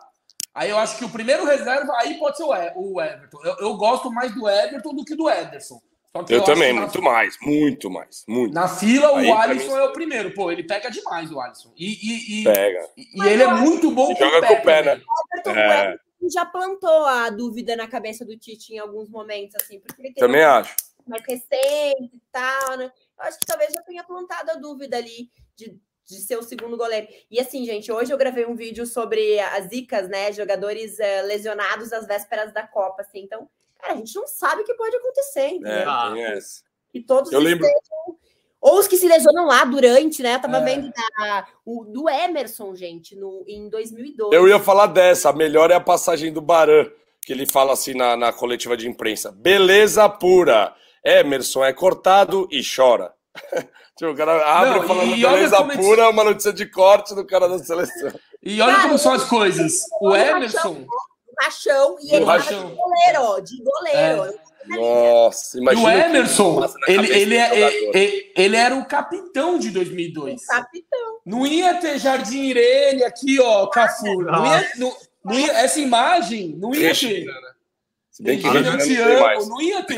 Aí 0.54 0.70
eu 0.70 0.78
acho 0.78 0.96
que 0.98 1.04
o 1.04 1.08
primeiro 1.10 1.44
reserva, 1.44 1.92
aí 1.96 2.16
pode 2.18 2.36
ser 2.36 2.44
o, 2.44 2.54
E- 2.54 2.72
o 2.76 3.00
Everton. 3.00 3.38
Eu, 3.42 3.56
eu 3.58 3.74
gosto 3.76 4.10
mais 4.12 4.32
do 4.32 4.48
Everton 4.48 4.94
do 4.94 5.04
que 5.04 5.16
do 5.16 5.28
Ederson. 5.28 5.80
Só 6.16 6.22
que 6.22 6.32
Eu 6.32 6.42
acho 6.42 6.46
também, 6.46 6.72
muito 6.72 7.02
mais, 7.02 7.36
muito 7.42 7.90
mais, 7.90 8.24
muito. 8.28 8.54
Na 8.54 8.68
fila, 8.68 9.18
Aí, 9.18 9.28
o 9.28 9.34
Alisson 9.36 9.72
mim- 9.74 9.78
é 9.80 9.82
o 9.82 9.92
primeiro. 9.92 10.32
Pô, 10.32 10.52
ele 10.52 10.62
pega 10.62 10.88
demais, 10.88 11.32
o 11.32 11.40
Alisson. 11.40 11.72
E, 11.76 11.86
e, 11.86 12.40
e, 12.40 12.44
Pega. 12.44 12.88
e 12.96 13.26
ele 13.26 13.42
é 13.42 13.48
muito 13.52 13.90
bom 13.90 14.12
E 14.12 14.16
joga 14.16 14.46
com 14.46 14.52
o 14.54 14.62
pé, 14.62 14.82
né? 14.84 15.00
Everton 15.32 15.58
É. 15.58 15.96
Já 16.32 16.46
plantou 16.46 17.04
a 17.04 17.28
dúvida 17.30 17.74
na 17.74 17.88
cabeça 17.88 18.24
do 18.24 18.38
Tite 18.38 18.74
em 18.74 18.78
alguns 18.78 19.10
momentos, 19.10 19.56
assim, 19.60 19.80
porque 19.80 20.00
ele 20.00 20.14
tem 20.14 20.24
Também 20.24 20.44
acho. 20.44 20.72
Mais 21.06 21.22
recente 21.26 22.10
e 22.14 22.22
tal, 22.32 22.76
né? 22.76 22.90
Eu 23.18 23.24
acho 23.24 23.38
que 23.38 23.46
talvez 23.46 23.72
já 23.72 23.82
tenha 23.82 24.02
plantado 24.04 24.50
a 24.50 24.54
dúvida 24.54 24.96
ali 24.96 25.30
de, 25.56 25.78
de 26.06 26.14
ser 26.16 26.36
o 26.38 26.42
segundo 26.42 26.76
goleiro. 26.76 27.06
E 27.30 27.40
assim, 27.40 27.64
gente, 27.64 27.90
hoje 27.92 28.12
eu 28.12 28.18
gravei 28.18 28.44
um 28.46 28.56
vídeo 28.56 28.86
sobre 28.86 29.38
as 29.40 29.68
zicas, 29.68 30.08
né? 30.08 30.32
Jogadores 30.32 30.98
eh, 30.98 31.22
lesionados 31.22 31.92
às 31.92 32.06
vésperas 32.06 32.52
da 32.52 32.66
Copa, 32.66 33.02
assim. 33.02 33.20
Então, 33.20 33.48
cara, 33.78 33.94
a 33.94 33.96
gente 33.96 34.14
não 34.14 34.26
sabe 34.26 34.62
o 34.62 34.64
que 34.64 34.74
pode 34.74 34.96
acontecer, 34.96 35.46
entendeu? 35.48 35.72
É, 35.72 35.84
Ah. 35.86 36.12
E 36.92 37.00
todos 37.02 37.32
Eu 37.32 37.40
lembro- 37.40 37.66
estejam- 37.66 38.18
Ou 38.60 38.78
os 38.78 38.88
que 38.88 38.96
se 38.96 39.06
lesionam 39.06 39.46
lá 39.46 39.62
durante, 39.64 40.22
né? 40.22 40.36
Eu 40.36 40.40
tava 40.40 40.56
É. 40.56 40.64
vendo 40.64 40.90
da- 40.90 41.46
o, 41.66 41.84
do 41.84 42.08
Emerson, 42.08 42.74
gente, 42.74 43.14
no, 43.14 43.44
em 43.46 43.68
2012. 43.68 44.34
Eu 44.34 44.48
ia 44.48 44.58
falar 44.58 44.86
dessa. 44.86 45.28
A 45.28 45.32
melhor 45.34 45.70
é 45.70 45.74
a 45.74 45.80
passagem 45.80 46.32
do 46.32 46.40
Baran, 46.40 46.90
que 47.20 47.32
ele 47.32 47.44
fala 47.46 47.74
assim 47.74 47.92
na, 47.92 48.16
na 48.16 48.32
coletiva 48.32 48.74
de 48.74 48.88
imprensa: 48.88 49.30
beleza 49.30 50.08
pura. 50.08 50.74
Emerson 51.04 51.64
é 51.64 51.72
cortado 51.72 52.48
e 52.50 52.62
chora. 52.64 53.12
tipo, 53.96 54.10
o 54.12 54.16
cara 54.16 54.44
abre 54.60 54.80
Não, 54.80 54.88
falando 54.88 55.14
e 55.16 55.20
beleza 55.22 55.56
como 55.56 55.72
é 55.72 55.76
pura, 55.76 56.08
uma 56.08 56.24
notícia 56.24 56.52
de 56.52 56.66
corte 56.66 57.14
do 57.14 57.26
cara 57.26 57.48
da 57.48 57.58
seleção. 57.58 58.12
E 58.42 58.60
olha 58.60 58.72
Cara, 58.74 58.86
como 58.88 58.98
são 58.98 59.12
as 59.12 59.24
coisas. 59.24 59.80
O 60.00 60.10
o 60.10 60.16
Emerson 60.16 60.86
Rachão, 61.40 61.96
e 62.00 62.14
ele 62.14 62.24
rachão. 62.24 62.70
de 62.70 62.76
goleiro, 62.76 63.22
ó, 63.22 63.40
de 63.40 63.62
goleiro. 63.62 64.38
Nossa, 64.66 65.58
e 65.58 65.60
imagina. 65.60 65.88
o 65.88 65.92
que 65.92 66.00
Emerson, 66.00 66.64
ele, 66.86 67.12
ele, 67.12 67.26
do 67.26 67.34
é, 67.34 67.48
jogador. 67.48 67.96
ele, 67.96 68.32
ele 68.36 68.56
era 68.56 68.74
o 68.76 68.86
capitão 68.86 69.58
de 69.58 69.70
2002. 69.70 70.46
Capitão. 70.46 71.18
Não 71.26 71.46
ia 71.46 71.74
ter 71.74 71.98
Jardim 71.98 72.44
Irene 72.44 73.02
aqui, 73.04 73.40
ó, 73.40 73.66
Cafu. 73.66 74.22
Não 74.22 74.46
ia, 74.46 74.70
não, 74.76 74.96
não 75.24 75.38
ia- 75.38 75.52
essa 75.58 75.80
imagem 75.80 76.56
não 76.56 76.74
ia 76.74 76.94
ter. 76.94 77.24
Né? 77.24 77.32
Se 78.14 78.22
bem 78.22 78.38
que 78.38 78.46
Regina, 78.48 78.76
eu 78.76 78.78
te 78.78 78.96
amo, 79.00 79.20
mais. 79.22 79.48
não 79.48 79.60
ia 79.60 79.82
ter. 79.82 79.96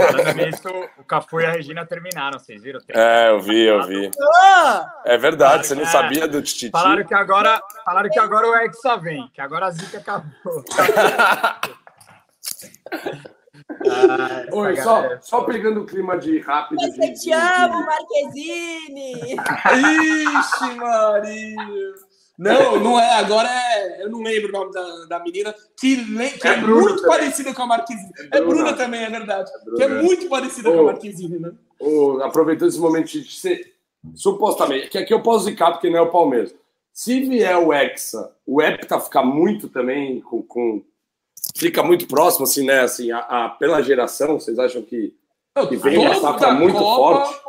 O 0.99 1.05
Cafu 1.05 1.39
e 1.39 1.45
a 1.45 1.51
Regina 1.51 1.85
terminaram, 1.85 2.39
vocês 2.39 2.63
viram? 2.63 2.81
É, 2.89 3.29
eu 3.29 3.41
vi, 3.43 3.61
eu 3.67 3.87
vi. 3.87 4.11
Ah, 4.43 5.03
É 5.05 5.19
verdade, 5.19 5.67
você 5.67 5.75
não 5.75 5.83
É. 5.83 5.87
sabia 5.87 6.27
do 6.27 6.41
Titi. 6.41 6.71
Falaram 6.71 7.05
que 7.05 7.13
agora, 7.13 7.61
falaram 7.85 8.09
que 8.09 8.19
agora 8.19 8.49
o 8.49 8.55
Hexa 8.57 8.97
vem, 8.97 9.29
que 9.35 9.41
agora 9.43 9.67
a 9.67 9.71
zica 9.71 9.99
acabou. 9.99 10.65
Ah, 10.79 11.61
Oi, 14.53 14.75
galera. 14.77 15.21
só, 15.23 15.39
só 15.41 15.45
pegando 15.45 15.81
o 15.83 15.87
clima 15.87 16.17
de 16.17 16.39
rápido. 16.41 16.79
mas 16.81 16.95
de- 16.95 17.07
eu 17.07 17.15
te 17.15 17.21
de- 17.21 17.33
amo, 17.35 17.85
Marquezine. 17.85 19.37
Ixi, 20.41 20.75
Maria. 20.77 21.95
Não, 22.39 22.79
não 22.81 23.01
é. 23.01 23.15
Agora 23.15 23.49
é. 23.49 24.03
Eu 24.03 24.11
não 24.11 24.23
lembro 24.23 24.49
o 24.51 24.53
nome 24.53 24.73
da, 24.73 25.05
da 25.07 25.21
menina, 25.21 25.55
que, 25.79 25.97
le- 25.97 26.31
que 26.31 26.47
é, 26.47 26.53
É 26.53 26.57
muito 26.59 26.97
também. 27.03 27.09
parecida 27.19 27.55
com 27.55 27.63
a 27.63 27.67
Marquezine. 27.67 28.11
É 28.33 28.39
É 28.39 28.41
Bruna, 28.43 28.73
também, 28.75 29.01
é 29.05 29.11
verdade. 29.11 29.51
Bruna. 29.65 29.77
Que 29.79 29.83
é 29.85 30.03
muito 30.03 30.29
parecida 30.29 30.71
com 30.71 30.77
Ô. 30.77 30.81
a 30.81 30.93
Marquezine, 30.93 31.39
né? 31.39 31.53
Ô, 31.81 32.21
aproveitando 32.23 32.69
esse 32.69 32.79
momento 32.79 33.07
de 33.07 33.31
ser 33.33 33.75
supostamente, 34.15 34.89
que 34.89 34.99
aqui 34.99 35.13
eu 35.13 35.23
posso 35.23 35.45
zicar 35.47 35.73
porque 35.73 35.91
não 35.91 35.99
é 35.99 36.03
o 36.03 36.11
Palmeiras. 36.11 36.55
Se 36.93 37.21
vier 37.21 37.57
o 37.59 37.73
Hexa, 37.73 38.33
o 38.47 38.63
Hepta 38.63 38.99
ficar 39.01 39.23
muito 39.23 39.69
também 39.69 40.21
com, 40.21 40.43
com- 40.43 40.83
fica 41.55 41.83
muito 41.83 42.07
próximo, 42.07 42.45
assim, 42.45 42.65
né? 42.65 42.81
Assim, 42.81 43.11
a, 43.11 43.19
a- 43.19 43.49
pela 43.51 43.83
geração, 43.83 44.39
vocês 44.41 44.59
acham 44.59 44.83
que, 44.83 45.15
que 45.69 45.77
vem 45.77 45.95
toda 45.97 46.15
safra 46.20 46.53
muito 46.53 46.77
Copa- 46.78 47.24
forte? 47.27 47.41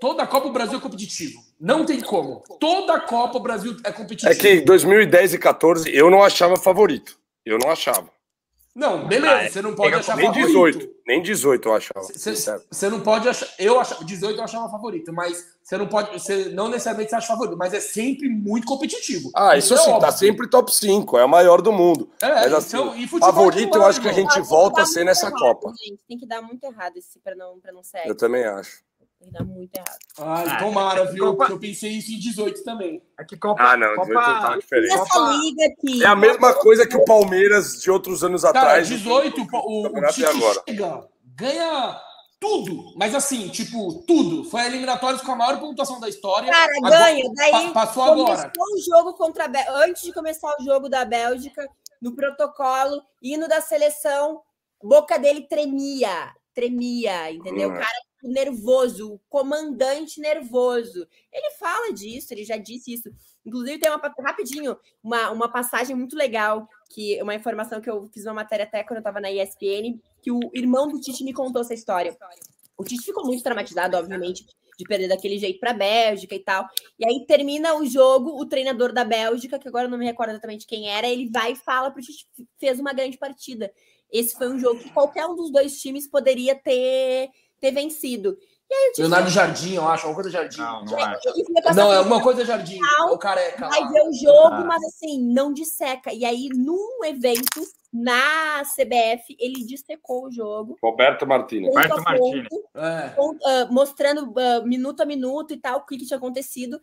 Toda 0.00 0.22
a 0.22 0.26
Copa 0.26 0.48
o 0.48 0.52
Brasil 0.52 0.78
é 0.78 0.80
competitivo. 0.80 1.40
Não 1.60 1.84
tem 1.84 2.00
como. 2.00 2.42
Toda 2.60 2.94
a 2.94 3.00
Copa 3.00 3.38
o 3.38 3.40
Brasil 3.40 3.76
é 3.84 3.90
competitivo. 3.90 4.30
É 4.30 4.34
que 4.34 4.60
2010 4.60 5.34
e 5.34 5.38
14 5.38 5.90
eu 5.94 6.10
não 6.10 6.22
achava 6.22 6.56
favorito. 6.56 7.18
Eu 7.44 7.58
não 7.58 7.70
achava. 7.70 8.08
Não, 8.76 9.06
beleza, 9.08 9.34
Ah, 9.34 9.42
é. 9.44 9.48
você 9.48 9.62
não 9.62 9.74
pode 9.74 9.94
achar 9.94 10.14
Nem 10.18 10.26
favorito. 10.26 10.46
18. 10.48 10.90
Nem 11.06 11.22
18 11.22 11.66
eu 11.66 11.74
achava. 11.74 12.06
Você 12.70 12.90
não 12.90 13.00
pode 13.00 13.26
achar. 13.26 13.48
Eu 13.58 13.80
achava. 13.80 14.04
18 14.04 14.36
eu 14.38 14.44
achava 14.44 14.68
favorito, 14.68 15.10
mas 15.14 15.46
você 15.62 15.78
não 15.78 15.86
pode. 15.86 16.12
Você 16.12 16.50
não 16.50 16.68
necessariamente 16.68 17.08
você 17.08 17.16
acha 17.16 17.26
favorito, 17.28 17.56
mas 17.56 17.72
é 17.72 17.80
sempre 17.80 18.28
muito 18.28 18.66
competitivo. 18.66 19.30
Ah, 19.34 19.56
isso 19.56 19.72
é 19.72 19.78
sim, 19.78 19.98
tá 19.98 20.12
sempre 20.12 20.46
top 20.50 20.70
5, 20.74 21.16
é 21.16 21.24
o 21.24 21.28
maior 21.28 21.62
do 21.62 21.72
mundo. 21.72 22.10
É, 22.20 22.28
Mas 22.28 22.52
assim, 22.52 22.76
então, 22.76 22.94
e 22.94 23.08
futebol 23.08 23.32
favorito 23.32 23.78
é 23.78 23.80
eu 23.80 23.86
acho 23.86 23.98
que 24.02 24.08
a 24.10 24.12
gente 24.12 24.38
volta 24.42 24.82
a 24.82 24.86
ser 24.86 25.04
nessa 25.04 25.28
errado, 25.28 25.38
Copa. 25.38 25.72
Gente. 25.82 25.98
Tem 26.06 26.18
que 26.18 26.26
dar 26.26 26.42
muito 26.42 26.62
errado 26.62 26.98
esse 26.98 27.18
para 27.20 27.34
não, 27.34 27.58
pra 27.58 27.72
não 27.72 27.82
ser. 27.82 28.06
Eu 28.06 28.14
também 28.14 28.44
acho. 28.44 28.84
Dar 29.32 29.44
muito 29.44 29.74
errado. 29.74 29.98
Ai, 30.18 30.46
Ah, 30.48 30.58
tomara, 30.58 31.04
viu? 31.06 31.24
Copa- 31.26 31.36
Porque 31.38 31.52
eu 31.54 31.58
pensei 31.58 31.90
isso 31.92 32.12
em 32.12 32.18
18 32.18 32.62
também. 32.62 33.02
É 33.18 33.24
que 33.24 33.36
Copa, 33.36 33.60
Ah, 33.62 33.76
não, 33.76 33.88
Copa, 33.96 34.06
18 34.06 34.40
tá 34.40 34.54
E 34.56 34.60
diferente. 34.60 34.92
essa 34.94 35.04
Copa- 35.04 35.32
liga 35.32 35.66
aqui. 35.66 36.04
É 36.04 36.06
a 36.06 36.14
mesma 36.16 36.54
coisa 36.54 36.86
que 36.86 36.96
o 36.96 37.04
Palmeiras 37.04 37.80
de 37.82 37.90
outros 37.90 38.22
anos 38.22 38.42
Cara, 38.42 38.58
atrás. 38.60 38.88
18, 38.88 39.40
o, 39.40 39.44
o 39.44 39.82
Campeonato 39.82 40.14
Tite 40.14 40.26
e 40.26 40.30
agora? 40.30 40.62
chega, 40.68 41.08
ganha 41.34 42.00
tudo. 42.38 42.92
Mas 42.96 43.14
assim, 43.16 43.48
tipo, 43.48 44.04
tudo. 44.06 44.44
Foi 44.44 44.60
a 44.60 44.66
eliminatórias 44.66 45.22
com 45.22 45.32
a 45.32 45.36
maior 45.36 45.58
pontuação 45.58 45.98
da 45.98 46.08
história. 46.08 46.52
Cara, 46.52 46.72
Agora- 46.76 46.98
ganha. 46.98 47.24
Daí 47.34 47.50
pa- 47.50 47.70
passou 47.72 48.04
começou 48.06 48.32
agora. 48.32 48.52
o 48.58 48.78
jogo 48.80 49.14
contra 49.14 49.44
a 49.46 49.48
Bélgica. 49.48 49.72
Antes 49.84 50.02
de 50.02 50.12
começar 50.12 50.54
o 50.60 50.62
jogo 50.64 50.88
da 50.88 51.04
Bélgica, 51.04 51.68
no 52.00 52.14
protocolo, 52.14 53.02
hino 53.20 53.48
da 53.48 53.60
seleção, 53.60 54.40
boca 54.80 55.18
dele 55.18 55.40
tremia. 55.48 56.32
Tremia, 56.54 57.30
entendeu? 57.32 57.68
O 57.68 57.72
Hum. 57.72 57.76
cara 57.76 57.98
nervoso, 58.28 59.14
o 59.14 59.20
comandante 59.28 60.20
nervoso. 60.20 61.06
Ele 61.32 61.50
fala 61.58 61.92
disso, 61.92 62.32
ele 62.32 62.44
já 62.44 62.56
disse 62.56 62.92
isso. 62.92 63.10
Inclusive, 63.44 63.78
tem 63.78 63.90
uma 63.90 64.00
rapidinho, 64.18 64.76
uma, 65.02 65.30
uma 65.30 65.48
passagem 65.50 65.94
muito 65.94 66.16
legal, 66.16 66.68
que 66.90 67.20
uma 67.22 67.34
informação 67.34 67.80
que 67.80 67.88
eu 67.88 68.08
fiz 68.12 68.24
uma 68.24 68.34
matéria 68.34 68.64
até 68.64 68.82
quando 68.82 68.98
eu 68.98 69.00
estava 69.00 69.20
na 69.20 69.30
ESPN, 69.30 70.00
que 70.20 70.32
o 70.32 70.40
irmão 70.52 70.88
do 70.88 71.00
Tite 71.00 71.22
me 71.24 71.32
contou 71.32 71.62
essa 71.62 71.74
história. 71.74 72.16
O 72.76 72.84
Tite 72.84 73.04
ficou 73.04 73.24
muito 73.24 73.42
traumatizado, 73.42 73.96
obviamente, 73.96 74.44
de 74.76 74.84
perder 74.84 75.08
daquele 75.08 75.38
jeito 75.38 75.58
para 75.58 75.70
a 75.70 75.74
Bélgica 75.74 76.34
e 76.34 76.40
tal. 76.40 76.66
E 76.98 77.06
aí 77.06 77.24
termina 77.26 77.74
o 77.74 77.86
jogo, 77.86 78.40
o 78.40 78.44
treinador 78.46 78.92
da 78.92 79.04
Bélgica, 79.04 79.58
que 79.58 79.68
agora 79.68 79.86
eu 79.86 79.90
não 79.90 79.98
me 79.98 80.04
recordo 80.04 80.30
exatamente 80.30 80.66
quem 80.66 80.88
era, 80.88 81.06
ele 81.06 81.30
vai 81.30 81.52
e 81.52 81.56
fala 81.56 81.90
para 81.90 82.00
o 82.00 82.02
Tite 82.02 82.26
fez 82.58 82.78
uma 82.78 82.92
grande 82.92 83.16
partida. 83.16 83.72
Esse 84.12 84.36
foi 84.36 84.48
um 84.48 84.58
jogo 84.58 84.80
que 84.80 84.92
qualquer 84.92 85.26
um 85.26 85.34
dos 85.34 85.50
dois 85.50 85.80
times 85.80 86.08
poderia 86.08 86.54
ter, 86.54 87.28
ter 87.60 87.70
vencido. 87.72 88.36
E 88.68 88.74
aí 88.74 88.88
o 88.88 88.90
Tite 88.90 89.00
Leonardo 89.02 89.30
Jardim, 89.30 89.74
eu 89.74 89.86
acho, 89.86 90.06
alguma 90.06 90.22
coisa 90.22 90.30
Jardim. 90.30 90.58
Não, 90.58 90.84
não 90.84 90.98
é. 90.98 91.18
passar 91.62 91.74
Não, 91.74 91.92
é 91.92 91.96
coisa 92.22 92.44
Jardim. 92.44 92.78
Não, 92.80 93.10
É 93.10 93.12
o 93.12 93.18
careca. 93.18 93.68
vai 93.68 93.88
ver 93.88 94.02
o 94.02 94.12
jogo, 94.12 94.54
Ah. 94.54 94.64
mas 94.64 94.82
assim, 94.84 95.22
não 95.22 95.52
disseca. 95.52 96.12
E 96.12 96.24
aí, 96.24 96.48
num 96.52 97.04
evento 97.04 97.62
na 97.92 98.62
CBF, 98.64 99.36
ele 99.38 99.64
dissecou 99.64 100.26
o 100.26 100.32
jogo. 100.32 100.76
Roberto 100.82 101.24
Martins. 101.26 101.66
ponto 101.66 101.74
Roberto 101.78 102.02
Martínez. 102.02 102.48
É. 102.74 103.14
ah, 103.46 103.68
mostrando 103.70 104.34
ah, 104.36 104.60
minuto 104.64 105.00
a 105.00 105.06
minuto 105.06 105.54
e 105.54 105.56
tal, 105.58 105.78
o 105.78 105.86
que, 105.86 105.96
que 105.96 106.04
tinha 106.04 106.16
acontecido 106.18 106.80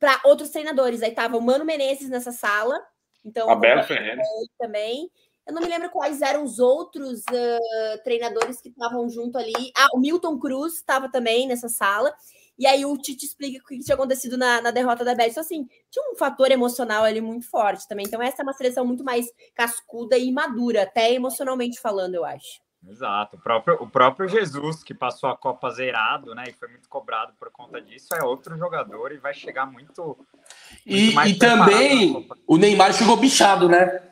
para 0.00 0.20
outros 0.24 0.50
treinadores. 0.50 1.00
Aí 1.02 1.12
tava 1.12 1.36
o 1.36 1.40
Mano 1.40 1.64
Menezes 1.64 2.08
nessa 2.08 2.32
sala, 2.32 2.76
então 3.24 3.48
Abel 3.48 3.82
Ferreira. 3.84 4.20
também. 4.58 5.08
Eu 5.46 5.54
não 5.54 5.62
me 5.62 5.68
lembro 5.68 5.90
quais 5.90 6.22
eram 6.22 6.44
os 6.44 6.58
outros 6.58 7.22
ah, 7.28 7.98
treinadores 8.04 8.60
que 8.60 8.68
estavam 8.68 9.08
junto 9.08 9.38
ali. 9.38 9.72
Ah, 9.76 9.88
o 9.94 9.98
Milton 9.98 10.38
Cruz 10.38 10.74
estava 10.74 11.10
também 11.10 11.46
nessa 11.48 11.68
sala. 11.68 12.14
E 12.58 12.66
aí 12.66 12.84
o 12.84 12.94
Tite 12.98 13.24
explica 13.24 13.58
o 13.58 13.66
que 13.66 13.78
tinha 13.78 13.94
acontecido 13.94 14.36
na, 14.36 14.60
na 14.60 14.70
derrota 14.70 15.02
da 15.02 15.14
Bélgica. 15.14 15.40
Então, 15.40 15.42
assim, 15.42 15.66
tinha 15.90 16.12
um 16.12 16.14
fator 16.14 16.50
emocional 16.50 17.04
ali 17.04 17.20
muito 17.20 17.48
forte 17.48 17.88
também. 17.88 18.04
Então, 18.06 18.20
essa 18.20 18.42
é 18.42 18.44
uma 18.44 18.52
seleção 18.52 18.84
muito 18.84 19.02
mais 19.02 19.26
cascuda 19.54 20.18
e 20.18 20.30
madura, 20.30 20.82
até 20.82 21.10
emocionalmente 21.10 21.80
falando, 21.80 22.16
eu 22.16 22.24
acho. 22.24 22.60
Exato. 22.86 23.36
O 23.36 23.40
próprio, 23.40 23.82
o 23.82 23.88
próprio 23.88 24.28
Jesus, 24.28 24.82
que 24.82 24.92
passou 24.92 25.30
a 25.30 25.36
Copa 25.36 25.70
zerado, 25.70 26.34
né? 26.34 26.44
E 26.48 26.52
foi 26.52 26.68
muito 26.68 26.86
cobrado 26.88 27.32
por 27.38 27.50
conta 27.50 27.80
disso, 27.80 28.08
é 28.14 28.22
outro 28.22 28.56
jogador 28.58 29.10
e 29.12 29.16
vai 29.16 29.32
chegar 29.32 29.64
muito. 29.64 30.18
E, 30.84 31.04
muito 31.04 31.14
mais 31.14 31.30
e 31.30 31.38
preparado 31.38 31.70
também 31.70 32.28
o 32.46 32.56
Neymar 32.58 32.92
chegou 32.92 33.16
bichado, 33.16 33.68
né? 33.70 34.09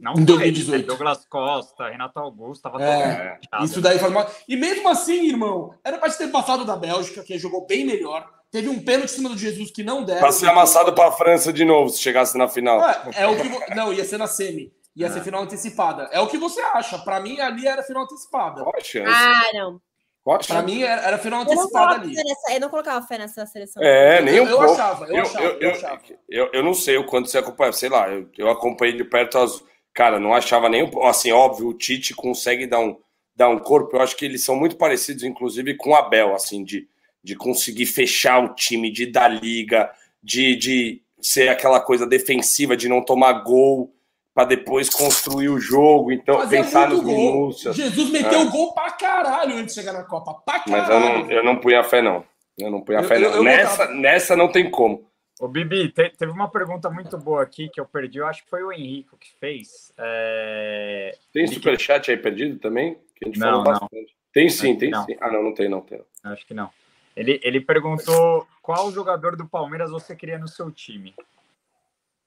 Não 0.00 0.12
em 0.12 0.16
foi, 0.16 0.24
2018. 0.24 0.86
Douglas 0.86 1.24
Costa, 1.28 1.88
Renato 1.88 2.18
Augusto, 2.18 2.62
tava 2.62 2.82
É, 2.82 3.38
Isso 3.62 3.80
daí 3.80 3.98
foi 3.98 4.10
mal. 4.10 4.30
E 4.48 4.56
mesmo 4.56 4.88
assim, 4.88 5.26
irmão, 5.28 5.74
era 5.84 5.98
pra 5.98 6.10
ter 6.10 6.28
passado 6.28 6.64
da 6.64 6.76
Bélgica, 6.76 7.22
que 7.22 7.38
jogou 7.38 7.66
bem 7.66 7.84
melhor. 7.84 8.28
Teve 8.50 8.68
um 8.68 8.82
pênalti 8.82 9.10
em 9.10 9.14
cima 9.14 9.28
do 9.28 9.36
Jesus 9.36 9.70
que 9.70 9.82
não 9.84 10.02
deram. 10.02 10.20
Pra 10.20 10.32
ser 10.32 10.48
amassado 10.48 10.92
pra 10.94 11.12
França 11.12 11.52
de 11.52 11.64
novo, 11.64 11.90
se 11.90 12.00
chegasse 12.00 12.36
na 12.38 12.48
final. 12.48 12.80
É, 12.88 13.02
é 13.16 13.26
o 13.26 13.36
que. 13.36 13.46
vo- 13.48 13.60
Não, 13.76 13.92
ia 13.92 14.04
ser 14.04 14.16
na 14.18 14.26
semi. 14.26 14.72
Ia 14.96 15.10
ser 15.10 15.20
final 15.22 15.42
antecipada. 15.42 16.08
É 16.10 16.18
o 16.18 16.26
que 16.26 16.38
você 16.38 16.60
acha. 16.60 16.98
Pra 16.98 17.20
mim, 17.20 17.38
ali 17.40 17.68
era 17.68 17.82
final 17.82 18.02
antecipada. 18.04 18.62
Qual 18.62 18.74
a 18.76 18.80
chance? 18.82 19.06
Ah, 19.06 19.42
não. 19.54 19.80
Qual 20.24 20.36
a 20.36 20.38
Pra 20.40 20.46
chance? 20.56 20.64
mim, 20.66 20.82
era, 20.82 21.02
era 21.02 21.18
final 21.18 21.40
Eu 21.42 21.44
não, 21.44 21.52
antecipada 21.52 21.86
colocava 21.86 22.04
ali. 22.06 22.14
fé 22.16 22.22
nessa, 22.24 22.52
eu 22.54 22.60
não 22.60 22.68
colocava 22.68 23.06
fé 23.06 23.18
nessa 23.18 23.46
seleção. 23.46 23.82
É, 23.82 24.20
nem 24.22 24.34
um 24.34 24.36
Eu- 24.38 24.46
eu 24.50 24.56
pouco. 24.58 24.72
achava, 24.72 25.06
eu 25.06 25.22
achava, 25.22 25.44
eu 25.44 25.70
achava. 25.70 26.00
eu- 26.28 26.50
eu 26.52 26.62
não 26.64 26.74
sei 26.74 26.96
o 26.96 27.04
quanto 27.06 27.28
você 27.28 27.38
acompanha, 27.38 27.72
sei 27.72 27.88
lá, 27.90 28.08
eu, 28.08 28.28
eu 28.36 28.50
acompanhei 28.50 28.96
de 28.96 29.04
perto 29.04 29.38
as. 29.38 29.62
Cara, 29.98 30.20
não 30.20 30.32
achava 30.32 30.68
nem. 30.68 30.88
Assim, 31.02 31.32
óbvio, 31.32 31.66
o 31.66 31.74
Tite 31.74 32.14
consegue 32.14 32.68
dar 32.68 32.78
um, 32.78 32.96
dar 33.34 33.48
um 33.48 33.58
corpo. 33.58 33.96
Eu 33.96 34.00
acho 34.00 34.14
que 34.16 34.24
eles 34.24 34.44
são 34.44 34.54
muito 34.54 34.76
parecidos, 34.76 35.24
inclusive, 35.24 35.74
com 35.76 35.90
o 35.90 35.94
Abel, 35.96 36.36
assim, 36.36 36.62
de, 36.62 36.86
de 37.20 37.34
conseguir 37.34 37.84
fechar 37.86 38.38
o 38.44 38.54
time, 38.54 38.92
de 38.92 39.06
dar 39.06 39.26
liga, 39.26 39.90
de, 40.22 40.54
de 40.54 41.02
ser 41.20 41.48
aquela 41.48 41.80
coisa 41.80 42.06
defensiva, 42.06 42.76
de 42.76 42.88
não 42.88 43.04
tomar 43.04 43.32
gol 43.42 43.92
para 44.32 44.44
depois 44.44 44.88
construir 44.88 45.48
o 45.48 45.58
jogo. 45.58 46.12
Então, 46.12 46.38
Fazia 46.38 46.62
pensar 46.62 46.88
nos 46.90 47.02
minúcias. 47.02 47.74
Jesus 47.74 48.08
meteu 48.12 48.42
É. 48.42 48.44
gol 48.44 48.72
pra 48.72 48.92
caralho 48.92 49.56
antes 49.56 49.74
de 49.74 49.80
chegar 49.80 49.94
na 49.94 50.04
Copa. 50.04 50.32
Pra 50.46 50.62
Mas 50.68 50.88
eu 50.88 50.94
caralho. 51.00 51.24
não, 51.24 51.30
eu 51.32 51.44
não 51.44 51.56
punha 51.56 51.82
fé, 51.82 52.00
não. 52.00 52.22
Eu 52.56 52.70
não 52.70 52.82
punha 52.82 53.00
Eu- 53.00 53.04
fé, 53.04 53.16
eu- 53.16 53.32
não. 53.32 53.42
nessa, 53.42 53.70
botava- 53.78 53.94
nessa 53.94 54.36
não 54.36 54.46
tem 54.46 54.70
como. 54.70 55.07
Ô, 55.40 55.46
Bibi, 55.46 55.90
te- 55.90 56.10
teve 56.10 56.32
uma 56.32 56.50
pergunta 56.50 56.90
muito 56.90 57.16
boa 57.16 57.42
aqui 57.42 57.68
que 57.68 57.80
eu 57.80 57.86
perdi. 57.86 58.18
Eu 58.18 58.26
acho 58.26 58.42
que 58.42 58.50
foi 58.50 58.62
o 58.64 58.72
Henrico 58.72 59.16
que 59.16 59.32
fez. 59.38 59.92
É, 59.96 61.16
Tem 61.32 61.46
superchat 61.46 62.10
aí 62.10 62.16
perdido 62.16 62.58
também? 62.58 62.98
Que 63.14 63.24
a 63.24 63.28
gente 63.28 63.38
Não, 63.38 63.46
falou 63.48 63.64
não. 63.64 63.72
bastante. 63.80 64.16
Tem 64.32 64.48
sim, 64.48 64.70
Acho 64.70 64.78
tem 64.80 64.90
que 64.90 64.96
não. 64.96 65.04
sim. 65.04 65.16
Ah, 65.20 65.30
não, 65.32 65.42
não 65.42 65.54
tem, 65.54 65.68
não 65.68 65.80
tem. 65.80 66.02
Acho 66.24 66.46
que 66.46 66.54
não. 66.54 66.70
Ele, 67.16 67.40
ele 67.42 67.60
perguntou 67.60 68.46
qual 68.62 68.90
jogador 68.92 69.36
do 69.36 69.46
Palmeiras 69.48 69.90
você 69.90 70.14
queria 70.14 70.38
no 70.38 70.48
seu 70.48 70.70
time. 70.70 71.14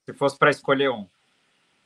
Se 0.05 0.13
fosse 0.13 0.37
para 0.37 0.49
escolher 0.49 0.89
um. 0.89 1.05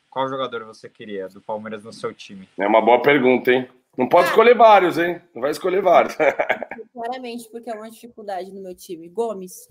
Qual 0.09 0.29
jogador 0.29 0.63
você 0.63 0.87
queria 0.89 1.27
do 1.27 1.41
Palmeiras 1.41 1.83
no 1.83 1.91
seu 1.91 2.13
time? 2.13 2.47
É 2.57 2.65
uma 2.67 2.81
boa 2.81 3.01
pergunta, 3.01 3.51
hein? 3.51 3.67
Não 3.97 4.07
pode 4.07 4.27
Ah. 4.27 4.29
escolher 4.29 4.55
vários, 4.55 4.97
hein? 4.97 5.21
Não 5.33 5.41
vai 5.41 5.51
escolher 5.51 5.81
vários. 5.81 6.15
Claramente, 6.93 7.49
porque 7.49 7.69
é 7.69 7.73
uma 7.73 7.89
dificuldade 7.89 8.51
no 8.51 8.61
meu 8.61 8.73
time. 8.75 9.09
Gomes. 9.09 9.67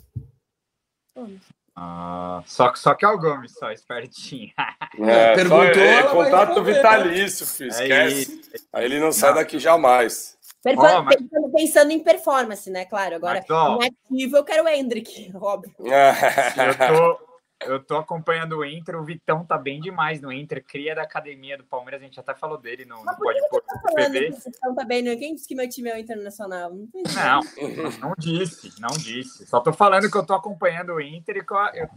Ah, 1.77 2.41
só, 2.47 2.69
que- 2.71 2.79
só 2.79 2.95
que 2.95 3.05
é 3.05 3.09
o 3.09 3.19
Gomes, 3.19 3.53
só, 3.59 3.71
espertinho. 3.73 4.53
É, 5.11 5.35
Perguntou, 5.35 5.75
só- 5.75 5.81
é, 5.81 6.03
contato 6.05 6.49
responder, 6.51 6.73
vitalício, 6.75 7.47
filho. 7.47 7.73
É 7.75 7.83
Esquece. 8.09 8.63
Aí 8.73 8.85
ele 8.85 9.01
não 9.01 9.11
sai 9.11 9.35
daqui 9.35 9.59
jamais. 9.59 10.39
Ó, 10.67 11.03
mas- 11.03 11.17
pensando, 11.17 11.51
pensando 11.53 11.91
em 11.91 11.99
performance, 11.99 12.71
né? 12.71 12.85
Claro. 12.85 13.17
Agora, 13.17 13.45
Mas, 13.49 13.49
no 13.49 13.83
ativo, 13.83 14.37
eu 14.37 14.45
quero 14.45 14.65
o 14.65 14.69
Hendrick, 14.69 15.33
óbvio. 15.35 15.75
eu 15.81 16.97
tô, 17.19 17.34
eu 17.61 17.83
tô 17.83 17.97
acompanhando 17.97 18.59
o 18.59 18.65
Inter, 18.65 18.97
o 18.97 19.05
Vitão 19.05 19.45
tá 19.45 19.57
bem 19.57 19.81
demais 19.81 20.21
no 20.21 20.31
Inter, 20.33 20.63
cria 20.65 20.95
da 20.95 21.03
academia 21.03 21.57
do 21.57 21.65
Palmeiras, 21.65 22.01
a 22.01 22.05
gente 22.05 22.19
até 22.21 22.35
falou 22.35 22.59
dele 22.59 22.85
no, 22.85 23.03
Mas 23.05 23.17
por 23.17 23.25
Pode 23.25 23.49
Pôr 23.49 23.61
Tá 23.63 23.81
falando 23.81 24.13
PV. 24.13 24.25
que 24.27 24.33
vocês 24.33 24.55
estão 24.55 24.75
tá 24.75 24.85
bem, 24.85 25.03
né? 25.03 25.17
Quem 25.17 25.35
disse 25.35 25.49
que 25.49 25.55
meu 25.55 25.69
time 25.69 25.91
é 25.91 25.95
o 25.95 25.99
internacional? 25.99 26.71
Não. 26.73 27.41
Não, 27.75 28.09
não 28.09 28.15
disse, 28.19 28.81
não 28.81 28.91
disse. 28.97 29.47
Só 29.47 29.61
tô 29.61 29.73
falando 29.73 30.11
que 30.11 30.17
eu 30.17 30.27
tô 30.27 30.35
acompanhando 30.35 30.95
o 30.95 31.01
Inter 31.01 31.37
e 31.37 31.79
eu, 31.79 31.89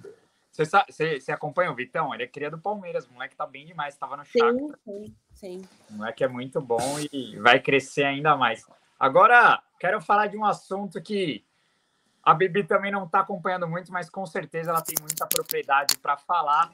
você, 0.51 0.65
sa- 0.65 0.85
você, 0.89 1.19
você 1.19 1.31
acompanha 1.31 1.71
o 1.71 1.75
Vitão? 1.75 2.13
Ele 2.13 2.23
é 2.23 2.27
cria 2.27 2.49
do 2.49 2.57
Palmeiras, 2.57 3.05
o 3.05 3.13
moleque 3.13 3.35
tá 3.35 3.45
bem 3.45 3.65
demais, 3.65 3.95
tava 3.97 4.17
no 4.17 4.25
Shakhtar. 4.25 4.53
Sim, 4.53 4.71
sim, 4.83 5.15
sim. 5.33 5.61
O 5.89 5.93
moleque 5.93 6.23
é 6.23 6.27
muito 6.27 6.59
bom 6.61 6.97
e 7.11 7.37
vai 7.37 7.59
crescer 7.59 8.03
ainda 8.03 8.35
mais. 8.35 8.65
Agora, 8.99 9.61
quero 9.79 10.01
falar 10.01 10.27
de 10.27 10.37
um 10.37 10.45
assunto 10.45 10.99
que 11.01 11.45
a 12.27 12.33
Bibi 12.33 12.65
também 12.65 12.91
não 12.91 13.05
está 13.05 13.21
acompanhando 13.21 13.65
muito, 13.69 13.89
mas 13.89 14.09
com 14.09 14.25
certeza 14.25 14.69
ela 14.69 14.81
tem 14.81 14.97
muita 14.99 15.25
propriedade 15.25 15.97
para 15.97 16.17
falar, 16.17 16.69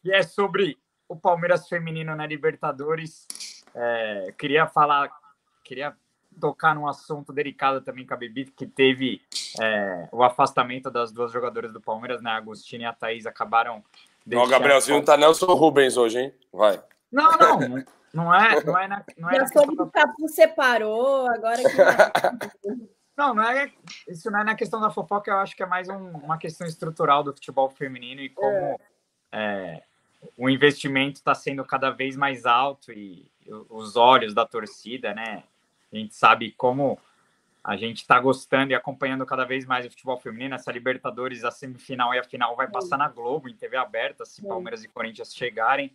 que 0.00 0.14
é 0.14 0.22
sobre 0.22 0.78
o 1.08 1.16
Palmeiras 1.16 1.68
feminino 1.68 2.14
na 2.14 2.24
Libertadores. 2.24 3.26
É, 3.74 4.32
queria 4.38 4.68
falar, 4.68 5.10
queria 5.64 5.92
tocar 6.40 6.72
num 6.72 6.86
assunto 6.86 7.32
delicado 7.32 7.80
também 7.80 8.06
com 8.06 8.14
a 8.14 8.16
Bibi, 8.16 8.44
que 8.44 8.64
teve 8.64 9.20
é, 9.60 10.08
o 10.12 10.22
afastamento 10.22 10.88
das 10.88 11.10
duas 11.10 11.32
jogadoras 11.32 11.72
do 11.72 11.80
Palmeiras, 11.80 12.22
né? 12.22 12.30
A 12.30 12.36
Agostina 12.36 12.84
e 12.84 12.86
a 12.86 12.92
Thaís 12.92 13.26
acabaram. 13.26 13.82
O 14.24 14.46
Gabrielzinho 14.46 15.04
tá 15.04 15.16
Nelson 15.16 15.52
Rubens 15.52 15.96
hoje, 15.96 16.20
hein? 16.20 16.34
Vai. 16.52 16.80
Não, 17.10 17.32
não, 17.32 17.84
não, 18.14 18.32
é, 18.32 18.62
não 18.62 18.78
é 18.78 18.86
na, 18.86 19.04
não 19.18 19.30
é 19.32 19.42
o 19.42 19.90
Capu 19.90 20.28
separou, 20.28 21.26
agora 21.26 21.56
que. 21.56 22.86
Não, 23.16 23.34
não 23.34 23.42
é. 23.42 23.72
Isso 24.06 24.30
não 24.30 24.40
é 24.40 24.44
na 24.44 24.54
questão 24.54 24.80
da 24.80 24.90
fofoca, 24.90 25.30
eu 25.30 25.38
acho 25.38 25.56
que 25.56 25.62
é 25.62 25.66
mais 25.66 25.88
um- 25.88 26.10
uma 26.18 26.36
questão 26.38 26.66
estrutural 26.66 27.22
do 27.22 27.32
futebol 27.32 27.68
feminino 27.70 28.20
e 28.20 28.28
como 28.28 28.78
é, 29.32 29.82
o 30.36 30.48
investimento 30.48 31.16
está 31.16 31.34
sendo 31.34 31.64
cada 31.64 31.90
vez 31.90 32.16
mais 32.16 32.46
alto 32.46 32.92
e 32.92 33.30
os 33.68 33.96
olhos 33.96 34.34
da 34.34 34.44
torcida, 34.46 35.14
né? 35.14 35.42
A 35.92 35.96
gente 35.96 36.14
sabe 36.14 36.52
como 36.52 36.98
a 37.62 37.76
gente 37.76 37.98
está 37.98 38.18
gostando 38.20 38.72
e 38.72 38.74
acompanhando 38.74 39.26
cada 39.26 39.44
vez 39.44 39.64
mais 39.66 39.84
o 39.86 39.90
futebol 39.90 40.16
feminino. 40.18 40.54
Essa 40.54 40.70
Libertadores, 40.70 41.42
a 41.44 41.50
semifinal 41.50 42.14
e 42.14 42.18
a 42.18 42.22
final 42.24 42.54
vai 42.54 42.68
passar 42.68 42.96
na 42.96 43.08
Globo, 43.08 43.48
em 43.48 43.54
TV 43.56 43.76
aberta, 43.76 44.24
se. 44.24 44.40
Palmeiras 44.46 44.84
e 44.84 44.88
Corinthians 44.88 45.34
chegarem. 45.34 45.92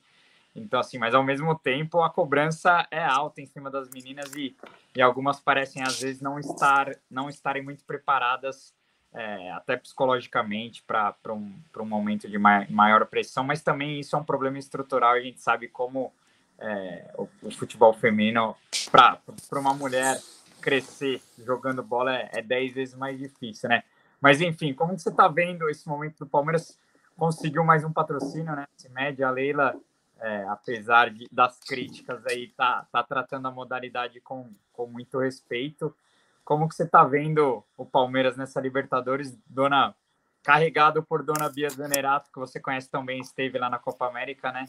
Então, 0.55 0.79
assim, 0.79 0.97
mas 0.97 1.13
ao 1.13 1.23
mesmo 1.23 1.57
tempo 1.57 2.01
a 2.01 2.09
cobrança 2.09 2.85
é 2.91 3.03
alta 3.03 3.41
em 3.41 3.45
cima 3.45 3.71
das 3.71 3.89
meninas 3.89 4.33
e, 4.35 4.55
e 4.95 5.01
algumas 5.01 5.39
parecem 5.39 5.81
às 5.81 5.99
vezes 5.99 6.21
não 6.21 6.37
estar 6.39 6.91
não 7.09 7.29
estarem 7.29 7.63
muito 7.63 7.83
preparadas 7.85 8.73
é, 9.13 9.51
até 9.51 9.77
psicologicamente 9.77 10.83
para 10.83 11.15
um, 11.29 11.53
um 11.77 11.85
momento 11.85 12.29
de 12.29 12.37
mai- 12.37 12.67
maior 12.69 13.05
pressão, 13.05 13.43
mas 13.43 13.61
também 13.61 13.99
isso 13.99 14.15
é 14.15 14.19
um 14.19 14.23
problema 14.23 14.57
estrutural 14.57 15.13
a 15.13 15.21
gente 15.21 15.41
sabe 15.41 15.67
como 15.67 16.11
é, 16.59 17.13
o, 17.17 17.27
o 17.43 17.51
futebol 17.51 17.93
feminino 17.93 18.55
para 18.91 19.19
uma 19.53 19.73
mulher 19.73 20.19
crescer 20.61 21.21
jogando 21.39 21.81
bola 21.81 22.15
é, 22.15 22.29
é 22.33 22.41
10 22.41 22.73
vezes 22.73 22.95
mais 22.95 23.17
difícil, 23.17 23.67
né? 23.69 23.83
Mas 24.19 24.39
enfim, 24.41 24.73
como 24.73 24.97
você 24.97 25.09
está 25.09 25.27
vendo 25.27 25.69
esse 25.69 25.87
momento 25.87 26.19
do 26.19 26.27
Palmeiras 26.27 26.77
conseguiu 27.17 27.63
mais 27.63 27.83
um 27.83 27.91
patrocínio, 27.91 28.55
né? 28.55 28.67
Se 28.77 28.87
mede 28.89 29.23
a 29.23 29.31
Leila 29.31 29.75
é, 30.21 30.45
apesar 30.47 31.09
de, 31.09 31.27
das 31.31 31.59
críticas 31.59 32.25
aí, 32.27 32.47
tá, 32.49 32.87
tá 32.91 33.03
tratando 33.03 33.47
a 33.47 33.51
modalidade 33.51 34.21
com, 34.21 34.49
com 34.71 34.85
muito 34.85 35.19
respeito. 35.19 35.95
Como 36.45 36.69
que 36.69 36.75
você 36.75 36.87
tá 36.87 37.03
vendo 37.03 37.63
o 37.75 37.85
Palmeiras 37.85 38.37
nessa 38.37 38.61
Libertadores, 38.61 39.37
dona 39.47 39.95
carregado 40.43 41.03
por 41.03 41.23
Dona 41.23 41.49
Bia 41.49 41.69
Zanerato, 41.69 42.31
que 42.31 42.39
você 42.39 42.59
conhece 42.59 42.89
também, 42.89 43.19
esteve 43.19 43.59
lá 43.59 43.69
na 43.69 43.77
Copa 43.77 44.07
América, 44.07 44.51
né? 44.51 44.65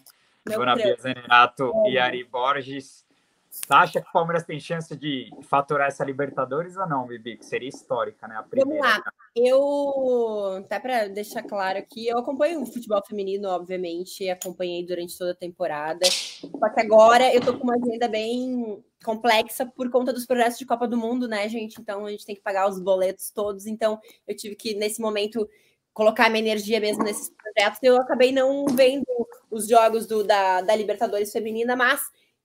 Meu 0.47 0.59
Dona 0.59 0.75
Deus. 0.75 0.87
Bia 0.87 0.97
Zanerato 1.01 1.73
e 1.87 1.99
Ari 1.99 2.25
Borges. 2.25 3.07
Você 3.53 3.67
acha 3.69 4.01
que 4.01 4.09
o 4.09 4.13
Palmeiras 4.13 4.45
tem 4.45 4.59
chance 4.59 4.97
de 4.97 5.31
faturar 5.43 5.89
essa 5.89 6.03
Libertadores 6.03 6.75
ou 6.75 6.89
não, 6.89 7.07
Bibi? 7.07 7.37
Que 7.37 7.45
seria 7.45 7.69
histórica, 7.69 8.27
né? 8.27 8.35
A 8.37 8.43
primeira. 8.43 8.81
Vamos 8.81 8.97
lá. 8.97 9.13
Eu, 9.37 10.57
até 10.65 10.81
para 10.81 11.09
deixar 11.09 11.43
claro 11.43 11.79
aqui, 11.79 12.09
eu 12.09 12.17
acompanho 12.17 12.63
o 12.63 12.67
futebol 12.67 13.03
feminino, 13.07 13.51
obviamente, 13.51 14.27
acompanhei 14.31 14.87
durante 14.87 15.19
toda 15.19 15.33
a 15.33 15.37
temporada. 15.37 16.07
Só 16.11 16.69
que 16.71 16.81
agora 16.81 17.31
eu 17.35 17.43
tô 17.43 17.59
com 17.59 17.65
uma 17.65 17.77
agenda 17.77 18.09
bem 18.09 18.83
complexa 19.05 19.67
por 19.67 19.91
conta 19.91 20.15
dos 20.15 20.25
projetos 20.25 20.57
de 20.59 20.65
Copa 20.65 20.89
do 20.89 20.97
Mundo, 20.97 21.29
né, 21.29 21.47
gente? 21.47 21.79
Então 21.79 22.07
a 22.07 22.11
gente 22.11 22.25
tem 22.25 22.35
que 22.35 22.43
pagar 22.43 22.67
os 22.67 22.81
boletos 22.81 23.31
todos. 23.31 23.67
Então 23.67 24.01
eu 24.27 24.35
tive 24.35 24.57
que, 24.57 24.73
nesse 24.73 24.99
momento, 24.99 25.47
colocar 25.93 26.31
minha 26.31 26.43
energia 26.43 26.81
mesmo 26.81 27.05
nesses 27.05 27.29
projetos. 27.29 27.81
Eu 27.83 28.01
acabei 28.01 28.33
não 28.33 28.65
vendo 28.65 29.05
os 29.51 29.69
jogos 29.69 30.07
do, 30.07 30.25
da, 30.25 30.63
da 30.63 30.75
Libertadores 30.75 31.31
Feminina, 31.31 31.77
mas 31.77 32.01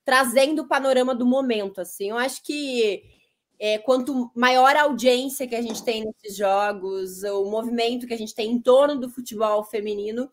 trazendo 0.08 0.62
o 0.62 0.68
panorama 0.70 1.14
do 1.14 1.26
momento. 1.26 1.82
Assim, 1.82 2.12
eu 2.12 2.18
acho 2.18 2.42
que 2.42 3.04
é, 3.60 3.78
quanto 3.78 4.32
maior 4.34 4.74
a 4.74 4.84
audiência 4.84 5.46
que 5.46 5.56
a 5.56 5.62
gente 5.62 5.84
tem 5.84 6.06
nesses 6.06 6.38
jogos, 6.38 7.24
o 7.24 7.44
movimento 7.52 8.08
que 8.08 8.14
a 8.14 8.18
gente 8.18 8.34
tem 8.34 8.50
em 8.50 8.62
torno 8.62 8.98
do 8.98 9.10
futebol 9.10 9.66
feminino, 9.66 10.32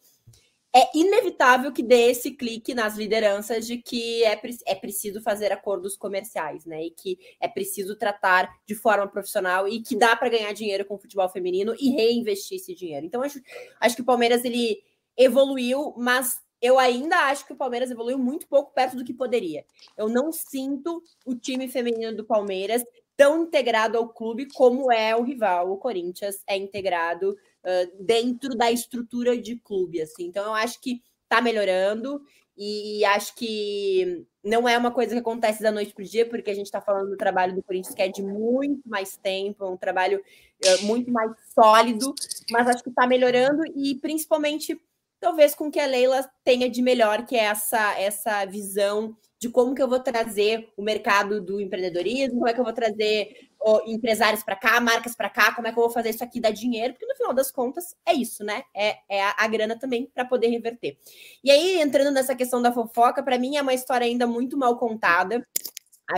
é 0.72 0.96
inevitável 0.96 1.72
que 1.72 1.82
dê 1.82 2.10
esse 2.10 2.30
clique 2.30 2.72
nas 2.72 2.96
lideranças 2.96 3.66
de 3.66 3.78
que 3.78 4.22
é, 4.22 4.40
é 4.64 4.74
preciso 4.76 5.20
fazer 5.20 5.50
acordos 5.50 5.96
comerciais, 5.96 6.64
né? 6.64 6.84
E 6.84 6.90
que 6.92 7.18
é 7.40 7.48
preciso 7.48 7.96
tratar 7.96 8.48
de 8.64 8.76
forma 8.76 9.08
profissional 9.08 9.66
e 9.66 9.82
que 9.82 9.96
dá 9.96 10.14
para 10.14 10.28
ganhar 10.28 10.52
dinheiro 10.52 10.84
com 10.84 10.94
o 10.94 11.00
futebol 11.00 11.28
feminino 11.28 11.74
e 11.80 11.90
reinvestir 11.90 12.58
esse 12.58 12.76
dinheiro. 12.76 13.06
Então, 13.06 13.22
acho, 13.22 13.40
acho 13.80 13.96
que 13.96 14.02
o 14.02 14.04
Palmeiras 14.06 14.44
ele 14.44 14.80
evoluiu, 15.16 15.94
mas 15.96 16.43
eu 16.64 16.78
ainda 16.78 17.14
acho 17.26 17.46
que 17.46 17.52
o 17.52 17.56
Palmeiras 17.56 17.90
evoluiu 17.90 18.18
muito 18.18 18.48
pouco 18.48 18.72
perto 18.72 18.96
do 18.96 19.04
que 19.04 19.12
poderia. 19.12 19.66
Eu 19.98 20.08
não 20.08 20.32
sinto 20.32 21.02
o 21.26 21.34
time 21.34 21.68
feminino 21.68 22.16
do 22.16 22.24
Palmeiras 22.24 22.82
tão 23.14 23.42
integrado 23.42 23.98
ao 23.98 24.08
clube 24.08 24.48
como 24.54 24.90
é 24.90 25.14
o 25.14 25.22
rival, 25.22 25.70
o 25.70 25.76
Corinthians 25.76 26.42
é 26.46 26.56
integrado 26.56 27.32
uh, 27.32 28.02
dentro 28.02 28.56
da 28.56 28.72
estrutura 28.72 29.36
de 29.36 29.56
clube, 29.56 30.00
assim. 30.00 30.24
Então 30.24 30.42
eu 30.42 30.54
acho 30.54 30.80
que 30.80 31.02
tá 31.28 31.42
melhorando 31.42 32.22
e 32.56 33.04
acho 33.04 33.34
que 33.36 34.26
não 34.42 34.66
é 34.66 34.78
uma 34.78 34.90
coisa 34.90 35.12
que 35.12 35.20
acontece 35.20 35.62
da 35.62 35.70
noite 35.70 35.92
para 35.92 36.02
o 36.02 36.08
dia, 36.08 36.26
porque 36.26 36.50
a 36.50 36.54
gente 36.54 36.66
está 36.66 36.80
falando 36.80 37.10
do 37.10 37.16
trabalho 37.18 37.54
do 37.54 37.62
Corinthians 37.62 37.94
que 37.94 38.00
é 38.00 38.08
de 38.08 38.22
muito 38.22 38.88
mais 38.88 39.18
tempo, 39.18 39.64
é 39.64 39.68
um 39.68 39.76
trabalho 39.76 40.18
uh, 40.18 40.86
muito 40.86 41.12
mais 41.12 41.30
sólido, 41.54 42.14
mas 42.50 42.66
acho 42.68 42.82
que 42.82 42.88
está 42.88 43.06
melhorando 43.06 43.62
e 43.76 43.96
principalmente 43.96 44.80
talvez 45.24 45.54
com 45.54 45.70
que 45.70 45.80
a 45.80 45.86
Leila 45.86 46.30
tenha 46.44 46.68
de 46.68 46.82
melhor, 46.82 47.24
que 47.24 47.34
é 47.34 47.44
essa, 47.44 47.98
essa 47.98 48.44
visão 48.44 49.16
de 49.38 49.48
como 49.48 49.74
que 49.74 49.82
eu 49.82 49.88
vou 49.88 49.98
trazer 49.98 50.68
o 50.76 50.82
mercado 50.82 51.40
do 51.40 51.58
empreendedorismo, 51.62 52.34
como 52.34 52.48
é 52.48 52.52
que 52.52 52.60
eu 52.60 52.64
vou 52.64 52.74
trazer 52.74 53.48
empresários 53.86 54.42
para 54.42 54.54
cá, 54.54 54.78
marcas 54.80 55.16
para 55.16 55.30
cá, 55.30 55.54
como 55.54 55.66
é 55.66 55.72
que 55.72 55.78
eu 55.78 55.82
vou 55.82 55.90
fazer 55.90 56.10
isso 56.10 56.22
aqui 56.22 56.42
dar 56.42 56.50
dinheiro, 56.50 56.92
porque 56.92 57.06
no 57.06 57.16
final 57.16 57.32
das 57.32 57.50
contas 57.50 57.96
é 58.06 58.12
isso, 58.12 58.44
né? 58.44 58.64
É, 58.74 58.98
é 59.08 59.22
a, 59.22 59.34
a 59.38 59.48
grana 59.48 59.78
também 59.78 60.10
para 60.14 60.26
poder 60.26 60.48
reverter. 60.48 60.98
E 61.42 61.50
aí, 61.50 61.80
entrando 61.80 62.10
nessa 62.10 62.34
questão 62.34 62.60
da 62.60 62.70
fofoca, 62.70 63.22
para 63.22 63.38
mim 63.38 63.56
é 63.56 63.62
uma 63.62 63.72
história 63.72 64.06
ainda 64.06 64.26
muito 64.26 64.58
mal 64.58 64.76
contada. 64.76 65.46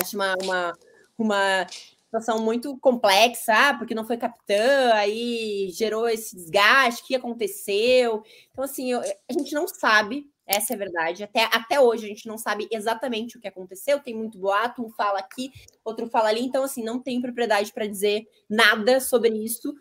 Acho 0.00 0.16
uma, 0.16 0.34
uma, 0.42 0.72
uma 1.16 1.66
situação 2.06 2.38
muito 2.38 2.78
complexa, 2.78 3.52
ah, 3.52 3.74
porque 3.74 3.94
não 3.94 4.06
foi 4.06 4.16
capitã, 4.16 4.94
aí 4.94 5.70
gerou 5.72 6.08
esse 6.08 6.34
desgaste, 6.34 7.02
o 7.02 7.06
que 7.06 7.14
aconteceu. 7.14 8.22
Então, 8.50 8.64
assim, 8.64 8.92
eu, 8.92 9.00
a 9.00 9.32
gente 9.32 9.52
não 9.52 9.68
sabe, 9.68 10.30
essa 10.46 10.72
é 10.72 10.76
a 10.76 10.78
verdade. 10.78 11.24
Até, 11.24 11.44
até 11.44 11.80
hoje 11.80 12.06
a 12.06 12.08
gente 12.08 12.28
não 12.28 12.38
sabe 12.38 12.68
exatamente 12.70 13.36
o 13.36 13.40
que 13.40 13.48
aconteceu, 13.48 14.00
tem 14.00 14.14
muito 14.14 14.38
boato, 14.38 14.84
um 14.84 14.90
fala 14.90 15.18
aqui, 15.18 15.50
outro 15.84 16.08
fala 16.08 16.28
ali, 16.28 16.40
então, 16.40 16.62
assim, 16.62 16.82
não 16.82 17.00
tem 17.00 17.20
propriedade 17.20 17.72
para 17.72 17.86
dizer 17.86 18.26
nada 18.48 19.00
sobre 19.00 19.30
isso. 19.30 19.74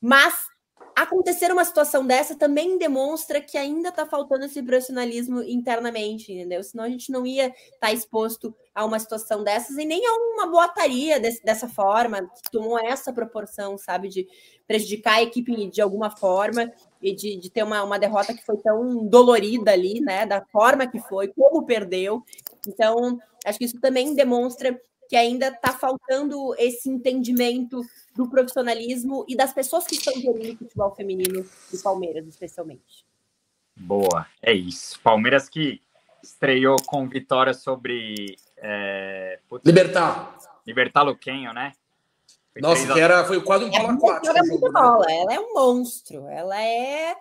Mas 0.00 0.46
acontecer 0.94 1.50
uma 1.50 1.64
situação 1.64 2.06
dessa 2.06 2.36
também 2.36 2.78
demonstra 2.78 3.40
que 3.40 3.56
ainda 3.56 3.88
está 3.88 4.06
faltando 4.06 4.44
esse 4.44 4.62
profissionalismo 4.62 5.42
internamente, 5.42 6.32
entendeu? 6.32 6.62
Senão 6.62 6.84
a 6.84 6.88
gente 6.88 7.10
não 7.10 7.26
ia 7.26 7.48
estar 7.48 7.78
tá 7.80 7.92
exposto 7.92 8.54
a 8.74 8.84
uma 8.84 8.98
situação 8.98 9.42
dessas 9.42 9.76
e 9.76 9.84
nem 9.84 10.06
a 10.06 10.12
uma 10.12 10.46
boataria 10.46 11.18
desse, 11.18 11.42
dessa 11.42 11.68
forma, 11.68 12.22
que 12.22 12.50
tomou 12.50 12.78
essa 12.78 13.12
proporção, 13.12 13.76
sabe, 13.76 14.08
de 14.08 14.26
prejudicar 14.66 15.14
a 15.14 15.22
equipe 15.22 15.66
de 15.68 15.80
alguma 15.80 16.10
forma 16.10 16.72
e 17.00 17.14
de, 17.14 17.36
de 17.36 17.50
ter 17.50 17.62
uma, 17.62 17.82
uma 17.82 17.98
derrota 17.98 18.34
que 18.34 18.44
foi 18.44 18.56
tão 18.58 19.06
dolorida 19.06 19.72
ali, 19.72 20.00
né, 20.00 20.24
da 20.24 20.44
forma 20.46 20.86
que 20.86 21.00
foi, 21.00 21.28
como 21.28 21.66
perdeu. 21.66 22.22
Então, 22.66 23.18
acho 23.44 23.58
que 23.58 23.64
isso 23.64 23.80
também 23.80 24.14
demonstra 24.14 24.80
que 25.12 25.16
ainda 25.18 25.48
está 25.48 25.74
faltando 25.74 26.54
esse 26.56 26.88
entendimento 26.88 27.82
do 28.16 28.30
profissionalismo 28.30 29.26
e 29.28 29.36
das 29.36 29.52
pessoas 29.52 29.86
que 29.86 29.94
estão 29.94 30.14
gerindo 30.14 30.54
o 30.54 30.56
futebol 30.56 30.94
feminino 30.94 31.44
do 31.70 31.82
Palmeiras, 31.82 32.26
especialmente. 32.26 33.04
Boa, 33.76 34.26
é 34.40 34.54
isso. 34.54 34.98
Palmeiras 35.00 35.50
que 35.50 35.82
estreou 36.22 36.76
com 36.86 37.06
vitória 37.06 37.52
sobre 37.52 38.36
é... 38.56 39.38
Putz, 39.50 39.66
Libertar. 39.66 40.38
Libertar 40.66 41.02
Luquenho, 41.02 41.52
né? 41.52 41.74
Foi 42.50 42.62
Nossa, 42.62 42.94
que 42.94 42.98
era, 42.98 43.22
foi 43.26 43.42
quase 43.42 43.66
um 43.66 43.70
pau 43.70 43.90
aquático. 43.90 44.34
Ela, 44.34 44.46
jogo, 44.46 44.70
né? 44.70 45.20
ela 45.20 45.34
é 45.34 45.40
um 45.40 45.52
monstro. 45.52 46.26
Ela 46.26 46.58
é 46.58 47.14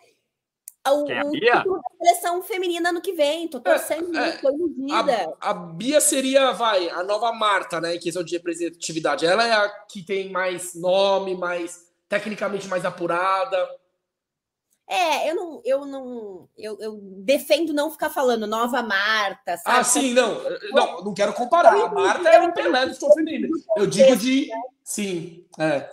o, 0.90 1.06
Quem, 1.06 1.20
a 1.20 1.24
Bia? 1.26 1.64
da 1.64 1.82
seleção 2.06 2.42
feminina 2.42 2.90
ano 2.90 3.02
que 3.02 3.14
vem. 3.14 3.48
Tô 3.48 3.60
torcendo 3.60 4.18
é, 4.18 4.22
muito, 4.22 4.42
tô 4.42 4.50
iludida. 4.50 5.36
A, 5.40 5.52
a, 5.52 5.54
Bia 5.54 6.02
seria, 6.02 6.52
vai, 6.52 6.90
a 6.90 7.04
nova 7.04 7.32
Marta, 7.32 7.80
né, 7.80 7.96
em 7.96 8.00
questão 8.00 8.24
de 8.24 8.36
representatividade. 8.36 9.26
Ela 9.26 9.48
é 9.48 9.52
a 9.52 9.70
que 9.70 10.04
tem 10.04 10.32
mais 10.32 10.74
nome, 10.74 11.36
mais 11.36 11.92
tecnicamente 12.10 12.68
mais 12.68 12.84
apurada. 12.84 13.70
É, 14.88 15.30
eu 15.30 15.36
não, 15.36 15.62
eu 15.64 15.86
não, 15.86 16.50
eu, 16.58 16.78
eu 16.82 17.00
defendo 17.20 17.72
não 17.72 17.90
ficar 17.90 18.10
falando 18.10 18.46
nova 18.46 18.82
Marta. 18.82 19.56
Sabe? 19.56 19.80
Ah, 19.80 19.84
sim, 19.86 20.14
não, 20.14 20.42
não, 20.72 21.04
não 21.06 21.14
quero 21.14 21.32
comparar. 21.32 21.74
A 21.74 21.88
Marta 21.90 22.28
é 22.28 22.42
o 22.42 22.54
Pelé 22.54 22.88
do 22.88 23.14
feminino. 23.14 23.58
Eu 23.78 23.88
digo 23.88 24.18
de, 24.18 24.50
sim, 24.84 25.46
é. 25.58 25.90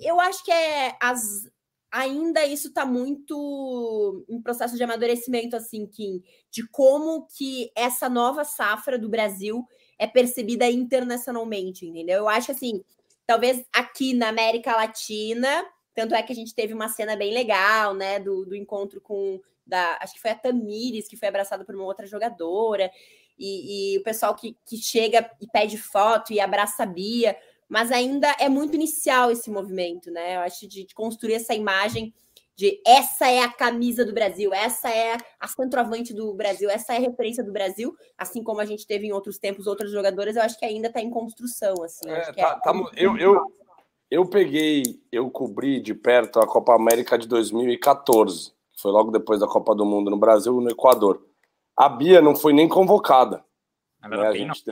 Eu 0.00 0.18
acho 0.18 0.42
que 0.44 0.50
é 0.50 0.96
as 1.00 1.48
ainda 1.90 2.46
isso 2.46 2.68
está 2.68 2.86
muito 2.86 4.24
em 4.28 4.40
processo 4.40 4.76
de 4.76 4.82
amadurecimento, 4.82 5.56
assim, 5.56 5.86
Kim, 5.86 6.22
de 6.50 6.66
como 6.68 7.26
que 7.36 7.70
essa 7.74 8.08
nova 8.08 8.44
safra 8.44 8.98
do 8.98 9.08
Brasil 9.08 9.66
é 9.98 10.06
percebida 10.06 10.70
internacionalmente, 10.70 11.86
entendeu? 11.86 12.18
Eu 12.18 12.28
acho 12.28 12.52
assim, 12.52 12.82
talvez 13.26 13.64
aqui 13.72 14.14
na 14.14 14.28
América 14.28 14.74
Latina, 14.74 15.64
tanto 15.94 16.14
é 16.14 16.22
que 16.22 16.32
a 16.32 16.36
gente 16.36 16.54
teve 16.54 16.72
uma 16.72 16.88
cena 16.88 17.16
bem 17.16 17.34
legal, 17.34 17.94
né, 17.94 18.18
do, 18.18 18.44
do 18.44 18.54
encontro 18.54 19.00
com 19.00 19.40
da, 19.66 19.98
acho 20.00 20.14
que 20.14 20.20
foi 20.20 20.32
a 20.32 20.34
Tamires, 20.34 21.06
que 21.06 21.16
foi 21.16 21.28
abraçada 21.28 21.64
por 21.64 21.74
uma 21.74 21.84
outra 21.84 22.06
jogadora, 22.06 22.90
e, 23.38 23.94
e 23.94 23.98
o 23.98 24.02
pessoal 24.02 24.34
que, 24.34 24.56
que 24.66 24.76
chega 24.76 25.30
e 25.40 25.46
pede 25.46 25.78
foto 25.78 26.32
e 26.32 26.40
abraça 26.40 26.82
a 26.82 26.86
Bia 26.86 27.36
mas 27.70 27.92
ainda 27.92 28.34
é 28.40 28.48
muito 28.48 28.74
inicial 28.74 29.30
esse 29.30 29.48
movimento, 29.48 30.10
né? 30.10 30.34
Eu 30.34 30.40
acho 30.40 30.66
de, 30.66 30.84
de 30.84 30.92
construir 30.92 31.34
essa 31.34 31.54
imagem 31.54 32.12
de 32.56 32.82
essa 32.84 33.30
é 33.30 33.42
a 33.42 33.50
camisa 33.50 34.04
do 34.04 34.12
Brasil, 34.12 34.52
essa 34.52 34.90
é 34.90 35.16
a 35.38 35.48
centroavante 35.48 36.12
do 36.12 36.34
Brasil, 36.34 36.68
essa 36.68 36.92
é 36.92 36.96
a 36.96 37.00
referência 37.00 37.42
do 37.42 37.52
Brasil, 37.52 37.94
assim 38.18 38.42
como 38.42 38.60
a 38.60 38.66
gente 38.66 38.86
teve 38.86 39.06
em 39.06 39.12
outros 39.12 39.38
tempos 39.38 39.66
outras 39.66 39.90
jogadoras, 39.90 40.36
eu 40.36 40.42
acho 40.42 40.58
que 40.58 40.64
ainda 40.66 40.88
está 40.88 41.00
em 41.00 41.08
construção, 41.08 41.74
assim. 41.82 42.10
É, 42.10 42.20
tá, 42.32 42.32
é... 42.36 42.60
Tá, 42.60 42.72
eu, 42.96 43.16
eu, 43.16 43.40
eu 44.10 44.26
peguei, 44.26 44.82
eu 45.10 45.30
cobri 45.30 45.80
de 45.80 45.94
perto 45.94 46.40
a 46.40 46.46
Copa 46.46 46.74
América 46.74 47.16
de 47.16 47.26
2014, 47.28 48.52
que 48.72 48.82
foi 48.82 48.90
logo 48.90 49.10
depois 49.10 49.40
da 49.40 49.46
Copa 49.46 49.74
do 49.74 49.86
Mundo 49.86 50.10
no 50.10 50.18
Brasil, 50.18 50.60
no 50.60 50.70
Equador. 50.70 51.24
A 51.74 51.88
Bia 51.88 52.20
não 52.20 52.34
foi 52.34 52.52
nem 52.52 52.68
convocada. 52.68 53.42
Né? 54.02 54.26
A 54.26 54.34
gente, 54.34 54.64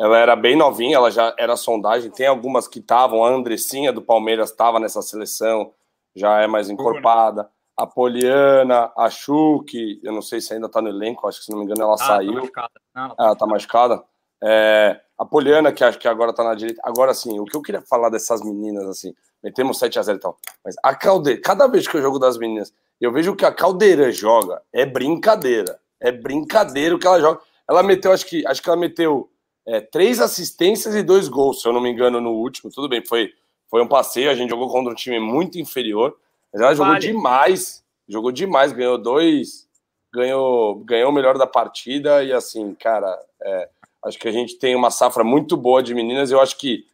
ela 0.00 0.16
era 0.16 0.34
bem 0.34 0.56
novinha, 0.56 0.96
ela 0.96 1.10
já 1.10 1.34
era 1.38 1.54
sondagem. 1.56 2.10
Tem 2.10 2.26
algumas 2.26 2.66
que 2.66 2.78
estavam, 2.78 3.22
a 3.22 3.28
Andressinha 3.28 3.92
do 3.92 4.00
Palmeiras 4.00 4.48
estava 4.48 4.80
nessa 4.80 5.02
seleção, 5.02 5.74
já 6.16 6.40
é 6.40 6.46
mais 6.46 6.70
encorpada. 6.70 7.50
A 7.76 7.86
Poliana, 7.86 8.90
a 8.96 9.10
Chuque, 9.10 10.00
eu 10.02 10.10
não 10.10 10.22
sei 10.22 10.40
se 10.40 10.54
ainda 10.54 10.68
está 10.68 10.80
no 10.80 10.88
elenco, 10.88 11.28
acho 11.28 11.40
que 11.40 11.44
se 11.44 11.50
não 11.50 11.58
me 11.58 11.64
engano 11.64 11.82
ela 11.82 11.94
ah, 11.94 11.98
saiu. 11.98 12.50
Tá 12.50 12.70
não, 12.94 13.14
ela 13.18 13.32
está 13.34 13.46
machucada. 13.46 14.02
É, 14.42 14.98
a 15.18 15.24
Poliana, 15.26 15.70
que 15.70 15.84
acho 15.84 15.98
que 15.98 16.08
agora 16.08 16.30
está 16.30 16.44
na 16.44 16.54
direita. 16.54 16.80
Agora 16.82 17.12
sim, 17.12 17.38
o 17.38 17.44
que 17.44 17.54
eu 17.54 17.60
queria 17.60 17.82
falar 17.82 18.08
dessas 18.08 18.42
meninas, 18.42 18.86
assim, 18.86 19.14
metemos 19.42 19.78
7 19.78 19.98
a 19.98 20.02
0 20.02 20.16
e 20.16 20.20
tal. 20.20 20.38
Mas 20.64 20.76
a 20.82 20.94
Caldeira, 20.94 21.42
cada 21.42 21.66
vez 21.66 21.86
que 21.86 21.98
eu 21.98 22.00
jogo 22.00 22.18
das 22.18 22.38
meninas, 22.38 22.72
eu 22.98 23.12
vejo 23.12 23.36
que 23.36 23.44
a 23.44 23.52
Caldeira 23.52 24.10
joga, 24.10 24.62
é 24.72 24.86
brincadeira. 24.86 25.78
É 26.00 26.10
brincadeira 26.10 26.94
o 26.94 26.98
que 26.98 27.06
ela 27.06 27.20
joga. 27.20 27.40
Ela 27.68 27.82
meteu, 27.82 28.12
acho 28.12 28.24
que, 28.24 28.46
acho 28.46 28.62
que 28.62 28.68
ela 28.70 28.78
meteu 28.78 29.30
é, 29.66 29.80
três 29.80 30.20
assistências 30.20 30.94
e 30.94 31.02
dois 31.02 31.28
gols, 31.28 31.62
se 31.62 31.68
eu 31.68 31.72
não 31.72 31.80
me 31.80 31.90
engano, 31.90 32.20
no 32.20 32.32
último. 32.32 32.70
Tudo 32.70 32.88
bem, 32.88 33.04
foi, 33.04 33.32
foi 33.68 33.82
um 33.82 33.88
passeio, 33.88 34.30
a 34.30 34.34
gente 34.34 34.50
jogou 34.50 34.68
contra 34.68 34.92
um 34.92 34.96
time 34.96 35.18
muito 35.18 35.58
inferior, 35.58 36.16
mas 36.52 36.62
ela 36.62 36.74
jogou 36.74 36.98
demais, 36.98 37.84
jogou 38.08 38.32
demais, 38.32 38.72
ganhou 38.72 38.98
dois, 38.98 39.68
ganhou, 40.12 40.76
ganhou 40.84 41.10
o 41.10 41.14
melhor 41.14 41.38
da 41.38 41.46
partida 41.46 42.24
e 42.24 42.32
assim, 42.32 42.74
cara, 42.74 43.18
é, 43.42 43.68
Acho 44.04 44.18
que 44.18 44.28
a 44.28 44.32
gente 44.32 44.56
tem 44.56 44.74
uma 44.74 44.90
safra 44.90 45.22
muito 45.22 45.56
boa 45.56 45.82
de 45.82 45.94
meninas. 45.94 46.30
Eu 46.30 46.40
acho 46.40 46.56
que 46.56 46.86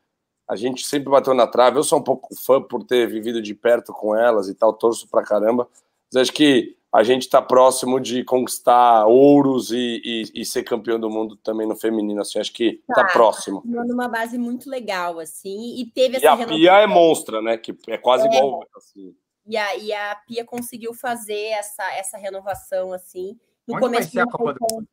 a 0.48 0.56
gente 0.56 0.84
sempre 0.84 1.10
bateu 1.10 1.34
na 1.34 1.47
trave. 1.47 1.78
Eu 1.78 1.84
sou 1.84 1.98
um 1.98 2.02
pouco 2.02 2.34
fã 2.34 2.60
por 2.60 2.84
ter 2.84 3.09
vivido 3.09 3.40
de 3.40 3.55
perto 3.55 3.93
com 3.93 4.14
elas 4.14 4.48
e 4.48 4.55
tal, 4.55 4.72
torço 4.72 5.09
pra 5.09 5.22
caramba. 5.22 5.68
Mas 6.12 6.22
acho 6.22 6.32
que 6.32 6.76
a 6.97 7.02
gente 7.02 7.23
está 7.23 7.43
próximo 7.43 8.01
de 8.01 8.24
conquistar 8.24 9.05
ouros 9.05 9.70
e, 9.70 10.01
e, 10.02 10.40
e, 10.40 10.44
ser 10.47 10.62
campeão 10.62 10.98
do 10.98 11.10
mundo 11.10 11.36
também 11.36 11.66
no 11.66 11.77
feminino. 11.77 12.23
Assim, 12.23 12.39
acho 12.39 12.51
que 12.55 12.81
está 12.89 13.05
Tá, 13.05 13.12
próximo. 13.12 13.60
Numa 13.66 14.09
base 14.09 14.39
muito 14.39 14.70
legal, 14.70 15.18
assim, 15.20 15.77
e 15.78 15.85
teve 15.90 16.14
E 16.14 16.16
essa 16.16 16.31
a 16.31 16.35
renovação. 16.35 16.56
Pia 16.59 16.73
é 16.81 16.86
monstra, 16.86 17.43
né? 17.43 17.59
Que 17.59 17.77
é 17.89 17.98
quase 17.98 18.27
É. 18.27 18.28
igual. 18.35 18.66
Assim. 18.74 19.14
E 19.47 19.59
a, 19.59 19.77
e 19.77 19.93
a 19.93 20.16
Pia 20.27 20.43
conseguiu 20.43 20.94
fazer 20.94 21.48
essa, 21.51 21.85
essa 21.93 22.16
renovação, 22.16 22.94
assim. 22.94 23.39
No 23.68 23.74
Onde 23.74 23.81
vai 23.82 23.90
começo 23.90 24.10
ser 24.12 24.20
a 24.20 24.27
Copa 24.27 24.55
do 24.55 24.66
Mundo 24.73 24.89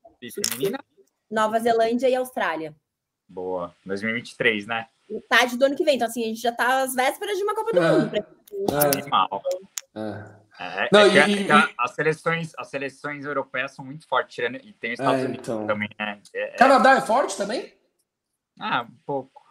feminina? 0.50 0.80
Nova 1.32 1.58
Zelândia 1.60 2.10
e 2.10 2.16
Austrália. 2.16 2.76
Boa. 3.30 3.74
2023, 3.86 4.68
né? 4.68 4.88
Metade 5.10 5.58
do 5.58 5.64
ano 5.64 5.76
que 5.76 5.86
vem. 5.86 5.96
Então, 5.96 6.08
assim, 6.08 6.22
a 6.24 6.28
gente 6.28 6.42
já 6.42 6.52
tá 6.52 6.82
às 6.82 6.94
vésperas 6.94 7.38
de 7.38 7.44
uma 7.44 7.56
Copa 7.56 7.72
do 7.72 7.80
É. 7.82 7.92
Mundo. 7.94 8.16
É, 8.18 9.00
Animal. 9.00 9.42
é. 9.96 10.43
É, 10.60 10.88
Não, 10.92 11.02
é 11.02 11.10
que- 11.10 11.16
e- 11.18 11.20
é 11.20 11.44
que 11.46 11.52
a- 11.52 11.70
as, 11.80 11.92
seleções, 11.96 12.52
as 12.58 12.68
seleções 12.70 13.26
europeias 13.26 13.72
são 13.72 13.84
muito 13.84 14.08
fortes, 14.08 14.36
tirando, 14.36 14.56
e 14.58 14.72
tem 14.74 14.94
os 14.94 15.00
Estados 15.00 15.22
É, 15.22 15.26
Unidos 15.26 15.48
então. 15.50 15.66
também, 15.68 15.90
né? 16.00 16.20
É, 16.34 16.44
é- 16.54 16.58
Canadá 16.58 16.92
é 16.98 17.02
forte 17.02 17.36
também? 17.36 17.74
ah, 18.60 18.84
um 18.84 18.96
pouco. 19.06 19.42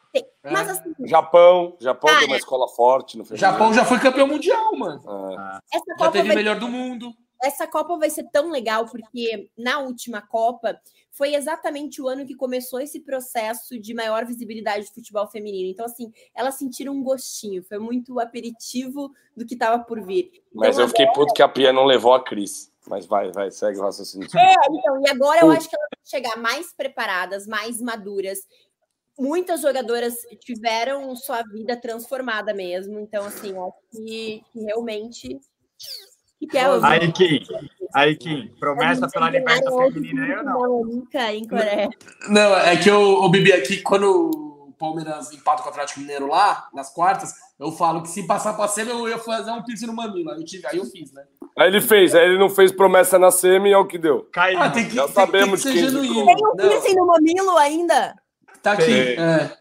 Mas, 0.45 0.69
É. 0.69 0.71
assim, 0.73 0.95
Japão, 1.07 1.77
Japão 1.81 2.11
Ah, 2.11 2.19
tem 2.19 2.27
uma 2.29 2.37
é. 2.37 2.39
escola 2.39 2.69
forte 2.69 3.17
no 3.19 3.25
feminino. 3.25 3.51
Japão 3.51 3.73
já 3.73 3.85
foi 3.85 3.99
campeão 3.99 4.27
mundial, 4.29 4.77
mano. 4.77 5.01
É. 5.33 5.77
essa 5.77 5.85
Já 5.89 5.95
Copa 5.97 6.13
teve 6.13 6.29
vai 6.29 6.37
melhor 6.37 6.59
do 6.59 6.69
mundo. 6.69 7.13
Essa 7.43 7.67
Copa 7.67 7.99
vai 7.99 8.09
ser 8.09 8.29
tão 8.31 8.51
legal 8.51 8.87
porque 8.87 9.51
na 9.59 9.81
última 9.81 10.23
Copa 10.23 10.81
foi 11.11 11.35
exatamente 11.35 12.01
o 12.01 12.09
ano 12.09 12.25
que 12.25 12.35
começou 12.35 12.81
esse 12.81 13.01
processo 13.01 13.79
de 13.79 13.93
maior 13.93 14.25
visibilidade 14.25 14.87
do 14.87 14.95
futebol 14.95 15.27
feminino. 15.27 15.69
Então, 15.69 15.85
assim, 15.85 16.11
elas 16.35 16.55
sentiram 16.55 16.95
um 16.95 17.03
gostinho, 17.03 17.63
foi 17.63 17.79
muito 17.79 18.19
aperitivo 18.21 19.13
do 19.37 19.45
que 19.45 19.55
estava 19.55 19.83
por 19.83 20.01
vir. 20.01 20.31
Mas 20.55 20.77
Então, 20.77 20.85
eu 20.85 20.89
fiquei 20.89 21.07
puto 21.09 21.35
que 21.35 21.43
a 21.43 21.49
Pia 21.49 21.73
não 21.73 21.85
levou 21.85 22.15
a 22.15 22.25
Cris. 22.25 22.73
Mas 22.87 23.07
vai, 23.07 23.31
vai, 23.31 23.51
segue 23.51 23.79
o 23.79 23.83
raciocínio. 23.83 24.29
É, 24.37 24.55
então, 24.71 25.01
e 25.05 25.09
agora 25.09 25.41
eu 25.43 25.51
acho 25.51 25.69
que 25.69 25.77
elas 25.77 25.89
vão 25.95 26.05
chegar 26.05 26.37
mais 26.37 26.73
preparadas, 26.73 27.47
mais 27.47 27.81
maduras. 27.81 28.41
Muitas 29.19 29.61
jogadoras 29.61 30.15
tiveram 30.41 31.15
sua 31.15 31.43
vida 31.43 31.77
transformada 31.77 32.53
mesmo. 32.53 32.99
Então, 32.99 33.25
assim, 33.25 33.55
acho 33.57 34.05
que 34.05 34.43
realmente. 34.55 35.41
Que 36.43 36.49
que 36.49 36.59
é, 36.59 36.69
os- 36.69 36.83
Aí, 36.83 37.13
Kim, 37.13 37.39
aí, 37.95 38.17
Kim, 38.17 38.51
as 38.53 38.59
promessa 38.59 39.09
pela 39.09 39.31
ganharam 39.31 39.55
liberta 39.55 39.73
hoje 39.73 39.93
feminina 39.95 40.25
aí 40.25 40.57
ou 40.57 40.85
muito 40.85 41.09
não? 41.15 41.31
em 41.31 41.47
Coreia. 41.47 41.89
Não, 42.29 42.57
é 42.57 42.77
que 42.77 42.91
eu, 42.91 43.01
o 43.01 43.29
Bibi 43.29 43.53
aqui, 43.53 43.77
quando 43.81 44.29
o 44.69 44.75
Palmeiras 44.77 45.33
empata 45.33 45.63
com 45.63 45.69
o 45.69 45.71
Atlético 45.71 46.01
Mineiro 46.01 46.27
lá, 46.27 46.69
nas 46.75 46.93
quartas, 46.93 47.33
eu 47.61 47.71
falo 47.71 48.03
que 48.03 48.09
se 48.09 48.27
passar 48.27 48.55
pra 48.55 48.67
semi, 48.67 48.91
eu 48.91 49.09
ia 49.09 49.19
fazer 49.19 49.53
um 49.53 49.63
piercing 49.63 49.87
no 49.87 49.93
mamilo. 49.95 50.31
Aí 50.33 50.39
eu, 50.41 50.45
tive, 50.45 50.67
aí 50.67 50.79
eu 50.79 50.85
fiz, 50.85 51.13
né? 51.13 51.23
Aí 51.57 51.69
ele 51.69 51.81
fez, 51.81 52.13
aí 52.13 52.25
ele 52.25 52.39
não 52.41 52.51
fez 52.51 52.73
promessa 52.73 53.21
na 53.21 53.31
semi 53.31 53.71
e 53.71 53.73
é 53.73 53.79
o 53.79 53.87
que 53.87 53.99
deu. 53.99 54.29
Caiu. 54.33 54.59
Ah, 54.61 54.69
tem 54.69 54.89
que, 54.89 54.97
Já 54.97 55.05
tem, 55.05 55.15
sabemos 55.15 55.63
tem 55.63 55.73
que 55.73 55.79
ser 55.79 55.85
quem 55.93 56.03
genuíno. 56.03 56.27
Tem 56.27 56.45
um 56.45 56.57
piercing 56.57 56.97
no 56.97 57.07
mamilo 57.07 57.57
ainda? 57.57 58.17
tá 58.61 58.73
aqui. 58.73 59.15
É. 59.17 59.57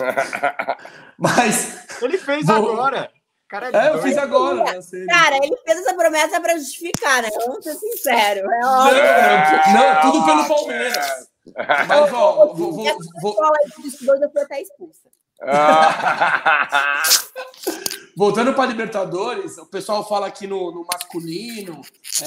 Mas, 1.16 1.86
Ele 2.02 2.18
fez 2.18 2.46
Vou- 2.46 2.56
agora. 2.72 3.10
Cara, 3.50 3.66
é, 3.66 3.88
eu 3.88 3.92
doido. 3.94 4.02
fiz 4.04 4.16
agora. 4.16 4.80
semi. 4.82 5.06
Cara, 5.06 5.36
ele 5.38 5.56
fez 5.66 5.80
essa 5.80 5.94
promessa 5.94 6.40
pra 6.40 6.56
justificar, 6.56 7.20
né? 7.22 7.28
Vamos 7.46 7.64
ser 7.64 7.74
sinceros. 7.74 8.44
É 8.50 8.60
Não, 8.60 8.86
óbvio. 8.86 9.02
não, 9.02 9.74
não, 9.74 9.82
é 9.84 10.00
tudo 10.02 10.24
pelo 10.24 10.48
Palmeiras. 10.48 11.28
Mas, 11.88 12.12
ó, 12.12 12.54
vou, 12.54 12.56
vou, 12.72 12.84
vou- 13.20 13.36
estudou 13.84 14.16
já 14.18 14.28
foi 14.30 14.42
até 14.42 14.62
expulsa. 14.62 15.08
Voltando 18.16 18.52
para 18.54 18.66
Libertadores, 18.66 19.56
o 19.58 19.66
pessoal 19.66 20.06
fala 20.06 20.26
aqui 20.26 20.46
no, 20.46 20.70
no 20.72 20.84
masculino, 20.84 21.80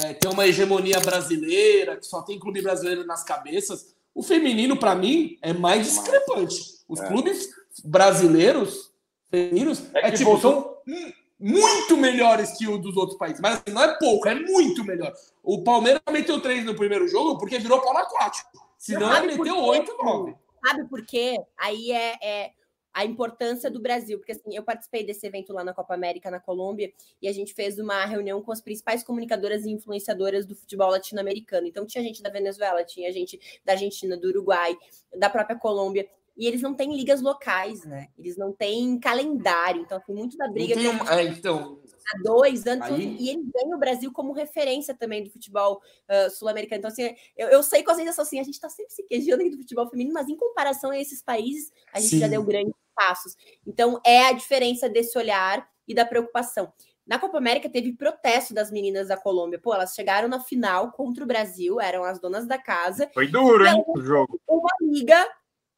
é, 0.04 0.14
tem 0.14 0.32
uma 0.32 0.48
hegemonia 0.48 1.00
brasileira, 1.00 1.98
que 1.98 2.06
só 2.06 2.22
tem 2.24 2.40
clube 2.40 2.62
brasileiro 2.62 3.06
nas 3.06 3.24
cabeças. 3.24 3.94
O 4.16 4.24
feminino, 4.24 4.78
para 4.78 4.96
mim, 4.96 5.38
é 5.42 5.54
mais 5.54 5.86
discrepante. 5.88 6.60
Os 6.88 7.00
É. 7.00 7.08
clubes 7.08 7.50
brasileiros, 7.84 8.92
femininos, 9.30 9.84
É 9.94 10.08
é, 10.08 10.12
tipo, 10.12 10.32
você- 10.32 10.42
são 10.42 10.73
muito 11.40 11.98
melhores 11.98 12.58
que 12.58 12.68
o 12.68 12.78
dos 12.78 12.96
outros 12.96 13.18
países. 13.18 13.42
Mas 13.42 13.56
assim, 13.56 13.74
não 13.74 13.84
é 13.84 13.98
pouco, 13.98 14.28
é 14.28 14.36
muito 14.36 14.84
melhor. 14.84 15.14
O 15.44 15.64
Palmeiras 15.64 16.02
meteu 16.12 16.40
três 16.40 16.64
no 16.66 16.76
primeiro 16.76 17.08
jogo 17.08 17.38
porque 17.38 17.60
virou 17.60 17.82
pau 17.82 17.98
aquático. 17.98 18.50
Senão 18.78 19.16
ele 19.18 19.38
meteu 19.38 19.58
oito, 19.58 19.96
nove. 20.04 20.36
Sabe 20.66 20.88
por 20.88 21.06
quê? 21.06 21.38
Aí 21.58 21.92
é, 21.92 22.18
é 22.22 22.52
a 22.94 23.04
importância 23.04 23.72
do 23.72 23.82
Brasil, 23.82 24.20
porque 24.20 24.34
assim, 24.34 24.56
eu 24.56 24.64
participei 24.64 25.04
desse 25.04 25.26
evento 25.26 25.52
lá 25.52 25.64
na 25.64 25.74
Copa 25.74 25.96
América, 25.96 26.30
na 26.30 26.40
Colômbia, 26.40 26.94
e 27.22 27.28
a 27.28 27.34
gente 27.34 27.54
fez 27.54 27.80
uma 27.80 28.06
reunião 28.06 28.42
com 28.42 28.52
as 28.52 28.62
principais 28.62 29.04
comunicadoras 29.04 29.66
e 29.66 29.72
influenciadoras 29.72 30.46
do 30.46 30.56
futebol 30.56 30.92
latino-americano. 30.92 31.66
Então 31.66 31.86
tinha 31.88 32.04
gente 32.04 32.22
da 32.22 32.30
Venezuela, 32.30 32.84
tinha 32.84 33.12
gente 33.12 33.40
da 33.66 33.74
Argentina, 33.74 34.16
do 34.16 34.28
Uruguai, 34.28 34.78
da 35.18 35.30
própria 35.30 35.58
Colômbia. 35.58 36.08
E 36.36 36.48
eles 36.48 36.62
não 36.62 36.74
têm 36.74 36.96
ligas 36.96 37.22
locais, 37.22 37.86
né? 37.86 38.08
Eles 38.18 38.36
não 38.38 38.52
têm 38.52 39.00
calendário. 39.00 39.82
Então, 39.82 39.98
assim, 39.98 40.14
muito 40.14 40.36
da 40.38 40.48
briga 40.48 40.74
tem 40.74 40.84
que 40.84 41.04
um- 41.04 41.08
é, 41.10 41.24
então, 41.26 41.80
há 42.12 42.24
dois 42.24 42.66
anos, 42.66 42.88
Aí- 42.88 43.16
e 43.20 43.30
eles 43.30 43.46
veem 43.54 43.74
o 43.74 43.78
Brasil 43.78 44.12
como 44.12 44.34
referência 44.34 44.96
também 44.96 45.24
do 45.24 45.30
futebol 45.30 45.80
ah, 46.08 46.30
sul-americano. 46.30 46.80
Então, 46.80 46.90
assim, 46.92 47.14
eu, 47.38 47.50
eu 47.50 47.62
sei 47.64 47.84
com 47.84 47.92
a 47.92 47.96
sensação 47.96 48.24
assim, 48.24 48.40
a 48.40 48.44
gente 48.44 48.56
está 48.56 48.68
sempre 48.70 48.92
se 48.94 49.04
queijando 49.04 49.42
aqui 49.42 49.52
do 49.52 49.58
futebol 49.58 49.88
feminino, 49.90 50.14
mas 50.14 50.28
em 50.28 50.36
comparação 50.36 50.90
a 50.90 50.98
esses 51.00 51.22
países, 51.22 51.72
a 51.94 52.00
gente 52.00 52.18
já 52.18 52.26
Sim. 52.26 52.32
deu 52.32 52.44
grandes 52.44 52.74
passos. 52.96 53.36
Então, 53.66 54.00
é 54.06 54.26
a 54.28 54.32
diferença 54.34 54.90
desse 54.90 55.18
olhar 55.18 55.68
e 55.88 55.94
da 55.94 56.06
preocupação. 56.06 56.72
Na 57.06 57.20
Copa 57.20 57.38
América 57.38 57.70
teve 57.70 57.92
protesto 57.94 58.54
das 58.54 58.72
meninas 58.72 59.10
da 59.10 59.18
Colômbia. 59.18 59.60
Pô, 59.60 59.74
elas 59.74 59.94
chegaram 59.94 60.30
na 60.30 60.40
final 60.40 60.92
contra 60.94 61.24
o 61.24 61.28
Brasil, 61.28 61.80
eram 61.82 62.04
as 62.04 62.18
donas 62.20 62.48
da 62.48 62.58
casa, 62.58 63.10
Foi 63.14 63.28
duro, 63.28 63.66
hein, 63.68 63.84
o 63.88 64.02
jogo. 64.02 64.40
uma 64.48 64.70
liga, 64.82 65.28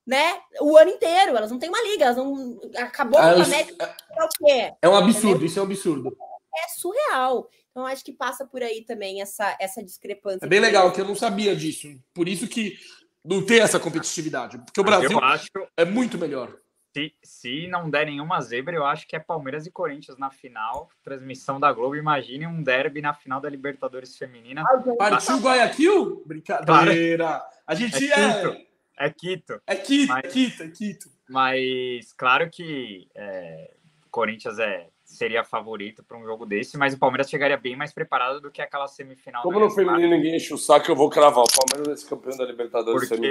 né? 0.06 0.40
O 0.62 0.78
ano 0.78 0.92
inteiro. 0.92 1.36
Elas 1.36 1.52
não 1.52 1.60
têm 1.60 1.70
uma 1.70 1.82
liga, 1.82 2.06
elas 2.06 2.18
não. 2.18 2.60
Acabou 2.78 3.20
a 3.20 3.24
Ah, 3.24 3.30
Copa 3.32 3.42
isso- 3.42 3.54
América, 3.54 3.96
é 4.12 4.24
o 4.24 4.30
quê? 4.30 4.74
é 4.82 4.90
um 4.90 4.96
absurdo, 4.96 5.46
isso 5.46 5.60
é 5.60 5.62
um 5.62 5.66
absurdo. 5.66 6.18
é 6.58 6.68
surreal. 6.70 7.50
Então, 7.72 7.86
acho 7.86 8.04
que 8.06 8.14
passa 8.14 8.46
por 8.46 8.64
aí 8.64 8.86
também 8.86 9.22
essa, 9.22 9.58
essa 9.60 9.84
discrepância. 9.84 10.46
É 10.46 10.48
bem 10.48 10.62
legal, 10.62 10.90
que 10.94 11.02
eu 11.02 11.06
não 11.06 11.16
sabia 11.16 11.54
disso. 11.54 11.88
Por 12.14 12.30
isso 12.30 12.48
que 12.48 12.78
não 13.24 13.46
tem 13.46 13.60
essa 13.60 13.78
competitividade. 13.80 14.58
Porque 14.60 14.80
o 14.80 14.84
Brasil 14.84 15.12
Eu 15.12 15.20
acho, 15.20 15.50
é 15.76 15.84
muito 15.84 16.18
melhor. 16.18 16.56
se, 16.96 17.12
se 17.22 17.68
não 17.68 17.90
der 17.90 18.06
nenhuma 18.06 18.40
zebra, 18.40 18.74
eu 18.74 18.86
acho 18.86 19.06
que 19.06 19.18
é 19.18 19.20
Palmeiras 19.20 19.66
e 19.66 19.72
Corinthians 19.72 20.18
na 20.18 20.32
final. 20.32 20.90
Transmissão 21.04 21.60
da 21.60 21.74
Globo. 21.74 21.98
Imagine 21.98 22.48
um 22.48 22.64
derby 22.64 23.02
na 23.02 23.14
final 23.14 23.42
da 23.42 23.50
Libertadores 23.50 24.16
Feminina. 24.18 24.64
Partiu 24.98 25.38
Guayaquil? 25.40 26.24
Brincadeira. 26.26 27.44
A 27.68 27.76
gente 27.76 28.10
É 28.14 28.66
é. 28.98 29.10
Quito. 29.10 29.62
É 29.68 29.76
Quito. 29.76 29.76
É 29.76 29.76
Quito, 29.76 30.08
Mas- 30.14 30.24
é 30.26 30.28
Quito, 30.30 30.64
é 30.64 30.68
Quito. 30.70 31.10
Mas 31.30 32.14
claro 32.14 32.50
que 32.50 33.08
é, 33.16 33.74
o 34.06 34.10
Corinthians 34.10 34.60
é, 34.60 34.88
seria 35.04 35.44
favorito 35.44 36.04
para 36.04 36.18
um 36.18 36.24
jogo 36.24 36.46
desse, 36.46 36.78
mas 36.78 36.94
o 36.94 37.00
Palmeiras 37.00 37.30
chegaria 37.30 37.58
bem 37.58 37.76
mais 37.76 37.92
preparado 37.94 38.40
do 38.42 38.52
que 38.52 38.62
aquela 38.62 38.88
semifinal. 38.88 39.42
Como 39.44 39.60
no 39.60 39.70
feminino 39.72 40.10
ninguém 40.16 40.36
enche 40.36 40.54
o 40.54 40.58
saco, 40.58 40.90
eu 40.92 40.96
vou 40.96 41.10
cravar. 41.10 41.44
O 41.44 41.48
Palmeiras 41.48 41.88
vai 41.88 41.98
ser 41.98 42.10
campeão 42.10 42.38
da 42.38 42.46
Libertadores 42.46 43.10
Porque. 43.10 43.26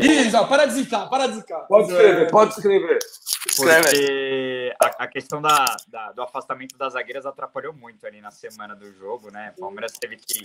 Isso, 0.00 0.36
ó, 0.36 0.44
para 0.46 0.66
de 0.66 0.72
zicar, 0.74 1.08
para 1.08 1.26
de 1.28 1.34
zicar. 1.36 1.60
Pode 1.66 1.90
escrever, 1.92 2.30
pode 2.30 2.52
escrever. 2.54 2.98
Porque 3.56 4.72
a, 4.82 5.04
a 5.04 5.06
questão 5.08 5.40
da, 5.42 5.64
da- 5.88 6.12
do 6.12 6.22
afastamento 6.22 6.76
das 6.76 6.92
zagueiras 6.94 7.26
atrapalhou 7.26 7.72
muito 7.72 8.06
ali 8.06 8.20
na 8.20 8.30
semana 8.30 8.74
do 8.74 8.92
jogo, 8.92 9.30
né? 9.30 9.52
O 9.56 9.60
Palmeiras 9.60 9.92
teve 9.92 10.16
que 10.16 10.40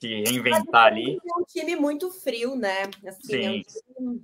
se 0.00 0.22
reinventar 0.22 0.86
ali, 0.86 1.18
É 1.18 1.38
um 1.38 1.44
time 1.44 1.76
muito 1.76 2.10
frio, 2.10 2.56
né? 2.56 2.84
Assim, 3.06 3.44
é 3.44 3.50
um 3.50 3.52
Sim. 3.52 3.62
time 3.62 4.22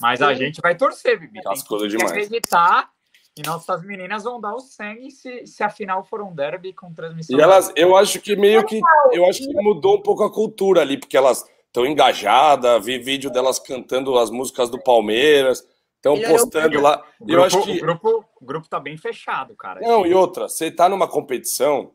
mas 0.00 0.20
a 0.20 0.34
gente 0.34 0.60
vai 0.60 0.76
torcer, 0.76 1.18
Bibi. 1.18 1.34
Tem 1.34 1.42
Cascudo 1.42 1.84
que 1.84 1.90
demais. 1.90 2.10
acreditar 2.10 2.90
e 3.36 3.42
nossas 3.42 3.82
meninas 3.84 4.24
vão 4.24 4.40
dar 4.40 4.54
o 4.54 4.60
sangue 4.60 5.10
se, 5.10 5.46
se 5.46 5.62
a 5.62 5.70
final 5.70 6.04
for 6.04 6.20
um 6.20 6.34
derby 6.34 6.72
com 6.72 6.92
transmissão. 6.92 7.38
E 7.38 7.40
elas, 7.40 7.72
eu 7.76 7.96
acho 7.96 8.20
que 8.20 8.34
meio 8.34 8.64
que, 8.66 8.80
eu 9.12 9.24
acho 9.26 9.40
que 9.46 9.54
mudou 9.54 9.96
um 9.96 10.02
pouco 10.02 10.24
a 10.24 10.32
cultura 10.32 10.80
ali, 10.80 10.98
porque 10.98 11.16
elas 11.16 11.48
estão 11.66 11.86
engajadas, 11.86 12.84
vi 12.84 12.98
vídeo 12.98 13.30
delas 13.30 13.58
cantando 13.58 14.18
as 14.18 14.30
músicas 14.30 14.68
do 14.68 14.82
Palmeiras, 14.82 15.64
estão 15.96 16.20
postando 16.20 16.80
lá. 16.80 17.04
O 17.20 17.24
Eu 17.24 17.26
grupo, 17.26 17.46
acho 17.46 17.62
que 17.62 17.78
o, 17.78 17.80
grupo, 17.80 18.24
o 18.40 18.44
grupo 18.44 18.68
tá 18.68 18.80
bem 18.80 18.96
fechado, 18.96 19.54
cara. 19.54 19.80
Não, 19.80 20.04
e 20.04 20.12
outra, 20.12 20.48
você 20.48 20.70
tá 20.70 20.88
numa 20.88 21.06
competição, 21.06 21.92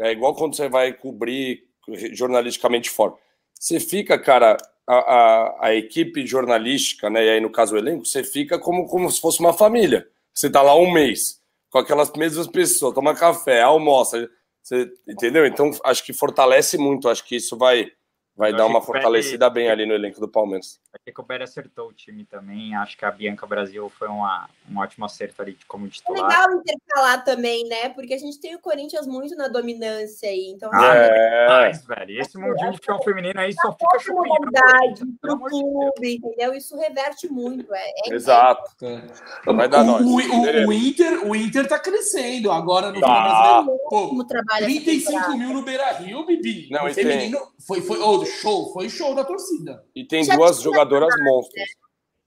é 0.00 0.10
igual 0.10 0.34
quando 0.34 0.56
você 0.56 0.70
vai 0.70 0.94
cobrir 0.94 1.67
jornalisticamente 2.12 2.90
fora. 2.90 3.14
Você 3.58 3.80
fica, 3.80 4.18
cara, 4.18 4.56
a, 4.86 4.96
a, 4.96 5.66
a 5.68 5.74
equipe 5.74 6.26
jornalística, 6.26 7.10
né? 7.10 7.24
E 7.24 7.30
aí, 7.30 7.40
no 7.40 7.50
caso, 7.50 7.74
o 7.74 7.78
elenco, 7.78 8.06
você 8.06 8.22
fica 8.22 8.58
como, 8.58 8.86
como 8.86 9.10
se 9.10 9.20
fosse 9.20 9.40
uma 9.40 9.52
família. 9.52 10.08
Você 10.32 10.48
tá 10.48 10.62
lá 10.62 10.76
um 10.76 10.92
mês, 10.92 11.40
com 11.70 11.78
aquelas 11.78 12.12
mesmas 12.12 12.46
pessoas, 12.46 12.94
toma 12.94 13.14
café, 13.14 13.62
almoça, 13.62 14.30
você, 14.62 14.90
entendeu? 15.06 15.46
Então, 15.46 15.70
acho 15.84 16.04
que 16.04 16.12
fortalece 16.12 16.78
muito, 16.78 17.08
acho 17.08 17.24
que 17.24 17.36
isso 17.36 17.56
vai, 17.56 17.90
Vai 18.38 18.52
Eu 18.52 18.56
dar 18.56 18.66
uma 18.66 18.80
fortalecida 18.80 19.50
bem 19.50 19.68
ali 19.68 19.84
no 19.84 19.94
elenco 19.94 20.20
do 20.20 20.28
Palmeiras. 20.28 20.78
Achei 20.94 21.12
que 21.12 21.20
o 21.20 21.24
Belly 21.24 21.42
acertou 21.44 21.88
o 21.88 21.92
time 21.92 22.24
também. 22.24 22.74
Acho 22.74 22.96
que 22.96 23.04
a 23.04 23.10
Bianca 23.10 23.46
Brasil 23.46 23.90
foi 23.98 24.08
uma, 24.08 24.48
um 24.70 24.78
ótimo 24.78 25.04
acerto 25.04 25.42
ali 25.42 25.52
de 25.52 25.66
como 25.66 25.86
É 25.86 25.90
titular. 25.90 26.26
legal 26.26 26.52
intercalar 26.58 27.24
também, 27.24 27.68
né? 27.68 27.90
Porque 27.90 28.14
a 28.14 28.18
gente 28.18 28.40
tem 28.40 28.54
o 28.54 28.58
Corinthians 28.58 29.06
muito 29.06 29.36
na 29.36 29.48
dominância 29.48 30.28
aí. 30.30 30.50
Então, 30.54 30.70
Ah, 30.72 30.78
assim, 30.92 31.10
É, 31.12 31.46
Mas, 31.48 31.84
velho, 31.86 32.20
esse 32.20 32.38
mundinho 32.38 32.70
de 32.70 32.76
futebol 32.78 33.02
feminino 33.04 33.38
aí 33.38 33.52
só 33.52 33.70
fica 33.72 33.98
chupinhando. 34.00 34.50
pro 35.20 35.36
de 35.36 35.40
clube, 35.50 36.14
entendeu? 36.16 36.54
Isso 36.54 36.74
reverte 36.76 37.28
muito. 37.28 37.72
É, 37.74 37.90
é 38.06 38.14
exato. 38.14 38.70
Vai 39.44 39.68
dar 39.68 39.82
o, 39.82 39.84
nós. 39.84 40.02
o, 40.06 40.16
o, 40.68 40.72
Inter, 40.72 41.26
o 41.28 41.36
Inter 41.36 41.68
tá 41.68 41.78
crescendo 41.78 42.50
agora 42.50 42.90
no 42.90 42.98
Tá. 43.00 43.62
Pô, 43.90 44.24
trabalho. 44.26 44.64
essa 44.64 44.74
35 44.74 45.10
temporada. 45.12 45.36
mil 45.36 45.52
no 45.52 45.62
Beira 45.62 45.92
Rio, 45.92 46.24
Bibi. 46.24 46.68
Não, 46.70 46.86
o 46.86 46.94
tem- 46.94 47.04
feminino 47.04 47.38
foi, 47.66 47.82
foi 47.82 47.98
oh, 48.00 48.24
show, 48.24 48.72
foi 48.72 48.88
show 48.88 49.14
da 49.14 49.24
torcida. 49.24 49.84
E 49.94 50.04
tem 50.04 50.24
Já 50.24 50.34
duas 50.36 50.60
tinha 50.60 50.70
jogadoras 50.78 51.14
monstras. 51.20 51.68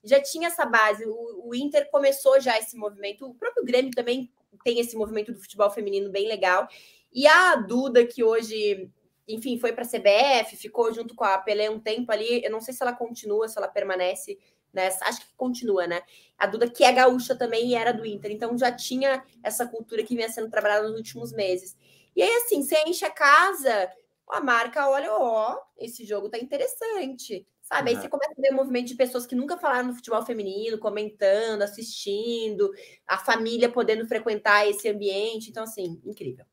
já 0.04 0.22
tinha 0.22 0.48
essa 0.48 0.66
base. 0.66 1.06
O, 1.06 1.50
o 1.50 1.56
Inter 1.56 1.90
começou 1.90 2.40
já 2.40 2.58
esse 2.58 2.76
movimento. 2.76 3.26
O 3.26 3.36
próprio 3.36 3.64
Grêmio 3.64 3.92
também 3.92 4.32
tem 4.64 4.80
esse 4.80 4.96
movimento 4.96 5.32
do 5.32 5.40
futebol 5.40 5.70
feminino 5.70 6.10
bem 6.10 6.28
legal. 6.28 6.68
E 7.14 7.28
a 7.28 7.56
Duda, 7.56 8.06
que 8.06 8.24
hoje, 8.24 8.90
enfim, 9.28 9.60
foi 9.60 9.74
para 9.74 9.84
a 9.84 9.88
CBF, 9.88 10.56
ficou 10.56 10.94
junto 10.94 11.16
com 11.16 11.24
a 11.24 11.38
Pelé 11.38 11.70
um 11.70 11.80
tempo 11.80 12.12
ali. 12.12 12.44
Eu 12.44 12.52
não 12.52 12.62
sei 12.62 12.74
se 12.74 12.82
ela 12.82 12.94
continua, 12.94 13.48
se 13.48 13.58
ela 13.58 13.68
permanece 13.68 14.38
nessa. 14.74 15.06
Acho 15.06 15.22
que 15.22 15.36
continua, 15.36 15.88
né? 15.88 16.02
A 16.38 16.48
Duda, 16.48 16.70
que 16.70 16.84
é 16.84 16.92
gaúcha 16.92 17.36
também 17.36 17.70
e 17.70 17.76
era 17.76 17.92
do 17.92 18.06
Inter. 18.06 18.32
Então 18.32 18.58
já 18.58 18.72
tinha 18.72 19.24
essa 19.44 19.68
cultura 19.68 20.04
que 20.04 20.16
vinha 20.16 20.30
sendo 20.30 20.50
trabalhada 20.50 20.88
nos 20.88 20.98
últimos 20.98 21.32
meses. 21.32 21.78
E 22.16 22.22
aí, 22.22 22.36
assim, 22.38 22.62
você 22.62 22.78
enche 22.86 23.06
a 23.06 23.10
casa, 23.10 23.90
a 24.28 24.42
marca 24.42 24.90
olha, 24.90 25.14
ó, 25.14 25.58
esse 25.78 26.06
jogo 26.06 26.30
tá 26.30 26.38
interessante. 26.38 27.48
Sabe? 27.72 27.92
Aí 27.92 27.96
você 27.96 28.10
começa 28.10 28.34
a 28.38 28.42
ver 28.42 28.52
um 28.52 28.58
movimento 28.58 28.88
de 28.88 28.96
pessoas 28.96 29.26
que 29.26 29.34
nunca 29.34 29.58
falaram 29.58 29.88
no 29.88 29.96
futebol 29.96 30.22
feminino, 30.26 30.78
comentando, 30.78 31.62
assistindo, 31.62 32.70
a 33.08 33.18
família 33.18 33.70
podendo 33.70 34.06
frequentar 34.06 34.68
esse 34.68 34.90
ambiente. 34.90 35.50
Então, 35.50 35.64
assim, 35.64 36.02
incrível. 36.04 36.46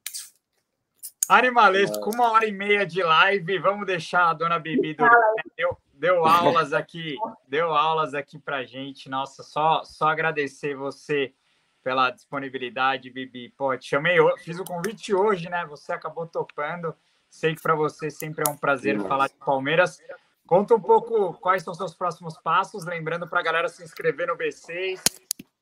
Animalesco, 1.28 2.09
uma 2.15 2.31
hora 2.31 2.47
e 2.47 2.53
meia 2.53 2.86
de 2.86 3.03
live. 3.03 3.59
Vamos 3.59 3.85
deixar 3.85 4.31
a 4.31 4.32
dona 4.32 4.61
Bibi 4.61 4.95
dormir. 4.95 5.12
né? 5.12 5.43
Deu, 5.57 5.77
deu 5.93 6.24
aulas 6.24 6.73
aqui, 6.73 7.16
deu 7.49 7.74
aulas 7.74 8.15
aqui 8.15 8.39
pra 8.39 8.62
gente. 8.62 9.11
Nossa, 9.11 9.43
só, 9.43 9.82
só 9.85 10.07
agradecer 10.07 10.77
você 10.77 11.35
pela 11.82 12.12
disponibilidade, 12.12 13.11
Bibi. 13.11 13.53
Pô, 13.57 13.77
te 13.77 13.89
chamei, 13.89 14.19
fiz 14.45 14.61
o 14.61 14.65
convite 14.65 15.12
hoje, 15.12 15.51
né? 15.51 15.66
Você 15.66 15.93
acabou 15.93 16.28
topando. 16.28 16.95
Sei 17.28 17.57
que 17.57 17.61
para 17.61 17.74
você 17.74 18.09
sempre 18.09 18.45
é 18.47 18.51
um 18.51 18.57
prazer 18.57 18.93
Demais. 18.93 19.09
falar 19.09 19.27
de 19.27 19.35
Palmeiras. 19.35 20.01
Conta 20.49 20.75
um 20.75 20.81
pouco 20.81 21.35
quais 21.35 21.62
são 21.62 21.75
seus 21.75 21.95
próximos 21.95 22.39
passos, 22.39 22.87
lembrando 22.87 23.29
para 23.29 23.39
a 23.39 23.43
galera 23.43 23.69
se 23.69 23.85
inscrever 23.85 24.29
no 24.29 24.35
B6, 24.35 24.99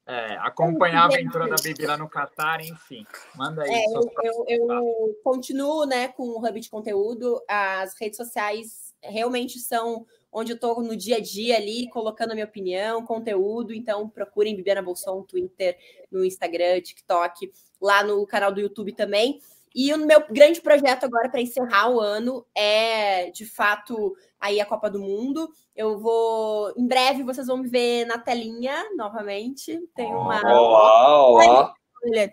é, 0.07 0.37
acompanhar 0.37 1.03
a 1.03 1.05
aventura 1.07 1.49
da 1.49 1.57
Bibi 1.57 1.85
lá 1.85 1.97
no 1.97 2.09
Catar, 2.09 2.61
enfim. 2.61 3.05
Manda 3.35 3.65
aí. 3.65 3.69
É, 3.69 3.85
eu, 3.93 4.11
eu, 4.23 4.47
eu 4.49 5.21
continuo 5.25 5.85
né, 5.85 6.07
com 6.07 6.23
o 6.23 6.39
Hub 6.39 6.61
de 6.61 6.71
conteúdo. 6.71 7.43
As 7.49 7.99
redes 8.01 8.17
sociais 8.17 8.95
realmente 9.03 9.59
são 9.59 10.07
onde 10.31 10.53
eu 10.53 10.55
estou 10.55 10.81
no 10.81 10.95
dia 10.95 11.17
a 11.17 11.21
dia 11.21 11.57
ali, 11.57 11.89
colocando 11.89 12.31
a 12.31 12.35
minha 12.35 12.47
opinião, 12.47 13.05
conteúdo. 13.05 13.75
Então, 13.75 14.09
procurem 14.09 14.55
Bibiana 14.55 14.83
Bolson, 14.83 15.23
Twitter, 15.23 15.77
no 16.13 16.25
Instagram, 16.25 16.81
TikTok, 16.81 17.51
lá 17.83 18.05
no 18.05 18.25
canal 18.25 18.53
do 18.53 18.61
YouTube 18.61 18.93
também. 18.93 19.41
E 19.79 19.93
o 19.93 19.99
meu 19.99 20.27
grande 20.31 20.63
projeto 20.63 21.05
agora 21.05 21.29
para 21.29 21.43
encerrar 21.43 21.91
o 21.91 22.01
ano 22.01 22.47
é, 22.55 23.31
de 23.31 23.45
fato, 23.45 24.17
aí 24.41 24.59
a 24.59 24.65
Copa 24.65 24.89
do 24.89 24.99
Mundo. 24.99 25.51
Eu 25.77 25.99
vou, 25.99 26.73
em 26.79 26.87
breve, 26.87 27.23
vocês 27.23 27.47
vão 27.47 27.59
me 27.59 27.69
ver 27.69 28.07
na 28.07 28.17
telinha 28.17 28.75
novamente. 28.97 29.79
Tem 29.95 30.07
uma 30.07 30.41
Olá, 30.41 31.29
olá. 31.29 31.75
olha, 32.03 32.33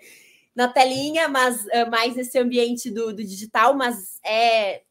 na 0.55 0.69
telinha, 0.69 1.27
mas 1.27 1.67
é, 1.67 1.83
mais 1.83 2.15
nesse 2.15 2.39
ambiente 2.39 2.89
do, 2.89 3.07
do 3.13 3.21
digital, 3.21 3.73
mas 3.73 4.21
é, 4.25 4.83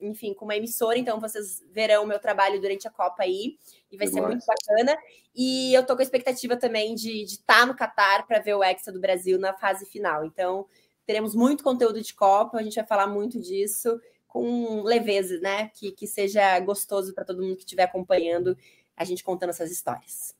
enfim, 0.00 0.32
com 0.32 0.46
uma 0.46 0.56
emissora, 0.56 0.98
então 0.98 1.20
vocês 1.20 1.62
verão 1.72 2.04
o 2.04 2.06
meu 2.06 2.18
trabalho 2.18 2.58
durante 2.58 2.88
a 2.88 2.90
Copa 2.90 3.24
aí, 3.24 3.58
e 3.92 3.98
vai 3.98 4.06
ser 4.06 4.14
Demais. 4.14 4.32
muito 4.32 4.46
bacana. 4.46 4.96
E 5.34 5.74
eu 5.74 5.84
tô 5.84 5.94
com 5.94 6.00
a 6.00 6.04
expectativa 6.04 6.56
também 6.56 6.94
de 6.94 7.22
estar 7.22 7.66
no 7.66 7.76
Catar 7.76 8.26
para 8.26 8.38
ver 8.38 8.54
o 8.54 8.64
Hexa 8.64 8.90
do 8.90 8.98
Brasil 8.98 9.38
na 9.38 9.52
fase 9.52 9.84
final. 9.84 10.24
Então, 10.24 10.66
teremos 11.08 11.34
muito 11.34 11.64
conteúdo 11.64 12.02
de 12.02 12.12
Copa, 12.12 12.58
a 12.58 12.62
gente 12.62 12.74
vai 12.74 12.84
falar 12.84 13.06
muito 13.06 13.40
disso 13.40 13.98
com 14.26 14.82
leveza, 14.82 15.40
né? 15.40 15.70
Que, 15.72 15.90
que 15.90 16.06
seja 16.06 16.60
gostoso 16.60 17.14
para 17.14 17.24
todo 17.24 17.40
mundo 17.40 17.56
que 17.56 17.62
estiver 17.62 17.84
acompanhando 17.84 18.54
a 18.94 19.04
gente 19.04 19.24
contando 19.24 19.48
essas 19.48 19.70
histórias. 19.70 20.36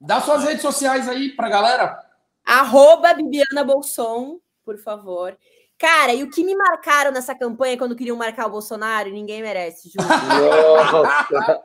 Dá 0.00 0.20
suas 0.20 0.42
redes 0.42 0.60
sociais 0.60 1.08
aí 1.08 1.36
pra 1.36 1.48
galera. 1.48 2.04
Arroba 2.44 3.14
Bibiana 3.14 3.62
Bolson, 3.62 4.40
por 4.64 4.76
favor. 4.76 5.38
Cara, 5.78 6.12
e 6.12 6.24
o 6.24 6.30
que 6.30 6.42
me 6.42 6.56
marcaram 6.56 7.12
nessa 7.12 7.32
campanha 7.32 7.78
quando 7.78 7.94
queriam 7.94 8.16
marcar 8.16 8.46
o 8.46 8.50
Bolsonaro, 8.50 9.10
ninguém 9.10 9.40
merece, 9.40 9.88
juro. 9.88 10.08
Nossa, 10.08 11.62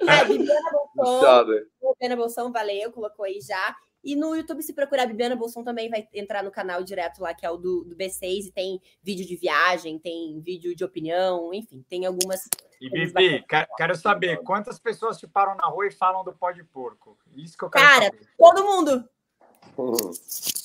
É, 0.02 0.24
Bibiana 0.24 0.70
Bolson. 0.92 1.44
Bibiana 1.80 2.16
Bolson, 2.16 2.50
valeu, 2.50 2.90
colocou 2.90 3.24
aí 3.24 3.40
já. 3.40 3.76
E 4.04 4.14
no 4.14 4.36
YouTube, 4.36 4.62
se 4.62 4.74
procurar 4.74 5.06
Bibiana 5.06 5.34
Bolson, 5.34 5.64
também 5.64 5.88
vai 5.88 6.06
entrar 6.12 6.42
no 6.44 6.50
canal 6.50 6.82
direto 6.84 7.22
lá, 7.22 7.32
que 7.32 7.46
é 7.46 7.50
o 7.50 7.56
do, 7.56 7.84
do 7.84 7.96
B6, 7.96 8.46
e 8.48 8.52
tem 8.52 8.80
vídeo 9.02 9.26
de 9.26 9.34
viagem, 9.34 9.98
tem 9.98 10.38
vídeo 10.40 10.76
de 10.76 10.84
opinião, 10.84 11.54
enfim, 11.54 11.82
tem 11.88 12.04
algumas. 12.04 12.46
E 12.80 12.90
Bibi, 12.90 13.42
que- 13.48 13.66
quero 13.78 13.96
saber 13.96 14.42
quantas 14.42 14.78
pessoas 14.78 15.16
te 15.16 15.26
param 15.26 15.56
na 15.56 15.66
rua 15.66 15.86
e 15.86 15.90
falam 15.90 16.22
do 16.22 16.34
pó 16.34 16.50
de 16.52 16.62
porco. 16.62 17.16
Isso 17.34 17.56
que 17.56 17.64
eu 17.64 17.70
quero 17.70 17.84
Cara, 17.84 18.04
saber. 18.04 18.28
todo 18.36 18.64
mundo, 18.64 19.08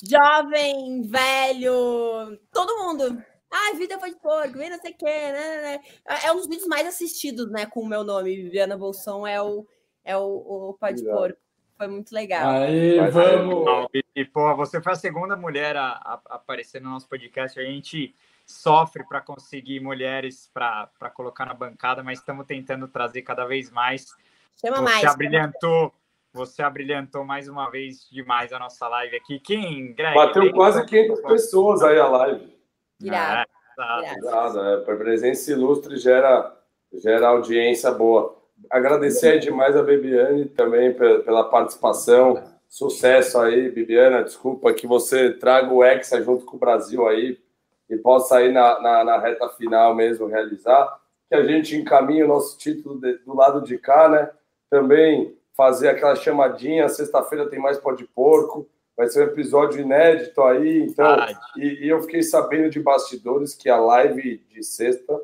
jovem, 0.04 1.02
velho, 1.04 2.38
todo 2.52 2.78
mundo. 2.80 3.24
Ai, 3.52 3.76
vida 3.76 3.98
foi 4.00 4.12
de 4.12 4.20
porco, 4.20 4.58
vem 4.58 4.70
não 4.70 4.80
sei 4.80 4.92
o 4.92 4.98
quê, 4.98 5.06
né, 5.06 5.32
né, 5.32 5.62
né. 5.62 5.82
É 6.26 6.32
um 6.32 6.36
dos 6.36 6.48
vídeos 6.48 6.68
mais 6.68 6.86
assistidos, 6.86 7.50
né, 7.50 7.66
com 7.66 7.80
o 7.82 7.88
meu 7.88 8.04
nome, 8.04 8.36
Viviana 8.36 8.78
Bolson, 8.78 9.26
é 9.26 9.42
o, 9.42 9.66
é 10.04 10.16
o, 10.18 10.70
o 10.70 10.74
Pó 10.74 10.92
de. 10.92 11.04
Porco. 11.04 11.40
Foi 11.80 11.88
muito 11.88 12.14
legal. 12.14 12.46
Aí, 12.50 13.00
vamos. 13.10 13.88
Bibi, 13.94 14.30
pô, 14.30 14.54
você 14.54 14.82
foi 14.82 14.92
a 14.92 14.96
segunda 14.98 15.38
mulher 15.38 15.78
a, 15.78 15.92
a- 15.92 16.22
aparecer 16.32 16.82
no 16.82 16.90
nosso 16.90 17.08
podcast. 17.08 17.58
A 17.58 17.64
gente 17.64 18.14
sofre 18.46 19.02
para 19.08 19.22
conseguir 19.22 19.80
mulheres 19.80 20.52
para 20.54 20.90
colocar 21.14 21.46
na 21.46 21.54
bancada, 21.54 22.04
mas 22.04 22.20
estamos 22.20 22.46
tentando 22.46 22.86
trazer 22.90 23.22
cada 23.22 23.46
vez 23.46 23.72
mais. 23.72 24.08
Chama 24.60 24.76
Você 24.78 24.84
mais. 24.84 25.06
abrilhantou, 25.06 25.94
você 26.34 26.62
abrilhantou 26.62 27.24
mais 27.24 27.48
uma 27.48 27.70
vez 27.72 28.10
demais 28.12 28.52
a 28.52 28.60
nossa 28.60 28.86
live 28.90 29.16
aqui. 29.16 29.40
Quem, 29.40 29.94
Greg? 29.94 30.14
Bateu 30.16 30.42
Tem- 30.42 30.52
quase 30.52 30.86
500 30.86 31.22
pessoas 31.22 31.82
aí 31.82 31.98
a 31.98 32.08
live. 32.08 32.60
Irado, 33.02 33.50
É, 33.80 33.82
irado. 33.82 34.08
Obrigado, 34.18 34.60
é, 34.60 34.92
a 34.94 34.98
presença 34.98 35.50
ilustre 35.54 35.96
gera, 35.96 36.58
gera 36.94 37.30
audiência 37.30 37.90
boa. 37.92 38.38
Agradecer 38.70 39.40
demais 39.40 39.76
a 39.76 39.84
Bibiane 39.84 40.46
também 40.46 40.94
pe- 40.94 41.20
pela 41.20 41.44
participação. 41.46 42.42
Sucesso 42.68 43.40
aí, 43.40 43.70
Bibiana. 43.70 44.24
Desculpa 44.24 44.72
que 44.74 44.86
você 44.86 45.32
traga 45.34 45.74
o 45.74 45.84
Hexa 45.84 46.22
junto 46.22 46.46
com 46.46 46.56
o 46.56 46.60
Brasil 46.60 47.08
aí 47.08 47.40
e 47.90 47.98
possa 47.98 48.38
aí 48.38 48.52
na, 48.52 48.80
na, 48.80 49.04
na 49.04 49.18
reta 49.20 49.50
final 49.50 49.96
mesmo 49.96 50.28
realizar. 50.28 51.00
Que 51.28 51.36
a 51.36 51.44
gente 51.44 51.76
encaminhe 51.76 52.24
o 52.24 52.28
nosso 52.28 52.58
título 52.58 53.00
de- 53.00 53.18
do 53.26 53.36
lado 53.36 53.62
de 53.62 53.78
cá, 53.78 54.08
né? 54.08 54.30
Também 54.70 55.36
fazer 55.58 55.90
aquela 55.90 56.16
chamadinha. 56.16 56.88
Sexta-feira 56.90 57.50
tem 57.50 57.60
mais 57.60 57.78
pó 57.80 57.92
de 57.94 58.06
porco. 58.06 58.68
Vai 58.96 59.08
ser 59.08 59.22
um 59.22 59.32
episódio 59.32 59.80
inédito 59.82 60.42
aí. 60.44 60.84
Então, 60.84 61.06
e, 61.58 61.86
e 61.86 61.90
eu 61.90 62.02
fiquei 62.02 62.22
sabendo 62.22 62.70
de 62.70 62.80
bastidores 62.80 63.56
que 63.56 63.70
a 63.70 63.78
live 63.78 64.44
de 64.50 64.62
sexta 64.64 65.20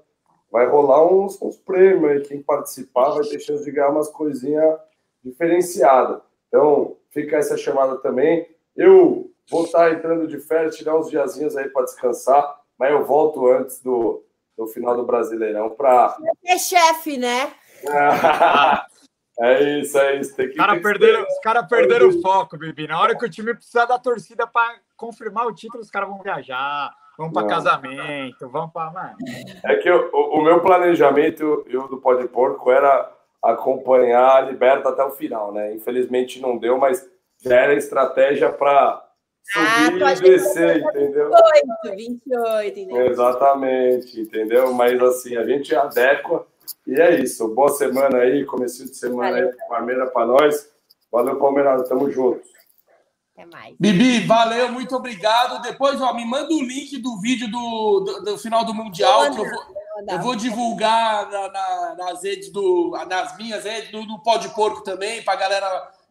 vai 0.52 0.68
rolar 0.68 1.06
uns, 1.06 1.42
uns 1.42 1.58
prêmios 1.58 2.12
aí. 2.12 2.22
Quem 2.22 2.42
participar 2.42 3.10
vai 3.12 3.24
ter 3.26 3.40
chance 3.40 3.64
de 3.64 3.72
ganhar 3.72 3.90
umas 3.90 4.10
coisinhas 4.10 4.78
diferenciadas. 5.24 6.22
Então, 6.48 6.96
fica 7.12 7.38
essa 7.38 7.58
chamada 7.58 7.98
também. 7.98 8.48
Eu 8.76 9.32
vou 9.50 9.66
estar 9.66 9.92
entrando 9.92 10.28
de 10.28 10.40
férias, 10.40 10.76
tirar 10.76 10.98
uns 10.98 11.10
diazinhos 11.10 11.56
aí 11.58 11.70
para 11.70 11.84
descansar, 11.86 12.60
mas 12.78 12.92
eu 12.92 13.04
volto 13.06 13.48
antes 13.48 13.82
do, 13.82 14.24
do 14.58 14.68
final 14.68 14.96
do 14.96 15.06
Brasileirão 15.06 15.70
para. 15.70 16.18
É 16.46 16.58
chefe, 16.58 17.18
né? 17.18 17.54
é 19.40 19.80
isso, 19.80 19.98
é 19.98 20.20
isso. 20.20 20.36
Tem 20.36 20.48
que, 20.48 20.52
Os 20.54 20.58
caras 20.58 20.74
tem 20.74 20.82
que- 20.82 20.88
perderam, 20.88 21.24
os 21.24 21.40
cara 21.40 21.64
perderam 21.64 22.10
o 22.10 22.22
foco, 22.22 22.58
Bibi. 22.58 22.88
Na 22.88 23.00
hora 23.00 23.18
que 23.18 23.26
o 23.26 23.30
time 23.30 23.54
precisar 23.54 23.86
da 23.86 24.00
torcida 24.00 24.48
para 24.48 24.80
confirmar 24.96 25.46
o 25.48 25.54
título, 25.54 25.82
os 25.84 25.90
caras 25.92 26.10
vão 26.10 26.22
viajar, 26.22 26.92
vão 27.18 27.32
para 27.32 27.48
casamento, 27.48 28.50
vão 28.50 28.70
para. 28.70 28.92
Mano, 28.92 29.16
É 29.64 29.76
que 29.78 29.90
o, 29.90 30.10
o- 30.14 30.40
o 30.40 30.44
meu 30.44 30.62
planejamento 30.62 31.66
e 31.68 31.78
o 31.78 31.88
do 31.88 31.98
Pó 31.98 32.14
de 32.16 32.28
Porco 32.28 32.72
era 32.72 33.12
acompanhar 33.44 34.38
a 34.38 34.42
Liberta 34.42 34.90
até 34.90 35.04
o 35.04 35.12
final, 35.12 35.52
né? 35.54 35.74
Infelizmente 35.74 36.42
não 36.42 36.58
deu, 36.58 36.78
mas 36.78 37.08
já 37.42 37.56
era 37.56 37.74
estratégia 37.76 38.52
para 38.52 39.04
subir 39.44 40.00
pode 40.00 40.20
e 40.26 40.30
descer, 40.32 40.82
entendeu? 40.82 41.30
28, 41.84 41.96
28, 41.96 42.80
entendeu? 42.80 43.06
Exatamente, 43.12 44.20
entendeu? 44.22 44.74
Mas 44.74 45.02
assim, 45.04 45.38
a 45.38 45.44
gente 45.46 45.76
adequa 45.76 46.46
E 46.88 47.00
é 47.00 47.20
isso. 47.20 47.48
Boa 47.54 47.70
semana 47.70 48.18
aí, 48.20 48.44
começo 48.46 48.84
de 48.86 48.96
semana 48.96 49.30
Valeu. 49.32 49.50
aí, 49.50 49.56
Palmeiras 49.70 50.12
para 50.12 50.26
nós. 50.26 50.72
Valeu, 51.12 51.36
Palmeiras. 51.38 51.88
Tamo 51.88 52.10
junto. 52.10 52.42
Até 53.38 53.46
mais. 53.48 53.76
Bibi, 53.78 54.22
valeu, 54.26 54.72
muito 54.72 54.96
obrigado. 54.96 55.62
Depois, 55.62 56.00
ó, 56.02 56.14
me 56.14 56.24
manda 56.24 56.54
o 56.54 56.62
link 56.64 56.98
do 57.00 57.20
vídeo 57.20 57.52
do, 57.52 58.00
do, 58.00 58.24
do 58.24 58.38
final 58.38 58.64
do 58.64 58.74
Mundial, 58.74 59.24
que 59.32 59.42
eu 59.42 59.46
vou, 59.50 59.64
eu 60.10 60.20
vou 60.22 60.36
divulgar 60.36 61.30
na- 61.30 61.50
na- 61.52 61.96
nas 61.98 62.24
redes 62.24 62.50
do. 62.50 62.92
nas 63.10 63.36
minhas 63.38 63.66
redes, 63.66 63.92
do, 63.92 64.06
do 64.06 64.20
Pó 64.20 64.38
de 64.38 64.48
Porco 64.56 64.84
também, 64.84 65.22
pra 65.22 65.36
galera 65.36 65.68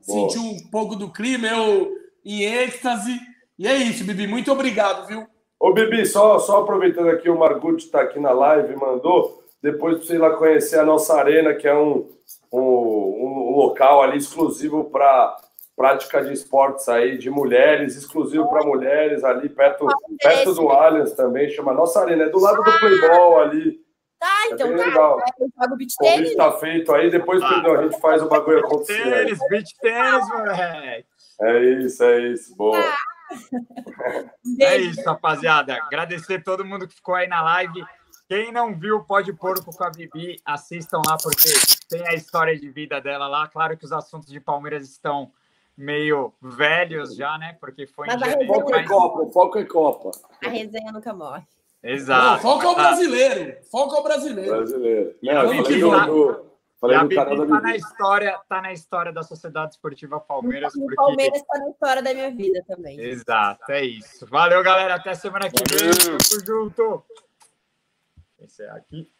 Boa. 0.06 0.28
sentir 0.28 0.38
um 0.38 0.68
pouco 0.70 0.94
do 0.96 1.10
clima, 1.10 1.46
eu 1.46 1.90
em 2.24 2.42
êxtase. 2.42 3.18
E 3.58 3.66
é 3.66 3.74
isso, 3.74 4.04
Bibi. 4.04 4.26
Muito 4.26 4.52
obrigado, 4.52 5.06
viu? 5.06 5.26
Ô, 5.58 5.72
Bibi, 5.72 6.04
só, 6.04 6.38
só 6.38 6.60
aproveitando 6.60 7.08
aqui, 7.08 7.30
o 7.30 7.38
Margutti 7.38 7.86
está 7.86 8.02
aqui 8.02 8.18
na 8.20 8.32
live, 8.32 8.76
mandou. 8.76 9.42
Depois 9.62 9.96
para 9.96 10.06
você 10.06 10.14
ir 10.16 10.18
lá 10.18 10.30
conhecer 10.36 10.78
a 10.78 10.84
nossa 10.84 11.14
arena, 11.14 11.54
que 11.54 11.66
é 11.66 11.74
um, 11.74 12.06
um, 12.52 12.60
um 12.60 13.56
local 13.56 14.02
ali 14.02 14.18
exclusivo 14.18 14.84
para 14.84 15.36
prática 15.76 16.22
de 16.22 16.32
esportes 16.32 16.88
aí, 16.88 17.18
de 17.18 17.28
mulheres, 17.30 17.96
exclusivo 17.96 18.48
para 18.48 18.64
mulheres, 18.64 19.24
ali 19.24 19.48
perto, 19.48 19.86
perto 20.22 20.54
do 20.54 20.68
Allianz 20.70 21.12
também, 21.14 21.50
chama 21.50 21.72
Nossa 21.72 22.00
Arena. 22.00 22.24
É 22.24 22.28
do 22.28 22.38
lado 22.38 22.62
do 22.62 22.78
Playboy 22.78 23.42
ali. 23.42 23.84
Ah, 24.22 24.46
É 24.48 24.54
então 24.54 24.68
bem 24.68 24.78
tá. 24.78 24.84
legal. 24.86 25.20
Eu 25.38 25.48
jogo 25.60 25.76
beach 25.76 25.94
O 26.00 26.04
convite 26.04 26.30
está 26.30 26.52
feito 26.52 26.94
aí, 26.94 27.10
depois 27.10 27.42
Pedrão, 27.46 27.74
a 27.74 27.82
gente 27.82 28.00
faz 28.00 28.22
o 28.22 28.28
bagulho 28.28 28.60
acontecer. 28.60 29.02
Tênis, 29.02 29.38
beach 29.50 29.76
tênis, 29.80 30.28
moleque. 30.28 31.08
É 31.40 31.64
isso, 31.80 32.02
é 32.04 32.20
isso. 32.28 32.56
Boa. 32.56 32.78
É 34.60 34.76
isso, 34.76 35.02
rapaziada. 35.02 35.74
Agradecer 35.74 36.44
todo 36.44 36.64
mundo 36.64 36.86
que 36.86 36.94
ficou 36.94 37.14
aí 37.14 37.26
na 37.26 37.42
live. 37.42 37.84
Quem 38.28 38.52
não 38.52 38.74
viu 38.78 39.02
Pode 39.02 39.32
Porco 39.32 39.74
com 39.74 39.84
a 39.84 39.90
Bibi, 39.90 40.36
assistam 40.44 41.00
lá, 41.06 41.16
porque 41.20 41.48
tem 41.88 42.06
a 42.06 42.14
história 42.14 42.56
de 42.56 42.70
vida 42.70 43.00
dela 43.00 43.26
lá. 43.26 43.48
Claro 43.48 43.76
que 43.76 43.84
os 43.84 43.92
assuntos 43.92 44.28
de 44.28 44.38
Palmeiras 44.38 44.88
estão 44.88 45.32
meio 45.76 46.32
velhos 46.40 47.14
já, 47.16 47.36
né? 47.38 47.56
Porque 47.60 47.86
foi 47.86 48.06
em 48.06 48.12
Mas 48.12 48.22
a 48.22 48.30
janeiro. 48.30 48.54
Foco 48.54 48.74
é 48.74 48.84
Copa, 48.86 49.20
o 49.22 49.32
foco 49.32 49.58
é 49.58 49.64
Copa. 49.64 50.10
A 50.44 50.48
resenha 50.48 50.92
nunca 50.92 51.12
morre. 51.12 51.42
Não, 51.82 51.90
Exato. 51.90 52.42
foca 52.42 52.66
ao 52.66 52.74
Tá. 52.74 52.82
brasileiro. 52.82 53.56
Foca 53.70 53.96
ao 53.96 54.02
brasileiro. 54.02 54.50
Brasileiro. 54.56 55.16
E 55.22 55.28
a 55.30 55.34
Não, 55.34 55.42
eu 55.42 55.48
Bibi 55.50 55.62
falei 55.64 55.80
do, 55.80 55.90
tá- 55.90 56.42
falei 56.80 56.96
canal 57.16 57.36
da 57.36 57.46
tá 57.56 57.60
na 57.60 57.76
história, 57.76 58.40
tá 58.48 58.62
na 58.62 58.72
história 58.72 59.12
da 59.12 59.22
Sociedade 59.22 59.72
Esportiva 59.72 60.18
Palmeiras, 60.20 60.74
O 60.74 60.80
porque. 60.80 60.94
Palmeiras 60.96 61.40
está 61.40 61.58
na 61.58 61.68
história 61.70 62.02
da 62.02 62.14
minha 62.14 62.30
vida 62.30 62.62
também. 62.66 62.98
Exato, 63.00 63.70
é 63.70 63.84
isso. 63.84 64.26
Valeu, 64.26 64.62
galera. 64.62 64.94
Até 64.94 65.14
semana 65.14 65.50
que 65.50 65.56
vem. 65.68 65.90
Tamo 65.90 66.46
junto. 66.46 67.04
Esse 68.40 68.62
é 68.62 68.70
aqui. 68.70 69.10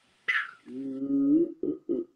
Uh, 0.66 1.54
uh, 1.62 1.80
uh. 1.92 2.06